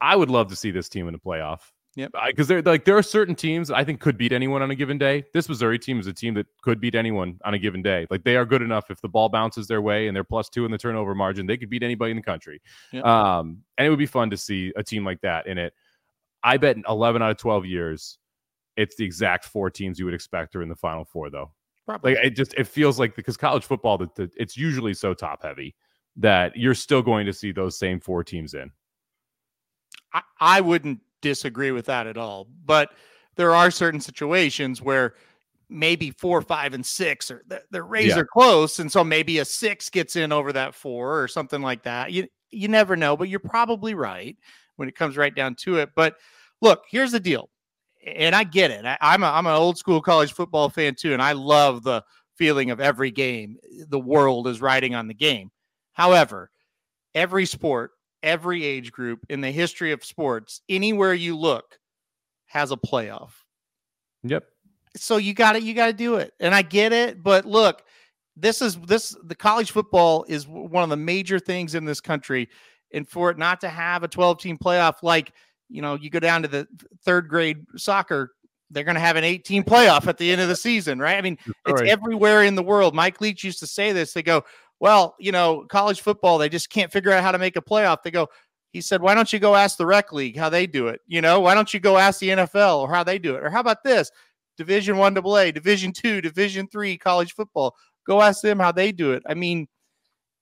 I 0.02 0.16
would 0.16 0.28
love 0.28 0.48
to 0.48 0.56
see 0.56 0.70
this 0.70 0.88
team 0.88 1.06
in 1.06 1.12
the 1.12 1.20
playoff. 1.20 1.60
Yeah, 1.94 2.08
because 2.26 2.48
there 2.48 2.62
like 2.62 2.86
there 2.86 2.96
are 2.96 3.02
certain 3.02 3.34
teams 3.34 3.70
I 3.70 3.84
think 3.84 4.00
could 4.00 4.16
beat 4.16 4.32
anyone 4.32 4.62
on 4.62 4.70
a 4.70 4.74
given 4.74 4.96
day. 4.96 5.24
This 5.34 5.46
Missouri 5.46 5.78
team 5.78 6.00
is 6.00 6.06
a 6.06 6.12
team 6.12 6.32
that 6.34 6.46
could 6.62 6.80
beat 6.80 6.94
anyone 6.94 7.38
on 7.44 7.52
a 7.52 7.58
given 7.58 7.82
day. 7.82 8.06
Like 8.08 8.24
they 8.24 8.36
are 8.36 8.46
good 8.46 8.62
enough 8.62 8.90
if 8.90 9.00
the 9.02 9.08
ball 9.08 9.28
bounces 9.28 9.66
their 9.66 9.82
way 9.82 10.08
and 10.08 10.16
they're 10.16 10.24
plus 10.24 10.48
two 10.48 10.64
in 10.64 10.70
the 10.70 10.78
turnover 10.78 11.14
margin, 11.14 11.46
they 11.46 11.58
could 11.58 11.68
beat 11.68 11.82
anybody 11.82 12.10
in 12.10 12.16
the 12.16 12.22
country. 12.22 12.62
Yep. 12.92 13.04
Um, 13.04 13.58
and 13.76 13.86
it 13.86 13.90
would 13.90 13.98
be 13.98 14.06
fun 14.06 14.30
to 14.30 14.38
see 14.38 14.72
a 14.74 14.82
team 14.82 15.04
like 15.04 15.20
that 15.20 15.46
in 15.46 15.58
it. 15.58 15.74
I 16.42 16.56
bet 16.56 16.78
11 16.88 17.20
out 17.20 17.30
of 17.30 17.36
12 17.36 17.66
years, 17.66 18.18
it's 18.78 18.96
the 18.96 19.04
exact 19.04 19.44
four 19.44 19.70
teams 19.70 19.98
you 19.98 20.06
would 20.06 20.14
expect 20.14 20.56
are 20.56 20.62
in 20.62 20.70
the 20.70 20.76
final 20.76 21.04
four, 21.04 21.28
though. 21.28 21.52
Probably. 21.86 22.14
Like 22.14 22.24
it 22.24 22.30
just 22.30 22.54
it 22.54 22.66
feels 22.66 22.98
like 22.98 23.14
because 23.14 23.36
college 23.36 23.64
football, 23.64 23.98
that 23.98 24.30
it's 24.36 24.56
usually 24.56 24.94
so 24.94 25.12
top 25.12 25.42
heavy 25.42 25.74
that 26.16 26.56
you're 26.56 26.74
still 26.74 27.02
going 27.02 27.26
to 27.26 27.32
see 27.32 27.52
those 27.52 27.78
same 27.78 28.00
four 28.00 28.24
teams 28.24 28.54
in. 28.54 28.70
I, 30.12 30.22
I 30.40 30.60
wouldn't 30.60 31.00
disagree 31.20 31.70
with 31.70 31.86
that 31.86 32.06
at 32.06 32.16
all. 32.16 32.48
But 32.64 32.90
there 33.36 33.54
are 33.54 33.70
certain 33.70 34.00
situations 34.00 34.82
where 34.82 35.14
maybe 35.68 36.10
four, 36.10 36.42
five, 36.42 36.74
and 36.74 36.84
six 36.84 37.30
are 37.30 37.42
they're 37.70 37.84
razor 37.84 38.18
yeah. 38.18 38.24
close, 38.32 38.78
and 38.78 38.92
so 38.92 39.02
maybe 39.02 39.38
a 39.38 39.44
six 39.44 39.88
gets 39.88 40.16
in 40.16 40.32
over 40.32 40.52
that 40.52 40.74
four 40.74 41.20
or 41.22 41.28
something 41.28 41.62
like 41.62 41.82
that. 41.84 42.12
You 42.12 42.28
you 42.50 42.68
never 42.68 42.96
know, 42.96 43.16
but 43.16 43.28
you're 43.28 43.40
probably 43.40 43.94
right 43.94 44.36
when 44.76 44.88
it 44.88 44.96
comes 44.96 45.16
right 45.16 45.34
down 45.34 45.54
to 45.54 45.78
it. 45.78 45.90
But 45.96 46.16
look, 46.60 46.84
here's 46.90 47.12
the 47.12 47.20
deal, 47.20 47.48
and 48.06 48.34
I 48.34 48.44
get 48.44 48.70
it. 48.70 48.84
I, 48.84 48.98
I'm 49.00 49.22
a, 49.22 49.26
I'm 49.26 49.46
an 49.46 49.54
old 49.54 49.78
school 49.78 50.02
college 50.02 50.32
football 50.32 50.68
fan 50.68 50.94
too, 50.94 51.12
and 51.12 51.22
I 51.22 51.32
love 51.32 51.82
the 51.82 52.04
feeling 52.36 52.70
of 52.70 52.80
every 52.80 53.10
game. 53.10 53.56
The 53.88 54.00
world 54.00 54.46
is 54.46 54.60
riding 54.60 54.94
on 54.94 55.08
the 55.08 55.14
game. 55.14 55.50
However, 55.92 56.50
every 57.14 57.46
sport, 57.46 57.92
every 58.22 58.64
age 58.64 58.92
group 58.92 59.24
in 59.28 59.40
the 59.40 59.50
history 59.50 59.92
of 59.92 60.04
sports, 60.04 60.60
anywhere 60.68 61.14
you 61.14 61.36
look, 61.36 61.78
has 62.46 62.70
a 62.70 62.76
playoff. 62.76 63.30
Yep. 64.24 64.44
So 64.96 65.16
you 65.16 65.34
got 65.34 65.56
it. 65.56 65.62
you 65.62 65.74
got 65.74 65.86
to 65.86 65.92
do 65.92 66.16
it. 66.16 66.32
And 66.40 66.54
I 66.54 66.62
get 66.62 66.92
it, 66.92 67.22
but 67.22 67.44
look, 67.44 67.82
this 68.36 68.62
is 68.62 68.76
this 68.80 69.16
the 69.24 69.34
college 69.34 69.70
football 69.70 70.24
is 70.28 70.46
one 70.48 70.82
of 70.82 70.90
the 70.90 70.96
major 70.96 71.38
things 71.38 71.74
in 71.74 71.84
this 71.84 72.00
country 72.00 72.48
and 72.92 73.08
for 73.08 73.30
it 73.30 73.38
not 73.38 73.60
to 73.60 73.68
have 73.68 74.02
a 74.02 74.08
12 74.08 74.38
team 74.38 74.58
playoff 74.58 74.96
like, 75.02 75.32
you 75.68 75.82
know, 75.82 75.94
you 75.94 76.10
go 76.10 76.20
down 76.20 76.42
to 76.42 76.48
the 76.48 76.66
third 77.04 77.28
grade 77.28 77.64
soccer 77.76 78.32
they're 78.72 78.84
going 78.84 78.94
to 78.94 79.00
have 79.00 79.16
an 79.16 79.24
18 79.24 79.62
playoff 79.62 80.06
at 80.06 80.18
the 80.18 80.32
end 80.32 80.40
of 80.40 80.48
the 80.48 80.56
season, 80.56 80.98
right? 80.98 81.16
I 81.16 81.20
mean, 81.20 81.38
it's 81.66 81.82
everywhere 81.82 82.44
in 82.44 82.54
the 82.54 82.62
world. 82.62 82.94
Mike 82.94 83.20
Leach 83.20 83.44
used 83.44 83.60
to 83.60 83.66
say 83.66 83.92
this. 83.92 84.12
They 84.12 84.22
go, 84.22 84.44
well, 84.82 85.14
you 85.20 85.30
know, 85.30 85.64
college 85.68 86.00
football, 86.00 86.38
they 86.38 86.48
just 86.48 86.68
can't 86.68 86.90
figure 86.90 87.12
out 87.12 87.22
how 87.22 87.30
to 87.30 87.38
make 87.38 87.54
a 87.54 87.62
playoff. 87.62 88.02
They 88.02 88.10
go, 88.10 88.28
he 88.72 88.80
said, 88.80 89.00
why 89.00 89.14
don't 89.14 89.32
you 89.32 89.38
go 89.38 89.54
ask 89.54 89.78
the 89.78 89.86
rec 89.86 90.12
league 90.12 90.36
how 90.36 90.48
they 90.48 90.66
do 90.66 90.88
it? 90.88 91.00
You 91.06 91.20
know, 91.20 91.38
why 91.38 91.54
don't 91.54 91.72
you 91.72 91.78
go 91.78 91.98
ask 91.98 92.18
the 92.18 92.30
NFL 92.30 92.80
or 92.80 92.92
how 92.92 93.04
they 93.04 93.20
do 93.20 93.36
it? 93.36 93.44
Or 93.44 93.48
how 93.48 93.60
about 93.60 93.84
this? 93.84 94.10
Division 94.56 94.96
one 94.96 95.14
double 95.14 95.38
A, 95.38 95.52
division 95.52 95.92
two, 95.92 96.20
division 96.20 96.66
three 96.66 96.98
college 96.98 97.32
football. 97.32 97.76
Go 98.08 98.20
ask 98.20 98.42
them 98.42 98.58
how 98.58 98.72
they 98.72 98.90
do 98.90 99.12
it. 99.12 99.22
I 99.28 99.34
mean, 99.34 99.68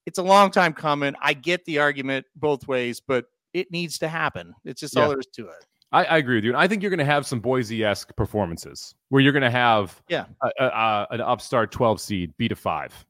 it's 0.07 0.19
a 0.19 0.23
long 0.23 0.51
time 0.51 0.73
coming. 0.73 1.15
I 1.21 1.35
get 1.35 1.63
the 1.67 1.79
argument 1.79 2.25
both 2.35 2.67
ways, 2.67 2.99
but 2.99 3.27
it 3.53 3.71
needs 3.71 3.99
to 3.99 4.09
happen. 4.09 4.55
It's 4.65 4.81
just 4.81 4.97
yeah. 4.97 5.03
all 5.03 5.11
there 5.11 5.21
is 5.21 5.27
to 5.35 5.49
it. 5.49 5.67
I, 5.93 6.05
I, 6.05 6.17
agree 6.17 6.37
with 6.37 6.45
you. 6.45 6.51
And 6.51 6.57
I 6.57 6.67
think 6.67 6.83
you're 6.83 6.91
going 6.91 6.99
to 6.99 7.05
have 7.05 7.27
some 7.27 7.41
Boise 7.41 7.85
esque 7.85 8.17
performances 8.17 8.95
where 9.11 9.21
you're 9.21 9.33
going 9.33 9.43
to 9.43 9.51
have 9.51 10.01
yeah 10.09 10.25
a, 10.43 10.51
a, 10.61 10.65
a, 10.65 11.07
an 11.11 11.21
upstart 11.21 11.73
12 11.73 12.01
seed 12.01 12.33
beat 12.39 12.53
a 12.53 12.57
five, 12.57 13.05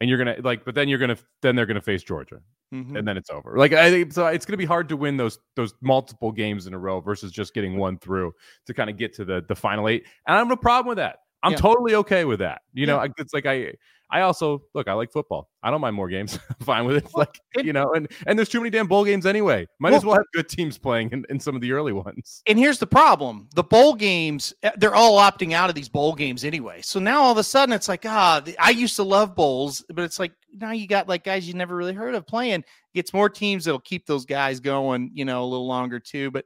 and 0.00 0.10
you're 0.10 0.22
going 0.22 0.36
to 0.36 0.42
like, 0.42 0.64
but 0.64 0.74
then 0.74 0.88
you're 0.88 0.98
going 0.98 1.14
to 1.14 1.22
then 1.42 1.56
they're 1.56 1.66
going 1.66 1.76
to 1.76 1.80
face 1.80 2.02
Georgia, 2.02 2.40
mm-hmm. 2.72 2.96
and 2.96 3.06
then 3.06 3.16
it's 3.16 3.30
over. 3.30 3.56
Like 3.56 3.72
I 3.72 3.90
think 3.90 4.12
so, 4.12 4.26
it's 4.26 4.44
going 4.44 4.54
to 4.54 4.58
be 4.58 4.64
hard 4.64 4.88
to 4.90 4.96
win 4.96 5.16
those 5.16 5.38
those 5.54 5.74
multiple 5.80 6.32
games 6.32 6.66
in 6.66 6.74
a 6.74 6.78
row 6.78 7.00
versus 7.00 7.32
just 7.32 7.54
getting 7.54 7.76
one 7.76 7.98
through 7.98 8.32
to 8.66 8.74
kind 8.74 8.90
of 8.90 8.96
get 8.96 9.14
to 9.14 9.24
the 9.24 9.44
the 9.48 9.56
final 9.56 9.88
eight. 9.88 10.06
And 10.26 10.34
I 10.34 10.38
have 10.38 10.48
no 10.48 10.56
problem 10.56 10.88
with 10.88 10.98
that. 10.98 11.18
I'm 11.42 11.52
yeah. 11.52 11.58
totally 11.58 11.94
okay 11.94 12.24
with 12.24 12.40
that. 12.40 12.62
You 12.72 12.86
know, 12.86 13.06
it's 13.18 13.32
like 13.32 13.46
I 13.46 13.74
I 14.08 14.20
also 14.20 14.62
look, 14.72 14.86
I 14.86 14.92
like 14.92 15.10
football. 15.10 15.50
I 15.62 15.70
don't 15.70 15.80
mind 15.80 15.96
more 15.96 16.08
games. 16.08 16.38
I'm 16.48 16.64
fine 16.64 16.84
with 16.84 16.96
it. 16.96 17.14
Like, 17.14 17.40
you 17.56 17.72
know, 17.72 17.92
and 17.94 18.08
and 18.26 18.38
there's 18.38 18.48
too 18.48 18.60
many 18.60 18.70
damn 18.70 18.86
bowl 18.86 19.04
games 19.04 19.26
anyway. 19.26 19.66
Might 19.80 19.90
well, 19.90 19.96
as 19.98 20.04
well 20.04 20.14
have 20.16 20.26
good 20.32 20.48
teams 20.48 20.78
playing 20.78 21.10
in, 21.10 21.24
in 21.28 21.40
some 21.40 21.54
of 21.56 21.60
the 21.60 21.72
early 21.72 21.92
ones. 21.92 22.42
And 22.46 22.58
here's 22.58 22.78
the 22.78 22.86
problem. 22.86 23.48
The 23.54 23.64
bowl 23.64 23.94
games, 23.94 24.54
eh, 24.62 24.70
they're 24.76 24.94
all 24.94 25.18
opting 25.18 25.52
out 25.52 25.68
of 25.68 25.74
these 25.74 25.88
bowl 25.88 26.14
games 26.14 26.44
anyway. 26.44 26.82
So 26.82 27.00
now 27.00 27.22
all 27.22 27.32
of 27.32 27.38
a 27.38 27.42
sudden 27.44 27.72
it's 27.72 27.88
like, 27.88 28.04
ah, 28.06 28.42
I 28.60 28.70
used 28.70 28.96
to 28.96 29.02
love 29.02 29.34
bowls, 29.34 29.84
but 29.88 30.04
it's 30.04 30.18
like 30.18 30.32
now 30.52 30.70
you 30.70 30.86
got 30.86 31.08
like 31.08 31.24
guys 31.24 31.48
you 31.48 31.54
never 31.54 31.74
really 31.74 31.94
heard 31.94 32.14
of 32.14 32.26
playing. 32.26 32.64
Gets 32.94 33.12
more 33.12 33.28
teams 33.28 33.64
that'll 33.64 33.80
keep 33.80 34.06
those 34.06 34.24
guys 34.24 34.60
going, 34.60 35.10
you 35.14 35.24
know, 35.24 35.42
a 35.42 35.46
little 35.46 35.66
longer 35.66 35.98
too. 35.98 36.30
But 36.30 36.44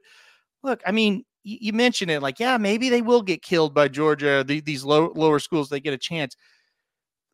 look, 0.63 0.81
I 0.85 0.91
mean, 0.91 1.25
you, 1.43 1.73
mentioned 1.73 2.11
it 2.11 2.21
like, 2.21 2.39
yeah, 2.39 2.57
maybe 2.57 2.89
they 2.89 3.01
will 3.01 3.21
get 3.21 3.41
killed 3.41 3.73
by 3.73 3.87
Georgia, 3.87 4.43
the, 4.47 4.61
these 4.61 4.83
low, 4.83 5.11
lower 5.15 5.39
schools, 5.39 5.69
they 5.69 5.79
get 5.79 5.93
a 5.93 5.97
chance 5.97 6.35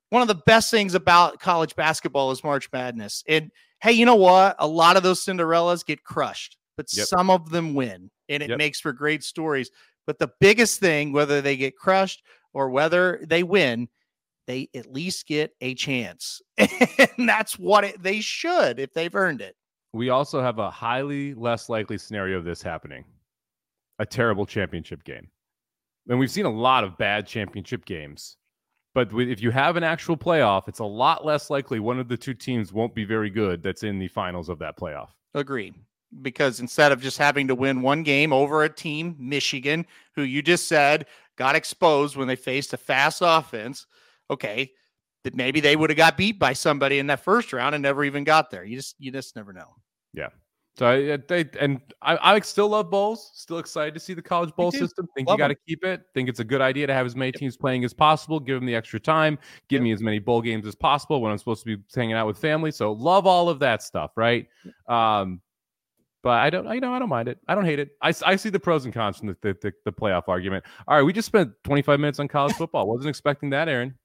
one 0.10 0.22
of 0.22 0.28
the 0.28 0.36
best 0.46 0.72
things 0.72 0.94
about 0.94 1.40
college 1.40 1.76
basketball 1.76 2.32
is 2.32 2.44
March 2.44 2.70
Madness. 2.72 3.24
And 3.28 3.52
hey, 3.82 3.92
you 3.92 4.06
know 4.06 4.16
what? 4.16 4.56
A 4.60 4.68
lot 4.68 4.98
of 4.98 5.04
those 5.04 5.24
Cinderellas 5.24 5.86
get 5.86 6.04
crushed, 6.04 6.58
but 6.76 6.88
yep. 6.94 7.08
some 7.08 7.30
of 7.30 7.50
them 7.50 7.74
win, 7.74 8.10
and 8.30 8.42
it 8.42 8.50
yep. 8.50 8.58
makes 8.58 8.80
for 8.80 8.94
great 8.94 9.24
stories. 9.24 9.70
But 10.06 10.20
the 10.20 10.32
biggest 10.40 10.80
thing, 10.80 11.12
whether 11.12 11.42
they 11.42 11.58
get 11.58 11.76
crushed 11.76 12.24
or 12.54 12.70
whether 12.70 13.22
they 13.28 13.44
win, 13.44 13.90
they 14.48 14.70
at 14.74 14.92
least 14.92 15.28
get 15.28 15.52
a 15.60 15.76
chance. 15.76 16.42
and 16.58 17.30
that's 17.30 17.60
what 17.60 17.84
it, 17.84 18.02
they 18.02 18.22
should 18.22 18.80
if 18.80 18.94
they've 18.94 19.14
earned 19.14 19.42
it. 19.42 19.56
We 19.94 20.10
also 20.10 20.42
have 20.42 20.60
a 20.60 20.70
highly 20.70 21.34
less 21.34 21.70
likely 21.70 21.98
scenario 21.98 22.38
of 22.38 22.46
this 22.46 22.62
happening 22.62 23.04
a 24.00 24.06
terrible 24.06 24.46
championship 24.46 25.04
game. 25.04 25.28
And 26.08 26.20
we've 26.20 26.30
seen 26.30 26.46
a 26.46 26.52
lot 26.52 26.84
of 26.84 26.98
bad 27.00 27.26
championship 27.26 27.84
games 27.84 28.38
but 28.98 29.14
if 29.14 29.44
you 29.44 29.52
have 29.52 29.76
an 29.76 29.84
actual 29.84 30.18
playoff, 30.18 30.68
it's 30.68 30.80
a 30.80 30.84
lot 30.84 31.24
less 31.24 31.52
likely 31.52 31.80
one 31.80 32.00
of 32.00 32.08
the 32.08 32.18
two 32.18 32.34
teams 32.34 32.74
won't 32.74 32.96
be 32.96 33.06
very 33.06 33.30
good 33.30 33.62
that's 33.62 33.84
in 33.84 34.00
the 34.00 34.08
finals 34.08 34.50
of 34.50 34.58
that 34.58 34.76
playoff. 34.76 35.10
Agree. 35.36 35.72
Because 36.24 36.60
instead 36.60 36.92
of 36.92 37.00
just 37.00 37.20
having 37.20 37.48
to 37.48 37.54
win 37.54 37.84
one 37.84 38.02
game 38.02 38.34
over 38.34 38.64
a 38.64 38.70
team, 38.70 39.16
Michigan, 39.20 39.86
who 40.16 40.24
you 40.24 40.42
just 40.42 40.68
said 40.68 41.06
got 41.36 41.56
exposed 41.56 42.16
when 42.16 42.28
they 42.28 42.36
faced 42.36 42.74
a 42.74 42.78
fast 42.78 43.22
offense, 43.24 43.86
okay, 44.32 44.72
that 45.24 45.36
maybe 45.36 45.60
they 45.60 45.76
would 45.76 45.92
have 45.92 45.98
got 45.98 46.18
beat 46.18 46.40
by 46.40 46.54
somebody 46.54 46.98
in 46.98 47.06
that 47.06 47.24
first 47.24 47.54
round 47.54 47.76
and 47.76 47.84
never 47.84 48.04
even 48.04 48.24
got 48.24 48.50
there. 48.50 48.64
You 48.64 48.78
just 48.78 48.96
you 48.98 49.12
just 49.12 49.36
never 49.36 49.54
know. 49.54 49.76
Yeah. 50.16 50.30
So 50.78 50.86
I, 50.86 51.18
they 51.28 51.50
and 51.60 51.82
I, 52.04 52.36
I 52.36 52.40
still 52.42 52.70
love 52.70 52.92
bowls. 52.92 53.32
Still 53.34 53.58
excited 53.58 53.96
to 53.96 54.00
see 54.00 54.14
the 54.14 54.22
college 54.22 54.56
bowl 54.56 54.72
system. 54.72 55.08
Think 55.16 55.28
love 55.28 55.40
you 55.40 55.44
got 55.44 55.48
to 55.48 55.56
keep 55.68 55.84
it. 55.84 56.04
Think 56.14 56.30
it's 56.30 56.40
a 56.40 56.44
good 56.44 56.62
idea 56.62 56.86
to 56.86 56.94
have 56.94 57.08
as 57.08 57.16
many 57.16 57.32
teams 57.32 57.58
playing 57.58 57.84
as 57.84 57.94
possible. 57.96 58.40
Give 58.40 58.58
them 58.58 58.68
the 58.68 58.76
extra 58.76 59.00
time. 59.00 59.40
Give 59.70 59.78
yep. 59.78 59.84
me 59.86 59.92
as 59.92 60.02
many 60.02 60.20
bowl 60.20 60.40
games 60.40 60.68
as 60.68 60.76
possible 60.76 61.20
when 61.20 61.32
I'm 61.32 61.40
supposed 61.40 61.66
to 61.66 61.78
be 61.78 61.84
hanging 61.96 62.14
out 62.14 62.28
with 62.28 62.38
family. 62.38 62.70
So 62.70 62.92
love 62.92 63.26
all 63.26 63.50
of 63.50 63.58
that 63.60 63.82
stuff, 63.82 64.12
right? 64.16 64.48
Um, 64.88 65.42
but 66.22 66.42
I 66.42 66.52
don't, 66.52 66.72
you 66.72 66.80
know, 66.80 66.94
I 66.94 67.00
don't 67.00 67.10
mind 67.10 67.28
it. 67.28 67.40
I 67.48 67.56
don't 67.56 67.66
hate 67.66 67.80
it. 67.80 67.90
I, 68.04 68.14
I 68.24 68.36
see 68.36 68.50
the 68.50 68.60
pros 68.60 68.86
and 68.86 68.94
cons 68.94 69.18
from 69.18 69.30
the, 69.30 69.38
the, 69.42 69.58
the, 69.62 69.74
the 69.86 69.92
playoff 69.92 70.24
argument. 70.28 70.64
All 70.88 70.96
right, 70.96 71.04
we 71.04 71.12
just 71.12 71.26
spent 71.26 71.52
25 71.64 72.00
minutes 72.00 72.20
on 72.20 72.28
college 72.28 72.54
football. 72.58 72.88
Wasn't 72.88 73.10
expecting 73.10 73.50
that, 73.50 73.68
Aaron. 73.68 73.96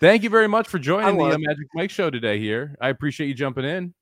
Thank 0.00 0.22
you 0.22 0.30
very 0.30 0.48
much 0.48 0.66
for 0.66 0.78
joining 0.78 1.18
the 1.18 1.24
uh, 1.24 1.38
Magic 1.38 1.66
Mike 1.74 1.90
show 1.90 2.08
today. 2.08 2.38
Here, 2.38 2.74
I 2.80 2.88
appreciate 2.88 3.26
you 3.26 3.34
jumping 3.34 3.64
in. 3.64 3.92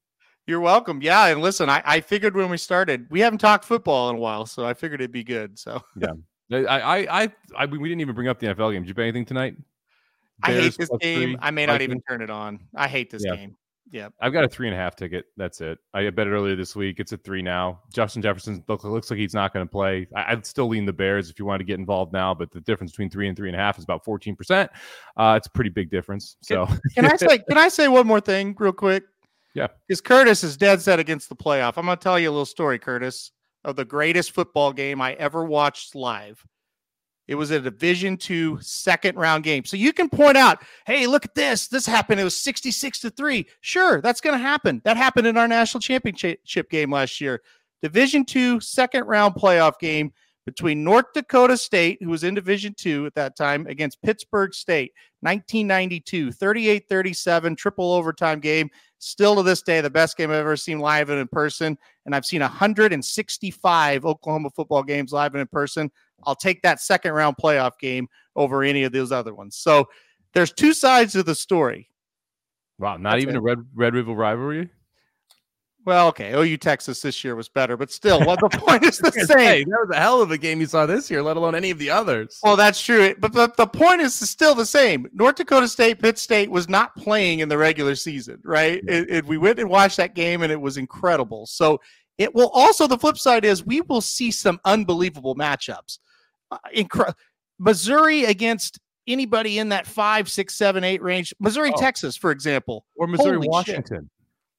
You're 0.47 0.61
welcome. 0.61 1.01
Yeah, 1.03 1.26
and 1.26 1.41
listen, 1.41 1.68
I, 1.68 1.82
I 1.84 2.01
figured 2.01 2.34
when 2.34 2.51
we 2.51 2.57
started, 2.57 3.07
we 3.11 3.20
haven't 3.20 3.38
talked 3.38 3.64
football 3.64 4.11
in 4.11 4.16
a 4.16 4.18
while, 4.18 4.47
so 4.47 4.64
I 4.64 4.74
figured 4.74 5.01
it'd 5.01 5.12
be 5.12 5.24
good. 5.24 5.59
So 5.59 5.82
yeah, 5.97 6.66
I 6.68 6.80
I 6.80 7.22
I, 7.22 7.32
I 7.57 7.66
we 7.66 7.88
didn't 7.88 8.01
even 8.01 8.14
bring 8.14 8.28
up 8.28 8.38
the 8.38 8.49
NFL 8.49 8.72
game. 8.72 8.82
Did 8.82 8.88
you 8.88 8.95
bet 8.95 9.05
anything 9.05 9.26
tonight? 9.26 9.57
Bears 10.45 10.59
I 10.59 10.62
hate 10.62 10.76
this 10.78 10.91
game. 11.01 11.30
Three, 11.30 11.38
I 11.41 11.51
may 11.51 11.66
not 11.66 11.82
even 11.82 12.01
turn 12.09 12.22
it 12.22 12.30
on. 12.30 12.61
I 12.74 12.88
hate 12.88 13.11
this 13.11 13.22
yeah. 13.24 13.36
game. 13.36 13.57
Yeah, 13.93 14.09
I've 14.20 14.32
got 14.32 14.45
a 14.45 14.49
three 14.49 14.68
and 14.68 14.74
a 14.74 14.78
half 14.78 14.95
ticket. 14.95 15.26
That's 15.36 15.61
it. 15.61 15.78
I 15.93 16.09
bet 16.11 16.28
it 16.28 16.30
earlier 16.30 16.55
this 16.55 16.76
week. 16.76 17.01
It's 17.01 17.11
a 17.11 17.16
three 17.16 17.43
now. 17.43 17.80
Justin 17.93 18.22
Jefferson 18.22 18.62
look, 18.68 18.84
looks 18.84 19.11
like 19.11 19.18
he's 19.18 19.34
not 19.34 19.53
going 19.53 19.66
to 19.66 19.70
play. 19.70 20.07
I, 20.14 20.32
would 20.32 20.47
still 20.47 20.68
lean 20.68 20.86
the 20.86 20.93
Bears 20.93 21.28
if 21.28 21.41
you 21.41 21.45
want 21.45 21.59
to 21.59 21.64
get 21.64 21.80
involved 21.80 22.12
now, 22.12 22.32
but 22.32 22.53
the 22.53 22.61
difference 22.61 22.93
between 22.93 23.11
three 23.11 23.26
and 23.26 23.36
three 23.36 23.49
and 23.49 23.57
a 23.57 23.59
half 23.59 23.78
is 23.78 23.84
about 23.84 24.05
fourteen 24.05 24.36
percent. 24.36 24.70
Uh, 25.16 25.34
it's 25.36 25.49
a 25.49 25.51
pretty 25.51 25.70
big 25.70 25.91
difference. 25.91 26.36
So 26.41 26.66
can, 26.66 26.80
can 26.95 27.07
I 27.07 27.16
say 27.16 27.38
can 27.38 27.59
I 27.59 27.68
say 27.68 27.88
one 27.88 28.07
more 28.07 28.20
thing 28.20 28.55
real 28.59 28.72
quick? 28.72 29.05
Yeah. 29.55 29.68
Because 29.86 30.01
Curtis 30.01 30.44
is 30.44 30.57
dead 30.57 30.80
set 30.80 30.98
against 30.98 31.28
the 31.28 31.36
playoff. 31.36 31.74
I'm 31.76 31.86
going 31.86 31.98
to 31.98 32.03
tell 32.03 32.18
you 32.18 32.28
a 32.28 32.32
little 32.32 32.46
story, 32.46 32.78
Curtis, 32.78 33.32
of 33.64 33.76
the 33.76 33.84
greatest 33.84 34.32
football 34.32 34.72
game 34.72 35.01
I 35.01 35.14
ever 35.14 35.44
watched 35.44 35.94
live. 35.94 36.44
It 37.30 37.36
was 37.36 37.53
a 37.53 37.61
Division 37.61 38.16
two 38.16 38.59
second 38.61 39.16
round 39.16 39.44
game. 39.44 39.64
So 39.64 39.76
you 39.76 39.92
can 39.92 40.09
point 40.09 40.36
out, 40.36 40.64
hey, 40.84 41.07
look 41.07 41.24
at 41.24 41.34
this. 41.34 41.68
This 41.68 41.86
happened. 41.86 42.20
It 42.20 42.24
was 42.24 42.36
66 42.36 42.98
to 43.01 43.11
three. 43.11 43.46
Sure, 43.61 44.01
that's 44.01 44.20
going 44.20 44.36
to 44.36 44.42
happen. 44.42 44.82
That 44.84 44.96
happened 44.96 45.28
in 45.28 45.36
our 45.36 45.46
national 45.46 45.80
championship 45.80 46.70
game 46.70 46.90
last 46.90 47.20
year. 47.20 47.40
Division 47.82 48.24
two 48.24 48.59
second 48.61 49.05
round 49.05 49.34
playoff 49.34 49.78
game 49.78 50.12
between 50.44 50.82
North 50.82 51.07
Dakota 51.14 51.57
State, 51.57 51.98
who 52.03 52.11
was 52.11 52.24
in 52.24 52.34
Division 52.34 52.74
two 52.76 53.07
at 53.07 53.14
that 53.14 53.36
time, 53.36 53.64
against 53.68 54.03
Pittsburg 54.03 54.53
State, 54.53 54.92
1992, 55.20 56.32
38 56.32 56.84
37, 56.88 57.55
triple 57.55 57.92
overtime 57.92 58.40
game. 58.40 58.68
Still 59.03 59.34
to 59.36 59.42
this 59.42 59.62
day, 59.62 59.80
the 59.80 59.88
best 59.88 60.18
game 60.18 60.30
I've 60.30 60.36
ever 60.36 60.59
seen 60.59 60.78
live 60.78 61.09
and 61.09 61.18
in 61.18 61.26
person. 61.26 61.76
And 62.05 62.14
I've 62.14 62.26
seen 62.26 62.42
165 62.42 64.05
Oklahoma 64.05 64.51
football 64.51 64.82
games 64.82 65.11
live 65.11 65.34
and 65.34 65.40
in 65.40 65.46
person. 65.46 65.90
I'll 66.24 66.34
take 66.34 66.61
that 66.62 66.80
second 66.82 67.12
round 67.12 67.36
playoff 67.42 67.78
game 67.80 68.09
over 68.36 68.62
any 68.62 68.84
of 68.84 68.92
those 68.92 69.11
other 69.11 69.34
ones. 69.34 69.57
So 69.57 69.88
there's 70.34 70.53
two 70.53 70.74
sides 70.74 71.14
to 71.14 71.22
the 71.22 71.34
story. 71.34 71.88
Wow, 72.78 72.98
not 72.98 73.12
That's 73.12 73.22
even 73.22 73.36
it. 73.36 73.38
a 73.38 73.40
Red 73.40 73.59
Red 73.74 73.94
River 73.94 74.12
rivalry. 74.12 74.68
Well, 75.86 76.08
okay. 76.08 76.32
OU 76.34 76.58
Texas 76.58 77.00
this 77.00 77.24
year 77.24 77.34
was 77.34 77.48
better, 77.48 77.76
but 77.76 77.90
still, 77.90 78.20
what 78.24 78.38
the 78.40 78.50
point 78.50 78.84
is 78.84 78.98
the 78.98 79.10
same. 79.12 79.38
Hey, 79.38 79.64
that 79.64 79.86
was 79.86 79.90
a 79.96 79.98
hell 79.98 80.20
of 80.20 80.30
a 80.30 80.36
game 80.36 80.60
you 80.60 80.66
saw 80.66 80.84
this 80.84 81.10
year, 81.10 81.22
let 81.22 81.36
alone 81.36 81.54
any 81.54 81.70
of 81.70 81.78
the 81.78 81.90
others. 81.90 82.38
Well, 82.42 82.56
that's 82.56 82.82
true. 82.82 83.14
But 83.18 83.32
the, 83.32 83.50
the 83.56 83.66
point 83.66 84.02
is 84.02 84.14
still 84.14 84.54
the 84.54 84.66
same. 84.66 85.08
North 85.14 85.36
Dakota 85.36 85.68
State, 85.68 85.98
Pitt 85.98 86.18
State 86.18 86.50
was 86.50 86.68
not 86.68 86.94
playing 86.96 87.40
in 87.40 87.48
the 87.48 87.56
regular 87.56 87.94
season, 87.94 88.40
right? 88.44 88.82
Yeah. 88.86 88.94
It, 88.94 89.10
it, 89.10 89.26
we 89.26 89.38
went 89.38 89.58
and 89.58 89.70
watched 89.70 89.96
that 89.96 90.14
game, 90.14 90.42
and 90.42 90.52
it 90.52 90.60
was 90.60 90.76
incredible. 90.76 91.46
So 91.46 91.80
it 92.18 92.34
will 92.34 92.50
also, 92.50 92.86
the 92.86 92.98
flip 92.98 93.16
side 93.16 93.46
is 93.46 93.64
we 93.64 93.80
will 93.80 94.02
see 94.02 94.30
some 94.30 94.60
unbelievable 94.66 95.34
matchups. 95.34 95.98
Uh, 96.50 96.58
incre- 96.76 97.14
Missouri 97.58 98.24
against 98.24 98.78
anybody 99.06 99.58
in 99.58 99.70
that 99.70 99.86
five, 99.86 100.28
six, 100.28 100.56
seven, 100.56 100.84
eight 100.84 101.02
range. 101.02 101.32
Missouri, 101.40 101.72
oh. 101.74 101.80
Texas, 101.80 102.16
for 102.16 102.30
example, 102.30 102.84
or 102.96 103.06
Missouri, 103.06 103.36
Holy 103.36 103.48
Washington. 103.48 104.10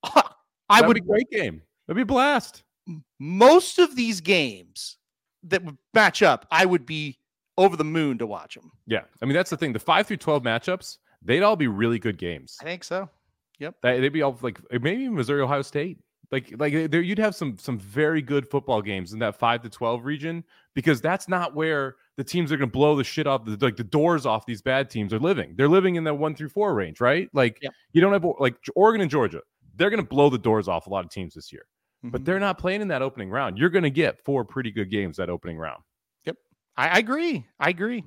I 0.72 0.88
would 0.88 0.96
be 0.96 1.02
a 1.02 1.04
great 1.04 1.30
game. 1.30 1.62
That'd 1.88 1.98
be 1.98 2.02
a 2.04 2.06
blast. 2.06 2.64
Most 3.20 3.80
of 3.80 3.96
these 3.96 4.22
games 4.22 4.98
that 5.44 5.64
would 5.64 5.78
match 5.94 6.22
up, 6.22 6.48
I 6.52 6.66
would 6.66 6.86
be 6.86 7.18
over 7.58 7.76
the 7.76 7.84
moon 7.84 8.18
to 8.18 8.28
watch 8.28 8.56
them. 8.56 8.72
Yeah, 8.88 9.02
I 9.22 9.26
mean 9.26 9.34
that's 9.34 9.50
the 9.50 9.58
thing. 9.58 9.74
The 9.74 9.80
five 9.80 10.08
through 10.08 10.18
twelve 10.18 10.44
matchups, 10.44 10.98
they'd 11.22 11.44
all 11.44 11.56
be 11.56 11.68
really 11.68 12.00
good 12.00 12.18
games. 12.18 12.58
I 12.62 12.66
think 12.66 12.84
so. 12.84 13.10
Yep. 13.60 13.76
They, 13.84 14.00
would 14.00 14.14
be 14.14 14.24
all 14.24 14.38
like 14.42 14.60
maybe 14.72 15.08
Missouri, 15.08 15.42
Ohio 15.42 15.62
State. 15.62 16.00
Like 16.32 16.54
like 16.58 16.74
eh, 16.74 16.88
there, 16.88 17.02
you'd 17.02 17.20
have 17.20 17.36
some 17.36 17.58
some 17.58 17.78
very 17.78 18.22
good 18.22 18.50
football 18.50 18.82
games 18.82 19.14
in 19.14 19.20
that 19.20 19.36
five 19.38 19.62
to 19.64 19.70
twelve 19.70 20.06
region 20.06 20.44
because 20.74 21.02
that's 21.02 21.28
not 21.28 21.54
where 21.54 21.98
the 22.18 22.24
teams 22.24 22.52
are 22.52 22.58
going 22.58 22.70
to 22.70 22.72
blow 22.72 22.96
the 22.96 23.04
shit 23.04 23.28
off 23.28 23.46
the 23.46 23.58
like 23.60 23.76
the 23.76 23.84
doors 23.84 24.26
off 24.26 24.46
these 24.46 24.62
bad 24.62 24.90
teams 24.90 25.14
are 25.14 25.20
living. 25.20 25.54
They're 25.58 25.68
living 25.68 25.96
in 25.96 26.04
that 26.06 26.16
one 26.16 26.34
through 26.34 26.50
four 26.50 26.74
range, 26.74 27.02
right? 27.02 27.30
Like 27.34 27.60
yep. 27.62 27.74
you 27.92 28.02
don't 28.02 28.14
have 28.14 28.26
like 28.40 28.56
Oregon 28.76 29.02
and 29.02 29.12
Georgia. 29.12 29.42
They're 29.82 29.90
going 29.90 30.04
to 30.04 30.08
blow 30.08 30.30
the 30.30 30.38
doors 30.38 30.68
off 30.68 30.86
a 30.86 30.92
lot 30.92 31.04
of 31.04 31.10
teams 31.10 31.34
this 31.34 31.52
year, 31.52 31.64
Mm-hmm. 32.04 32.10
but 32.12 32.24
they're 32.24 32.40
not 32.40 32.58
playing 32.60 32.82
in 32.82 32.88
that 32.90 33.02
opening 33.02 33.30
round. 33.32 33.58
You're 33.58 33.70
going 33.70 33.84
to 33.84 33.90
get 33.90 34.24
four 34.24 34.46
pretty 34.46 34.70
good 34.72 34.92
games 34.92 35.18
that 35.18 35.30
opening 35.30 35.58
round. 35.58 35.82
Yep, 36.26 36.36
I, 36.78 36.88
I 36.90 36.98
agree. 37.00 37.46
I 37.60 37.70
agree. 37.70 38.04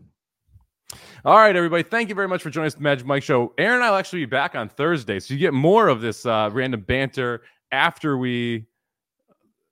All 1.24 1.36
right, 1.36 1.54
everybody. 1.56 1.82
Thank 1.82 2.08
you 2.08 2.14
very 2.14 2.28
much 2.28 2.42
for 2.42 2.50
joining 2.50 2.66
us, 2.68 2.74
the 2.74 2.80
Magic 2.80 3.06
Mike 3.06 3.22
Show. 3.24 3.52
Aaron 3.58 3.76
and 3.76 3.84
I 3.84 3.90
will 3.90 3.96
actually 3.98 4.20
be 4.20 4.26
back 4.26 4.54
on 4.54 4.68
Thursday, 4.68 5.18
so 5.18 5.34
you 5.34 5.40
get 5.40 5.52
more 5.54 5.88
of 5.88 6.00
this 6.00 6.24
uh, 6.26 6.50
random 6.52 6.80
banter 6.82 7.42
after 7.72 8.16
we 8.18 8.66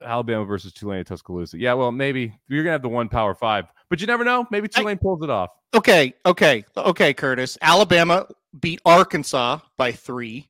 Alabama 0.03 0.45
versus 0.45 0.73
Tulane 0.73 1.01
at 1.01 1.07
Tuscaloosa. 1.07 1.59
Yeah, 1.59 1.75
well, 1.75 1.93
maybe 1.93 2.37
you're 2.49 2.65
gonna 2.65 2.73
have 2.73 2.83
the 2.83 2.89
one 2.89 3.09
Power 3.09 3.35
Five, 3.35 3.67
but 3.91 4.01
you 4.01 4.07
never 4.07 4.25
know. 4.25 4.47
Maybe 4.51 4.69
Tulane 4.69 4.97
I, 4.99 5.01
pulls 5.03 5.23
it 5.23 5.31
off. 5.31 5.51
Okay, 5.75 6.15
okay, 6.27 6.65
okay, 6.77 7.15
Curtis. 7.15 7.57
Alabama 7.61 8.27
beat 8.61 8.81
Arkansas 8.85 9.59
by 9.77 9.93
three. 9.93 10.49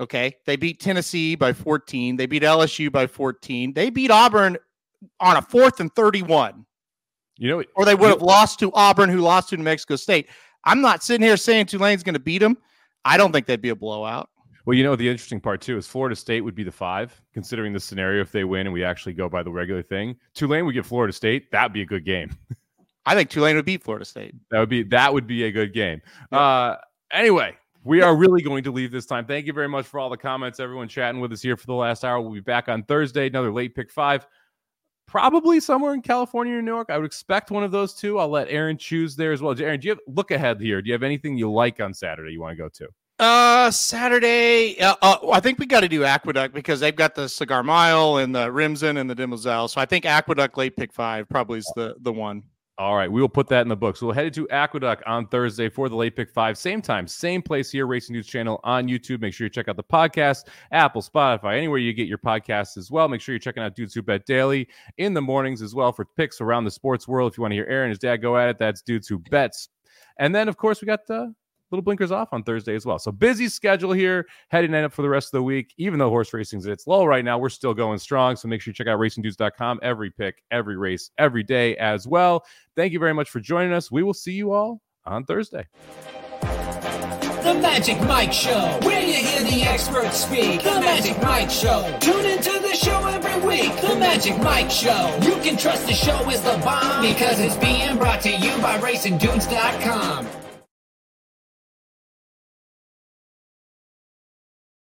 Okay, 0.00 0.34
they 0.46 0.56
beat 0.56 0.80
Tennessee 0.80 1.34
by 1.34 1.52
14. 1.52 2.16
They 2.16 2.26
beat 2.26 2.42
LSU 2.42 2.90
by 2.90 3.06
14. 3.06 3.72
They 3.74 3.90
beat 3.90 4.10
Auburn 4.10 4.56
on 5.20 5.36
a 5.36 5.42
fourth 5.42 5.80
and 5.80 5.94
31. 5.94 6.64
You 7.38 7.48
know, 7.48 7.64
or 7.74 7.84
they 7.84 7.94
would 7.94 8.10
have 8.10 8.22
lost 8.22 8.58
to 8.60 8.72
Auburn, 8.72 9.08
who 9.08 9.20
lost 9.20 9.50
to 9.50 9.56
New 9.56 9.62
Mexico 9.62 9.96
State. 9.96 10.28
I'm 10.64 10.80
not 10.80 11.02
sitting 11.02 11.26
here 11.26 11.36
saying 11.36 11.66
Tulane's 11.66 12.02
going 12.02 12.14
to 12.14 12.20
beat 12.20 12.38
them. 12.38 12.56
I 13.04 13.16
don't 13.16 13.32
think 13.32 13.46
they'd 13.46 13.60
be 13.60 13.70
a 13.70 13.76
blowout. 13.76 14.28
Well, 14.64 14.76
you 14.76 14.84
know, 14.84 14.94
the 14.94 15.08
interesting 15.08 15.40
part 15.40 15.60
too 15.60 15.76
is 15.76 15.88
Florida 15.88 16.14
State 16.14 16.42
would 16.42 16.54
be 16.54 16.62
the 16.62 16.72
five, 16.72 17.20
considering 17.34 17.72
the 17.72 17.80
scenario 17.80 18.22
if 18.22 18.30
they 18.30 18.44
win 18.44 18.66
and 18.66 18.72
we 18.72 18.84
actually 18.84 19.12
go 19.12 19.28
by 19.28 19.42
the 19.42 19.50
regular 19.50 19.82
thing. 19.82 20.16
Tulane 20.34 20.64
would 20.66 20.74
get 20.74 20.86
Florida 20.86 21.12
State. 21.12 21.50
That'd 21.50 21.72
be 21.72 21.82
a 21.82 21.86
good 21.86 22.04
game. 22.04 22.36
I 23.06 23.16
think 23.16 23.30
Tulane 23.30 23.56
would 23.56 23.64
beat 23.64 23.82
Florida 23.82 24.04
State. 24.04 24.34
That 24.50 24.60
would 24.60 24.68
be 24.68 24.84
that 24.84 25.12
would 25.12 25.26
be 25.26 25.44
a 25.44 25.50
good 25.50 25.74
game. 25.74 26.00
Yep. 26.30 26.40
Uh, 26.40 26.76
anyway, 27.10 27.56
we 27.84 28.00
are 28.02 28.14
really 28.14 28.42
going 28.42 28.64
to 28.64 28.70
leave 28.70 28.90
this 28.90 29.06
time. 29.06 29.26
Thank 29.26 29.46
you 29.46 29.52
very 29.52 29.68
much 29.68 29.86
for 29.86 30.00
all 30.00 30.10
the 30.10 30.16
comments, 30.16 30.60
everyone 30.60 30.88
chatting 30.88 31.20
with 31.20 31.32
us 31.32 31.42
here 31.42 31.56
for 31.56 31.66
the 31.66 31.74
last 31.74 32.04
hour. 32.04 32.20
We'll 32.20 32.32
be 32.32 32.40
back 32.40 32.68
on 32.68 32.82
Thursday, 32.84 33.26
another 33.26 33.52
late 33.52 33.74
pick 33.74 33.90
five 33.90 34.26
probably 35.12 35.60
somewhere 35.60 35.92
in 35.92 36.00
California 36.00 36.54
or 36.54 36.62
New 36.62 36.70
York. 36.70 36.88
I 36.90 36.96
would 36.96 37.04
expect 37.04 37.50
one 37.50 37.62
of 37.62 37.70
those 37.70 37.92
two. 37.92 38.18
I'll 38.18 38.30
let 38.30 38.48
Aaron 38.48 38.78
choose 38.78 39.14
there 39.14 39.32
as 39.32 39.42
well. 39.42 39.54
Aaron, 39.60 39.78
do 39.78 39.88
you 39.88 39.92
have 39.92 40.00
look 40.06 40.30
ahead 40.30 40.58
here? 40.58 40.80
Do 40.80 40.88
you 40.88 40.94
have 40.94 41.02
anything 41.02 41.36
you 41.36 41.52
like 41.52 41.80
on 41.80 41.92
Saturday 41.92 42.32
you 42.32 42.40
want 42.40 42.56
to 42.56 42.62
go 42.62 42.68
to? 42.70 42.88
Uh, 43.18 43.70
Saturday. 43.70 44.80
Uh, 44.80 44.96
uh, 45.02 45.30
I 45.30 45.40
think 45.40 45.58
we 45.58 45.66
got 45.66 45.80
to 45.80 45.88
do 45.88 46.02
Aqueduct 46.02 46.54
because 46.54 46.80
they've 46.80 46.96
got 46.96 47.14
the 47.14 47.28
Cigar 47.28 47.62
Mile 47.62 48.16
and 48.16 48.34
the 48.34 48.50
Remsen 48.50 48.96
and 48.96 49.08
the 49.08 49.14
Demoiselle. 49.14 49.68
So 49.68 49.82
I 49.82 49.84
think 49.84 50.06
Aqueduct 50.06 50.56
late 50.56 50.76
pick 50.76 50.94
five 50.94 51.28
probably 51.28 51.58
is 51.58 51.72
the 51.76 51.94
the 52.00 52.12
one. 52.12 52.42
All 52.82 52.96
right, 52.96 53.10
we 53.10 53.20
will 53.20 53.28
put 53.28 53.46
that 53.46 53.62
in 53.62 53.68
the 53.68 53.76
book. 53.76 53.96
So 53.96 54.06
we'll 54.06 54.14
head 54.16 54.34
to 54.34 54.50
Aqueduct 54.50 55.04
on 55.06 55.28
Thursday 55.28 55.68
for 55.68 55.88
the 55.88 55.94
late 55.94 56.16
pick 56.16 56.28
five. 56.28 56.58
Same 56.58 56.82
time, 56.82 57.06
same 57.06 57.40
place 57.40 57.70
here, 57.70 57.86
Racing 57.86 58.14
News 58.14 58.26
Channel 58.26 58.58
on 58.64 58.88
YouTube. 58.88 59.20
Make 59.20 59.34
sure 59.34 59.44
you 59.44 59.50
check 59.50 59.68
out 59.68 59.76
the 59.76 59.84
podcast, 59.84 60.48
Apple, 60.72 61.00
Spotify, 61.00 61.56
anywhere 61.56 61.78
you 61.78 61.92
get 61.92 62.08
your 62.08 62.18
podcasts 62.18 62.76
as 62.76 62.90
well. 62.90 63.06
Make 63.06 63.20
sure 63.20 63.34
you're 63.34 63.38
checking 63.38 63.62
out 63.62 63.76
Dudes 63.76 63.94
Who 63.94 64.02
Bet 64.02 64.26
Daily 64.26 64.66
in 64.98 65.14
the 65.14 65.22
mornings 65.22 65.62
as 65.62 65.76
well 65.76 65.92
for 65.92 66.04
picks 66.04 66.40
around 66.40 66.64
the 66.64 66.72
sports 66.72 67.06
world. 67.06 67.30
If 67.30 67.38
you 67.38 67.42
want 67.42 67.52
to 67.52 67.54
hear 67.56 67.66
Aaron 67.68 67.84
and 67.84 67.90
his 67.90 68.00
dad 68.00 68.16
go 68.16 68.36
at 68.36 68.48
it, 68.48 68.58
that's 68.58 68.82
Dudes 68.82 69.06
Who 69.06 69.20
Bets. 69.20 69.68
And 70.18 70.34
then, 70.34 70.48
of 70.48 70.56
course, 70.56 70.82
we 70.82 70.86
got 70.86 71.08
uh, 71.08 71.26
little 71.72 71.82
blinkers 71.82 72.12
off 72.12 72.28
on 72.32 72.42
Thursday 72.42 72.74
as 72.74 72.86
well. 72.86 72.98
So 72.98 73.10
busy 73.10 73.48
schedule 73.48 73.92
here, 73.92 74.26
heading 74.50 74.74
up 74.74 74.92
for 74.92 75.02
the 75.02 75.08
rest 75.08 75.28
of 75.28 75.38
the 75.38 75.42
week. 75.42 75.72
Even 75.78 75.98
though 75.98 76.10
horse 76.10 76.32
racing's 76.32 76.66
at 76.66 76.72
its 76.72 76.86
low 76.86 77.04
right 77.04 77.24
now, 77.24 77.38
we're 77.38 77.48
still 77.48 77.74
going 77.74 77.98
strong. 77.98 78.36
So 78.36 78.48
make 78.48 78.60
sure 78.60 78.70
you 78.70 78.74
check 78.74 78.86
out 78.86 78.98
racingdudes.com 78.98 79.80
every 79.82 80.10
pick, 80.10 80.42
every 80.50 80.76
race, 80.76 81.10
every 81.18 81.42
day 81.42 81.76
as 81.78 82.06
well. 82.06 82.44
Thank 82.76 82.92
you 82.92 82.98
very 82.98 83.14
much 83.14 83.30
for 83.30 83.40
joining 83.40 83.72
us. 83.72 83.90
We 83.90 84.02
will 84.02 84.14
see 84.14 84.32
you 84.32 84.52
all 84.52 84.80
on 85.04 85.24
Thursday. 85.24 85.66
The 87.42 87.54
Magic 87.54 88.00
Mike 88.02 88.32
Show, 88.32 88.78
where 88.82 89.02
you 89.02 89.14
hear 89.14 89.40
the 89.42 89.62
experts 89.62 90.18
speak. 90.18 90.62
The 90.62 90.80
Magic 90.80 91.20
Mike 91.22 91.50
Show. 91.50 91.96
Tune 92.00 92.24
into 92.24 92.52
the 92.60 92.74
show 92.74 93.04
every 93.08 93.46
week. 93.46 93.74
The 93.80 93.96
Magic 93.96 94.38
Mike 94.38 94.70
Show. 94.70 95.18
You 95.22 95.34
can 95.42 95.56
trust 95.56 95.88
the 95.88 95.92
show 95.92 96.30
is 96.30 96.40
the 96.42 96.60
bomb 96.64 97.02
because 97.02 97.40
it's 97.40 97.56
being 97.56 97.98
brought 97.98 98.20
to 98.22 98.30
you 98.30 98.56
by 98.62 98.78
RacingDudes.com. 98.78 100.41